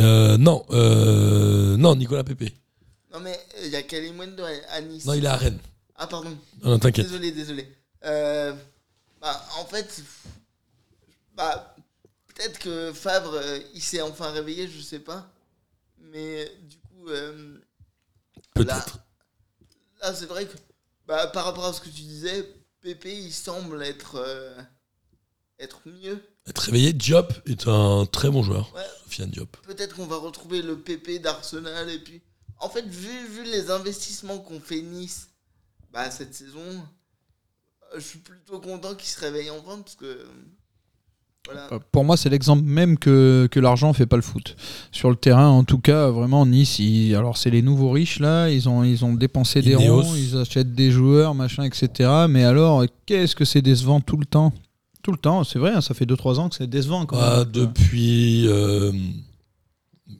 euh, 0.00 0.36
Non, 0.36 0.66
euh, 0.70 1.76
non, 1.76 1.94
Nicolas 1.94 2.24
Pépé. 2.24 2.52
Non, 3.14 3.20
mais 3.20 3.38
il 3.62 3.70
y 3.70 3.76
a 3.76 3.82
à 4.72 4.80
Nice. 4.80 5.04
Non, 5.04 5.12
il 5.14 5.24
est 5.24 5.28
à 5.28 5.36
Rennes. 5.36 5.60
Ah, 5.98 6.06
pardon. 6.06 6.30
Non, 6.62 6.70
non, 6.70 6.78
t'inquiète. 6.78 7.06
Désolé, 7.06 7.32
désolé. 7.32 7.72
Euh, 8.04 8.54
bah, 9.20 9.42
en 9.58 9.64
fait, 9.64 10.02
bah, 11.34 11.74
peut-être 12.28 12.58
que 12.58 12.92
Favre, 12.92 13.34
euh, 13.34 13.58
il 13.74 13.82
s'est 13.82 14.02
enfin 14.02 14.30
réveillé, 14.30 14.68
je 14.68 14.80
sais 14.80 14.98
pas. 14.98 15.30
Mais 15.98 16.44
euh, 16.44 16.48
du 16.62 16.76
coup, 16.78 17.08
euh, 17.08 17.58
Peut-être. 18.54 18.98
là, 20.02 20.14
c'est 20.14 20.26
vrai 20.26 20.46
que 20.46 20.56
bah, 21.06 21.26
par 21.28 21.44
rapport 21.44 21.66
à 21.66 21.72
ce 21.72 21.80
que 21.80 21.88
tu 21.88 22.02
disais, 22.02 22.46
Pépé, 22.80 23.16
il 23.16 23.32
semble 23.32 23.82
être, 23.82 24.22
être 25.58 25.80
mieux. 25.86 26.22
Être 26.46 26.60
réveillé, 26.60 26.92
Diop 26.92 27.32
est 27.46 27.66
un 27.66 28.06
très 28.06 28.30
bon 28.30 28.42
joueur. 28.42 28.72
Ouais. 28.74 28.82
Sofiane 29.04 29.30
Diop. 29.30 29.56
Peut-être 29.62 29.96
qu'on 29.96 30.06
va 30.06 30.16
retrouver 30.16 30.62
le 30.62 30.78
PP 30.78 31.20
d'Arsenal 31.20 31.90
et 31.90 31.98
puis 31.98 32.22
en 32.58 32.68
fait 32.68 32.86
vu, 32.86 33.26
vu 33.28 33.44
les 33.44 33.70
investissements 33.70 34.38
qu'ont 34.38 34.60
fait 34.60 34.82
Nice 34.82 35.28
bah, 35.92 36.10
cette 36.10 36.34
saison 36.34 36.60
euh, 36.60 37.96
je 37.96 38.00
suis 38.00 38.18
plutôt 38.18 38.60
content 38.60 38.94
qu'il 38.94 39.08
se 39.08 39.20
réveille 39.20 39.50
enfin 39.50 39.78
parce 39.80 39.94
que 39.96 40.26
voilà 41.46 41.68
Euh, 41.72 41.78
Pour 41.92 42.04
moi, 42.04 42.16
c'est 42.16 42.28
l'exemple 42.28 42.64
même 42.64 42.98
que, 42.98 43.48
que 43.50 43.60
l'argent 43.60 43.92
fait 43.92 44.06
pas 44.06 44.16
le 44.16 44.22
foot. 44.22 44.56
Sur 44.90 45.10
le 45.10 45.16
terrain, 45.16 45.46
en 45.48 45.62
tout 45.62 45.78
cas, 45.78 46.08
vraiment, 46.10 46.44
Nice, 46.44 46.80
ils- 46.80 47.14
alors 47.14 47.36
c'est 47.36 47.50
les 47.50 47.62
nouveaux 47.62 47.92
riches 47.92 48.18
là, 48.18 48.50
ils 48.50 48.68
ont, 48.68 48.82
ils 48.82 49.04
ont 49.04 49.14
dépensé 49.14 49.62
des 49.62 49.76
ronds, 49.76 50.14
ils 50.16 50.36
achètent 50.36 50.74
des 50.74 50.90
joueurs, 50.90 51.34
machin, 51.36 51.62
etc. 51.62 52.26
Mais 52.28 52.42
alors, 52.44 52.84
qu'est-ce 53.06 53.36
que 53.36 53.44
c'est 53.44 53.62
décevant 53.62 54.00
tout 54.00 54.16
le 54.16 54.26
temps? 54.26 54.52
Tout 55.04 55.12
le 55.12 55.18
temps, 55.18 55.44
c'est 55.44 55.60
vrai, 55.60 55.70
hein, 55.72 55.80
ça 55.80 55.94
fait 55.94 56.04
2-3 56.04 56.40
ans 56.40 56.48
que 56.48 56.56
c'est 56.56 56.66
décevant 56.66 57.06
quand 57.06 57.16
Ah, 57.20 57.38
même. 57.44 57.52
depuis, 57.52 58.48
euh, 58.48 58.90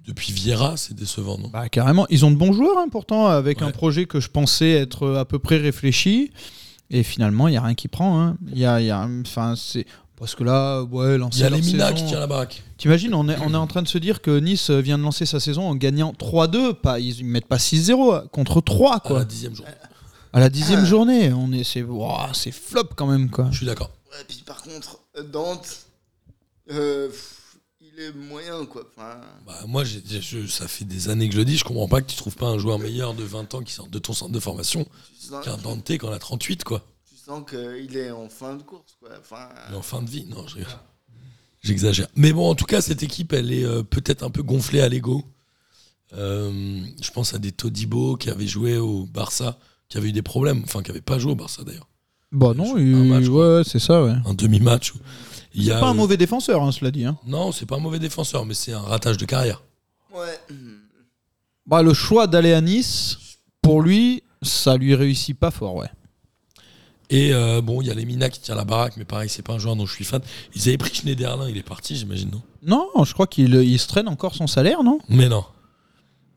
depuis 0.06 0.32
Vieira, 0.32 0.76
c'est 0.76 0.94
décevant, 0.94 1.38
non? 1.38 1.48
Bah, 1.48 1.68
carrément, 1.68 2.06
ils 2.10 2.24
ont 2.24 2.30
de 2.30 2.36
bons 2.36 2.52
joueurs 2.52 2.78
hein, 2.78 2.88
pourtant, 2.90 3.26
avec 3.26 3.60
Ouais. 3.60 3.66
un 3.66 3.70
projet 3.70 4.06
que 4.06 4.20
je 4.20 4.28
pensais 4.28 4.70
être 4.72 5.14
à 5.16 5.24
peu 5.24 5.38
près 5.38 5.56
réfléchi. 5.58 6.32
Et 6.90 7.02
finalement, 7.02 7.48
il 7.48 7.52
n'y 7.52 7.56
a 7.56 7.62
rien 7.62 7.74
qui 7.74 7.88
prend. 7.88 8.20
hein. 8.20 8.36
Il 8.52 8.58
y 8.58 8.64
a, 8.64 8.80
y 8.80 8.90
a- 8.90 9.08
c'est. 9.56 9.86
Parce 10.16 10.34
que 10.34 10.44
là, 10.44 10.82
ouais, 10.82 11.18
lancer 11.18 11.40
Il 11.40 11.42
y 11.42 11.44
a 11.46 11.50
les 11.50 11.60
Mina 11.60 11.88
saison- 11.88 11.94
qui 11.98 12.04
tient 12.06 12.20
la 12.20 12.26
baraque. 12.26 12.62
T'imagines, 12.78 13.12
on 13.12 13.28
est, 13.28 13.36
on 13.44 13.52
est 13.52 13.56
en 13.56 13.66
train 13.66 13.82
de 13.82 13.88
se 13.88 13.98
dire 13.98 14.22
que 14.22 14.38
Nice 14.38 14.70
vient 14.70 14.96
de 14.96 15.02
lancer 15.02 15.26
sa 15.26 15.40
saison 15.40 15.68
en 15.68 15.74
gagnant 15.74 16.12
3-2. 16.14 16.72
Pas, 16.74 16.98
ils 17.00 17.24
ne 17.24 17.30
mettent 17.30 17.46
pas 17.48 17.58
6-0 17.58 18.26
contre 18.32 18.60
3, 18.62 18.96
À 18.96 19.00
quoi. 19.00 19.18
la 19.18 19.24
dixième 19.24 19.54
journée. 19.54 19.72
À 20.32 20.40
la 20.40 20.48
dixième 20.48 20.84
journée. 20.86 21.32
On 21.34 21.52
est, 21.52 21.64
c'est, 21.64 21.84
c'est 22.32 22.52
flop 22.52 22.84
quand 22.96 23.06
même, 23.06 23.28
quoi. 23.30 23.48
Je 23.50 23.58
suis 23.58 23.66
d'accord. 23.66 23.90
Ouais, 24.12 24.24
puis 24.26 24.42
par 24.46 24.62
contre 24.62 25.00
euh, 25.18 25.22
Dante 25.22 25.68
euh, 26.70 27.08
moyen 28.28 28.64
quoi 28.66 28.82
enfin, 28.96 29.20
Bah, 29.46 29.58
moi, 29.66 29.84
j'ai- 29.84 30.02
j'ai- 30.06 30.20
je- 30.20 30.46
ça 30.46 30.68
fait 30.68 30.84
des 30.84 31.08
années 31.08 31.28
que 31.28 31.34
je 31.34 31.38
le 31.38 31.44
dis. 31.44 31.56
Je 31.56 31.64
comprends 31.64 31.88
pas 31.88 32.00
que 32.02 32.10
tu 32.10 32.16
trouves 32.16 32.36
pas 32.36 32.46
un 32.46 32.58
joueur 32.58 32.78
meilleur 32.78 33.14
de 33.14 33.22
20 33.24 33.52
ans 33.54 33.62
qui 33.62 33.72
sort 33.72 33.88
de 33.88 33.98
ton 33.98 34.12
centre 34.12 34.32
de 34.32 34.40
formation 34.40 34.86
qu'un 35.44 35.56
Dante 35.58 35.90
quand 35.92 36.08
on 36.08 36.12
a 36.12 36.18
38, 36.18 36.64
quoi. 36.64 36.84
tu 37.08 37.16
sens 37.16 37.42
qu'il 37.48 37.96
est 37.96 38.10
en 38.10 38.28
fin 38.28 38.54
de 38.54 38.62
course 38.62 38.96
quoi 39.00 39.10
enfin, 39.18 39.48
en 39.74 39.82
fin 39.82 40.00
de 40.02 40.08
vie, 40.10 40.26
non, 40.28 40.46
je 40.46 40.56
rigole. 40.56 40.70
J'exagère. 41.62 42.06
Mais 42.14 42.32
bon, 42.32 42.48
en 42.48 42.54
tout 42.54 42.64
cas, 42.66 42.80
cette 42.80 43.02
équipe, 43.02 43.32
elle 43.32 43.52
est 43.52 43.64
euh, 43.64 43.82
peut-être 43.82 44.22
un 44.22 44.30
peu 44.30 44.42
gonflée 44.44 44.80
à 44.80 44.88
l'ego. 44.88 45.24
Euh, 46.12 46.80
je 47.00 47.10
pense 47.10 47.34
à 47.34 47.38
des 47.38 47.50
Todibo 47.50 48.16
qui 48.16 48.30
avaient 48.30 48.46
joué 48.46 48.76
au 48.78 49.04
Barça, 49.06 49.58
qui 49.88 49.98
avaient 49.98 50.10
eu 50.10 50.12
des 50.12 50.22
problèmes, 50.22 50.62
enfin, 50.64 50.82
qui 50.82 50.90
n'avaient 50.90 51.00
pas 51.00 51.18
joué 51.18 51.32
au 51.32 51.36
Barça 51.36 51.64
d'ailleurs. 51.64 51.88
Bah 52.32 52.52
non, 52.54 52.76
Un 52.76 52.80
il- 52.80 52.94
match, 53.08 53.26
ouais, 53.26 53.62
c'est 53.64 53.78
ça, 53.80 54.04
ouais. 54.04 54.14
Un 54.24 54.34
demi-match. 54.34 54.92
Il 55.58 55.72
a, 55.72 55.80
pas 55.80 55.86
un 55.86 55.90
euh, 55.90 55.94
mauvais 55.94 56.16
défenseur, 56.16 56.62
hein, 56.62 56.70
cela 56.72 56.90
dit. 56.90 57.04
hein. 57.04 57.16
Non, 57.26 57.50
c'est 57.52 57.66
pas 57.66 57.76
un 57.76 57.80
mauvais 57.80 57.98
défenseur, 57.98 58.44
mais 58.44 58.54
c'est 58.54 58.72
un 58.72 58.80
ratage 58.80 59.16
de 59.16 59.24
carrière. 59.24 59.62
ouais 60.14 60.38
Bah, 61.66 61.82
le 61.82 61.94
choix 61.94 62.26
d'aller 62.26 62.52
à 62.52 62.60
Nice, 62.60 63.16
pour 63.62 63.80
lui, 63.82 64.22
ça 64.42 64.76
lui 64.76 64.94
réussit 64.94 65.36
pas 65.38 65.50
fort, 65.50 65.74
ouais. 65.76 65.88
Et 67.08 67.32
euh, 67.32 67.60
bon, 67.60 67.80
il 67.82 67.86
y 67.88 67.90
a 67.90 67.94
les 67.94 68.04
Mina 68.04 68.28
qui 68.28 68.40
tient 68.40 68.54
la 68.56 68.64
baraque, 68.64 68.96
mais 68.96 69.04
pareil, 69.04 69.28
c'est 69.28 69.42
pas 69.42 69.52
un 69.54 69.58
joueur 69.58 69.76
dont 69.76 69.86
je 69.86 69.92
suis 69.94 70.04
fan. 70.04 70.20
Ils 70.54 70.62
avaient 70.68 70.76
pris 70.78 70.92
Schneiderlin, 70.94 71.48
il 71.48 71.56
est 71.56 71.62
parti, 71.62 71.94
j'imagine, 71.96 72.30
non? 72.30 72.42
Non, 72.96 73.04
je 73.04 73.12
crois 73.12 73.26
qu'il 73.28 73.54
il 73.54 73.78
se 73.78 73.86
traîne 73.86 74.08
encore 74.08 74.34
son 74.34 74.46
salaire, 74.48 74.82
non? 74.82 74.98
Mais 75.08 75.28
non. 75.28 75.44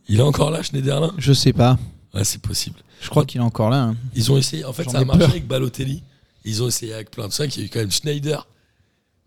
Il 0.07 0.19
est 0.19 0.23
encore 0.23 0.51
là, 0.51 0.61
Schneiderlin? 0.61 1.13
Je 1.17 1.33
sais 1.33 1.53
pas. 1.53 1.77
Ouais, 2.13 2.23
c'est 2.23 2.41
possible. 2.41 2.79
Je 3.01 3.09
crois 3.09 3.25
qu'il 3.25 3.41
est 3.41 3.43
encore 3.43 3.69
là. 3.71 3.81
hein. 3.83 3.97
Ils 4.15 4.31
ont 4.31 4.37
essayé, 4.37 4.63
en 4.63 4.73
fait, 4.73 4.83
J'en 4.83 4.91
ça 4.91 4.99
a 4.99 5.05
marché 5.05 5.19
peur. 5.21 5.29
avec 5.31 5.47
Balotelli. 5.47 6.03
Ils 6.45 6.61
ont 6.63 6.67
essayé 6.67 6.93
avec 6.93 7.09
plein 7.11 7.27
de 7.27 7.33
ça, 7.33 7.47
qui 7.47 7.59
y 7.59 7.63
a 7.63 7.65
eu 7.65 7.69
quand 7.69 7.79
même 7.79 7.91
Schneider, 7.91 8.47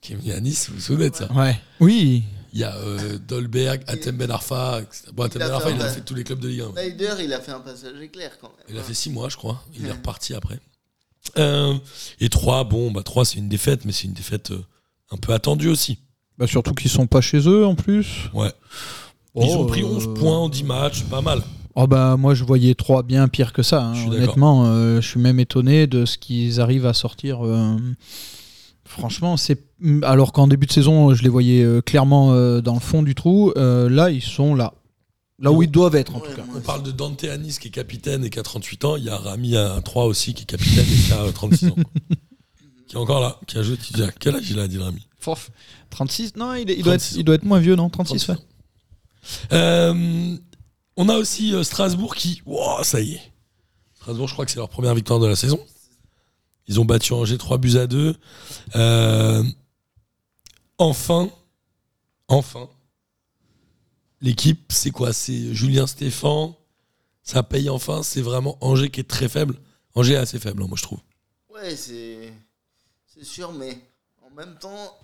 qui 0.02 0.12
est 0.12 0.16
venu 0.16 0.32
à 0.32 0.40
Nice, 0.40 0.68
vous 0.68 0.74
vous 0.76 0.80
souvenez 0.82 1.08
de 1.10 1.14
ça? 1.14 1.32
Ouais. 1.32 1.58
Oui. 1.80 2.24
Il 2.52 2.60
y 2.60 2.64
a 2.64 2.74
euh, 2.76 3.18
Dolberg, 3.26 3.82
Atem 3.86 4.16
Ben 4.16 4.30
Arfa. 4.30 4.80
etc. 4.82 5.04
Bon, 5.14 5.22
Atem 5.22 5.40
Il 5.40 5.44
a 5.44 5.48
Ben 5.48 5.54
Arfa, 5.54 5.68
fait 5.70 5.74
il 5.76 5.82
a 5.82 5.88
fait 5.88 6.00
tous 6.02 6.14
les 6.14 6.24
clubs 6.24 6.38
de 6.40 6.48
Ligue 6.48 6.60
1. 6.60 6.72
Snyder, 6.72 7.14
il 7.24 7.32
a 7.32 7.40
fait 7.40 7.52
un 7.52 7.60
passage 7.60 7.98
éclair 8.02 8.32
quand 8.40 8.48
même. 8.58 8.66
Il 8.68 8.78
a 8.78 8.82
fait 8.82 8.92
six 8.94 9.08
mois, 9.10 9.28
je 9.30 9.36
crois. 9.36 9.62
Il 9.74 9.84
est 9.84 9.88
Ouais. 9.88 9.92
reparti 9.94 10.34
après. 10.34 10.58
Euh, 11.38 11.74
et 12.20 12.28
3, 12.28 12.64
bon, 12.64 12.90
bah 12.90 13.02
3, 13.02 13.24
c'est 13.24 13.38
une 13.38 13.48
défaite, 13.48 13.84
mais 13.84 13.92
c'est 13.92 14.04
une 14.08 14.12
défaite 14.12 14.50
euh, 14.50 14.62
un 15.12 15.16
peu 15.16 15.32
attendue 15.32 15.68
aussi. 15.68 15.98
Bah, 16.36 16.46
surtout 16.46 16.74
qu'ils 16.74 16.90
sont 16.90 17.06
pas 17.06 17.20
chez 17.20 17.48
eux 17.48 17.64
en 17.64 17.74
plus. 17.76 18.28
Ouais. 18.34 18.52
Ils 19.36 19.44
Oh, 19.54 19.60
ont 19.62 19.66
pris 19.66 19.82
euh, 19.82 19.86
11 19.86 20.14
points 20.18 20.36
en 20.36 20.48
10 20.48 20.64
matchs, 20.64 21.04
pas 21.04 21.20
mal. 21.22 21.42
Oh 21.74 21.86
bah 21.86 22.18
moi 22.18 22.34
je 22.34 22.44
voyais 22.44 22.74
trois 22.74 23.02
bien 23.02 23.28
pire 23.28 23.54
que 23.54 23.62
ça. 23.62 23.82
hein. 23.82 23.94
Je 23.94 24.00
suis 24.00 24.10
d'accord. 24.10 24.24
Honnêtement, 24.24 24.66
euh, 24.66 25.00
je 25.00 25.08
suis 25.08 25.20
même 25.20 25.40
étonné 25.40 25.86
de 25.86 26.04
ce 26.04 26.18
qu'ils 26.18 26.60
arrivent 26.60 26.84
à 26.84 26.92
sortir. 26.92 27.46
euh, 27.46 27.78
Franchement, 28.98 29.36
c'est 29.36 29.58
alors 30.02 30.32
qu'en 30.32 30.46
début 30.46 30.66
de 30.66 30.72
saison, 30.72 31.14
je 31.14 31.22
les 31.22 31.28
voyais 31.28 31.62
euh, 31.64 31.80
clairement 31.80 32.32
euh, 32.32 32.60
dans 32.60 32.74
le 32.74 32.80
fond 32.80 33.02
du 33.02 33.14
trou. 33.14 33.52
euh, 33.56 33.88
là, 33.88 34.10
ils 34.10 34.20
sont 34.22 34.54
là, 34.54 34.74
là 35.38 35.50
où 35.50 35.62
ils 35.62 35.70
doivent 35.70 35.96
être 35.96 36.14
en 36.14 36.20
Ouais, 36.20 36.28
tout 36.28 36.36
cas. 36.36 36.44
On 36.54 36.60
parle 36.60 36.82
de 36.82 36.90
Dante 36.92 37.24
Anis 37.24 37.58
qui 37.58 37.68
est 37.68 37.70
capitaine 37.72 38.24
et 38.24 38.30
qui 38.30 38.38
a 38.38 38.42
38 38.42 38.84
ans. 38.84 38.96
Il 38.96 39.04
y 39.04 39.08
a 39.08 39.16
Rami 39.16 39.56
à 39.56 39.80
3 39.82 40.04
aussi 40.04 40.34
qui 40.34 40.42
est 40.42 40.46
capitaine 40.46 40.84
et 40.84 41.06
qui 41.06 41.12
a 41.12 41.22
euh, 41.22 41.32
36 41.32 41.68
ans. 41.68 41.76
qui 42.86 42.96
est 42.96 42.98
encore 42.98 43.20
là, 43.20 43.40
qui 43.46 43.56
a 43.58 43.62
joué. 43.62 43.76
Tu 43.78 43.92
dis, 43.94 44.02
à 44.02 44.10
quel 44.12 44.36
âge 44.36 44.50
il 44.50 44.58
a 44.58 44.68
dit 44.68 44.78
Rami? 44.78 45.06
36 45.90 46.36
Non, 46.36 46.54
il, 46.54 46.70
est- 46.70 46.74
il 46.76 46.82
doit 46.84 46.94
être, 46.94 47.00
36 47.00 47.16
il 47.18 47.24
doit 47.24 47.34
être 47.36 47.44
moins 47.44 47.60
vieux, 47.60 47.74
non? 47.76 47.88
36, 47.88 48.26
36 48.26 48.28
ouais. 48.28 48.36
ans. 48.36 48.42
Euh, 49.52 50.36
on 50.96 51.08
a 51.08 51.16
aussi 51.16 51.54
Strasbourg 51.64 52.14
qui. 52.14 52.42
Wow, 52.44 52.82
ça 52.82 53.00
y 53.00 53.14
est. 53.14 53.20
Strasbourg, 53.94 54.28
je 54.28 54.32
crois 54.34 54.44
que 54.44 54.50
c'est 54.50 54.58
leur 54.58 54.68
première 54.68 54.94
victoire 54.94 55.20
de 55.20 55.26
la 55.26 55.36
saison. 55.36 55.58
Ils 56.66 56.80
ont 56.80 56.84
battu 56.84 57.12
Angers 57.12 57.38
3 57.38 57.58
buts 57.58 57.76
à 57.76 57.86
2. 57.86 58.14
Euh, 58.76 59.44
enfin, 60.78 61.30
enfin, 62.28 62.68
l'équipe, 64.20 64.72
c'est 64.72 64.90
quoi? 64.90 65.12
C'est 65.12 65.54
Julien 65.54 65.86
Stéphan. 65.86 66.56
Ça 67.22 67.42
paye 67.42 67.68
enfin. 67.68 68.02
C'est 68.02 68.22
vraiment 68.22 68.56
Angers 68.60 68.90
qui 68.90 69.00
est 69.00 69.08
très 69.08 69.28
faible. 69.28 69.58
Angers 69.94 70.14
est 70.14 70.16
assez 70.16 70.38
faible, 70.38 70.62
hein, 70.62 70.66
moi, 70.68 70.76
je 70.78 70.82
trouve. 70.82 71.00
Ouais, 71.52 71.76
c'est 71.76 72.32
sûr, 73.22 73.52
mais 73.52 73.78
en 74.24 74.30
même 74.30 74.56
temps, 74.58 74.98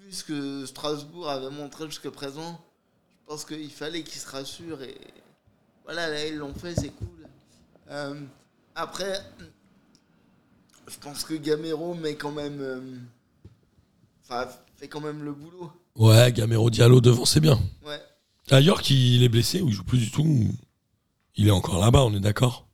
vu 0.00 0.12
ce 0.12 0.24
que 0.24 0.66
Strasbourg 0.66 1.28
avait 1.28 1.50
montré 1.50 1.86
jusqu'à 1.86 2.10
présent, 2.10 2.60
je 3.20 3.26
pense 3.26 3.44
qu'il 3.44 3.70
fallait 3.70 4.02
qu'ils 4.02 4.20
se 4.20 4.28
rassurent 4.28 4.82
et 4.82 4.96
voilà, 5.84 6.08
là 6.08 6.26
ils 6.26 6.36
l'ont 6.36 6.54
fait, 6.54 6.74
c'est 6.74 6.90
cool. 6.90 7.28
Euh, 7.90 8.20
après, 8.74 9.22
je 10.88 10.98
pense 10.98 11.24
que 11.24 11.34
Gamero 11.34 11.94
met 11.94 12.14
quand 12.16 12.32
même, 12.32 12.60
euh, 12.60 12.80
enfin, 14.24 14.48
fait 14.76 14.88
quand 14.88 15.00
même 15.00 15.22
le 15.22 15.32
boulot. 15.32 15.70
Ouais, 15.96 16.32
Gamero 16.32 16.70
Diallo 16.70 17.00
devant, 17.00 17.24
c'est 17.24 17.40
bien. 17.40 17.58
Ouais. 17.86 18.00
À 18.50 18.60
York, 18.60 18.88
il 18.90 19.22
est 19.22 19.28
blessé 19.28 19.60
ou 19.60 19.68
il 19.68 19.74
joue 19.74 19.84
plus 19.84 19.98
du 19.98 20.10
tout 20.10 20.22
ou- 20.22 20.50
Il 21.36 21.46
est 21.46 21.52
encore 21.52 21.78
là-bas, 21.80 22.02
on 22.04 22.14
est 22.14 22.20
d'accord. 22.20 22.66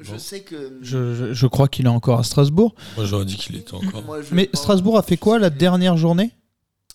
Je 0.00 0.12
Bon. 0.12 0.18
sais 0.18 0.42
que. 0.42 0.78
Je, 0.80 1.14
je- 1.14 1.32
je 1.32 1.46
crois 1.48 1.66
qu'il 1.66 1.86
est 1.86 1.88
encore 1.90 2.20
à 2.20 2.22
Strasbourg. 2.22 2.74
Moi, 2.96 3.04
j'aurais 3.04 3.24
dit 3.24 3.36
qu'il 3.36 3.56
était 3.56 3.74
encore. 3.74 4.02
moi, 4.04 4.20
Mais 4.30 4.48
Strasbourg 4.54 4.96
a 4.96 5.02
fait 5.02 5.16
quoi 5.16 5.40
la 5.40 5.50
dernière 5.50 5.96
journée? 5.96 6.30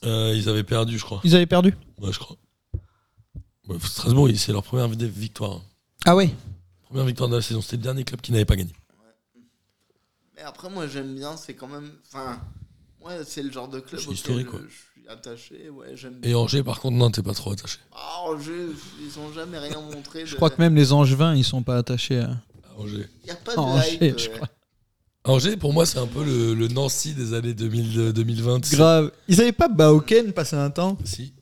Euh, 0.06 0.34
ils 0.36 0.48
avaient 0.48 0.64
perdu, 0.64 0.98
je 0.98 1.04
crois. 1.04 1.20
Ils 1.26 1.36
avaient 1.36 1.46
perdu 1.46 1.76
Ouais, 2.00 2.14
je 2.14 2.20
crois. 2.20 2.38
Ouais, 3.68 3.78
Strasbourg, 3.82 4.30
c'est 4.38 4.54
leur 4.54 4.64
première 4.64 4.88
vi- 4.88 5.06
victoire. 5.10 5.60
Ah 6.06 6.16
ouais 6.16 6.34
Première 6.94 7.08
victoire 7.08 7.28
de 7.28 7.38
la 7.38 7.42
saison. 7.42 7.60
C'était 7.60 7.78
le 7.78 7.82
dernier 7.82 8.04
club 8.04 8.22
qui 8.22 8.32
n'avait 8.32 8.46
pas 8.46 8.56
gagné. 8.56 8.72
Mais 10.36 10.44
après, 10.44 10.70
moi, 10.70 10.86
j'aime 10.86 11.16
bien, 11.16 11.36
c'est 11.38 11.56
quand 11.56 11.68
même. 11.68 11.90
Enfin, 12.06 12.40
moi, 13.02 13.14
c'est 13.26 13.42
le 13.42 13.52
genre 13.52 13.68
de 13.68 13.80
club 13.80 14.00
C'est 14.00 14.10
auquel 14.10 14.16
historique, 14.16 14.48
je, 14.52 15.02
suis 15.02 15.10
attaché. 15.10 15.72
Ouais, 15.72 15.96
j'aime. 15.96 16.20
Et 16.22 16.36
Angers, 16.36 16.62
par 16.62 16.80
contre, 16.80 16.96
non, 16.96 17.10
t'es 17.10 17.24
pas 17.24 17.34
trop 17.34 17.54
attaché. 17.54 17.80
Ah, 17.94 18.20
Angers, 18.26 18.68
ils 19.02 19.18
ont 19.18 19.34
jamais 19.34 19.58
rien 19.58 19.82
montré. 19.82 20.28
Je 20.28 20.36
crois 20.36 20.52
que 20.52 20.62
même 20.62 20.76
les 20.76 20.94
Angevins, 20.94 21.34
ils 21.34 21.44
sont 21.44 21.64
pas 21.64 21.78
attachés 21.78 22.20
à 22.20 22.30
À 22.30 22.78
Angers. 22.80 23.10
Il 23.24 23.32
a 23.32 23.36
pas 23.38 23.56
de 23.56 23.60
Angers, 23.60 23.98
hype. 24.00 24.20
je 24.20 24.30
crois. 24.30 24.50
Angers, 25.24 25.58
pour 25.58 25.74
moi, 25.74 25.88
c'est 25.88 25.98
un 25.98 26.06
peu 26.06 26.24
le, 26.24 26.54
le 26.54 26.68
Nancy 26.68 27.16
des 27.16 27.34
années 27.34 27.56
2000, 27.56 28.00
euh, 28.00 28.14
2020. 28.14 28.72
Grave. 28.72 29.12
Ils 29.28 29.42
avaient 29.42 29.52
pas 29.52 29.68
Baoken 29.68 30.32
passé 30.32 30.58
un 30.58 30.70
temps? 30.70 31.00
Si. 31.06 31.34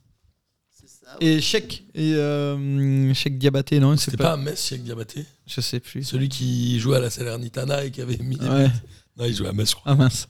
Et 1.20 1.42
Cheikh. 1.42 1.86
Et 1.94 2.14
euh, 2.16 3.14
Cheikh 3.14 3.38
Diabaté, 3.38 3.80
non 3.80 3.96
c'est 3.98 4.12
C'était 4.12 4.24
pas, 4.24 4.34
un 4.34 4.38
Metz, 4.38 4.68
Cheikh 4.68 4.84
Diabaté 4.84 5.26
Je 5.48 5.62
sais 5.62 5.80
plus. 5.80 6.04
Celui 6.04 6.30
qui 6.30 6.80
jouait 6.80 6.98
à 6.98 7.00
la 7.00 7.10
Salernitana 7.10 7.84
et 7.86 7.92
qui 7.92 8.02
avait 8.02 8.18
mis 8.18 8.38
des 8.38 8.48
Ouais. 8.48 8.70
Non, 9.18 9.26
il 9.26 9.34
jouait 9.36 9.50
à 9.50 9.54
Metz, 9.54 9.70
je 9.72 9.76
crois. 9.76 9.92
Ah 9.92 9.96
mince. 9.96 10.28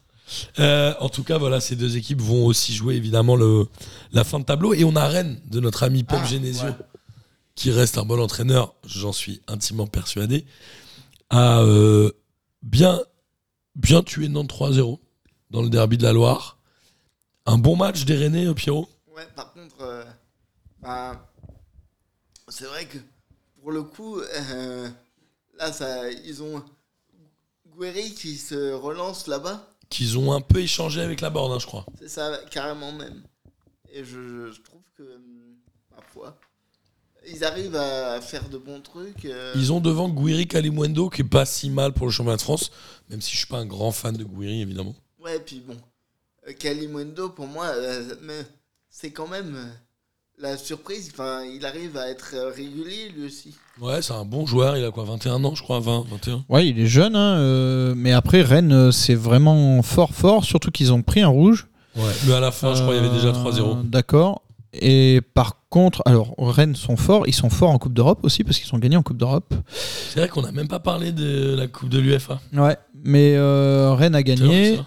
Euh, 0.60 0.94
en 1.00 1.10
tout 1.10 1.24
cas, 1.24 1.38
voilà, 1.38 1.60
ces 1.60 1.76
deux 1.76 1.98
équipes 1.98 2.22
vont 2.22 2.46
aussi 2.46 2.74
jouer 2.74 2.96
évidemment 2.96 3.36
le, 3.36 3.68
la 4.12 4.24
fin 4.24 4.40
de 4.40 4.46
tableau. 4.46 4.74
Et 4.74 4.84
on 4.84 4.96
a 4.96 5.08
Rennes 5.08 5.40
de 5.46 5.60
notre 5.60 5.84
ami 5.84 6.04
Pep 6.04 6.20
Ah, 6.22 6.26
Genesio, 6.26 6.66
ouais. 6.68 6.76
qui 7.56 7.72
reste 7.72 7.98
un 7.98 8.04
bon 8.04 8.20
entraîneur, 8.20 8.74
j'en 8.86 9.12
suis 9.12 9.42
intimement 9.48 9.88
persuadé, 9.88 10.46
a 11.30 11.62
euh, 11.62 12.12
bien, 12.64 13.00
bien 13.76 14.04
tué 14.04 14.30
Nantes 14.30 14.52
3-0 14.52 15.00
dans 15.52 15.62
le 15.62 15.70
derby 15.70 15.98
de 15.98 16.04
la 16.04 16.14
Loire. 16.14 16.58
Un 17.46 17.58
bon 17.58 17.76
match 17.76 18.06
des 18.06 18.16
Rennais, 18.16 18.46
euh, 18.46 18.54
Pierrot? 18.54 18.88
Ouais, 19.16 19.28
par 19.36 19.52
contre, 19.54 19.76
euh, 20.84 20.88
ben, 21.14 21.22
c'est 22.50 22.66
vrai 22.66 22.86
que 22.86 22.98
pour 23.62 23.72
le 23.72 23.84
coup, 23.84 24.20
euh, 24.20 24.90
là, 25.58 25.72
ça, 25.72 26.10
ils 26.12 26.42
ont 26.44 26.64
Guéry 27.80 28.14
qui 28.14 28.38
se 28.38 28.74
relance 28.74 29.28
là-bas. 29.28 29.68
qu'ils 29.90 30.18
ont 30.18 30.34
un 30.34 30.42
peu 30.42 30.60
échangé 30.60 31.02
avec 31.02 31.22
la 31.22 31.30
Borde, 31.30 31.52
hein, 31.54 31.60
je 31.60 31.66
crois. 31.68 31.86
C'est 32.00 32.10
ça, 32.10 32.40
carrément 32.50 32.92
même. 32.92 33.24
Et 33.94 34.04
je, 34.04 34.52
je 34.52 34.62
trouve 34.62 34.82
que, 34.98 35.04
foi, 36.14 36.38
ils 37.28 37.44
arrivent 37.46 37.76
à 37.76 38.20
faire 38.22 38.50
de 38.50 38.58
bons 38.58 38.82
trucs. 38.82 39.26
euh, 39.26 39.54
Ils 39.56 39.72
ont 39.72 39.80
devant 39.80 40.10
Guiri 40.10 40.48
Kalimundo, 40.48 41.10
qui 41.10 41.22
est 41.22 41.26
pas 41.26 41.46
si 41.46 41.70
mal 41.70 41.94
pour 41.94 42.06
le 42.08 42.12
championnat 42.12 42.38
de 42.38 42.42
France, 42.42 42.72
même 43.10 43.22
si 43.22 43.32
je 43.34 43.38
suis 43.38 43.48
pas 43.48 43.60
un 43.60 43.66
grand 43.66 43.92
fan 43.92 44.16
de 44.18 44.24
Guiri, 44.26 44.62
évidemment. 44.62 44.96
Ouais, 45.20 45.40
puis 45.40 45.60
bon, 45.62 45.78
euh, 46.48 46.54
Kalimundo, 46.54 47.30
pour 47.30 47.48
moi, 47.48 47.68
euh, 47.68 48.44
c'est 48.90 49.12
quand 49.12 49.28
même 49.28 49.56
euh, 49.56 49.70
la 50.42 50.58
surprise. 50.58 51.10
Enfin, 51.14 51.42
il 51.44 51.66
arrive 51.66 51.98
à 51.98 52.10
être 52.10 52.32
euh, 52.34 52.50
régulier 52.56 53.10
lui 53.16 53.26
aussi. 53.28 53.54
Ouais, 53.80 54.02
c'est 54.02 54.14
un 54.14 54.26
bon 54.26 54.46
joueur, 54.46 54.78
il 54.78 54.84
a 54.86 54.92
quoi, 54.92 55.04
21 55.06 55.44
ans, 55.44 55.56
je 55.56 55.64
crois, 55.64 55.80
20, 55.80 56.06
21 56.12 56.44
Ouais, 56.50 56.68
il 56.68 56.80
est 56.80 56.88
jeune, 56.88 57.16
hein, 57.16 57.38
euh, 57.38 57.94
mais 57.96 58.12
après 58.12 58.42
Rennes, 58.42 58.72
euh, 58.74 58.92
c'est 58.92 59.16
vraiment 59.16 59.82
fort, 59.82 60.14
fort. 60.14 60.44
Surtout 60.44 60.72
qu'ils 60.72 60.94
ont 60.94 61.02
pris 61.02 61.22
un 61.22 61.28
rouge. 61.28 61.68
Ouais, 61.96 62.04
mais 62.28 62.34
à 62.34 62.40
la 62.40 62.52
fin, 62.52 62.74
je 62.76 62.82
crois, 62.82 62.94
il 62.96 63.02
y 63.04 63.06
avait 63.06 63.14
déjà 63.16 63.30
Euh, 63.30 63.34
3-0. 63.34 63.84
D'accord. 63.90 64.42
Et 64.74 65.20
par 65.34 65.58
contre, 65.70 66.02
alors 66.06 66.34
Rennes 66.38 66.76
sont 66.78 66.96
forts. 66.96 67.28
Ils 67.28 67.34
sont 67.36 67.50
forts 67.50 67.72
en 67.72 67.78
Coupe 67.78 67.94
d'Europe 67.94 68.20
aussi 68.24 68.46
parce 68.46 68.58
qu'ils 68.58 68.74
ont 68.74 68.78
gagné 68.80 68.96
en 68.96 69.04
Coupe 69.04 69.18
d'Europe. 69.18 69.54
C'est 69.68 70.20
vrai 70.22 70.30
qu'on 70.30 70.42
n'a 70.44 70.54
même 70.54 70.70
pas 70.70 70.80
parlé 70.80 71.12
de 71.12 71.56
la 71.58 71.68
Coupe 71.68 71.90
de 71.90 72.00
l'UFA. 72.00 72.40
Ouais. 72.54 72.78
Mais 73.04 73.36
euh, 73.36 73.94
Rennes 73.94 74.16
a 74.16 74.24
gagné. 74.24 74.80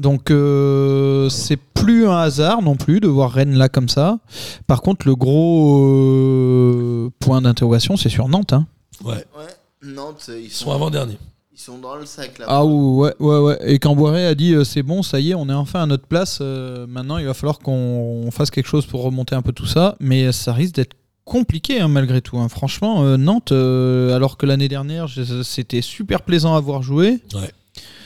Donc 0.00 0.30
euh, 0.30 1.28
c'est 1.28 1.56
plus 1.58 2.06
un 2.08 2.16
hasard 2.18 2.62
non 2.62 2.76
plus 2.76 3.00
de 3.00 3.08
voir 3.08 3.30
Rennes 3.30 3.54
là 3.56 3.68
comme 3.68 3.88
ça. 3.88 4.18
Par 4.66 4.80
contre, 4.82 5.06
le 5.06 5.14
gros 5.14 5.82
euh, 5.84 7.10
point 7.20 7.40
d'interrogation, 7.42 7.96
c'est 7.96 8.08
sur 8.08 8.28
Nantes. 8.28 8.52
hein. 8.52 8.66
Ouais, 9.04 9.14
Ouais, 9.36 9.46
Nantes, 9.82 10.26
euh, 10.28 10.40
ils, 10.42 10.50
sont, 10.50 10.66
sont 10.66 10.72
avant-derniers. 10.72 11.18
ils 11.52 11.58
sont 11.60 11.78
dans 11.78 11.94
le 11.96 12.06
sac 12.06 12.38
là. 12.38 12.46
Ah 12.48 12.64
ouais, 12.64 13.14
ouais, 13.18 13.38
ouais. 13.38 13.58
Et 13.64 13.78
quand 13.78 13.94
Boiré 13.94 14.26
a 14.26 14.34
dit 14.34 14.54
euh, 14.54 14.64
c'est 14.64 14.82
bon, 14.82 15.02
ça 15.02 15.20
y 15.20 15.30
est, 15.30 15.34
on 15.34 15.48
est 15.48 15.54
enfin 15.54 15.82
à 15.82 15.86
notre 15.86 16.06
place. 16.06 16.38
euh, 16.40 16.86
maintenant, 16.86 17.18
il 17.18 17.26
va 17.26 17.34
falloir 17.34 17.58
qu'on 17.58 18.28
fasse 18.30 18.50
quelque 18.50 18.68
chose 18.68 18.86
pour 18.86 19.02
remonter 19.02 19.34
un 19.34 19.42
peu 19.42 19.52
tout 19.52 19.66
ça. 19.66 19.96
Mais 20.00 20.32
ça 20.32 20.52
risque 20.52 20.74
d'être 20.74 20.94
compliqué 21.24 21.80
hein, 21.80 21.88
malgré 21.88 22.20
tout. 22.20 22.38
hein. 22.38 22.48
Franchement, 22.48 23.02
euh, 23.04 23.16
Nantes, 23.16 23.52
euh, 23.52 24.14
alors 24.16 24.36
que 24.36 24.46
l'année 24.46 24.68
dernière, 24.68 25.06
c'était 25.44 25.82
super 25.82 26.22
plaisant 26.22 26.54
à 26.56 26.60
voir 26.60 26.82
jouer. 26.82 27.20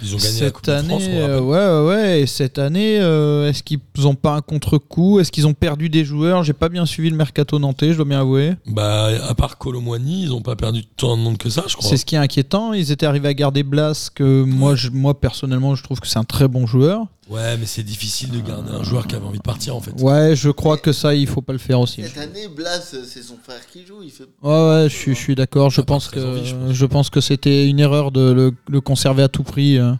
Ils 0.02 0.14
ont 0.14 0.18
gagné 0.18 0.28
la 0.28 0.38
Cette 0.38 0.52
Coupe 0.52 0.66
de 0.66 0.72
France, 0.72 1.02
année, 1.02 1.18
euh, 1.18 1.40
ouais, 1.40 1.88
ouais, 1.88 1.94
ouais. 1.94 2.20
Et 2.22 2.26
cette 2.26 2.58
année, 2.58 2.98
euh, 3.00 3.48
est-ce 3.48 3.62
qu'ils 3.62 3.78
n'ont 3.98 4.14
pas 4.14 4.32
un 4.34 4.40
contre-coup? 4.40 5.20
Est-ce 5.20 5.32
qu'ils 5.32 5.46
ont 5.46 5.54
perdu 5.54 5.88
des 5.88 6.04
joueurs? 6.04 6.42
J'ai 6.44 6.52
pas 6.52 6.68
bien 6.68 6.84
suivi 6.84 7.10
le 7.10 7.16
mercato 7.16 7.58
nantais, 7.58 7.92
je 7.92 7.96
dois 7.96 8.04
bien 8.04 8.20
avouer. 8.20 8.54
Bah, 8.66 9.10
à 9.28 9.34
part 9.34 9.56
Colomboigny, 9.58 10.24
ils 10.24 10.28
n'ont 10.30 10.42
pas 10.42 10.56
perdu 10.56 10.84
tant 10.84 11.16
de 11.16 11.22
monde 11.22 11.38
que 11.38 11.48
ça, 11.48 11.64
je 11.68 11.76
crois. 11.76 11.88
C'est 11.88 11.96
ce 11.96 12.04
qui 12.04 12.16
est 12.16 12.18
inquiétant. 12.18 12.72
Ils 12.72 12.90
étaient 12.92 13.06
arrivés 13.06 13.28
à 13.28 13.34
garder 13.34 13.62
Blas, 13.62 14.10
que 14.14 14.42
moi, 14.42 14.74
je, 14.74 14.90
moi 14.90 15.18
personnellement, 15.18 15.74
je 15.74 15.82
trouve 15.82 16.00
que 16.00 16.06
c'est 16.06 16.18
un 16.18 16.24
très 16.24 16.48
bon 16.48 16.66
joueur. 16.66 17.06
Ouais, 17.30 17.56
mais 17.56 17.64
c'est 17.64 17.82
difficile 17.82 18.30
de 18.30 18.40
garder 18.40 18.70
un 18.70 18.82
joueur 18.82 19.06
qui 19.06 19.14
avait 19.14 19.24
envie 19.24 19.38
de 19.38 19.42
partir 19.42 19.74
en 19.74 19.80
fait. 19.80 19.92
Ouais, 20.00 20.36
je 20.36 20.50
crois 20.50 20.76
que 20.76 20.92
ça, 20.92 21.14
il 21.14 21.26
faut 21.26 21.40
pas 21.40 21.54
le 21.54 21.58
faire 21.58 21.80
aussi. 21.80 22.02
Cette 22.02 22.18
année, 22.18 22.48
Blas, 22.48 22.80
c'est 22.80 23.22
son 23.22 23.38
frère 23.38 23.66
qui 23.66 23.86
joue. 23.86 24.02
Il 24.02 24.10
fait. 24.10 24.24
Ouais, 24.42 24.50
ouais, 24.82 24.88
je 24.90 24.94
suis, 24.94 25.14
je 25.14 25.18
suis 25.20 25.34
d'accord. 25.34 25.70
Je 25.70 25.80
Il 25.80 25.80
a 25.80 25.84
pas 25.84 25.94
pense 25.94 26.08
que 26.08 26.20
envie, 26.20 26.46
je 26.46 26.54
pense. 26.54 26.72
je 26.72 26.86
pense 26.86 27.10
que 27.10 27.20
c'était 27.22 27.66
une 27.68 27.80
erreur 27.80 28.12
de 28.12 28.30
le, 28.30 28.52
le 28.68 28.80
conserver 28.82 29.22
à 29.22 29.28
tout 29.28 29.42
prix. 29.42 29.78
euh. 29.78 29.94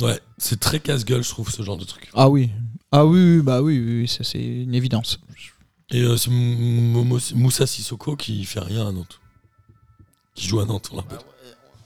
Ouais, 0.00 0.18
c'est 0.38 0.58
très 0.60 0.80
casse-gueule, 0.80 1.22
je 1.22 1.28
trouve, 1.28 1.50
ce 1.50 1.62
genre 1.62 1.76
de 1.76 1.84
truc. 1.84 2.08
Ah 2.14 2.28
oui, 2.30 2.50
ah 2.92 3.04
oui, 3.04 3.36
oui, 3.36 3.42
bah 3.42 3.60
oui, 3.60 3.78
oui, 3.78 4.00
oui, 4.02 4.08
ça 4.08 4.24
c'est 4.24 4.38
une 4.42 4.74
évidence. 4.74 5.18
Et 5.90 6.00
euh, 6.02 6.16
c'est 6.16 6.30
Moussa 6.30 7.66
Sissoko 7.66 8.14
qui 8.16 8.44
fait 8.44 8.60
rien 8.60 8.86
à 8.88 8.92
Nantes. 8.92 9.20
Qui 10.34 10.46
joue 10.46 10.60
à 10.60 10.64
Nantes, 10.64 10.88
on 10.92 10.98
Ah 10.98 11.02
l'appelle. 11.02 11.18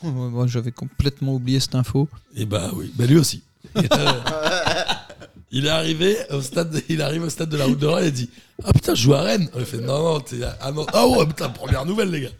Ouais, 0.04 0.10
Moi, 0.30 0.46
j'avais 0.46 0.72
complètement 0.72 1.34
oublié 1.34 1.58
cette 1.60 1.74
info. 1.74 2.08
Et 2.36 2.44
bah 2.44 2.70
oui, 2.74 2.92
bah 2.96 3.06
lui 3.06 3.16
aussi. 3.16 3.42
il 5.52 5.66
est 5.66 5.70
arrivé 5.70 6.16
au 6.30 6.40
stade, 6.42 6.82
il 6.88 7.02
arrive 7.02 7.22
au 7.22 7.30
stade 7.30 7.48
de 7.48 7.56
la 7.56 7.66
Route 7.66 7.78
de 7.78 7.86
Rennes 7.86 8.06
et 8.06 8.10
dit 8.10 8.30
Ah 8.64 8.72
putain, 8.72 8.94
je 8.94 9.02
joue 9.02 9.14
à 9.14 9.22
Rennes. 9.22 9.48
On 9.54 9.64
fait 9.64 9.78
Non, 9.78 10.02
non, 10.14 10.20
t'es 10.20 10.42
à 10.42 10.72
Nantes. 10.72 10.88
Ah 10.92 11.06
ouais, 11.06 11.26
putain, 11.26 11.48
première 11.50 11.84
nouvelle, 11.84 12.10
les 12.10 12.22
gars. 12.22 12.30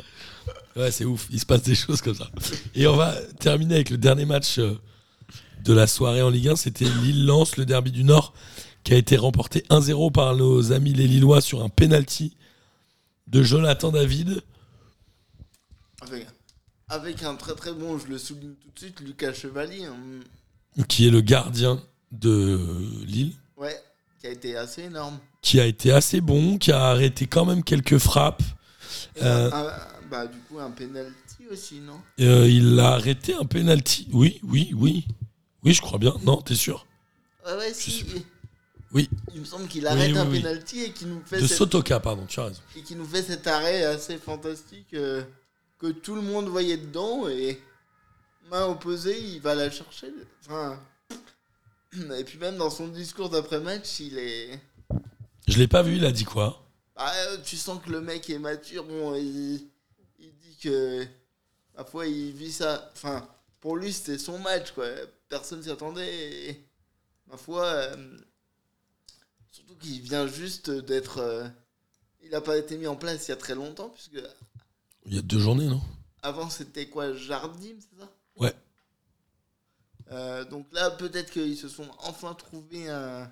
Ouais, 0.76 0.90
c'est 0.90 1.04
ouf, 1.04 1.26
il 1.30 1.38
se 1.38 1.46
passe 1.46 1.62
des 1.62 1.74
choses 1.74 2.00
comme 2.00 2.14
ça. 2.14 2.30
Et 2.74 2.86
on 2.86 2.96
va 2.96 3.14
terminer 3.38 3.74
avec 3.74 3.90
le 3.90 3.98
dernier 3.98 4.24
match 4.24 4.58
euh, 4.58 4.78
de 5.64 5.72
la 5.74 5.86
soirée 5.86 6.22
en 6.22 6.30
Ligue 6.30 6.48
1. 6.48 6.56
C'était 6.56 6.86
Lille-Lens, 6.86 7.56
le 7.58 7.66
derby 7.66 7.92
du 7.92 8.04
Nord, 8.04 8.32
qui 8.82 8.94
a 8.94 8.96
été 8.96 9.16
remporté 9.16 9.60
1-0 9.68 10.10
par 10.12 10.34
nos 10.34 10.72
amis 10.72 10.94
les 10.94 11.06
Lillois 11.06 11.40
sur 11.42 11.62
un 11.62 11.68
penalty 11.68 12.34
de 13.26 13.42
Jonathan 13.42 13.90
David. 13.92 14.42
Avec, 16.00 16.26
avec 16.88 17.22
un 17.22 17.34
très 17.36 17.54
très 17.54 17.72
bon, 17.74 17.98
je 17.98 18.06
le 18.06 18.16
souligne 18.18 18.54
tout 18.54 18.70
de 18.74 18.78
suite, 18.78 19.00
Lucas 19.00 19.34
Chevalier. 19.34 19.84
hein. 19.84 19.94
Qui 20.88 21.06
est 21.06 21.10
le 21.10 21.20
gardien 21.20 21.82
de 22.10 22.58
Lille, 23.04 23.32
Ouais, 23.56 23.76
qui 24.20 24.26
a 24.26 24.30
été 24.30 24.56
assez 24.56 24.82
énorme. 24.82 25.18
qui 25.42 25.60
a 25.60 25.66
été 25.66 25.92
assez 25.92 26.20
bon, 26.20 26.58
qui 26.58 26.72
a 26.72 26.80
arrêté 26.84 27.26
quand 27.26 27.44
même 27.44 27.62
quelques 27.64 27.98
frappes. 27.98 28.42
Euh. 29.22 29.50
un- 29.50 29.66
un- 29.68 29.72
bah, 30.10 30.26
du 30.26 30.38
coup, 30.40 30.58
un 30.58 30.70
penalty 30.70 31.46
aussi, 31.50 31.80
non? 31.80 31.98
Euh, 32.20 32.46
il 32.48 32.78
a 32.78 32.92
arrêté 32.92 33.34
un 33.34 33.44
penalty. 33.46 34.08
Oui, 34.12 34.40
oui, 34.42 34.72
oui. 34.76 35.06
Oui, 35.64 35.72
je 35.72 35.80
crois 35.80 35.98
bien. 35.98 36.14
Non, 36.24 36.42
t'es 36.42 36.54
sûr? 36.54 36.86
Ouais, 37.46 37.54
ouais, 37.56 37.72
si. 37.74 38.04
Oui. 38.92 39.08
Il 39.34 39.40
me 39.40 39.44
semble 39.46 39.68
qu'il 39.68 39.86
arrête 39.86 40.12
oui, 40.12 40.18
un 40.18 40.28
oui. 40.28 40.40
penalty 40.42 40.82
et 40.82 40.90
qu'il 40.92 41.08
nous 41.08 41.22
fait 41.24 41.40
De 41.40 41.46
cette- 41.46 41.56
Sotoka, 41.56 41.98
pardon, 41.98 42.26
tu 42.26 42.38
as 42.40 42.44
raison. 42.44 42.60
et 42.76 42.82
qui 42.82 42.94
nous 42.94 43.06
fait 43.06 43.22
cet 43.22 43.46
arrêt 43.46 43.84
assez 43.84 44.18
fantastique 44.18 44.92
euh, 44.92 45.22
que 45.78 45.86
tout 45.92 46.14
le 46.14 46.20
monde 46.20 46.48
voyait 46.48 46.76
dedans 46.76 47.26
et 47.28 47.58
main 48.52 48.66
opposée 48.66 49.18
il 49.18 49.40
va 49.40 49.54
la 49.54 49.70
chercher. 49.70 50.12
Enfin 50.44 50.78
et 52.18 52.24
puis 52.24 52.38
même 52.38 52.56
dans 52.58 52.70
son 52.70 52.88
discours 52.88 53.30
d'après 53.30 53.60
match 53.60 54.00
il 54.00 54.18
est 54.18 54.60
Je 55.48 55.58
l'ai 55.58 55.68
pas 55.68 55.82
vu, 55.82 55.96
il 55.96 56.04
a 56.04 56.12
dit 56.12 56.24
quoi? 56.24 56.62
Bah, 56.94 57.10
euh, 57.14 57.38
tu 57.42 57.56
sens 57.56 57.82
que 57.82 57.90
le 57.90 58.00
mec 58.02 58.28
est 58.28 58.38
mature 58.38 58.84
bon 58.84 59.14
il, 59.14 59.66
il 60.18 60.32
dit 60.38 60.56
que 60.62 61.06
ma 61.76 61.84
foi 61.84 62.06
il 62.06 62.32
vit 62.32 62.52
ça. 62.52 62.90
Enfin 62.94 63.26
pour 63.60 63.76
lui 63.76 63.92
c'était 63.92 64.18
son 64.18 64.38
match 64.38 64.72
quoi. 64.72 64.86
Personne 65.30 65.62
s'y 65.62 65.70
attendait 65.70 66.48
et 66.50 66.68
ma 67.28 67.38
foi 67.38 67.64
euh, 67.64 68.18
surtout 69.50 69.76
qu'il 69.76 70.02
vient 70.02 70.26
juste 70.26 70.70
d'être 70.70 71.18
euh, 71.18 71.48
il 72.22 72.30
n'a 72.30 72.42
pas 72.42 72.58
été 72.58 72.76
mis 72.76 72.86
en 72.86 72.96
place 72.96 73.26
il 73.26 73.30
y 73.30 73.34
a 73.34 73.36
très 73.36 73.54
longtemps 73.54 73.88
puisque 73.88 74.22
Il 75.06 75.14
y 75.14 75.18
a 75.18 75.22
deux 75.22 75.38
journées, 75.40 75.66
non? 75.66 75.80
Avant, 76.22 76.48
c'était 76.50 76.86
quoi? 76.86 77.14
Jardim, 77.14 77.74
c'est 77.80 77.98
ça? 77.98 78.08
Ouais. 78.36 78.54
Euh, 80.10 80.44
donc 80.44 80.66
là, 80.72 80.90
peut-être 80.90 81.30
qu'ils 81.30 81.56
se 81.56 81.68
sont 81.68 81.86
enfin 82.00 82.34
trouvé 82.34 82.88
un, 82.88 83.30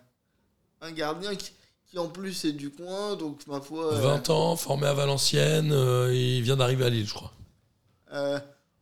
un 0.80 0.92
gardien 0.92 1.34
qui, 1.34 1.52
qui, 1.86 1.98
en 1.98 2.08
plus 2.08 2.44
est 2.44 2.52
du 2.52 2.70
coin. 2.70 3.16
Donc, 3.16 3.46
ma 3.46 3.60
foi. 3.60 3.92
euh, 3.94 4.00
20 4.00 4.30
ans, 4.30 4.56
formé 4.56 4.86
à 4.86 4.94
Valenciennes, 4.94 5.72
euh, 5.72 6.14
il 6.14 6.42
vient 6.42 6.56
d'arriver 6.56 6.84
à 6.86 6.90
Lille, 6.90 7.06
je 7.06 7.14
crois. 7.14 7.32
euh, 8.12 8.40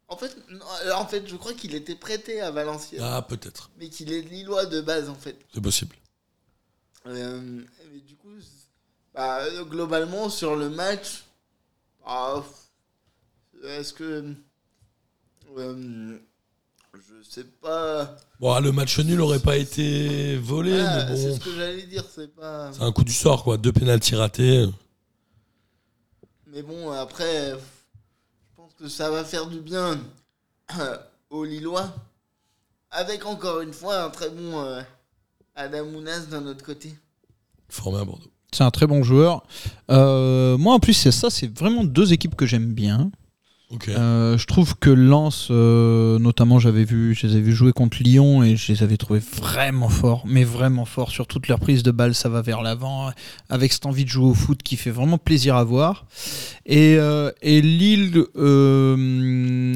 en, 0.09 0.16
fait, 0.16 0.37
non, 0.51 0.64
en 0.95 1.07
fait, 1.07 1.27
je 1.27 1.37
crois 1.37 1.55
qu'il 1.55 1.75
était 1.75 1.97
prêté 1.97 2.41
à 2.41 2.51
Valenciennes. 2.51 3.03
Ah, 3.03 3.23
peut-être. 3.23 3.71
Mais 3.79 3.89
qu'il 3.89 4.12
est 4.12 4.23
lillois 4.23 4.66
de 4.66 4.81
base, 4.81 5.09
en 5.09 5.14
fait. 5.14 5.37
C'est 5.53 5.61
possible. 5.61 5.97
Mais 7.05 7.23
du 8.07 8.14
coup, 8.16 8.31
bah, 9.14 9.43
globalement, 9.64 10.29
sur 10.31 10.57
le 10.57 10.69
match, 10.71 11.25
ah, 12.07 12.43
est-ce 13.64 13.93
que. 13.93 14.35
Euh, 15.57 16.18
je 16.94 17.22
sais 17.28 17.44
pas. 17.44 18.16
Bon, 18.40 18.53
ah, 18.53 18.61
le 18.61 18.72
match 18.72 18.99
nul 18.99 19.20
aurait 19.20 19.38
pas 19.40 19.57
été 19.57 20.36
volé, 20.36 20.80
Ah, 20.80 21.07
mais 21.09 21.16
C'est 21.16 21.28
bon. 21.28 21.34
ce 21.36 21.40
que 21.40 21.55
j'allais 21.55 21.82
dire, 21.86 22.05
c'est 22.14 22.34
pas. 22.34 22.70
C'est 22.72 22.82
un 22.82 22.92
coup 22.92 23.05
du 23.05 23.12
sort, 23.12 23.44
quoi. 23.44 23.57
Deux 23.57 23.72
pénaltys 23.72 24.14
ratés. 24.16 24.66
Mais 26.46 26.62
bon, 26.62 26.90
après, 26.92 27.51
je 27.53 28.57
pense 28.57 28.72
que 28.74 28.88
ça 28.88 29.11
va 29.11 29.24
faire 29.24 29.46
du 29.46 29.61
bien 29.61 30.01
aux 31.30 31.44
Lillois. 31.44 31.94
Avec 32.90 33.26
encore 33.26 33.61
une 33.61 33.72
fois 33.74 34.05
un 34.05 34.11
très 34.11 34.30
bon 34.30 34.61
euh, 34.64 34.80
Adam 35.55 35.84
Mounas 35.86 36.20
d'un 36.30 36.46
autre 36.46 36.64
côté. 36.64 36.94
Formé 37.68 37.99
à 38.01 38.05
Bordeaux. 38.05 38.30
C'est 38.51 38.64
un 38.64 38.70
très 38.70 38.86
bon 38.86 39.03
joueur. 39.03 39.44
Euh, 39.90 40.57
moi, 40.57 40.72
en 40.74 40.80
plus, 40.80 40.94
c'est 40.94 41.12
ça, 41.12 41.28
c'est 41.28 41.55
vraiment 41.59 41.84
deux 41.84 42.14
équipes 42.14 42.34
que 42.34 42.46
j'aime 42.46 42.72
bien. 42.72 43.11
Euh, 43.89 44.39
je 44.39 44.47
trouve 44.47 44.77
que 44.77 44.89
Lens, 44.89 45.49
euh, 45.51 46.19
notamment, 46.19 46.59
j'avais 46.59 46.85
vu, 46.85 47.14
je 47.14 47.27
les 47.27 47.35
avais 47.35 47.43
vus 47.43 47.53
jouer 47.53 47.73
contre 47.73 48.03
Lyon 48.03 48.43
et 48.43 48.57
je 48.57 48.73
les 48.73 48.83
avais 48.83 48.97
trouvés 48.97 49.21
vraiment 49.21 49.91
forts, 49.91 50.25
mais 50.27 50.45
vraiment 50.45 50.87
forts 50.87 51.11
sur 51.11 51.27
toute 51.27 51.49
leur 51.49 51.61
prise 51.61 51.83
de 51.83 51.91
balle, 51.91 52.14
ça 52.14 52.31
va 52.31 52.41
vers 52.41 52.62
l'avant, 52.62 53.11
avec 53.51 53.73
cette 53.73 53.85
envie 53.85 54.05
de 54.05 54.11
jouer 54.11 54.27
au 54.27 54.35
foot 54.35 54.62
qui 54.62 54.77
fait 54.77 54.91
vraiment 54.91 55.19
plaisir 55.19 55.57
à 55.57 55.64
voir. 55.64 56.07
Et, 56.64 56.97
euh, 56.99 57.31
et 57.43 57.61
Lille, 57.61 58.25
euh, 58.37 59.75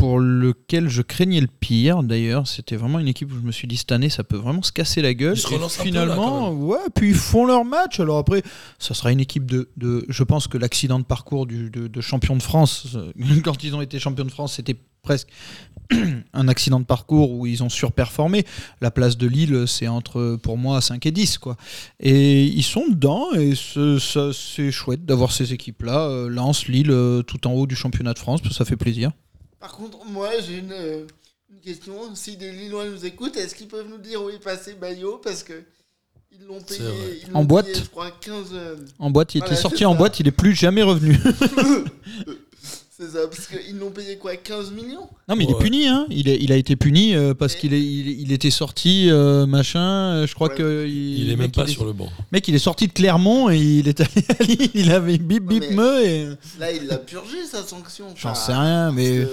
pour 0.00 0.18
lequel 0.18 0.88
je 0.88 1.02
craignais 1.02 1.42
le 1.42 1.46
pire, 1.46 2.02
d'ailleurs, 2.02 2.48
c'était 2.48 2.76
vraiment 2.76 3.00
une 3.00 3.08
équipe 3.08 3.30
où 3.30 3.34
je 3.34 3.46
me 3.46 3.52
suis 3.52 3.68
dit 3.68 3.76
cette 3.76 3.92
année, 3.92 4.08
ça 4.08 4.24
peut 4.24 4.38
vraiment 4.38 4.62
se 4.62 4.72
casser 4.72 5.02
la 5.02 5.12
gueule. 5.12 5.34
Ils 5.36 5.40
se 5.40 5.52
Et 5.52 5.56
relancent 5.56 5.78
un 5.78 5.82
peu, 5.82 5.90
là, 5.90 6.06
finalement, 6.06 6.52
ouais, 6.52 6.78
puis 6.94 7.10
ils 7.10 7.14
font 7.14 7.44
leur 7.44 7.66
match. 7.66 8.00
Alors 8.00 8.16
après, 8.16 8.42
ça 8.78 8.94
sera 8.94 9.12
une 9.12 9.20
équipe 9.20 9.44
de, 9.44 9.68
de 9.76 10.06
je 10.08 10.22
pense 10.24 10.48
que 10.48 10.56
l'accident 10.56 10.98
de 10.98 11.04
parcours 11.04 11.44
du, 11.44 11.68
de, 11.68 11.86
de 11.86 12.00
champion 12.00 12.34
de 12.34 12.42
France, 12.42 12.96
quand 13.44 13.62
ils 13.62 13.74
ont 13.76 13.82
été 13.82 13.98
champions 13.98 14.24
de 14.24 14.30
France, 14.30 14.54
c'était 14.54 14.76
presque 15.02 15.28
un 16.32 16.48
accident 16.48 16.80
de 16.80 16.86
parcours 16.86 17.32
où 17.32 17.46
ils 17.46 17.62
ont 17.62 17.68
surperformé. 17.68 18.46
La 18.80 18.90
place 18.90 19.18
de 19.18 19.26
Lille, 19.26 19.64
c'est 19.66 19.86
entre, 19.86 20.38
pour 20.42 20.56
moi, 20.56 20.80
5 20.80 21.04
et 21.04 21.10
10. 21.10 21.36
Quoi. 21.36 21.58
Et 22.00 22.44
ils 22.44 22.62
sont 22.62 22.88
dedans 22.88 23.26
et 23.34 23.52
c'est 23.54 24.70
chouette 24.70 25.04
d'avoir 25.04 25.30
ces 25.30 25.52
équipes-là. 25.52 26.08
Euh, 26.08 26.30
Lens, 26.30 26.68
Lille, 26.68 26.90
euh, 26.90 27.20
tout 27.20 27.46
en 27.46 27.52
haut 27.52 27.66
du 27.66 27.76
championnat 27.76 28.14
de 28.14 28.18
France, 28.18 28.40
ça 28.50 28.64
fait 28.64 28.76
plaisir. 28.76 29.10
Par 29.60 29.72
contre, 29.72 30.04
moi, 30.06 30.30
j'ai 30.40 30.58
une, 30.58 30.72
euh, 30.72 31.04
une 31.52 31.60
question. 31.60 32.14
Si 32.14 32.36
des 32.36 32.50
Lillois 32.50 32.86
nous 32.86 33.04
écoutent, 33.04 33.36
est-ce 33.36 33.54
qu'ils 33.54 33.68
peuvent 33.68 33.88
nous 33.88 33.98
dire 33.98 34.22
où 34.22 34.30
est 34.30 34.38
passé 34.42 34.72
Bayo 34.74 35.18
Parce 35.22 35.42
que 35.42 35.62
ils 36.32 36.46
l'ont 36.46 36.60
payé, 36.62 36.80
ils 37.26 37.36
En 37.36 37.44
boîte 37.44 37.66
payé, 37.66 37.78
je 37.78 37.88
crois, 37.90 38.10
15. 38.10 38.46
euh, 38.54 38.76
En 38.98 39.10
boîte, 39.10 39.34
il 39.34 39.38
Voilà, 39.40 39.52
était 39.52 39.60
sorti 39.60 39.84
en 39.84 39.94
boîte, 39.94 40.18
il 40.20 40.28
est 40.28 40.32
plus 40.32 40.54
jamais 40.54 40.82
revenu. 40.82 41.18
c'est 43.00 43.08
ça, 43.08 43.26
parce 43.28 43.46
qu'ils 43.46 43.78
l'ont 43.78 43.90
payé 43.90 44.16
quoi 44.18 44.36
15 44.36 44.72
millions 44.72 45.08
Non, 45.28 45.36
mais 45.36 45.44
il 45.44 45.50
est 45.50 45.54
Ouais. 45.54 45.60
puni, 45.60 45.86
hein. 45.88 46.06
il, 46.10 46.28
est, 46.28 46.36
il 46.40 46.52
a 46.52 46.56
été 46.56 46.76
puni 46.76 47.14
euh, 47.14 47.32
parce 47.34 47.54
qu'il 47.54 47.72
est, 47.72 47.80
il, 47.82 48.20
il 48.20 48.32
était 48.32 48.50
sorti, 48.50 49.08
euh, 49.10 49.46
machin. 49.46 49.80
euh, 49.80 50.26
je 50.26 50.34
crois 50.34 50.48
Ouais. 50.48 50.54
que. 50.56 50.86
Il 50.86 51.30
est 51.30 51.36
même 51.36 51.50
pas 51.50 51.66
sur 51.66 51.84
le 51.84 51.92
banc. 51.92 52.08
Mec, 52.32 52.46
il 52.48 52.54
est 52.54 52.58
sorti 52.58 52.86
de 52.88 52.92
Clermont 52.92 53.48
et 53.50 53.58
il 53.58 53.88
est 53.88 54.00
allé 54.00 54.10
à 54.38 54.42
Lille. 54.42 54.70
Il 54.74 54.90
avait 54.92 55.18
bip 55.18 55.44
bip 55.44 55.62
Ouais, 55.62 55.68
mais- 55.70 55.76
me 55.76 56.04
et. 56.04 56.24
Là, 56.58 56.72
il 56.72 56.90
a 56.90 56.98
purgé 56.98 57.44
sa 57.50 57.62
sanction. 57.62 58.06
J'en 58.16 58.34
sais 58.34 58.52
rien, 58.54 58.92
mais. 58.92 59.26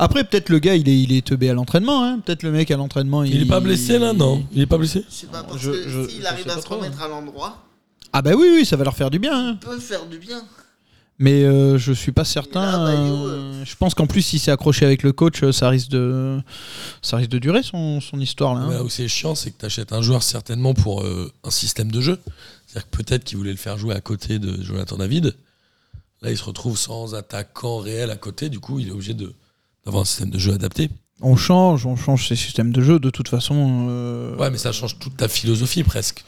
Après, 0.00 0.22
peut-être 0.24 0.48
le 0.50 0.58
gars, 0.60 0.74
il 0.76 0.88
est, 0.88 1.00
il 1.02 1.12
est 1.12 1.26
teubé 1.26 1.50
à 1.50 1.54
l'entraînement. 1.54 2.04
Hein. 2.04 2.20
Peut-être 2.24 2.42
le 2.44 2.52
mec 2.52 2.70
à 2.70 2.76
l'entraînement. 2.76 3.24
Il 3.24 3.42
est 3.42 3.46
pas 3.46 3.60
blessé 3.60 3.98
là, 3.98 4.12
non 4.12 4.44
Il 4.52 4.62
est 4.62 4.66
pas 4.66 4.78
blessé 4.78 5.04
Je 5.10 5.14
sais 5.14 5.26
pas, 5.26 5.42
parce 5.42 5.60
Je- 5.60 5.70
que 5.70 5.88
je- 5.88 6.08
s'il 6.08 6.20
je 6.22 6.26
arrive 6.26 6.48
à 6.48 6.54
pas 6.54 6.60
se 6.60 6.64
trop, 6.64 6.76
remettre 6.76 7.02
à 7.02 7.08
l'endroit, 7.08 7.64
Ah, 8.12 8.22
bah 8.22 8.30
oui, 8.36 8.46
oui, 8.54 8.64
ça 8.64 8.76
va 8.76 8.84
leur 8.84 8.94
faire 8.96 9.10
du 9.10 9.18
bien. 9.18 9.32
hein. 9.50 9.58
il 9.60 9.66
peut 9.68 9.78
faire 9.78 10.06
du 10.06 10.18
bien. 10.18 10.42
Mais 11.20 11.42
euh, 11.42 11.78
je 11.78 11.92
suis 11.92 12.12
pas 12.12 12.24
certain. 12.24 12.64
là, 12.70 12.84
Bayo, 12.84 13.26
euh, 13.28 13.64
je 13.64 13.74
pense 13.74 13.94
qu'en 13.94 14.06
plus, 14.06 14.22
si 14.22 14.38
c'est 14.38 14.52
accroché 14.52 14.84
avec 14.86 15.02
le 15.02 15.12
coach, 15.12 15.42
euh, 15.42 15.50
ça 15.50 15.68
risque 15.68 15.88
de, 15.90 16.40
ça 17.02 17.16
risque 17.16 17.30
de 17.30 17.38
durer 17.40 17.62
son, 17.64 18.00
son 18.00 18.20
histoire 18.20 18.54
là. 18.54 18.60
hein. 18.60 18.70
Là 18.70 18.82
où 18.84 18.88
c'est 18.88 19.08
chiant, 19.08 19.34
c'est 19.34 19.50
que 19.50 19.58
tu 19.58 19.66
achètes 19.66 19.92
un 19.92 20.00
joueur 20.00 20.22
certainement 20.22 20.74
pour 20.74 21.02
euh, 21.02 21.32
un 21.42 21.50
système 21.50 21.90
de 21.90 22.00
jeu. 22.00 22.20
C'est-à-dire 22.66 22.88
que 22.90 22.96
peut-être 22.98 23.24
qu'il 23.24 23.36
voulait 23.38 23.50
le 23.50 23.56
faire 23.56 23.78
jouer 23.78 23.94
à 23.96 24.00
côté 24.00 24.38
de 24.38 24.62
Jonathan 24.62 24.96
David. 24.96 25.34
Là, 26.22 26.30
il 26.30 26.36
se 26.38 26.44
retrouve 26.44 26.78
sans 26.78 27.14
attaquant 27.16 27.78
réel 27.78 28.10
à 28.10 28.16
côté. 28.16 28.48
Du 28.48 28.60
coup, 28.60 28.78
il 28.78 28.88
est 28.88 28.92
obligé 28.92 29.14
de- 29.14 29.32
d'avoir 29.84 30.02
un 30.02 30.04
système 30.04 30.30
de 30.30 30.38
jeu 30.38 30.52
adapté. 30.52 30.88
On 31.20 31.34
change, 31.34 31.84
on 31.84 31.96
change 31.96 32.28
ces 32.28 32.36
systèmes 32.36 32.70
de 32.72 32.80
jeu 32.80 33.00
de 33.00 33.10
toute 33.10 33.28
façon. 33.28 33.86
euh, 33.90 34.36
Ouais, 34.36 34.50
mais 34.50 34.58
ça 34.58 34.70
change 34.70 34.98
toute 35.00 35.16
ta 35.16 35.26
philosophie 35.26 35.82
presque. 35.82 36.24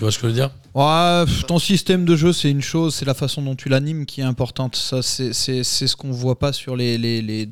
Tu 0.00 0.04
vois 0.04 0.12
ce 0.12 0.16
que 0.18 0.22
je 0.22 0.28
veux 0.28 0.32
dire? 0.32 0.50
Ouais, 0.74 1.24
ton 1.46 1.58
système 1.58 2.06
de 2.06 2.16
jeu, 2.16 2.32
c'est 2.32 2.50
une 2.50 2.62
chose, 2.62 2.94
c'est 2.94 3.04
la 3.04 3.12
façon 3.12 3.42
dont 3.42 3.54
tu 3.54 3.68
l'animes 3.68 4.06
qui 4.06 4.22
est 4.22 4.24
importante. 4.24 4.74
Ça, 4.74 5.02
c'est 5.02 5.34
c'est- 5.34 5.62
c'est 5.62 5.86
ce 5.86 5.94
qu'on 5.94 6.10
voit 6.10 6.38
pas 6.38 6.54
sur 6.54 6.74
les, 6.74 6.96
les, 6.96 7.20
les, 7.20 7.50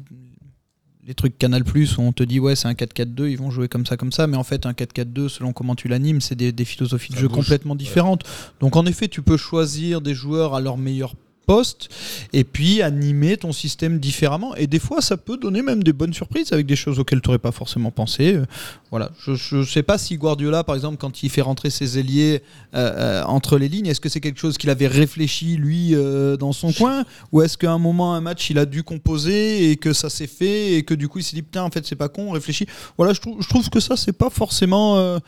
les 1.07 1.15
trucs 1.15 1.37
Canal 1.37 1.63
Plus 1.63 1.99
où 1.99 2.01
on 2.01 2.13
te 2.13 2.23
dit 2.23 2.41
ouais 2.41 2.57
c'est 2.57 2.67
un 2.67 2.73
4-4-2, 2.73 3.29
ils 3.29 3.37
vont 3.37 3.51
jouer 3.51 3.69
comme 3.69 3.85
ça 3.85 3.99
comme 3.99 4.13
ça, 4.13 4.27
mais 4.27 4.39
en 4.39 4.45
fait 4.45 4.65
un 4.65 4.73
4-4-2 4.73 5.29
selon 5.29 5.53
comment 5.53 5.75
tu 5.75 5.89
l'animes, 5.89 6.23
c'est 6.23 6.37
des, 6.37 6.51
des 6.53 6.65
philosophies 6.65 7.11
de 7.11 7.17
Ça 7.17 7.21
jeu 7.21 7.29
bouge. 7.29 7.37
complètement 7.37 7.75
différentes. 7.75 8.23
Donc 8.61 8.77
en 8.77 8.87
effet 8.87 9.09
tu 9.09 9.21
peux 9.21 9.37
choisir 9.37 10.01
des 10.01 10.15
joueurs 10.15 10.55
à 10.55 10.63
leur 10.63 10.79
meilleur 10.79 11.15
poste 11.53 11.89
et 12.35 12.45
puis 12.45 12.83
animer 12.83 13.39
ton 13.39 13.53
système 13.53 13.99
différemment 13.99 14.55
et 14.57 14.67
des 14.67 14.83
fois 14.87 15.01
ça 15.01 15.17
peut 15.17 15.39
donner 15.39 15.63
même 15.63 15.83
des 15.83 15.95
bonnes 15.95 16.13
surprises 16.13 16.53
avec 16.53 16.67
des 16.67 16.77
choses 16.77 16.99
auxquelles 17.01 17.23
tu 17.23 17.29
n'aurais 17.29 17.45
pas 17.49 17.53
forcément 17.53 17.91
pensé. 17.91 18.35
Euh, 18.35 18.45
Voilà, 18.91 19.11
je 19.19 19.57
ne 19.57 19.65
sais 19.65 19.83
pas 19.83 19.99
si 19.99 20.17
Guardiola 20.17 20.63
par 20.63 20.75
exemple 20.75 20.99
quand 20.99 21.23
il 21.23 21.31
fait 21.31 21.43
rentrer 21.51 21.71
ses 21.71 21.99
ailiers 21.99 22.43
euh, 22.75 22.79
euh, 22.79 23.23
entre 23.25 23.59
les 23.59 23.69
lignes, 23.69 23.87
est-ce 23.87 24.01
que 24.01 24.11
c'est 24.11 24.21
quelque 24.21 24.41
chose 24.41 24.57
qu'il 24.59 24.71
avait 24.71 24.87
réfléchi 25.03 25.57
lui 25.57 25.95
euh, 25.95 26.37
dans 26.37 26.53
son 26.53 26.71
coin? 26.73 27.05
Ou 27.33 27.43
est-ce 27.43 27.57
qu'à 27.59 27.73
un 27.73 27.79
moment 27.79 28.15
un 28.15 28.21
match 28.21 28.51
il 28.51 28.59
a 28.59 28.67
dû 28.67 28.83
composer 28.83 29.71
et 29.71 29.77
que 29.77 29.93
ça 29.93 30.11
s'est 30.11 30.27
fait 30.27 30.75
et 30.75 30.83
que 30.83 30.95
du 30.95 31.09
coup 31.09 31.19
il 31.19 31.25
s'est 31.25 31.37
dit 31.37 31.43
putain 31.43 31.63
en 31.63 31.71
fait 31.71 31.87
c'est 31.87 31.97
pas 32.05 32.09
con, 32.09 32.29
on 32.29 32.33
réfléchit? 32.33 32.67
Voilà, 32.99 33.13
je 33.15 33.21
trouve, 33.21 33.37
je 33.41 33.49
trouve 33.49 33.69
que 33.71 33.81
ça 33.81 33.97
c'est 33.97 34.17
pas 34.25 34.31
forcément 34.31 35.19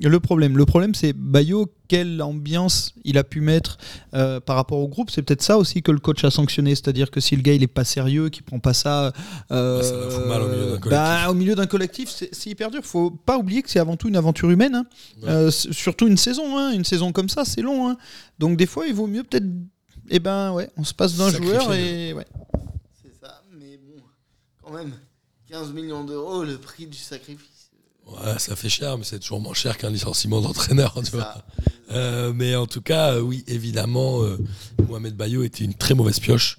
le 0.00 0.20
problème. 0.20 0.56
Le 0.56 0.64
problème 0.66 0.94
c'est 0.94 1.12
Bayo 1.12 1.72
quelle 1.88 2.20
ambiance 2.22 2.92
il 3.04 3.16
a 3.18 3.24
pu 3.24 3.40
mettre 3.40 3.78
euh, 4.14 4.40
par 4.40 4.56
rapport 4.56 4.78
au 4.78 4.88
groupe? 4.88 5.10
C'est 5.10 5.22
peut-être 5.22 5.42
ça 5.42 5.56
aussi 5.58 5.82
que 5.82 5.90
le 5.90 5.98
coach 5.98 6.22
a 6.24 6.30
sanctionné, 6.30 6.74
c'est-à-dire 6.74 7.10
que 7.10 7.18
si 7.20 7.34
le 7.34 7.40
gars 7.42 7.54
il 7.54 7.62
est 7.62 7.66
pas 7.66 7.84
sérieux, 7.84 8.28
qu'il 8.28 8.42
prend 8.42 8.58
pas 8.60 8.74
ça, 8.74 9.12
euh, 9.50 9.80
Ah, 9.80 9.82
ça 9.82 10.10
fout 10.10 10.26
mal 10.26 10.42
au 10.42 10.48
milieu 10.48 10.66
d'un 10.66 10.78
collectif. 10.78 10.90
bah, 10.90 11.30
au 11.30 11.34
milieu 11.34 11.54
d'un 11.54 11.66
collectif, 11.66 12.10
c'est 12.10 12.28
c'est 12.34 12.50
hyper 12.50 12.70
dur. 12.70 12.82
Faut 12.84 13.10
pas 13.10 13.38
oublier 13.38 13.62
que 13.62 13.70
c'est 13.70 13.78
avant 13.78 13.96
tout 13.96 14.08
une 14.08 14.16
aventure 14.16 14.50
humaine. 14.50 14.74
hein. 14.74 14.86
Ouais. 15.22 15.28
Euh, 15.30 15.50
surtout 15.50 16.06
une 16.06 16.18
saison, 16.18 16.58
hein. 16.58 16.72
une 16.72 16.84
saison 16.84 17.10
comme 17.12 17.28
ça, 17.30 17.44
c'est 17.44 17.62
long. 17.62 17.88
hein. 17.88 17.96
Donc 18.38 18.56
des 18.58 18.66
fois, 18.66 18.86
il 18.86 18.94
vaut 18.94 19.06
mieux 19.06 19.24
peut-être, 19.24 19.46
eh 20.10 20.18
ben 20.20 20.52
ouais, 20.52 20.70
on 20.76 20.84
se 20.84 20.92
passe 20.94 21.16
d'un 21.16 21.30
joueur 21.30 21.72
et 21.72 22.12
ouais. 22.12 22.26
C'est 23.02 23.14
ça, 23.24 23.42
mais 23.58 23.78
bon, 23.78 24.02
quand 24.62 24.72
même, 24.74 24.92
15 25.50 25.72
millions 25.72 26.04
d'euros, 26.04 26.44
le 26.44 26.58
prix 26.58 26.86
du 26.86 26.98
sacrifice. 26.98 27.57
Ouais, 28.08 28.38
ça 28.38 28.56
fait 28.56 28.68
cher, 28.68 28.96
mais 28.96 29.04
c'est 29.04 29.18
toujours 29.18 29.40
moins 29.40 29.54
cher 29.54 29.76
qu'un 29.76 29.90
licenciement 29.90 30.40
d'entraîneur. 30.40 30.94
Euh, 31.90 32.32
mais 32.34 32.54
en 32.54 32.66
tout 32.66 32.80
cas, 32.80 33.14
euh, 33.14 33.20
oui, 33.20 33.44
évidemment, 33.46 34.22
euh, 34.22 34.38
Mohamed 34.88 35.14
Bayo 35.14 35.42
était 35.42 35.64
une 35.64 35.74
très 35.74 35.94
mauvaise 35.94 36.20
pioche 36.20 36.58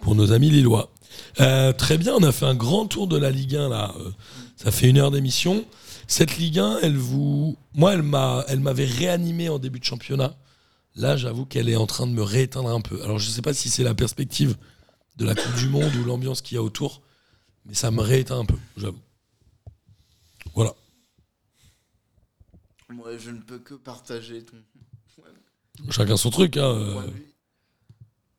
pour 0.00 0.14
nos 0.14 0.32
amis 0.32 0.50
lillois. 0.50 0.92
Très 1.36 1.98
bien, 1.98 2.14
on 2.14 2.22
a 2.22 2.32
fait 2.32 2.44
un 2.44 2.54
grand 2.54 2.86
tour 2.86 3.06
de 3.06 3.16
la 3.16 3.30
Ligue 3.30 3.56
1 3.56 3.68
là. 3.70 3.94
Ça 4.56 4.70
fait 4.70 4.88
une 4.88 4.98
heure 4.98 5.10
d'émission. 5.10 5.64
Cette 6.08 6.36
Ligue 6.36 6.58
1, 6.58 6.80
elle 6.82 6.96
vous, 6.96 7.56
moi, 7.74 7.94
elle 7.94 8.02
m'a, 8.02 8.44
elle 8.48 8.60
m'avait 8.60 8.84
réanimé 8.84 9.48
en 9.48 9.58
début 9.58 9.80
de 9.80 9.84
championnat. 9.84 10.36
Là, 10.94 11.16
j'avoue 11.16 11.44
qu'elle 11.44 11.68
est 11.68 11.76
en 11.76 11.86
train 11.86 12.06
de 12.06 12.12
me 12.12 12.22
rééteindre 12.22 12.70
un 12.70 12.80
peu. 12.80 13.02
Alors, 13.02 13.18
je 13.18 13.28
ne 13.28 13.32
sais 13.32 13.42
pas 13.42 13.54
si 13.54 13.68
c'est 13.68 13.82
la 13.82 13.94
perspective 13.94 14.56
de 15.16 15.24
la 15.24 15.34
Coupe 15.34 15.54
du 15.56 15.68
Monde 15.68 15.94
ou 15.96 16.04
l'ambiance 16.04 16.42
qu'il 16.42 16.56
y 16.56 16.58
a 16.58 16.62
autour, 16.62 17.02
mais 17.66 17.74
ça 17.74 17.90
me 17.90 18.00
rééteint 18.00 18.38
un 18.38 18.44
peu, 18.44 18.56
j'avoue. 18.76 19.00
Voilà. 20.54 20.74
Moi, 22.92 23.16
je 23.18 23.30
ne 23.30 23.40
peux 23.40 23.58
que 23.58 23.74
partager 23.74 24.42
ton 24.44 24.56
Chacun 25.90 26.16
son 26.16 26.30
truc. 26.30 26.56
Hein. 26.56 26.62
euh. 26.74 27.00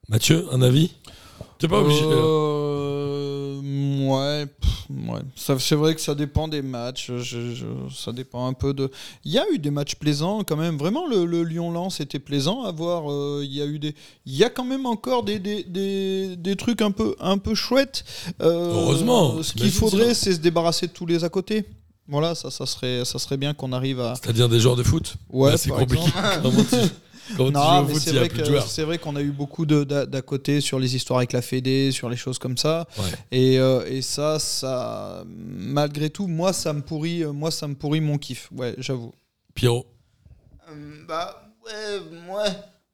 Mathieu, 0.09 0.45
un 0.51 0.61
avis? 0.61 0.91
T'es 1.59 1.67
pas 1.67 1.81
obligé. 1.81 2.01
Euh, 2.03 3.59
ouais, 4.07 4.45
pff, 4.45 4.85
ouais. 5.09 5.19
Ça- 5.35 5.59
C'est 5.59 5.75
vrai 5.75 5.93
que 5.95 6.01
ça 6.01 6.15
dépend 6.15 6.47
des 6.47 6.61
matchs. 6.63 7.11
je- 7.11 7.53
je- 7.53 7.93
ça 7.93 8.11
dépend 8.11 8.47
un 8.47 8.53
peu 8.53 8.73
de. 8.73 8.89
Il 9.23 9.31
y 9.31 9.37
a 9.37 9.45
eu 9.51 9.59
des 9.59 9.69
matchs 9.69 9.95
plaisants 9.95 10.43
quand 10.43 10.55
même. 10.55 10.77
Vraiment, 10.77 11.07
le, 11.07 11.25
le 11.25 11.43
Lyon-Lens 11.43 11.99
était 11.99 12.19
plaisant 12.19 12.63
à 12.63 12.71
voir. 12.71 13.11
euh, 13.11 13.41
Il 13.43 13.53
y 13.53 13.61
a 13.61 13.65
eu 13.65 13.77
des. 13.79 13.93
Il 14.25 14.35
y 14.35 14.43
a 14.43 14.49
quand 14.49 14.65
même 14.65 14.85
encore 14.85 15.23
des, 15.23 15.37
des, 15.39 15.63
des, 15.63 16.35
des 16.37 16.55
trucs 16.55 16.81
un 16.81 16.91
peu, 16.91 17.15
un 17.19 17.37
peu 17.37 17.53
chouettes. 17.53 18.03
Euh, 18.41 18.71
Heureusement, 18.73 19.43
Ce 19.43 19.53
qu'il 19.53 19.69
faudrait, 19.71 20.13
c'est 20.13 20.33
se 20.33 20.39
débarrasser 20.39 20.87
de 20.87 20.93
tous 20.93 21.05
les 21.05 21.23
à 21.23 21.29
côté. 21.29 21.65
Voilà, 22.09 22.35
ça, 22.35 22.49
ça 22.51 22.65
serait, 22.65 23.03
ça 23.05 23.19
serait 23.19 23.37
bien 23.37 23.53
qu'on 23.53 23.73
arrive 23.73 23.99
à. 23.99 24.15
C'est-à-dire 24.15 24.47
des 24.49 24.59
joueurs 24.59 24.75
de 24.75 24.83
foot 24.83 25.15
Ouais, 25.29 25.51
Bah, 25.51 25.57
c'est 25.57 25.69
compliqué. 25.69 26.05
Non, 27.37 27.83
mais 27.83 27.93
c'est 27.99 28.11
vrai, 28.13 28.29
c'est 28.67 28.97
qu'on 28.99 29.15
a 29.17 29.21
eu 29.21 29.31
beaucoup 29.31 29.65
de- 29.65 29.83
d'à 29.83 30.21
côté 30.21 30.61
sur 30.61 30.79
les 30.79 30.95
histoires 30.95 31.19
avec 31.19 31.33
la 31.33 31.41
Fédé, 31.41 31.91
sur 31.91 32.09
les 32.09 32.15
choses 32.15 32.39
comme 32.39 32.57
ça. 32.57 32.87
Ouais. 32.97 33.03
Et, 33.31 33.59
euh, 33.59 33.85
et 33.85 34.01
ça, 34.01 34.39
ça, 34.39 35.25
malgré 35.27 36.09
tout, 36.09 36.27
moi, 36.27 36.53
ça 36.53 36.71
me 36.71 36.81
pourrit, 36.81 37.23
euh, 37.23 37.33
moi, 37.33 37.51
ça 37.51 37.67
me 37.67 37.75
pourrit 37.75 37.99
mon 37.99 38.17
kiff. 38.17 38.49
Ouais, 38.55 38.75
j'avoue. 38.77 39.13
Pierrot 39.53 39.85
Hum, 40.71 41.03
bah, 41.07 41.51
ouais, 41.65 41.99
moi, 42.25 42.45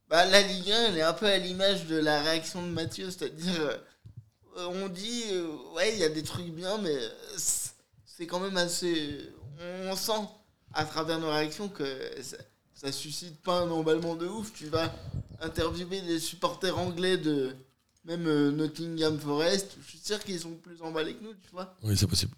bah, 0.09 0.26
la 0.26 0.41
Ligue 0.41 0.72
1, 0.72 0.86
elle 0.89 0.97
est 0.97 1.01
un 1.03 1.14
peu 1.14 1.28
à 1.28 1.38
l'image 1.38 1.86
de 1.86 1.97
la 1.97 2.22
réaction 2.24 2.61
de 2.66 2.72
Mathieu, 2.72 3.11
c'est-à-dire, 3.11 3.53
euh, 4.57 4.68
on 4.84 4.88
dit, 4.89 5.24
euh, 5.32 5.45
ouais, 5.76 5.93
il 5.93 5.99
y 5.99 6.03
a 6.03 6.09
des 6.09 6.24
trucs 6.24 6.49
bien, 6.49 6.78
mais 6.82 6.89
euh, 6.95 7.09
c'est 8.16 8.28
quand 8.28 8.39
même 8.39 8.57
assez. 8.57 9.30
On 9.86 9.95
sent 9.95 10.28
à 10.74 10.86
travers 10.86 11.20
nos 11.20 11.30
réactions 11.30 11.68
que 11.70 11.84
ça, 12.22 12.38
ça 12.74 12.91
suscite 12.91 13.39
pas 13.41 13.61
un 13.61 13.70
emballement 13.72 14.16
de 14.16 14.28
ouf. 14.28 14.51
Tu 14.53 14.68
vas 14.68 14.93
interviewer 15.41 16.01
des 16.01 16.20
supporters 16.20 16.78
anglais 16.78 17.18
de 17.18 17.55
même 18.05 18.28
euh, 18.28 18.51
Nottingham 18.51 19.18
Forest, 19.18 19.78
je 19.82 19.89
suis 19.89 19.99
sûr 19.99 20.20
qu'ils 20.24 20.39
sont 20.39 20.55
plus 20.55 20.82
emballés 20.82 21.14
que 21.16 21.24
nous, 21.24 21.34
tu 21.34 21.49
vois. 21.53 21.74
Oui, 21.84 21.95
c'est 21.95 22.07
possible. 22.07 22.34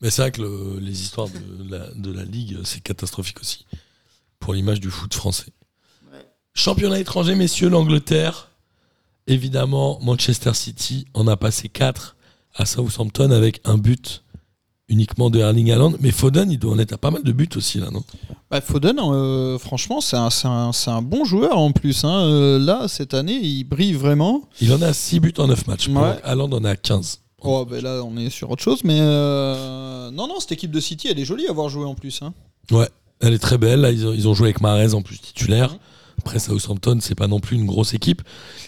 Mais 0.00 0.10
c'est 0.10 0.22
vrai 0.22 0.32
que 0.32 0.42
le- 0.42 0.78
les 0.80 1.02
histoires 1.02 1.28
de 1.28 1.70
la, 1.70 1.88
de 1.94 2.12
la 2.12 2.24
Ligue, 2.24 2.58
c'est 2.64 2.80
catastrophique 2.80 3.40
aussi. 3.40 3.64
Pour 4.40 4.54
l'image 4.54 4.80
du 4.80 4.90
foot 4.90 5.14
français. 5.14 5.52
Ouais. 6.12 6.26
Championnat 6.54 6.98
étranger, 6.98 7.34
messieurs, 7.36 7.68
l'Angleterre. 7.68 8.50
Évidemment, 9.28 10.00
Manchester 10.00 10.54
City 10.54 11.06
en 11.14 11.26
a 11.28 11.36
passé 11.36 11.68
4 11.68 12.16
à 12.54 12.64
Southampton 12.66 13.30
avec 13.30 13.60
un 13.64 13.76
but 13.78 14.24
uniquement 14.88 15.30
de 15.30 15.38
Erling 15.38 15.70
Haaland. 15.70 15.92
Mais 16.00 16.10
Foden, 16.10 16.50
il 16.50 16.58
doit 16.58 16.72
en 16.72 16.78
être 16.78 16.92
à 16.94 16.98
pas 16.98 17.10
mal 17.10 17.22
de 17.22 17.32
buts 17.32 17.48
aussi, 17.56 17.78
là, 17.78 17.90
non? 17.90 18.02
Bah, 18.50 18.60
Foden, 18.60 18.96
euh, 18.98 19.58
franchement, 19.58 20.00
c'est 20.00 20.16
un, 20.16 20.28
un- 20.44 20.70
un 20.86 21.02
bon 21.02 21.24
joueur 21.24 21.58
en 21.58 21.72
plus. 21.72 22.04
hein. 22.04 22.20
Euh, 22.24 22.58
là, 22.58 22.88
cette 22.88 23.14
année, 23.14 23.38
il 23.40 23.64
brille 23.64 23.92
vraiment. 23.94 24.42
Il 24.60 24.72
en 24.72 24.80
a 24.82 24.92
6 24.92 25.20
buts 25.20 25.34
en 25.38 25.48
9 25.48 25.66
matchs. 25.66 25.88
Ouais. 25.88 26.16
Haaland 26.24 26.50
en 26.52 26.64
a 26.64 26.74
15. 26.76 27.20
Oh, 27.42 27.64
ben 27.70 27.82
là, 27.82 28.02
on 28.04 28.16
est 28.16 28.30
sur 28.30 28.50
autre 28.50 28.62
chose. 28.62 28.80
Mais 28.84 28.98
euh, 29.00 30.10
non, 30.10 30.26
non, 30.26 30.40
cette 30.40 30.52
équipe 30.52 30.70
de 30.70 30.80
City, 30.80 31.08
elle 31.10 31.18
est 31.18 31.24
jolie 31.24 31.46
à 31.48 31.52
voir 31.52 31.68
jouer 31.68 31.84
en 31.84 31.94
plus. 31.94 32.20
hein. 32.22 32.32
Ouais, 32.70 32.88
elle 33.20 33.32
est 33.34 33.38
très 33.38 33.58
belle. 33.58 33.80
Là, 33.82 33.90
ils 33.92 34.06
ont, 34.06 34.12
ils 34.12 34.26
ont 34.28 34.34
joué 34.34 34.46
avec 34.48 34.60
Mahrez 34.60 34.94
en 34.94 35.02
plus 35.02 35.18
titulaire. 35.20 35.76
Après, 36.18 36.38
Southampton, 36.40 36.98
c'est 37.00 37.14
pas 37.14 37.28
non 37.28 37.38
plus 37.38 37.56
une 37.56 37.66
grosse 37.66 37.94
équipe. 37.94 38.22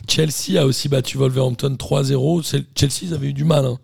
Chelsea 0.08 0.56
a 0.60 0.66
aussi 0.66 0.88
battu 0.88 1.18
Wolverhampton 1.18 1.74
3-0. 1.76 2.42
C'est- 2.44 2.64
Chelsea, 2.78 3.00
ils 3.10 3.14
avaient 3.14 3.28
eu 3.28 3.32
du 3.32 3.44
mal. 3.44 3.64
hein. 3.64 3.78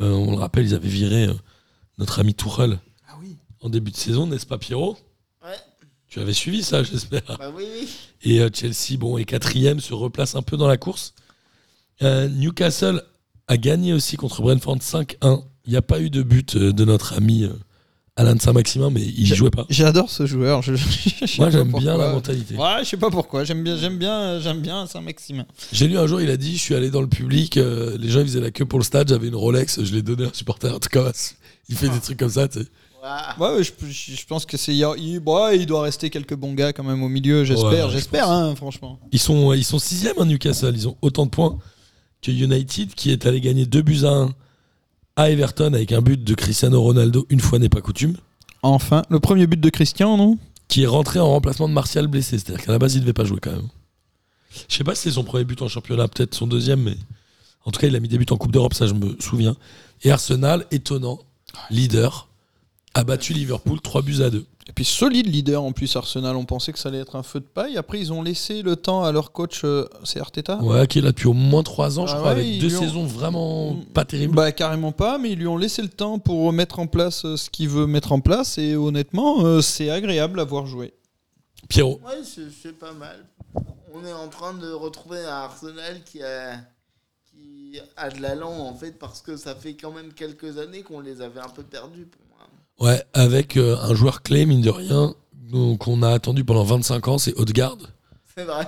On 0.00 0.30
le 0.30 0.38
rappelle, 0.38 0.64
ils 0.64 0.74
avaient 0.74 0.88
viré 0.88 1.28
notre 2.00 2.18
ami 2.18 2.34
Tourelle 2.34 2.80
Ah 3.08 3.12
oui. 3.20 3.36
en 3.60 3.68
début 3.68 3.92
de 3.92 3.96
saison, 3.96 4.26
n'est-ce 4.26 4.46
pas, 4.46 4.58
Pierrot? 4.58 4.96
Ouais, 5.44 5.54
Tu 6.08 6.18
avais 6.18 6.32
suivi 6.32 6.62
ça, 6.64 6.82
j'espère. 6.82 7.22
bah 7.38 7.52
oui, 7.54 7.64
oui. 7.72 7.88
Et 8.22 8.40
euh, 8.40 8.48
Chelsea, 8.52 8.98
bon, 8.98 9.16
est 9.18 9.24
quatrième, 9.24 9.78
se 9.80 9.94
replace 9.94 10.34
un 10.34 10.42
peu 10.42 10.56
dans 10.56 10.66
la 10.66 10.76
course. 10.76 11.14
Euh, 12.02 12.28
Newcastle 12.28 13.02
a 13.46 13.56
gagné 13.56 13.92
aussi 13.92 14.16
contre 14.16 14.40
Brentford 14.42 14.78
5-1. 14.78 15.44
Il 15.66 15.70
n'y 15.70 15.76
a 15.76 15.82
pas 15.82 16.00
eu 16.00 16.10
de 16.10 16.22
but 16.22 16.56
euh, 16.56 16.72
de 16.72 16.84
notre 16.84 17.12
ami 17.14 17.44
euh, 17.44 17.52
Alain 18.16 18.34
de 18.34 18.40
Saint-Maximin, 18.42 18.90
mais 18.90 19.00
il 19.02 19.24
jouait 19.26 19.50
pas. 19.50 19.64
J'adore 19.70 20.10
ce 20.10 20.26
joueur. 20.26 20.62
Je, 20.62 20.74
je 20.76 21.26
sais 21.26 21.38
Moi, 21.38 21.50
j'aime 21.50 21.72
bien 21.72 21.96
la 21.96 22.12
mentalité. 22.12 22.54
Ouais, 22.56 22.80
je 22.80 22.84
sais 22.88 22.96
pas 22.96 23.08
pourquoi. 23.10 23.44
J'aime 23.44 23.62
bien, 23.62 23.76
j'aime 23.76 23.96
bien, 23.98 24.38
j'aime 24.40 24.60
bien 24.60 24.86
Saint-Maximin. 24.86 25.46
J'ai 25.72 25.88
lu 25.88 25.96
un 25.96 26.06
jour, 26.06 26.20
il 26.20 26.28
a 26.30 26.36
dit 26.36 26.56
Je 26.56 26.60
suis 26.62 26.74
allé 26.74 26.90
dans 26.90 27.00
le 27.00 27.06
public, 27.06 27.56
euh, 27.56 27.96
les 27.98 28.08
gens 28.10 28.20
ils 28.20 28.26
faisaient 28.26 28.40
la 28.40 28.50
queue 28.50 28.66
pour 28.66 28.78
le 28.78 28.84
stade, 28.84 29.08
j'avais 29.08 29.28
une 29.28 29.36
Rolex, 29.36 29.82
je 29.82 29.94
l'ai 29.94 30.02
donné 30.02 30.24
à 30.24 30.28
un 30.28 30.32
supporter. 30.34 30.74
En 30.74 30.80
tout 30.80 30.88
cas, 30.90 31.10
il 31.68 31.76
fait 31.76 31.88
des 31.88 32.00
trucs 32.00 32.18
comme 32.18 32.28
ça. 32.30 32.46
tu 32.48 32.58
sais. 32.60 32.66
Ouah. 33.02 33.34
Ouais, 33.38 33.56
ouais, 33.56 33.64
je, 33.64 33.70
je- 33.88 34.12
je 34.16 34.26
pense 34.26 34.44
que 34.44 34.58
c'est. 34.58 34.74
Il, 34.76 34.86
il- 34.98 35.20
doit 35.66 35.82
rester 35.82 36.10
quelques 36.10 36.34
bons 36.34 36.52
gars 36.52 36.74
quand 36.74 36.84
même 36.84 37.02
au 37.02 37.08
milieu. 37.08 37.44
J'espère, 37.44 37.70
Ouais, 37.86 37.90
je 37.92 37.96
j'espère, 37.96 38.28
hein, 38.28 38.54
franchement. 38.56 38.98
Ils 39.12 39.18
sont, 39.18 39.54
ils 39.54 39.64
sont 39.64 39.78
sixième 39.78 40.18
à 40.20 40.24
Newcastle, 40.26 40.72
ils 40.74 40.86
ont 40.86 40.96
autant 41.00 41.24
de 41.24 41.30
points 41.30 41.58
que 42.20 42.30
United 42.30 42.94
qui 42.94 43.10
est 43.12 43.24
allé 43.24 43.40
gagner 43.40 43.64
2 43.64 43.80
buts 43.80 44.00
à 44.04 44.08
1 44.10 44.34
à 45.20 45.30
Everton 45.30 45.74
avec 45.74 45.92
un 45.92 46.00
but 46.00 46.22
de 46.22 46.34
Cristiano 46.34 46.80
Ronaldo, 46.80 47.26
une 47.28 47.40
fois 47.40 47.58
n'est 47.58 47.68
pas 47.68 47.80
coutume, 47.80 48.16
Enfin, 48.62 49.02
le 49.08 49.20
premier 49.20 49.46
but 49.46 49.60
de 49.60 49.70
Christian, 49.70 50.16
non? 50.16 50.38
Qui 50.68 50.82
est 50.82 50.86
rentré 50.86 51.18
en 51.18 51.28
remplacement 51.28 51.68
de 51.68 51.72
Martial 51.72 52.06
blessé. 52.06 52.38
C'est-à-dire 52.38 52.64
qu'à 52.64 52.72
la 52.72 52.78
base, 52.78 52.94
il 52.94 53.00
devait 53.00 53.12
pas 53.12 53.24
jouer 53.24 53.38
quand 53.40 53.52
même. 53.52 53.68
Je 54.68 54.76
sais 54.76 54.84
pas 54.84 54.94
si 54.94 55.02
c'est 55.02 55.12
son 55.12 55.24
premier 55.24 55.44
but 55.44 55.62
en 55.62 55.68
championnat, 55.68 56.08
peut-être 56.08 56.34
son 56.34 56.46
deuxième, 56.46 56.82
mais 56.82 56.96
en 57.64 57.70
tout 57.70 57.80
cas, 57.80 57.86
il 57.86 57.96
a 57.96 58.00
mis 58.00 58.08
des 58.08 58.18
buts 58.18 58.26
en 58.30 58.36
Coupe 58.36 58.52
d'Europe, 58.52 58.74
ça 58.74 58.86
je 58.86 58.94
me 58.94 59.16
souviens. 59.20 59.56
Et 60.02 60.10
Arsenal, 60.10 60.66
étonnant, 60.70 61.20
leader, 61.70 62.28
a 62.94 63.04
battu 63.04 63.32
Liverpool 63.32 63.80
3 63.80 64.02
buts 64.02 64.22
à 64.22 64.30
2. 64.30 64.44
Et 64.68 64.72
puis 64.72 64.84
solide 64.84 65.26
leader 65.26 65.62
en 65.64 65.72
plus 65.72 65.94
Arsenal. 65.96 66.36
On 66.36 66.44
pensait 66.44 66.72
que 66.72 66.78
ça 66.78 66.88
allait 66.90 66.98
être 67.00 67.16
un 67.16 67.22
feu 67.24 67.40
de 67.40 67.44
paille. 67.44 67.76
Après, 67.76 67.98
ils 67.98 68.12
ont 68.12 68.22
laissé 68.22 68.62
le 68.62 68.76
temps 68.76 69.02
à 69.02 69.10
leur 69.10 69.32
coach, 69.32 69.62
euh, 69.64 69.88
c'est 70.04 70.20
Arteta. 70.20 70.56
Ouais, 70.62 70.86
qui 70.86 70.98
est 70.98 71.02
là 71.02 71.10
depuis 71.10 71.26
au 71.26 71.32
moins 71.32 71.62
3 71.64 71.98
ans, 71.98 72.06
je 72.06 72.12
Ah 72.14 72.18
crois, 72.18 72.34
ouais, 72.34 72.40
avec 72.40 72.58
deux 72.60 72.76
ont- 72.76 72.80
saisons 72.80 73.04
vraiment 73.06 73.76
pas 73.94 74.04
terribles. 74.04 74.34
Bah 74.34 74.52
carrément 74.52 74.92
pas, 74.92 75.18
mais 75.18 75.32
ils 75.32 75.38
lui 75.38 75.48
ont 75.48 75.56
laissé 75.56 75.82
le 75.82 75.88
temps 75.88 76.18
pour 76.20 76.52
mettre 76.52 76.78
en 76.78 76.86
place 76.86 77.24
euh, 77.24 77.36
ce 77.36 77.50
qu'il 77.50 77.68
veut 77.68 77.86
mettre 77.86 78.12
en 78.12 78.20
place. 78.20 78.58
Et 78.58 78.76
honnêtement, 78.76 79.44
euh, 79.44 79.60
c'est 79.60 79.90
agréable 79.90 80.38
à 80.40 80.44
voir 80.44 80.66
jouer. 80.66 80.94
Pierrot, 81.68 82.00
Ouais, 82.04 82.20
c'est 82.24 82.78
pas 82.78 82.92
mal. 82.92 83.24
On 83.92 84.04
est 84.04 84.12
en 84.12 84.28
train 84.28 84.54
de 84.54 84.70
retrouver 84.70 85.18
un 85.18 85.28
Arsenal 85.44 86.02
qui 86.04 86.22
a, 86.22 86.54
qui 87.32 87.78
a 87.96 88.08
de 88.10 88.20
l'allant 88.22 88.52
en 88.52 88.74
fait 88.74 88.92
parce 88.98 89.20
que 89.20 89.36
ça 89.36 89.54
fait 89.56 89.74
quand 89.74 89.90
même 89.92 90.12
quelques 90.12 90.58
années 90.58 90.82
qu'on 90.82 91.00
les 91.00 91.20
avait 91.22 91.40
un 91.40 91.48
peu 91.48 91.62
perdus 91.64 92.06
pour. 92.06 92.20
Ouais, 92.80 93.02
avec 93.12 93.56
euh, 93.56 93.76
un 93.82 93.94
joueur 93.94 94.22
clé, 94.22 94.46
mine 94.46 94.62
de 94.62 94.70
rien, 94.70 95.14
donc, 95.34 95.80
qu'on 95.80 96.02
a 96.02 96.10
attendu 96.10 96.44
pendant 96.44 96.64
25 96.64 97.08
ans, 97.08 97.18
c'est 97.18 97.34
Odegaard. 97.38 97.76
C'est 98.34 98.44
vrai. 98.44 98.66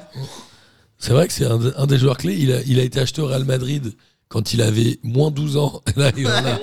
C'est 0.98 1.12
vrai 1.12 1.26
que 1.26 1.32
c'est 1.32 1.46
un, 1.46 1.60
un 1.76 1.86
des 1.86 1.98
joueurs 1.98 2.18
clés. 2.18 2.36
Il 2.38 2.52
a, 2.52 2.60
il 2.62 2.78
a 2.78 2.82
été 2.82 3.00
acheté 3.00 3.22
au 3.22 3.26
Real 3.26 3.44
Madrid 3.44 3.94
quand 4.28 4.52
il 4.52 4.62
avait 4.62 4.98
moins 5.02 5.30
12 5.30 5.56
ans. 5.56 5.82
Là, 5.96 6.12
il 6.16 6.26
en 6.26 6.30
a, 6.30 6.42
là, 6.42 6.58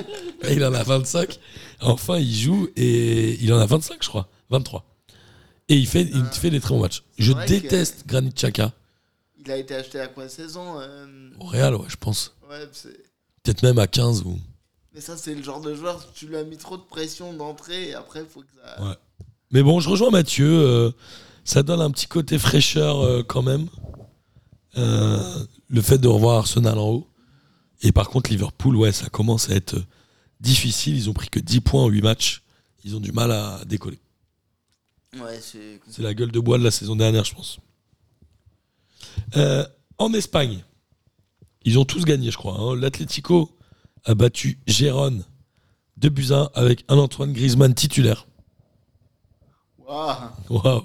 il 0.51 0.63
en 0.63 0.73
a 0.73 0.83
25. 0.83 1.39
Enfin, 1.81 2.17
il 2.17 2.33
joue 2.33 2.69
et 2.75 3.37
il 3.43 3.51
en 3.53 3.59
a 3.59 3.65
25, 3.65 3.97
je 4.01 4.07
crois. 4.09 4.27
23. 4.49 4.85
Et 5.69 5.75
il 5.75 5.87
fait, 5.87 6.03
il 6.03 6.23
fait 6.25 6.49
des 6.49 6.59
très 6.59 6.73
bons 6.73 6.81
matchs. 6.81 7.03
Je 7.17 7.33
que- 7.33 7.45
déteste 7.47 8.05
Granit 8.07 8.31
Xhaka 8.31 8.71
Il 9.45 9.51
a 9.51 9.57
été 9.57 9.75
acheté 9.75 9.99
à 9.99 10.07
quoi 10.07 10.27
saison 10.29 10.79
euh, 10.79 11.29
au 11.39 11.45
Real, 11.45 11.75
ouais, 11.75 11.85
je 11.87 11.95
pense. 11.95 12.35
Ouais, 12.49 12.65
Peut-être 13.43 13.63
même 13.63 13.77
à 13.79 13.87
15 13.87 14.23
ou. 14.23 14.39
Mais 14.99 15.05
ça 15.05 15.15
c'est 15.15 15.33
le 15.33 15.41
genre 15.41 15.61
de 15.61 15.73
joueur 15.73 16.11
tu 16.11 16.27
lui 16.27 16.35
as 16.35 16.43
mis 16.43 16.57
trop 16.57 16.75
de 16.75 16.81
pression 16.81 17.31
d'entrée 17.31 17.87
et 17.87 17.93
après 17.93 18.25
faut 18.25 18.41
que 18.41 18.47
ça. 18.61 18.83
Ouais. 18.83 18.95
Mais 19.51 19.63
bon, 19.63 19.79
je 19.79 19.87
rejoins 19.87 20.09
Mathieu. 20.11 20.45
euh, 20.51 20.91
ça 21.45 21.63
donne 21.63 21.79
un 21.79 21.89
petit 21.89 22.07
côté 22.07 22.37
fraîcheur 22.37 22.99
euh, 22.99 23.23
quand 23.23 23.41
même. 23.41 23.69
Euh, 24.77 25.45
le 25.69 25.81
fait 25.81 25.97
de 25.99 26.09
revoir 26.09 26.39
Arsenal 26.39 26.77
en 26.77 26.89
haut. 26.89 27.07
Et 27.81 27.93
par 27.93 28.09
contre, 28.09 28.29
Liverpool, 28.29 28.75
ouais, 28.75 28.91
ça 28.91 29.07
commence 29.07 29.49
à 29.49 29.55
être 29.55 29.75
euh, 29.75 29.85
difficile. 30.41 30.97
Ils 30.97 31.09
ont 31.09 31.13
pris 31.13 31.29
que 31.29 31.39
10 31.39 31.61
points 31.61 31.81
en 31.83 31.87
8 31.87 32.01
matchs. 32.01 32.43
Ils 32.83 32.93
ont 32.97 32.99
du 32.99 33.13
mal 33.13 33.31
à 33.31 33.61
décoller. 33.65 33.99
Ouais, 35.17 35.39
c'est. 35.41 35.79
C'est 35.87 36.01
la 36.01 36.13
gueule 36.13 36.31
de 36.31 36.39
bois 36.41 36.57
de 36.57 36.63
la 36.65 36.71
saison 36.71 36.97
dernière, 36.97 37.23
je 37.23 37.33
pense. 37.33 37.59
Euh, 39.37 39.65
en 39.97 40.13
Espagne, 40.13 40.61
ils 41.63 41.79
ont 41.79 41.85
tous 41.85 42.03
gagné, 42.03 42.31
je 42.31 42.37
crois. 42.37 42.57
hein. 42.59 42.75
L'Atlético 42.75 43.55
a 44.05 44.15
battu 44.15 44.59
Gérone 44.67 45.23
2 45.97 46.09
buts 46.09 46.31
à 46.31 46.35
1 46.35 46.49
avec 46.55 46.85
un 46.87 46.97
Antoine 46.97 47.33
Griezmann 47.33 47.73
titulaire. 47.73 48.27
Waouh. 49.77 50.29
Waouh! 50.49 50.83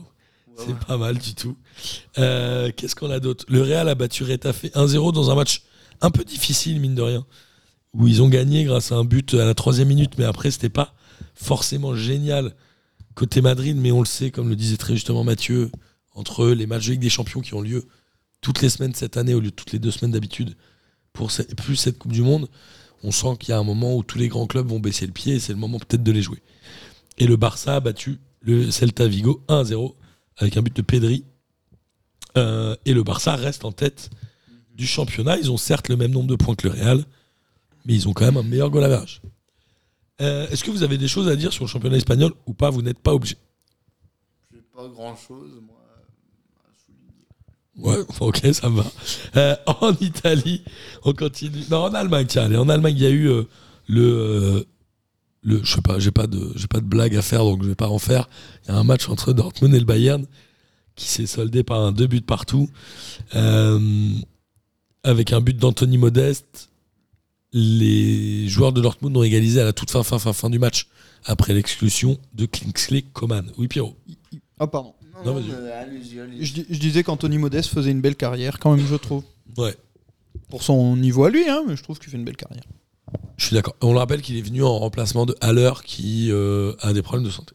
C'est 0.56 0.78
pas 0.86 0.96
mal 0.96 1.18
du 1.18 1.34
tout. 1.34 1.56
Euh, 2.18 2.70
Qu'est-ce 2.76 2.94
qu'on 2.94 3.10
a 3.10 3.20
d'autre? 3.20 3.44
Le 3.48 3.62
Real 3.62 3.88
a 3.88 3.94
battu 3.94 4.24
Retafe 4.24 4.64
1-0 4.64 5.12
dans 5.12 5.30
un 5.30 5.34
match 5.34 5.62
un 6.00 6.10
peu 6.10 6.24
difficile, 6.24 6.80
mine 6.80 6.94
de 6.94 7.02
rien, 7.02 7.26
où 7.92 8.06
ils 8.06 8.22
ont 8.22 8.28
gagné 8.28 8.64
grâce 8.64 8.92
à 8.92 8.96
un 8.96 9.04
but 9.04 9.34
à 9.34 9.44
la 9.44 9.54
troisième 9.54 9.88
minute, 9.88 10.16
mais 10.18 10.24
après, 10.24 10.50
c'était 10.50 10.68
pas 10.68 10.94
forcément 11.34 11.94
génial 11.94 12.54
côté 13.14 13.40
Madrid, 13.40 13.76
mais 13.76 13.92
on 13.92 14.00
le 14.00 14.06
sait, 14.06 14.30
comme 14.30 14.48
le 14.48 14.56
disait 14.56 14.76
très 14.76 14.94
justement 14.94 15.24
Mathieu, 15.24 15.70
entre 16.14 16.48
les 16.48 16.66
matchs 16.66 16.86
de 16.86 16.92
Ligue 16.92 17.00
des 17.00 17.10
Champions 17.10 17.40
qui 17.40 17.54
ont 17.54 17.60
lieu 17.60 17.86
toutes 18.40 18.60
les 18.60 18.68
semaines 18.68 18.94
cette 18.94 19.16
année 19.16 19.34
au 19.34 19.40
lieu 19.40 19.50
de 19.50 19.54
toutes 19.54 19.72
les 19.72 19.78
deux 19.78 19.90
semaines 19.90 20.12
d'habitude, 20.12 20.56
pour 21.12 21.30
plus 21.56 21.76
cette 21.76 21.98
Coupe 21.98 22.12
du 22.12 22.22
Monde, 22.22 22.48
on 23.04 23.12
sent 23.12 23.36
qu'il 23.38 23.50
y 23.50 23.52
a 23.52 23.58
un 23.58 23.64
moment 23.64 23.94
où 23.94 24.02
tous 24.02 24.18
les 24.18 24.28
grands 24.28 24.46
clubs 24.46 24.66
vont 24.66 24.80
baisser 24.80 25.06
le 25.06 25.12
pied 25.12 25.34
et 25.34 25.38
c'est 25.38 25.52
le 25.52 25.58
moment 25.58 25.78
peut-être 25.78 26.02
de 26.02 26.10
les 26.10 26.22
jouer. 26.22 26.42
Et 27.18 27.26
le 27.26 27.36
Barça 27.36 27.76
a 27.76 27.80
battu 27.80 28.18
le 28.40 28.70
Celta 28.70 29.06
Vigo 29.06 29.44
1-0 29.48 29.94
avec 30.38 30.56
un 30.56 30.62
but 30.62 30.74
de 30.74 30.82
Pedri. 30.82 31.24
Euh, 32.36 32.74
et 32.86 32.94
le 32.94 33.02
Barça 33.02 33.36
reste 33.36 33.64
en 33.64 33.72
tête 33.72 34.10
du 34.74 34.86
championnat. 34.86 35.38
Ils 35.38 35.50
ont 35.50 35.58
certes 35.58 35.88
le 35.88 35.96
même 35.96 36.10
nombre 36.10 36.28
de 36.28 36.34
points 36.34 36.54
que 36.54 36.66
le 36.66 36.74
Real, 36.74 37.04
mais 37.84 37.94
ils 37.94 38.08
ont 38.08 38.14
quand 38.14 38.24
même 38.24 38.38
un 38.38 38.42
meilleur 38.42 38.70
goal. 38.70 38.84
Euh, 40.20 40.48
Est-ce 40.48 40.64
que 40.64 40.70
vous 40.70 40.82
avez 40.82 40.96
des 40.96 41.08
choses 41.08 41.28
à 41.28 41.36
dire 41.36 41.52
sur 41.52 41.64
le 41.64 41.68
championnat 41.68 41.98
espagnol 41.98 42.32
ou 42.46 42.54
pas? 42.54 42.70
Vous 42.70 42.82
n'êtes 42.82 42.98
pas 42.98 43.12
obligé. 43.12 43.36
J'ai 44.50 44.62
pas 44.74 44.88
grand 44.88 45.14
chose 45.14 45.60
moi. 45.60 45.73
Ouais, 47.78 47.96
ok, 48.20 48.40
ça 48.52 48.68
va. 48.68 48.84
Euh, 49.36 49.56
en 49.66 49.92
Italie, 50.00 50.62
on 51.04 51.12
continue. 51.12 51.62
Non, 51.70 51.84
en 51.84 51.94
Allemagne, 51.94 52.26
tiens, 52.26 52.44
allez, 52.44 52.56
en 52.56 52.68
Allemagne, 52.68 52.94
il 52.96 53.02
y 53.02 53.06
a 53.06 53.10
eu 53.10 53.28
euh, 53.28 53.42
le, 53.88 54.02
euh, 54.02 54.64
le. 55.42 55.60
Je 55.64 55.74
sais 55.74 55.80
pas, 55.82 55.98
j'ai 55.98 56.10
pas 56.12 56.26
de, 56.26 56.52
pas 56.68 56.80
de 56.80 56.86
blague 56.86 57.16
à 57.16 57.22
faire, 57.22 57.44
donc 57.44 57.62
je 57.62 57.68
vais 57.68 57.74
pas 57.74 57.88
en 57.88 57.98
faire. 57.98 58.28
Il 58.64 58.72
y 58.72 58.74
a 58.74 58.78
un 58.78 58.84
match 58.84 59.08
entre 59.08 59.32
Dortmund 59.32 59.74
et 59.74 59.78
le 59.78 59.84
Bayern 59.84 60.24
qui 60.96 61.08
s'est 61.08 61.26
soldé 61.26 61.64
par 61.64 61.80
un 61.80 61.90
deux 61.90 62.06
buts 62.06 62.20
partout, 62.20 62.70
euh, 63.34 64.10
avec 65.02 65.32
un 65.32 65.40
but 65.40 65.56
d'Anthony 65.56 65.98
Modeste. 65.98 66.70
Les 67.52 68.48
joueurs 68.48 68.72
de 68.72 68.80
Dortmund 68.80 69.16
ont 69.16 69.22
égalisé 69.22 69.60
à 69.60 69.64
la 69.64 69.72
toute 69.72 69.90
fin, 69.90 70.02
fin, 70.02 70.18
fin, 70.18 70.32
fin 70.32 70.50
du 70.50 70.58
match 70.58 70.88
après 71.24 71.54
l'exclusion 71.54 72.18
de 72.32 72.46
Kingsley 72.46 73.02
Coman. 73.12 73.50
Oui, 73.58 73.68
Pierrot. 73.68 73.96
Ah, 74.58 74.66
pardon. 74.66 74.94
Non, 75.14 75.24
Non, 75.24 75.34
non, 75.34 75.40
vas-y. 75.40 75.62
mais 75.62 75.70
allez-y, 75.72 76.20
allez-y. 76.20 76.44
Je, 76.44 76.54
dis- 76.54 76.66
je 76.70 76.78
disais 76.78 77.02
qu'Anthony 77.02 77.38
Modeste 77.38 77.70
faisait 77.70 77.90
une 77.90 78.00
belle 78.00 78.16
carrière, 78.16 78.58
quand 78.58 78.76
même, 78.76 78.86
je 78.86 78.94
trouve. 78.96 79.22
Ouais. 79.56 79.76
Pour 80.48 80.62
son 80.62 80.96
niveau 80.96 81.24
à 81.24 81.30
lui, 81.30 81.48
hein, 81.48 81.62
mais 81.66 81.76
je 81.76 81.82
trouve 81.82 81.98
qu'il 81.98 82.10
fait 82.10 82.16
une 82.16 82.24
belle 82.24 82.36
carrière. 82.36 82.64
Je 83.36 83.46
suis 83.46 83.54
d'accord. 83.54 83.74
On 83.80 83.92
le 83.92 83.98
rappelle 83.98 84.22
qu'il 84.22 84.36
est 84.36 84.42
venu 84.42 84.62
en 84.62 84.78
remplacement 84.78 85.26
de 85.26 85.36
Haller 85.40 85.72
qui 85.84 86.28
euh, 86.30 86.74
a 86.80 86.92
des 86.92 87.02
problèmes 87.02 87.24
de 87.26 87.30
santé. 87.30 87.54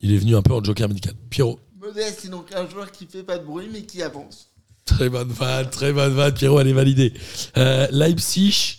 Il 0.00 0.12
est 0.12 0.18
venu 0.18 0.34
un 0.36 0.42
peu 0.42 0.52
en 0.52 0.62
joker 0.62 0.88
médical. 0.88 1.14
Pierrot. 1.30 1.60
Modeste, 1.80 2.20
c'est 2.22 2.28
donc 2.30 2.52
un 2.54 2.68
joueur 2.68 2.90
qui 2.90 3.06
fait 3.06 3.22
pas 3.22 3.38
de 3.38 3.44
bruit 3.44 3.68
mais 3.72 3.82
qui 3.82 4.02
avance. 4.02 4.50
Très 4.84 5.08
bonne 5.08 5.28
vanne, 5.30 5.70
très 5.70 5.92
bonne 5.92 6.12
vanne. 6.12 6.34
Pierrot, 6.34 6.60
elle 6.60 6.68
est 6.68 6.72
validée. 6.72 7.12
Euh, 7.56 7.86
Leipzig, 7.92 8.78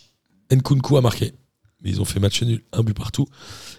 Nkunku 0.52 0.96
a 0.96 1.00
marqué. 1.00 1.32
Mais 1.82 1.90
ils 1.90 2.00
ont 2.00 2.04
fait 2.04 2.20
match 2.20 2.42
nul, 2.42 2.62
un 2.72 2.82
but 2.82 2.94
partout. 2.96 3.26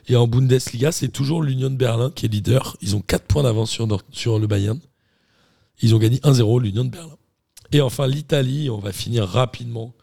Et 0.08 0.16
en 0.16 0.28
Bundesliga, 0.28 0.92
c'est 0.92 1.08
toujours 1.10 1.42
l'Union 1.42 1.70
de 1.70 1.76
Berlin 1.76 2.12
qui 2.14 2.26
est 2.26 2.30
leader. 2.30 2.78
Ils 2.82 2.96
ont 2.96 3.02
4 3.02 3.26
points 3.26 3.44
d'avance 3.44 3.72
sur, 3.72 3.88
sur 4.12 4.40
le 4.40 4.48
Bayern. 4.48 4.80
Ils 5.82 5.96
ont 5.96 5.98
gagné 5.98 6.18
1-0, 6.18 6.62
l'Union 6.62 6.86
de 6.86 6.90
Berlin. 6.90 7.18
Et 7.72 7.82
enfin, 7.82 8.08
l'Italie, 8.08 8.70
on 8.70 8.78
va 8.78 8.92
finir 8.92 9.28
rapidement. 9.28 9.94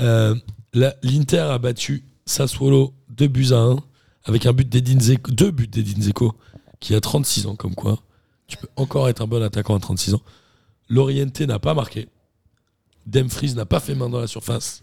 Euh, 0.00 0.34
L'Inter 1.02 1.38
a 1.38 1.58
battu 1.58 2.04
Sassuolo 2.26 2.94
2 3.10 3.28
buts 3.28 3.52
à 3.52 3.58
1 3.58 3.78
avec 4.24 4.46
un 4.46 4.52
but 4.52 4.68
d'Edin 4.68 4.98
deux 5.28 5.50
buts 5.50 5.68
d'Edin 5.68 6.00
Zeko 6.00 6.34
qui 6.80 6.94
a 6.94 7.00
36 7.00 7.46
ans, 7.46 7.56
comme 7.56 7.74
quoi. 7.74 8.00
Tu 8.46 8.56
peux 8.56 8.68
encore 8.76 9.08
être 9.08 9.22
un 9.22 9.26
bon 9.26 9.42
attaquant 9.42 9.76
à 9.76 9.80
36 9.80 10.14
ans. 10.14 10.22
L'Oriente 10.88 11.40
n'a 11.42 11.58
pas 11.58 11.74
marqué. 11.74 12.08
Demfries 13.06 13.54
n'a 13.54 13.66
pas 13.66 13.80
fait 13.80 13.94
main 13.94 14.08
dans 14.08 14.20
la 14.20 14.26
surface. 14.26 14.82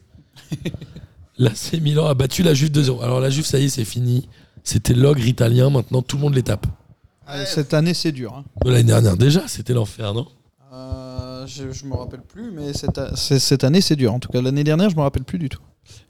L'AC 1.38 1.74
Milan 1.82 2.06
a 2.08 2.14
battu 2.14 2.44
la 2.44 2.54
Juve 2.54 2.70
2-0. 2.72 3.02
Alors 3.04 3.20
la 3.20 3.30
Juve, 3.30 3.46
ça 3.46 3.60
y 3.60 3.66
est, 3.66 3.70
c'est 3.70 3.86
fini. 3.86 4.28
C'était 4.64 4.94
l'ogre 4.94 5.26
italien, 5.26 5.70
maintenant 5.70 6.02
tout 6.02 6.18
le 6.18 6.22
monde 6.24 6.36
les 6.36 6.44
tape. 6.44 6.68
Euh, 7.30 7.46
Cette 7.46 7.74
année, 7.74 7.94
c'est 7.94 8.12
dur. 8.12 8.34
hein. 8.36 8.44
De 8.66 8.70
L'année 8.70 8.84
dernière 8.84 9.18
déjà, 9.18 9.48
c'était 9.48 9.74
l'enfer, 9.74 10.14
non? 10.14 10.28
Euh, 10.74 11.48
je, 11.48 11.72
je 11.72 11.86
me 11.86 11.96
rappelle 11.96 12.22
plus, 12.22 12.52
mais 12.52 12.74
cette, 12.74 13.00
c'est- 13.16 13.40
cette 13.40 13.64
année, 13.64 13.82
c'est 13.82 13.96
dur. 13.96 14.14
En 14.14 14.20
tout 14.20 14.30
cas, 14.30 14.42
l'année 14.42 14.64
dernière, 14.64 14.90
je 14.90 14.96
me 14.96 15.02
rappelle 15.02 15.24
plus 15.24 15.40
du 15.40 15.50
tout. 15.50 15.62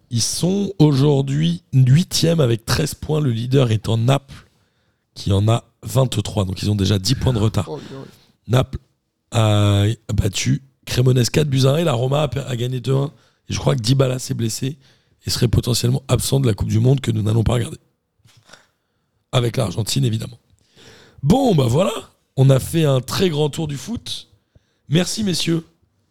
Ils 0.09 0.21
sont 0.21 0.73
aujourd'hui 0.79 1.63
8e 1.73 2.41
avec 2.41 2.65
13 2.65 2.95
points. 2.95 3.21
Le 3.21 3.31
leader 3.31 3.71
étant 3.71 3.97
Naples, 3.97 4.47
qui 5.13 5.31
en 5.31 5.47
a 5.47 5.63
23. 5.83 6.43
Donc 6.45 6.61
ils 6.61 6.69
ont 6.69 6.75
déjà 6.75 6.99
10 6.99 7.15
points 7.15 7.31
de 7.33 7.39
retard. 7.39 7.69
Naples 8.47 8.79
a 9.31 9.85
battu 10.13 10.63
Cremonese 10.85 11.29
4 11.29 11.47
buts 11.47 11.65
à 11.65 11.71
1 11.75 11.77
et 11.77 11.83
la 11.85 11.93
Roma 11.93 12.23
a, 12.23 12.27
per- 12.27 12.43
a 12.47 12.55
gagné 12.57 12.79
2-1. 12.81 13.11
Et 13.49 13.53
je 13.53 13.59
crois 13.59 13.75
que 13.75 13.81
Dybala 13.81 14.19
s'est 14.19 14.33
blessé 14.33 14.77
et 15.25 15.29
serait 15.29 15.47
potentiellement 15.47 16.03
absent 16.07 16.39
de 16.39 16.47
la 16.47 16.53
Coupe 16.53 16.69
du 16.69 16.79
Monde 16.79 16.99
que 16.99 17.11
nous 17.11 17.21
n'allons 17.21 17.43
pas 17.43 17.53
regarder. 17.53 17.77
Avec 19.31 19.57
l'Argentine, 19.57 20.03
évidemment. 20.03 20.39
Bon, 21.23 21.55
bah 21.55 21.67
voilà. 21.67 21.93
On 22.37 22.49
a 22.49 22.59
fait 22.59 22.85
un 22.85 23.01
très 23.01 23.29
grand 23.29 23.49
tour 23.49 23.67
du 23.67 23.77
foot. 23.77 24.29
Merci, 24.89 25.23
messieurs, 25.23 25.65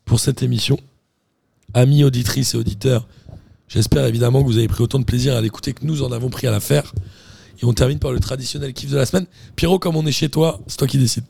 pour 0.05 0.21
cette 0.21 0.43
émission. 0.43 0.79
Amis 1.75 2.05
auditrices 2.05 2.55
et 2.55 2.57
auditeurs, 2.57 3.07
j'espère 3.69 4.05
évidemment 4.07 4.43
que 4.43 4.47
vous 4.47 4.59
avez 4.59 4.69
pris 4.69 4.83
autant 4.83 4.99
de 4.99 5.05
plaisir 5.05 5.37
à 5.37 5.41
l'écouter 5.41 5.73
que 5.73 5.85
nous 5.85 6.03
en 6.03 6.13
avons 6.13 6.31
pris 6.31 6.47
à 6.47 6.51
la 6.51 6.61
faire. 6.61 6.93
Et 7.61 7.65
on 7.65 7.73
termine 7.73 7.99
par 7.99 8.13
le 8.13 8.21
traditionnel 8.21 8.73
kiff 8.73 8.91
de 8.91 8.97
la 8.97 9.07
semaine. 9.07 9.27
Pierrot, 9.55 9.79
comme 9.79 9.97
on 9.97 10.07
est 10.07 10.13
chez 10.13 10.31
toi, 10.31 10.61
c'est 10.67 10.79
toi 10.79 10.89
qui 10.89 10.99
décides. 10.99 11.25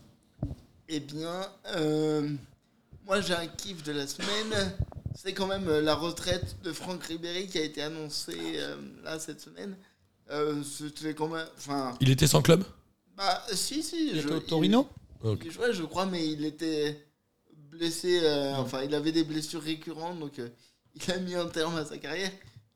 Eh 0.89 1.01
bien, 1.01 1.47
euh, 1.77 2.29
moi 3.11 3.21
j'ai 3.21 3.35
un 3.35 3.49
kiff 3.49 3.83
de 3.83 3.91
la 3.91 4.07
semaine. 4.07 4.73
C'est 5.17 5.33
quand 5.33 5.49
même 5.49 5.67
euh, 5.69 5.83
la 5.83 5.97
retraite 5.97 6.57
de 6.63 6.73
Franck 6.73 7.03
Ribéry 7.03 7.49
qui 7.49 7.59
a 7.59 7.63
été 7.63 7.83
annoncée 7.83 8.39
euh, 8.55 8.77
là 9.03 9.19
cette 9.19 9.41
semaine. 9.41 9.77
Euh, 10.31 10.63
C'était 10.63 11.13
quand 11.15 11.27
même. 11.27 11.45
Enfin. 11.59 11.97
Il 12.01 12.09
était 12.09 12.29
sans 12.29 12.41
club? 12.41 12.63
Bah, 13.17 13.43
si, 13.53 13.83
si. 13.83 14.11
Il 14.13 14.21
je- 14.21 14.27
était 14.29 14.35
au 14.37 14.39
Torino? 14.41 14.89
il, 15.25 15.37
il 15.45 15.51
jouait, 15.51 15.73
je 15.73 15.83
crois, 15.83 16.07
mais 16.07 16.25
il 16.29 16.45
était 16.45 17.05
blessé. 17.73 18.21
euh, 18.23 18.55
enfin, 18.55 18.83
il 18.85 18.95
avait 18.95 19.11
des 19.11 19.25
blessures 19.25 19.61
récurrentes, 19.63 20.21
donc 20.21 20.39
euh, 20.39 20.49
il 20.95 21.11
a 21.11 21.19
mis 21.19 21.35
un 21.35 21.47
terme 21.49 21.77
à 21.79 21.85
sa 21.85 21.99
carrière. 21.99 22.31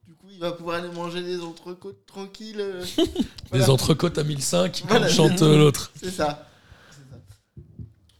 Du 0.09 0.15
coup, 0.15 0.27
il 0.33 0.41
va 0.41 0.51
pouvoir 0.51 0.79
aller 0.83 0.91
manger 0.93 1.23
des 1.23 1.41
entrecôtes 1.41 2.05
tranquilles. 2.07 2.61
euh. 2.61 2.85
Les 2.99 3.05
Voilà. 3.53 3.71
entrecôtes 3.71 4.19
à 4.19 4.25
1005, 4.25 4.81
comme 4.81 4.89
Voilà. 4.89 5.09
chante 5.09 5.41
euh, 5.43 5.57
l'autre. 5.59 5.93
C'est 5.95 6.11
ça. 6.11 6.51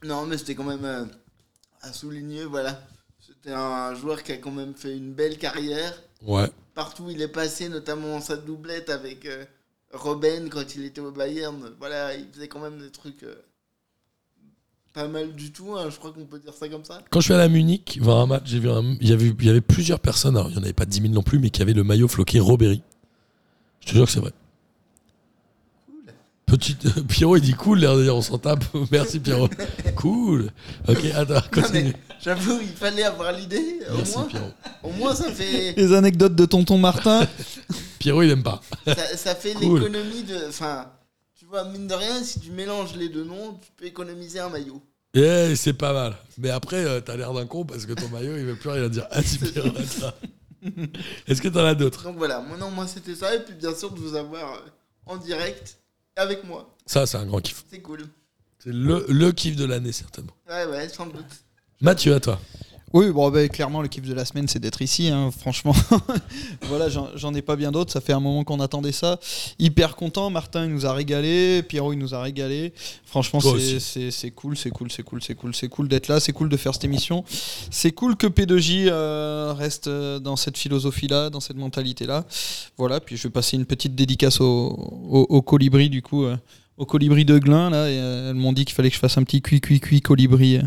Non, 0.03 0.25
mais 0.25 0.37
c'était 0.37 0.55
quand 0.55 0.63
même 0.63 0.85
euh, 0.85 1.03
à 1.85 1.93
souligner, 1.93 2.43
voilà. 2.45 2.81
C'était 3.19 3.53
un 3.53 3.93
joueur 3.95 4.23
qui 4.23 4.31
a 4.31 4.37
quand 4.37 4.51
même 4.51 4.73
fait 4.75 4.95
une 4.95 5.13
belle 5.13 5.37
carrière. 5.37 5.93
Ouais. 6.25 6.49
Partout 6.73 7.03
où 7.05 7.09
il 7.11 7.21
est 7.21 7.27
passé, 7.27 7.69
notamment 7.69 8.19
sa 8.21 8.37
doublette 8.37 8.89
avec 8.89 9.25
euh, 9.25 9.45
Robben 9.93 10.49
quand 10.49 10.75
il 10.75 10.85
était 10.85 11.01
au 11.01 11.11
Bayern. 11.11 11.71
Voilà, 11.79 12.15
il 12.15 12.27
faisait 12.33 12.47
quand 12.47 12.59
même 12.59 12.79
des 12.79 12.91
trucs. 12.91 13.23
euh, 13.23 13.35
pas 14.93 15.07
mal 15.09 15.33
du 15.35 15.51
tout, 15.51 15.75
hein, 15.75 15.89
je 15.89 15.97
crois 15.97 16.13
qu'on 16.13 16.25
peut 16.25 16.39
dire 16.39 16.53
ça 16.53 16.69
comme 16.69 16.85
ça. 16.85 17.01
Quand 17.09 17.19
je 17.19 17.25
suis 17.25 17.33
allé 17.33 17.43
à 17.43 17.49
Munich 17.49 17.99
voir 18.01 18.19
un 18.19 18.27
match, 18.27 18.43
j'ai 18.45 18.59
vu 18.59 18.69
un- 18.69 18.95
il, 19.01 19.09
y 19.09 19.11
avait, 19.13 19.27
il 19.27 19.45
y 19.45 19.49
avait 19.49 19.59
plusieurs 19.59 19.99
personnes, 19.99 20.37
alors 20.37 20.49
il 20.49 20.53
n'y 20.53 20.59
en 20.59 20.63
avait 20.63 20.71
pas 20.73 20.85
10 20.85 21.01
000 21.01 21.13
non 21.13 21.21
plus, 21.21 21.37
mais 21.37 21.49
qui 21.49 21.61
avaient 21.61 21.73
le 21.73 21.83
maillot 21.83 22.07
floqué 22.07 22.39
Robéry. 22.39 22.81
Je 23.81 23.87
te 23.87 23.91
jure 23.93 24.05
que 24.05 24.11
c'est 24.11 24.21
vrai. 24.21 24.31
Petite, 26.45 27.07
Pierrot, 27.07 27.37
il 27.37 27.41
dit 27.41 27.53
cool, 27.53 27.79
l'air 27.79 27.95
de 27.97 28.03
dire 28.03 28.15
on 28.15 28.21
s'en 28.21 28.37
tape. 28.37 28.63
Merci 28.91 29.19
Pierrot. 29.19 29.49
cool. 29.95 30.51
Ok, 30.87 31.03
attends, 31.15 31.41
continue. 31.51 31.93
J'avoue, 32.23 32.59
il 32.61 32.67
fallait 32.69 33.03
avoir 33.03 33.31
l'idée. 33.31 33.79
Au 33.91 33.97
Merci 33.97 34.13
moins, 34.17 34.25
Pierrot. 34.27 34.51
au 34.83 34.91
moins, 34.91 35.15
ça 35.15 35.31
fait, 35.31 35.73
Les 35.75 35.93
anecdotes 35.93 36.35
de 36.35 36.45
tonton 36.45 36.77
Martin. 36.77 37.27
Pierrot, 37.99 38.21
il 38.21 38.29
aime 38.31 38.43
pas. 38.43 38.61
ça, 38.85 39.17
ça 39.17 39.35
fait 39.35 39.53
Cool. 39.53 39.79
l'économie 39.79 40.23
de. 40.23 40.47
Enfin, 40.49 40.91
tu 41.37 41.45
vois, 41.45 41.63
mine 41.65 41.87
de 41.87 41.93
rien, 41.95 42.23
si 42.23 42.39
tu 42.39 42.51
mélanges 42.51 42.95
les 42.95 43.09
deux 43.09 43.23
noms, 43.23 43.59
tu 43.61 43.71
peux 43.75 43.85
économiser 43.85 44.39
un 44.39 44.49
maillot. 44.49 44.81
Eh, 45.15 45.55
c'est 45.55 45.73
pas 45.73 45.93
mal. 45.93 46.15
Mais 46.37 46.49
après, 46.51 46.83
euh, 46.85 46.99
t'as 47.01 47.15
l'air 47.15 47.33
d'un 47.33 47.45
con 47.47 47.65
parce 47.65 47.85
que 47.85 47.93
ton 47.93 48.09
maillot, 48.09 48.37
il 48.37 48.45
veut 48.45 48.55
plus 48.55 48.69
rien 48.69 48.87
dire. 48.89 49.07
Ah, 49.11 49.21
si, 49.23 49.39
Pierrot, 49.39 49.69
attends. 49.69 50.13
Est-ce 51.27 51.41
que 51.41 51.47
t'en 51.47 51.65
as 51.65 51.75
d'autres? 51.75 52.03
Donc 52.03 52.17
voilà, 52.17 52.39
moi, 52.41 52.57
non, 52.57 52.69
moi 52.71 52.85
c'était 52.87 53.15
ça, 53.15 53.33
et 53.35 53.39
puis 53.39 53.53
bien 53.55 53.73
sûr 53.75 53.91
de 53.91 53.99
vous 53.99 54.15
avoir 54.15 54.53
euh, 54.53 54.57
en 55.05 55.17
direct 55.17 55.77
avec 56.15 56.43
moi. 56.43 56.69
Ça, 56.85 57.05
c'est 57.05 57.17
un 57.17 57.25
grand 57.25 57.39
kiff. 57.41 57.63
C'est 57.69 57.81
cool. 57.81 58.07
C'est 58.59 58.71
le, 58.71 59.05
le 59.09 59.31
kiff 59.31 59.55
de 59.55 59.65
l'année, 59.65 59.91
certainement. 59.91 60.33
Ouais, 60.47 60.65
ouais, 60.65 60.89
sans 60.89 61.07
doute. 61.07 61.25
Mathieu, 61.81 62.15
à 62.15 62.19
toi. 62.19 62.39
Oui, 62.97 63.11
bon, 63.11 63.29
bah, 63.29 63.45
clairement, 63.49 63.81
le 63.81 63.89
kiff 63.89 64.05
de 64.07 64.13
la 64.13 64.23
semaine, 64.23 64.47
c'est 64.47 64.59
d'être 64.59 64.81
ici, 64.81 65.09
hein, 65.09 65.29
franchement. 65.37 65.75
voilà, 66.69 66.87
j'en 66.87 67.33
ai 67.33 67.41
pas 67.41 67.57
bien 67.57 67.69
d'autres. 67.69 67.91
Ça 67.91 67.99
fait 67.99 68.13
un 68.13 68.21
moment 68.21 68.45
qu'on 68.45 68.61
attendait 68.61 68.93
ça. 68.93 69.19
Hyper 69.59 69.97
content. 69.97 70.29
Martin, 70.29 70.63
il 70.63 70.71
nous 70.71 70.85
a 70.85 70.93
régalé. 70.93 71.61
Pierrot, 71.63 71.91
il 71.91 71.99
nous 71.99 72.15
a 72.15 72.21
régalé. 72.21 72.71
Franchement, 73.05 73.41
c'est- 73.41 74.31
cool, 74.31 74.55
c'est 74.55 74.69
cool, 74.71 74.89
c'est 74.89 75.03
cool, 75.03 75.21
c'est 75.21 75.35
cool. 75.35 75.53
C'est 75.53 75.67
cool 75.67 75.89
d'être 75.89 76.07
là. 76.07 76.21
C'est 76.21 76.31
cool 76.31 76.47
de 76.47 76.55
faire 76.55 76.73
cette 76.73 76.85
émission. 76.85 77.25
C'est 77.69 77.91
cool 77.91 78.15
que 78.15 78.27
P2J 78.27 78.87
euh, 78.87 79.53
reste 79.53 79.87
euh, 79.87 80.19
dans 80.19 80.37
cette 80.37 80.57
philosophie-là, 80.57 81.29
dans 81.29 81.41
cette 81.41 81.57
mentalité-là. 81.57 82.23
Voilà, 82.77 83.01
puis 83.01 83.17
je 83.17 83.23
vais 83.23 83.29
passer 83.29 83.57
une 83.57 83.65
petite 83.65 83.93
dédicace 83.95 84.39
au, 84.39 84.45
au, 84.47 85.25
au 85.27 85.41
colibri, 85.41 85.89
du 85.89 86.01
coup. 86.01 86.23
euh, 86.23 86.37
au 86.77 86.85
colibri 86.85 87.23
de 87.23 87.37
Glin, 87.39 87.69
là, 87.69 87.89
et, 87.89 87.97
euh, 87.97 88.29
elles 88.31 88.35
m'ont 88.35 88.51
dit 88.51 88.65
qu'il 88.65 88.75
fallait 88.75 88.89
que 88.89 88.95
je 88.95 88.99
fasse 88.99 89.17
un 89.17 89.23
petit 89.23 89.41
cuit 89.41 89.61
cuit 89.61 89.79
cuit 89.79 90.01
colibri 90.01 90.57
euh, 90.57 90.61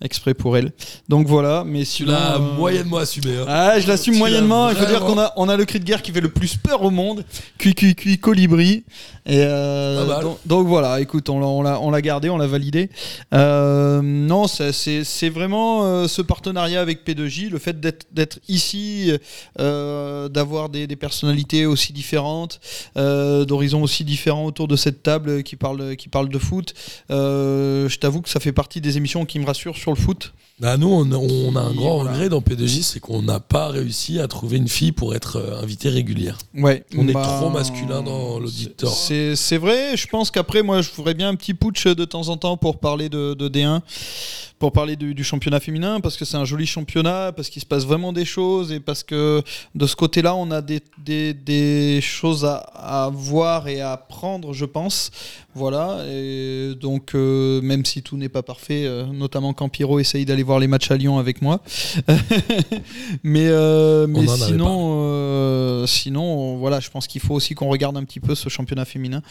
exprès 0.00 0.34
pour 0.34 0.56
elles. 0.56 0.72
Donc 1.08 1.28
voilà, 1.28 1.62
mais 1.64 1.80
Tu 1.80 1.86
sinon, 1.86 2.12
l'as 2.12 2.34
euh, 2.34 2.38
moyennement 2.56 2.96
assumé. 2.96 3.36
hein. 3.38 3.44
ah, 3.46 3.78
je 3.78 3.86
l'assume 3.86 4.14
Tu 4.14 4.18
moyennement. 4.18 4.70
Il 4.70 4.76
faut 4.76 4.86
dire 4.86 4.98
vraiment. 5.00 5.14
qu'on 5.14 5.20
a, 5.20 5.32
on 5.36 5.48
a 5.48 5.56
le 5.56 5.64
cri 5.64 5.78
de 5.78 5.84
guerre 5.84 6.02
qui 6.02 6.10
fait 6.10 6.20
le 6.20 6.30
plus 6.30 6.56
peur 6.56 6.82
au 6.82 6.90
monde. 6.90 7.24
Cui, 7.58 7.74
cui, 7.74 7.94
cui, 7.94 8.18
colibri. 8.18 8.82
Et 9.24 9.38
euh, 9.44 10.04
Pas 10.04 10.14
mal. 10.14 10.22
donc, 10.24 10.38
donc 10.46 10.66
voilà, 10.66 11.00
écoute, 11.00 11.28
on 11.28 11.38
l'a, 11.38 11.46
on 11.46 11.62
l'a, 11.62 11.80
on 11.80 11.90
l'a 11.92 12.02
gardé, 12.02 12.28
on 12.28 12.38
l'a 12.38 12.48
validé. 12.48 12.90
Euh, 13.32 14.02
non, 14.02 14.48
ça, 14.48 14.72
c'est, 14.72 15.04
c'est 15.04 15.28
vraiment 15.30 15.84
euh, 15.84 16.08
ce 16.08 16.22
partenariat 16.22 16.80
avec 16.80 17.06
P2J, 17.06 17.50
le 17.50 17.58
fait 17.60 17.78
d'être, 17.78 18.06
d'être 18.12 18.40
ici, 18.48 19.12
euh, 19.60 20.28
d'avoir 20.28 20.70
des, 20.70 20.88
des 20.88 20.96
personnalités 20.96 21.66
aussi 21.66 21.92
différentes, 21.92 22.58
euh, 22.96 23.44
d'horizons 23.44 23.82
aussi 23.84 24.02
différents 24.04 24.44
autour 24.44 24.66
de 24.66 24.74
cette 24.74 25.04
table 25.04 25.44
qui 25.52 25.56
parle, 25.56 25.96
qui 25.96 26.08
parle 26.08 26.30
de 26.30 26.38
foot. 26.38 26.72
Euh, 27.10 27.86
je 27.86 27.98
t'avoue 27.98 28.22
que 28.22 28.30
ça 28.30 28.40
fait 28.40 28.52
partie 28.52 28.80
des 28.80 28.96
émissions 28.96 29.26
qui 29.26 29.38
me 29.38 29.44
rassurent 29.44 29.76
sur 29.76 29.92
le 29.92 29.98
foot. 29.98 30.32
Bah, 30.60 30.78
nous, 30.78 30.88
on, 30.88 31.12
on 31.12 31.56
a 31.56 31.60
un 31.60 31.74
grand 31.74 31.96
voilà. 31.96 32.12
regret 32.12 32.28
dans 32.30 32.40
P2J, 32.40 32.82
c'est 32.82 33.00
qu'on 33.00 33.20
n'a 33.20 33.38
pas 33.38 33.68
réussi 33.68 34.18
à 34.18 34.28
trouver 34.28 34.56
une 34.56 34.68
fille 34.68 34.92
pour 34.92 35.14
être 35.14 35.36
euh, 35.36 35.62
invitée 35.62 35.90
régulière. 35.90 36.38
Ouais, 36.54 36.84
On 36.96 37.06
est 37.06 37.12
bah, 37.12 37.22
trop 37.22 37.50
masculin 37.50 38.00
dans 38.02 38.38
l'auditoire. 38.38 38.94
C'est 38.94 39.36
c'est 39.36 39.58
vrai, 39.58 39.94
je 39.96 40.06
pense 40.06 40.30
qu'après, 40.30 40.62
moi, 40.62 40.80
je 40.80 40.88
ferais 40.88 41.12
bien 41.12 41.28
un 41.28 41.34
petit 41.34 41.52
putsch 41.52 41.86
de 41.86 42.04
temps 42.06 42.28
en 42.28 42.38
temps 42.38 42.56
pour 42.56 42.78
parler 42.78 43.10
de, 43.10 43.34
de 43.34 43.48
D1, 43.50 43.80
pour 44.62 44.70
parler 44.70 44.94
du, 44.94 45.12
du 45.12 45.24
championnat 45.24 45.58
féminin, 45.58 45.98
parce 45.98 46.16
que 46.16 46.24
c'est 46.24 46.36
un 46.36 46.44
joli 46.44 46.66
championnat, 46.66 47.32
parce 47.32 47.50
qu'il 47.50 47.60
se 47.60 47.66
passe 47.66 47.84
vraiment 47.84 48.12
des 48.12 48.24
choses, 48.24 48.70
et 48.70 48.78
parce 48.78 49.02
que 49.02 49.42
de 49.74 49.86
ce 49.88 49.96
côté-là, 49.96 50.36
on 50.36 50.52
a 50.52 50.62
des, 50.62 50.80
des, 50.98 51.34
des 51.34 52.00
choses 52.00 52.44
à, 52.44 52.58
à 52.58 53.10
voir 53.12 53.66
et 53.66 53.80
à 53.80 53.90
apprendre, 53.90 54.52
je 54.52 54.64
pense. 54.64 55.10
Voilà, 55.56 56.04
et 56.08 56.74
donc, 56.80 57.16
euh, 57.16 57.60
même 57.60 57.84
si 57.84 58.04
tout 58.04 58.16
n'est 58.16 58.28
pas 58.28 58.44
parfait, 58.44 58.84
euh, 58.86 59.04
notamment 59.06 59.52
quand 59.52 59.68
Pierrot 59.68 59.98
essaye 59.98 60.24
d'aller 60.24 60.44
voir 60.44 60.60
les 60.60 60.68
matchs 60.68 60.92
à 60.92 60.96
Lyon 60.96 61.18
avec 61.18 61.42
moi. 61.42 61.60
mais 63.24 63.48
euh, 63.48 64.06
mais 64.06 64.28
sinon, 64.28 65.84
sinon, 65.88 66.56
voilà, 66.58 66.78
je 66.78 66.88
pense 66.88 67.08
qu'il 67.08 67.20
faut 67.20 67.34
aussi 67.34 67.56
qu'on 67.56 67.68
regarde 67.68 67.96
un 67.96 68.04
petit 68.04 68.20
peu 68.20 68.36
ce 68.36 68.48
championnat 68.48 68.84
féminin. 68.84 69.22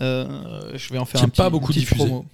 Je 0.00 0.92
vais 0.92 0.98
en 0.98 1.04
faire 1.04 1.22
un 1.22 1.28
est 1.28 1.36
pas 1.36 1.44
petit, 1.44 1.52
beaucoup 1.52 1.72
diffusé. 1.72 2.04
promo. 2.04 2.26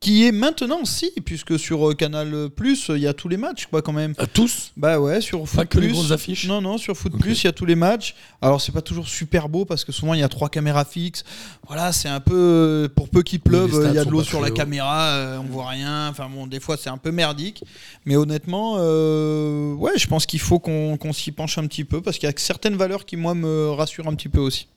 Qui 0.00 0.24
est 0.26 0.30
maintenant, 0.32 0.84
si, 0.84 1.10
puisque 1.24 1.58
sur 1.58 1.90
euh, 1.90 1.92
Canal 1.92 2.50
Plus, 2.50 2.88
il 2.94 3.00
y 3.00 3.08
a 3.08 3.12
tous 3.14 3.26
les 3.26 3.36
matchs, 3.36 3.66
quoi, 3.66 3.82
quand 3.82 3.92
même. 3.92 4.14
À 4.18 4.28
tous 4.28 4.70
Bah 4.76 5.00
ouais, 5.00 5.20
sur 5.20 5.44
Foot 5.48 5.56
Pas 5.56 5.66
que 5.66 5.78
les 5.80 5.88
Plus. 5.88 5.92
grosses 5.94 6.12
affiches 6.12 6.46
Non, 6.46 6.60
non, 6.60 6.78
sur 6.78 6.96
Foot 6.96 7.14
Ok. 7.14 7.20
Plus, 7.20 7.42
il 7.42 7.46
y 7.46 7.48
a 7.48 7.52
tous 7.52 7.64
les 7.66 7.74
matchs. 7.74 8.14
Alors, 8.40 8.60
c'est 8.60 8.70
pas 8.70 8.80
toujours 8.80 9.08
super 9.08 9.48
beau 9.48 9.64
parce 9.64 9.84
que 9.84 9.90
souvent, 9.90 10.14
il 10.14 10.20
y 10.20 10.22
a 10.22 10.28
trois 10.28 10.50
caméras 10.50 10.84
fixes. 10.84 11.24
Voilà, 11.66 11.90
c'est 11.92 12.08
un 12.08 12.20
peu. 12.20 12.88
Pour 12.94 13.08
peu 13.08 13.22
qu'il 13.24 13.40
pleuve, 13.40 13.72
les 13.82 13.88
il 13.88 13.94
y 13.94 13.98
a 13.98 14.04
de 14.04 14.10
l'eau 14.10 14.18
pas 14.18 14.24
sur 14.24 14.38
très 14.38 14.48
la 14.50 14.52
hauts. 14.52 14.56
caméra, 14.56 15.08
euh, 15.08 15.38
on 15.38 15.42
voit 15.52 15.68
rien. 15.68 16.08
Enfin, 16.10 16.28
bon, 16.32 16.46
des 16.46 16.60
fois, 16.60 16.76
c'est 16.76 16.90
un 16.90 16.98
peu 16.98 17.10
merdique. 17.10 17.64
Mais 18.06 18.14
honnêtement, 18.14 18.76
euh, 18.78 19.74
ouais, 19.74 19.92
je 19.96 20.06
pense 20.06 20.26
qu'il 20.26 20.38
faut 20.40 20.60
qu'on 20.60 20.96
qu'on 20.96 21.12
s'y 21.12 21.32
penche 21.32 21.58
un 21.58 21.66
petit 21.66 21.82
peu 21.84 22.00
parce 22.02 22.18
qu'il 22.18 22.28
y 22.28 22.32
a 22.32 22.36
certaines 22.36 22.76
valeurs 22.76 23.04
qui, 23.04 23.16
moi, 23.16 23.34
me 23.34 23.70
rassurent 23.70 24.06
un 24.06 24.14
petit 24.14 24.28
peu 24.28 24.38
aussi. 24.40 24.68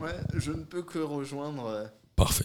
Ouais, 0.00 0.10
je 0.36 0.50
ne 0.52 0.64
peux 0.64 0.82
que 0.82 0.98
rejoindre 0.98 1.64
euh, 1.66 1.84
Parfait. 2.14 2.44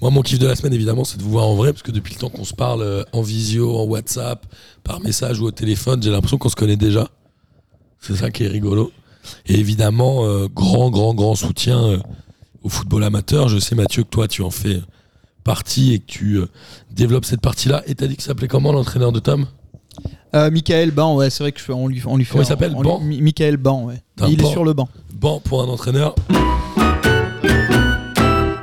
Moi, 0.00 0.10
mon 0.10 0.22
kiff 0.22 0.38
de 0.38 0.46
la 0.46 0.56
semaine, 0.56 0.74
évidemment, 0.74 1.04
c'est 1.04 1.16
de 1.16 1.22
vous 1.22 1.30
voir 1.30 1.46
en 1.46 1.54
vrai, 1.54 1.72
parce 1.72 1.82
que 1.82 1.92
depuis 1.92 2.14
le 2.14 2.20
temps 2.20 2.28
qu'on 2.28 2.44
se 2.44 2.54
parle 2.54 2.82
euh, 2.82 3.04
en 3.12 3.22
visio, 3.22 3.76
en 3.78 3.84
WhatsApp, 3.84 4.44
par 4.82 5.00
message 5.00 5.40
ou 5.40 5.46
au 5.46 5.50
téléphone, 5.50 6.02
j'ai 6.02 6.10
l'impression 6.10 6.38
qu'on 6.38 6.48
se 6.48 6.56
connaît 6.56 6.76
déjà. 6.76 7.08
C'est 8.00 8.16
ça 8.16 8.30
qui 8.30 8.44
est 8.44 8.48
rigolo. 8.48 8.90
Et 9.46 9.54
évidemment, 9.54 10.24
euh, 10.24 10.48
grand, 10.52 10.90
grand, 10.90 11.14
grand 11.14 11.36
soutien 11.36 11.82
euh, 11.84 11.98
au 12.62 12.68
football 12.68 13.04
amateur. 13.04 13.48
Je 13.48 13.58
sais, 13.58 13.74
Mathieu, 13.76 14.02
que 14.02 14.08
toi, 14.08 14.26
tu 14.26 14.42
en 14.42 14.50
fais 14.50 14.80
partie 15.44 15.94
et 15.94 15.98
que 16.00 16.06
tu 16.06 16.34
euh, 16.38 16.46
développes 16.90 17.24
cette 17.24 17.40
partie-là. 17.40 17.82
Et 17.86 17.94
t'as 17.94 18.08
dit 18.08 18.16
que 18.16 18.22
ça 18.22 18.28
s'appelait 18.28 18.48
comment 18.48 18.72
l'entraîneur 18.72 19.12
de 19.12 19.20
Tom? 19.20 19.46
Euh, 20.34 20.50
Michael 20.50 20.90
Ban, 20.90 21.14
ouais, 21.16 21.30
c'est 21.30 21.44
vrai 21.44 21.52
que 21.52 21.60
je 21.60 21.64
fais, 21.64 21.72
on 21.72 21.86
lui, 21.86 22.02
on 22.06 22.16
lui 22.16 22.24
fait. 22.24 22.32
Comment 22.32 22.44
il 22.44 22.46
s'appelle, 22.46 22.74
Ban 22.74 23.00
Michael 23.00 23.56
Ban, 23.56 23.84
ouais. 23.84 24.02
Il 24.26 24.32
est 24.32 24.42
Ban. 24.42 24.50
sur 24.50 24.64
le 24.64 24.72
banc. 24.72 24.88
Bon, 25.12 25.40
pour 25.40 25.62
un 25.62 25.66
entraîneur. 25.66 26.14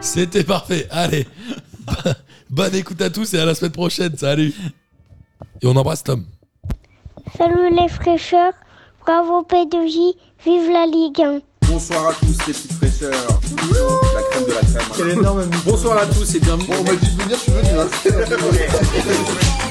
C'était 0.01 0.43
parfait. 0.43 0.87
Allez. 0.91 1.27
Bonne 2.49 2.75
écoute 2.75 3.01
à 3.01 3.09
tous 3.09 3.33
et 3.33 3.39
à 3.39 3.45
la 3.45 3.53
semaine 3.55 3.71
prochaine. 3.71 4.15
Salut. 4.17 4.53
Et 5.61 5.67
on 5.67 5.75
embrasse 5.75 6.03
Tom. 6.03 6.25
Salut 7.37 7.69
les 7.75 7.87
fraîcheurs, 7.87 8.53
bravo 9.05 9.43
P2J, 9.43 10.15
vive 10.45 10.71
la 10.71 10.85
Ligue 10.87 11.21
1. 11.21 11.39
Bonsoir 11.67 12.07
à 12.09 12.13
tous 12.13 12.25
les 12.47 12.53
petites 12.53 12.73
fraîcheurs. 12.73 13.39
La 14.15 14.21
crème 14.31 14.45
de 14.45 14.53
la 14.53 14.61
crème. 14.61 14.87
Quel 14.97 15.09
énorme 15.09 15.43
Bonsoir 15.65 15.97
à 15.99 16.05
tous 16.07 16.35
et 16.35 16.39
bienvenue. 16.39 16.67
On 16.79 16.83
m'a 16.83 16.95
dit 16.95 17.15
de 17.15 17.21
venir, 17.23 17.37
je 17.37 17.41
suis 17.43 17.51
venu. 17.51 17.69
hein. 17.79 19.65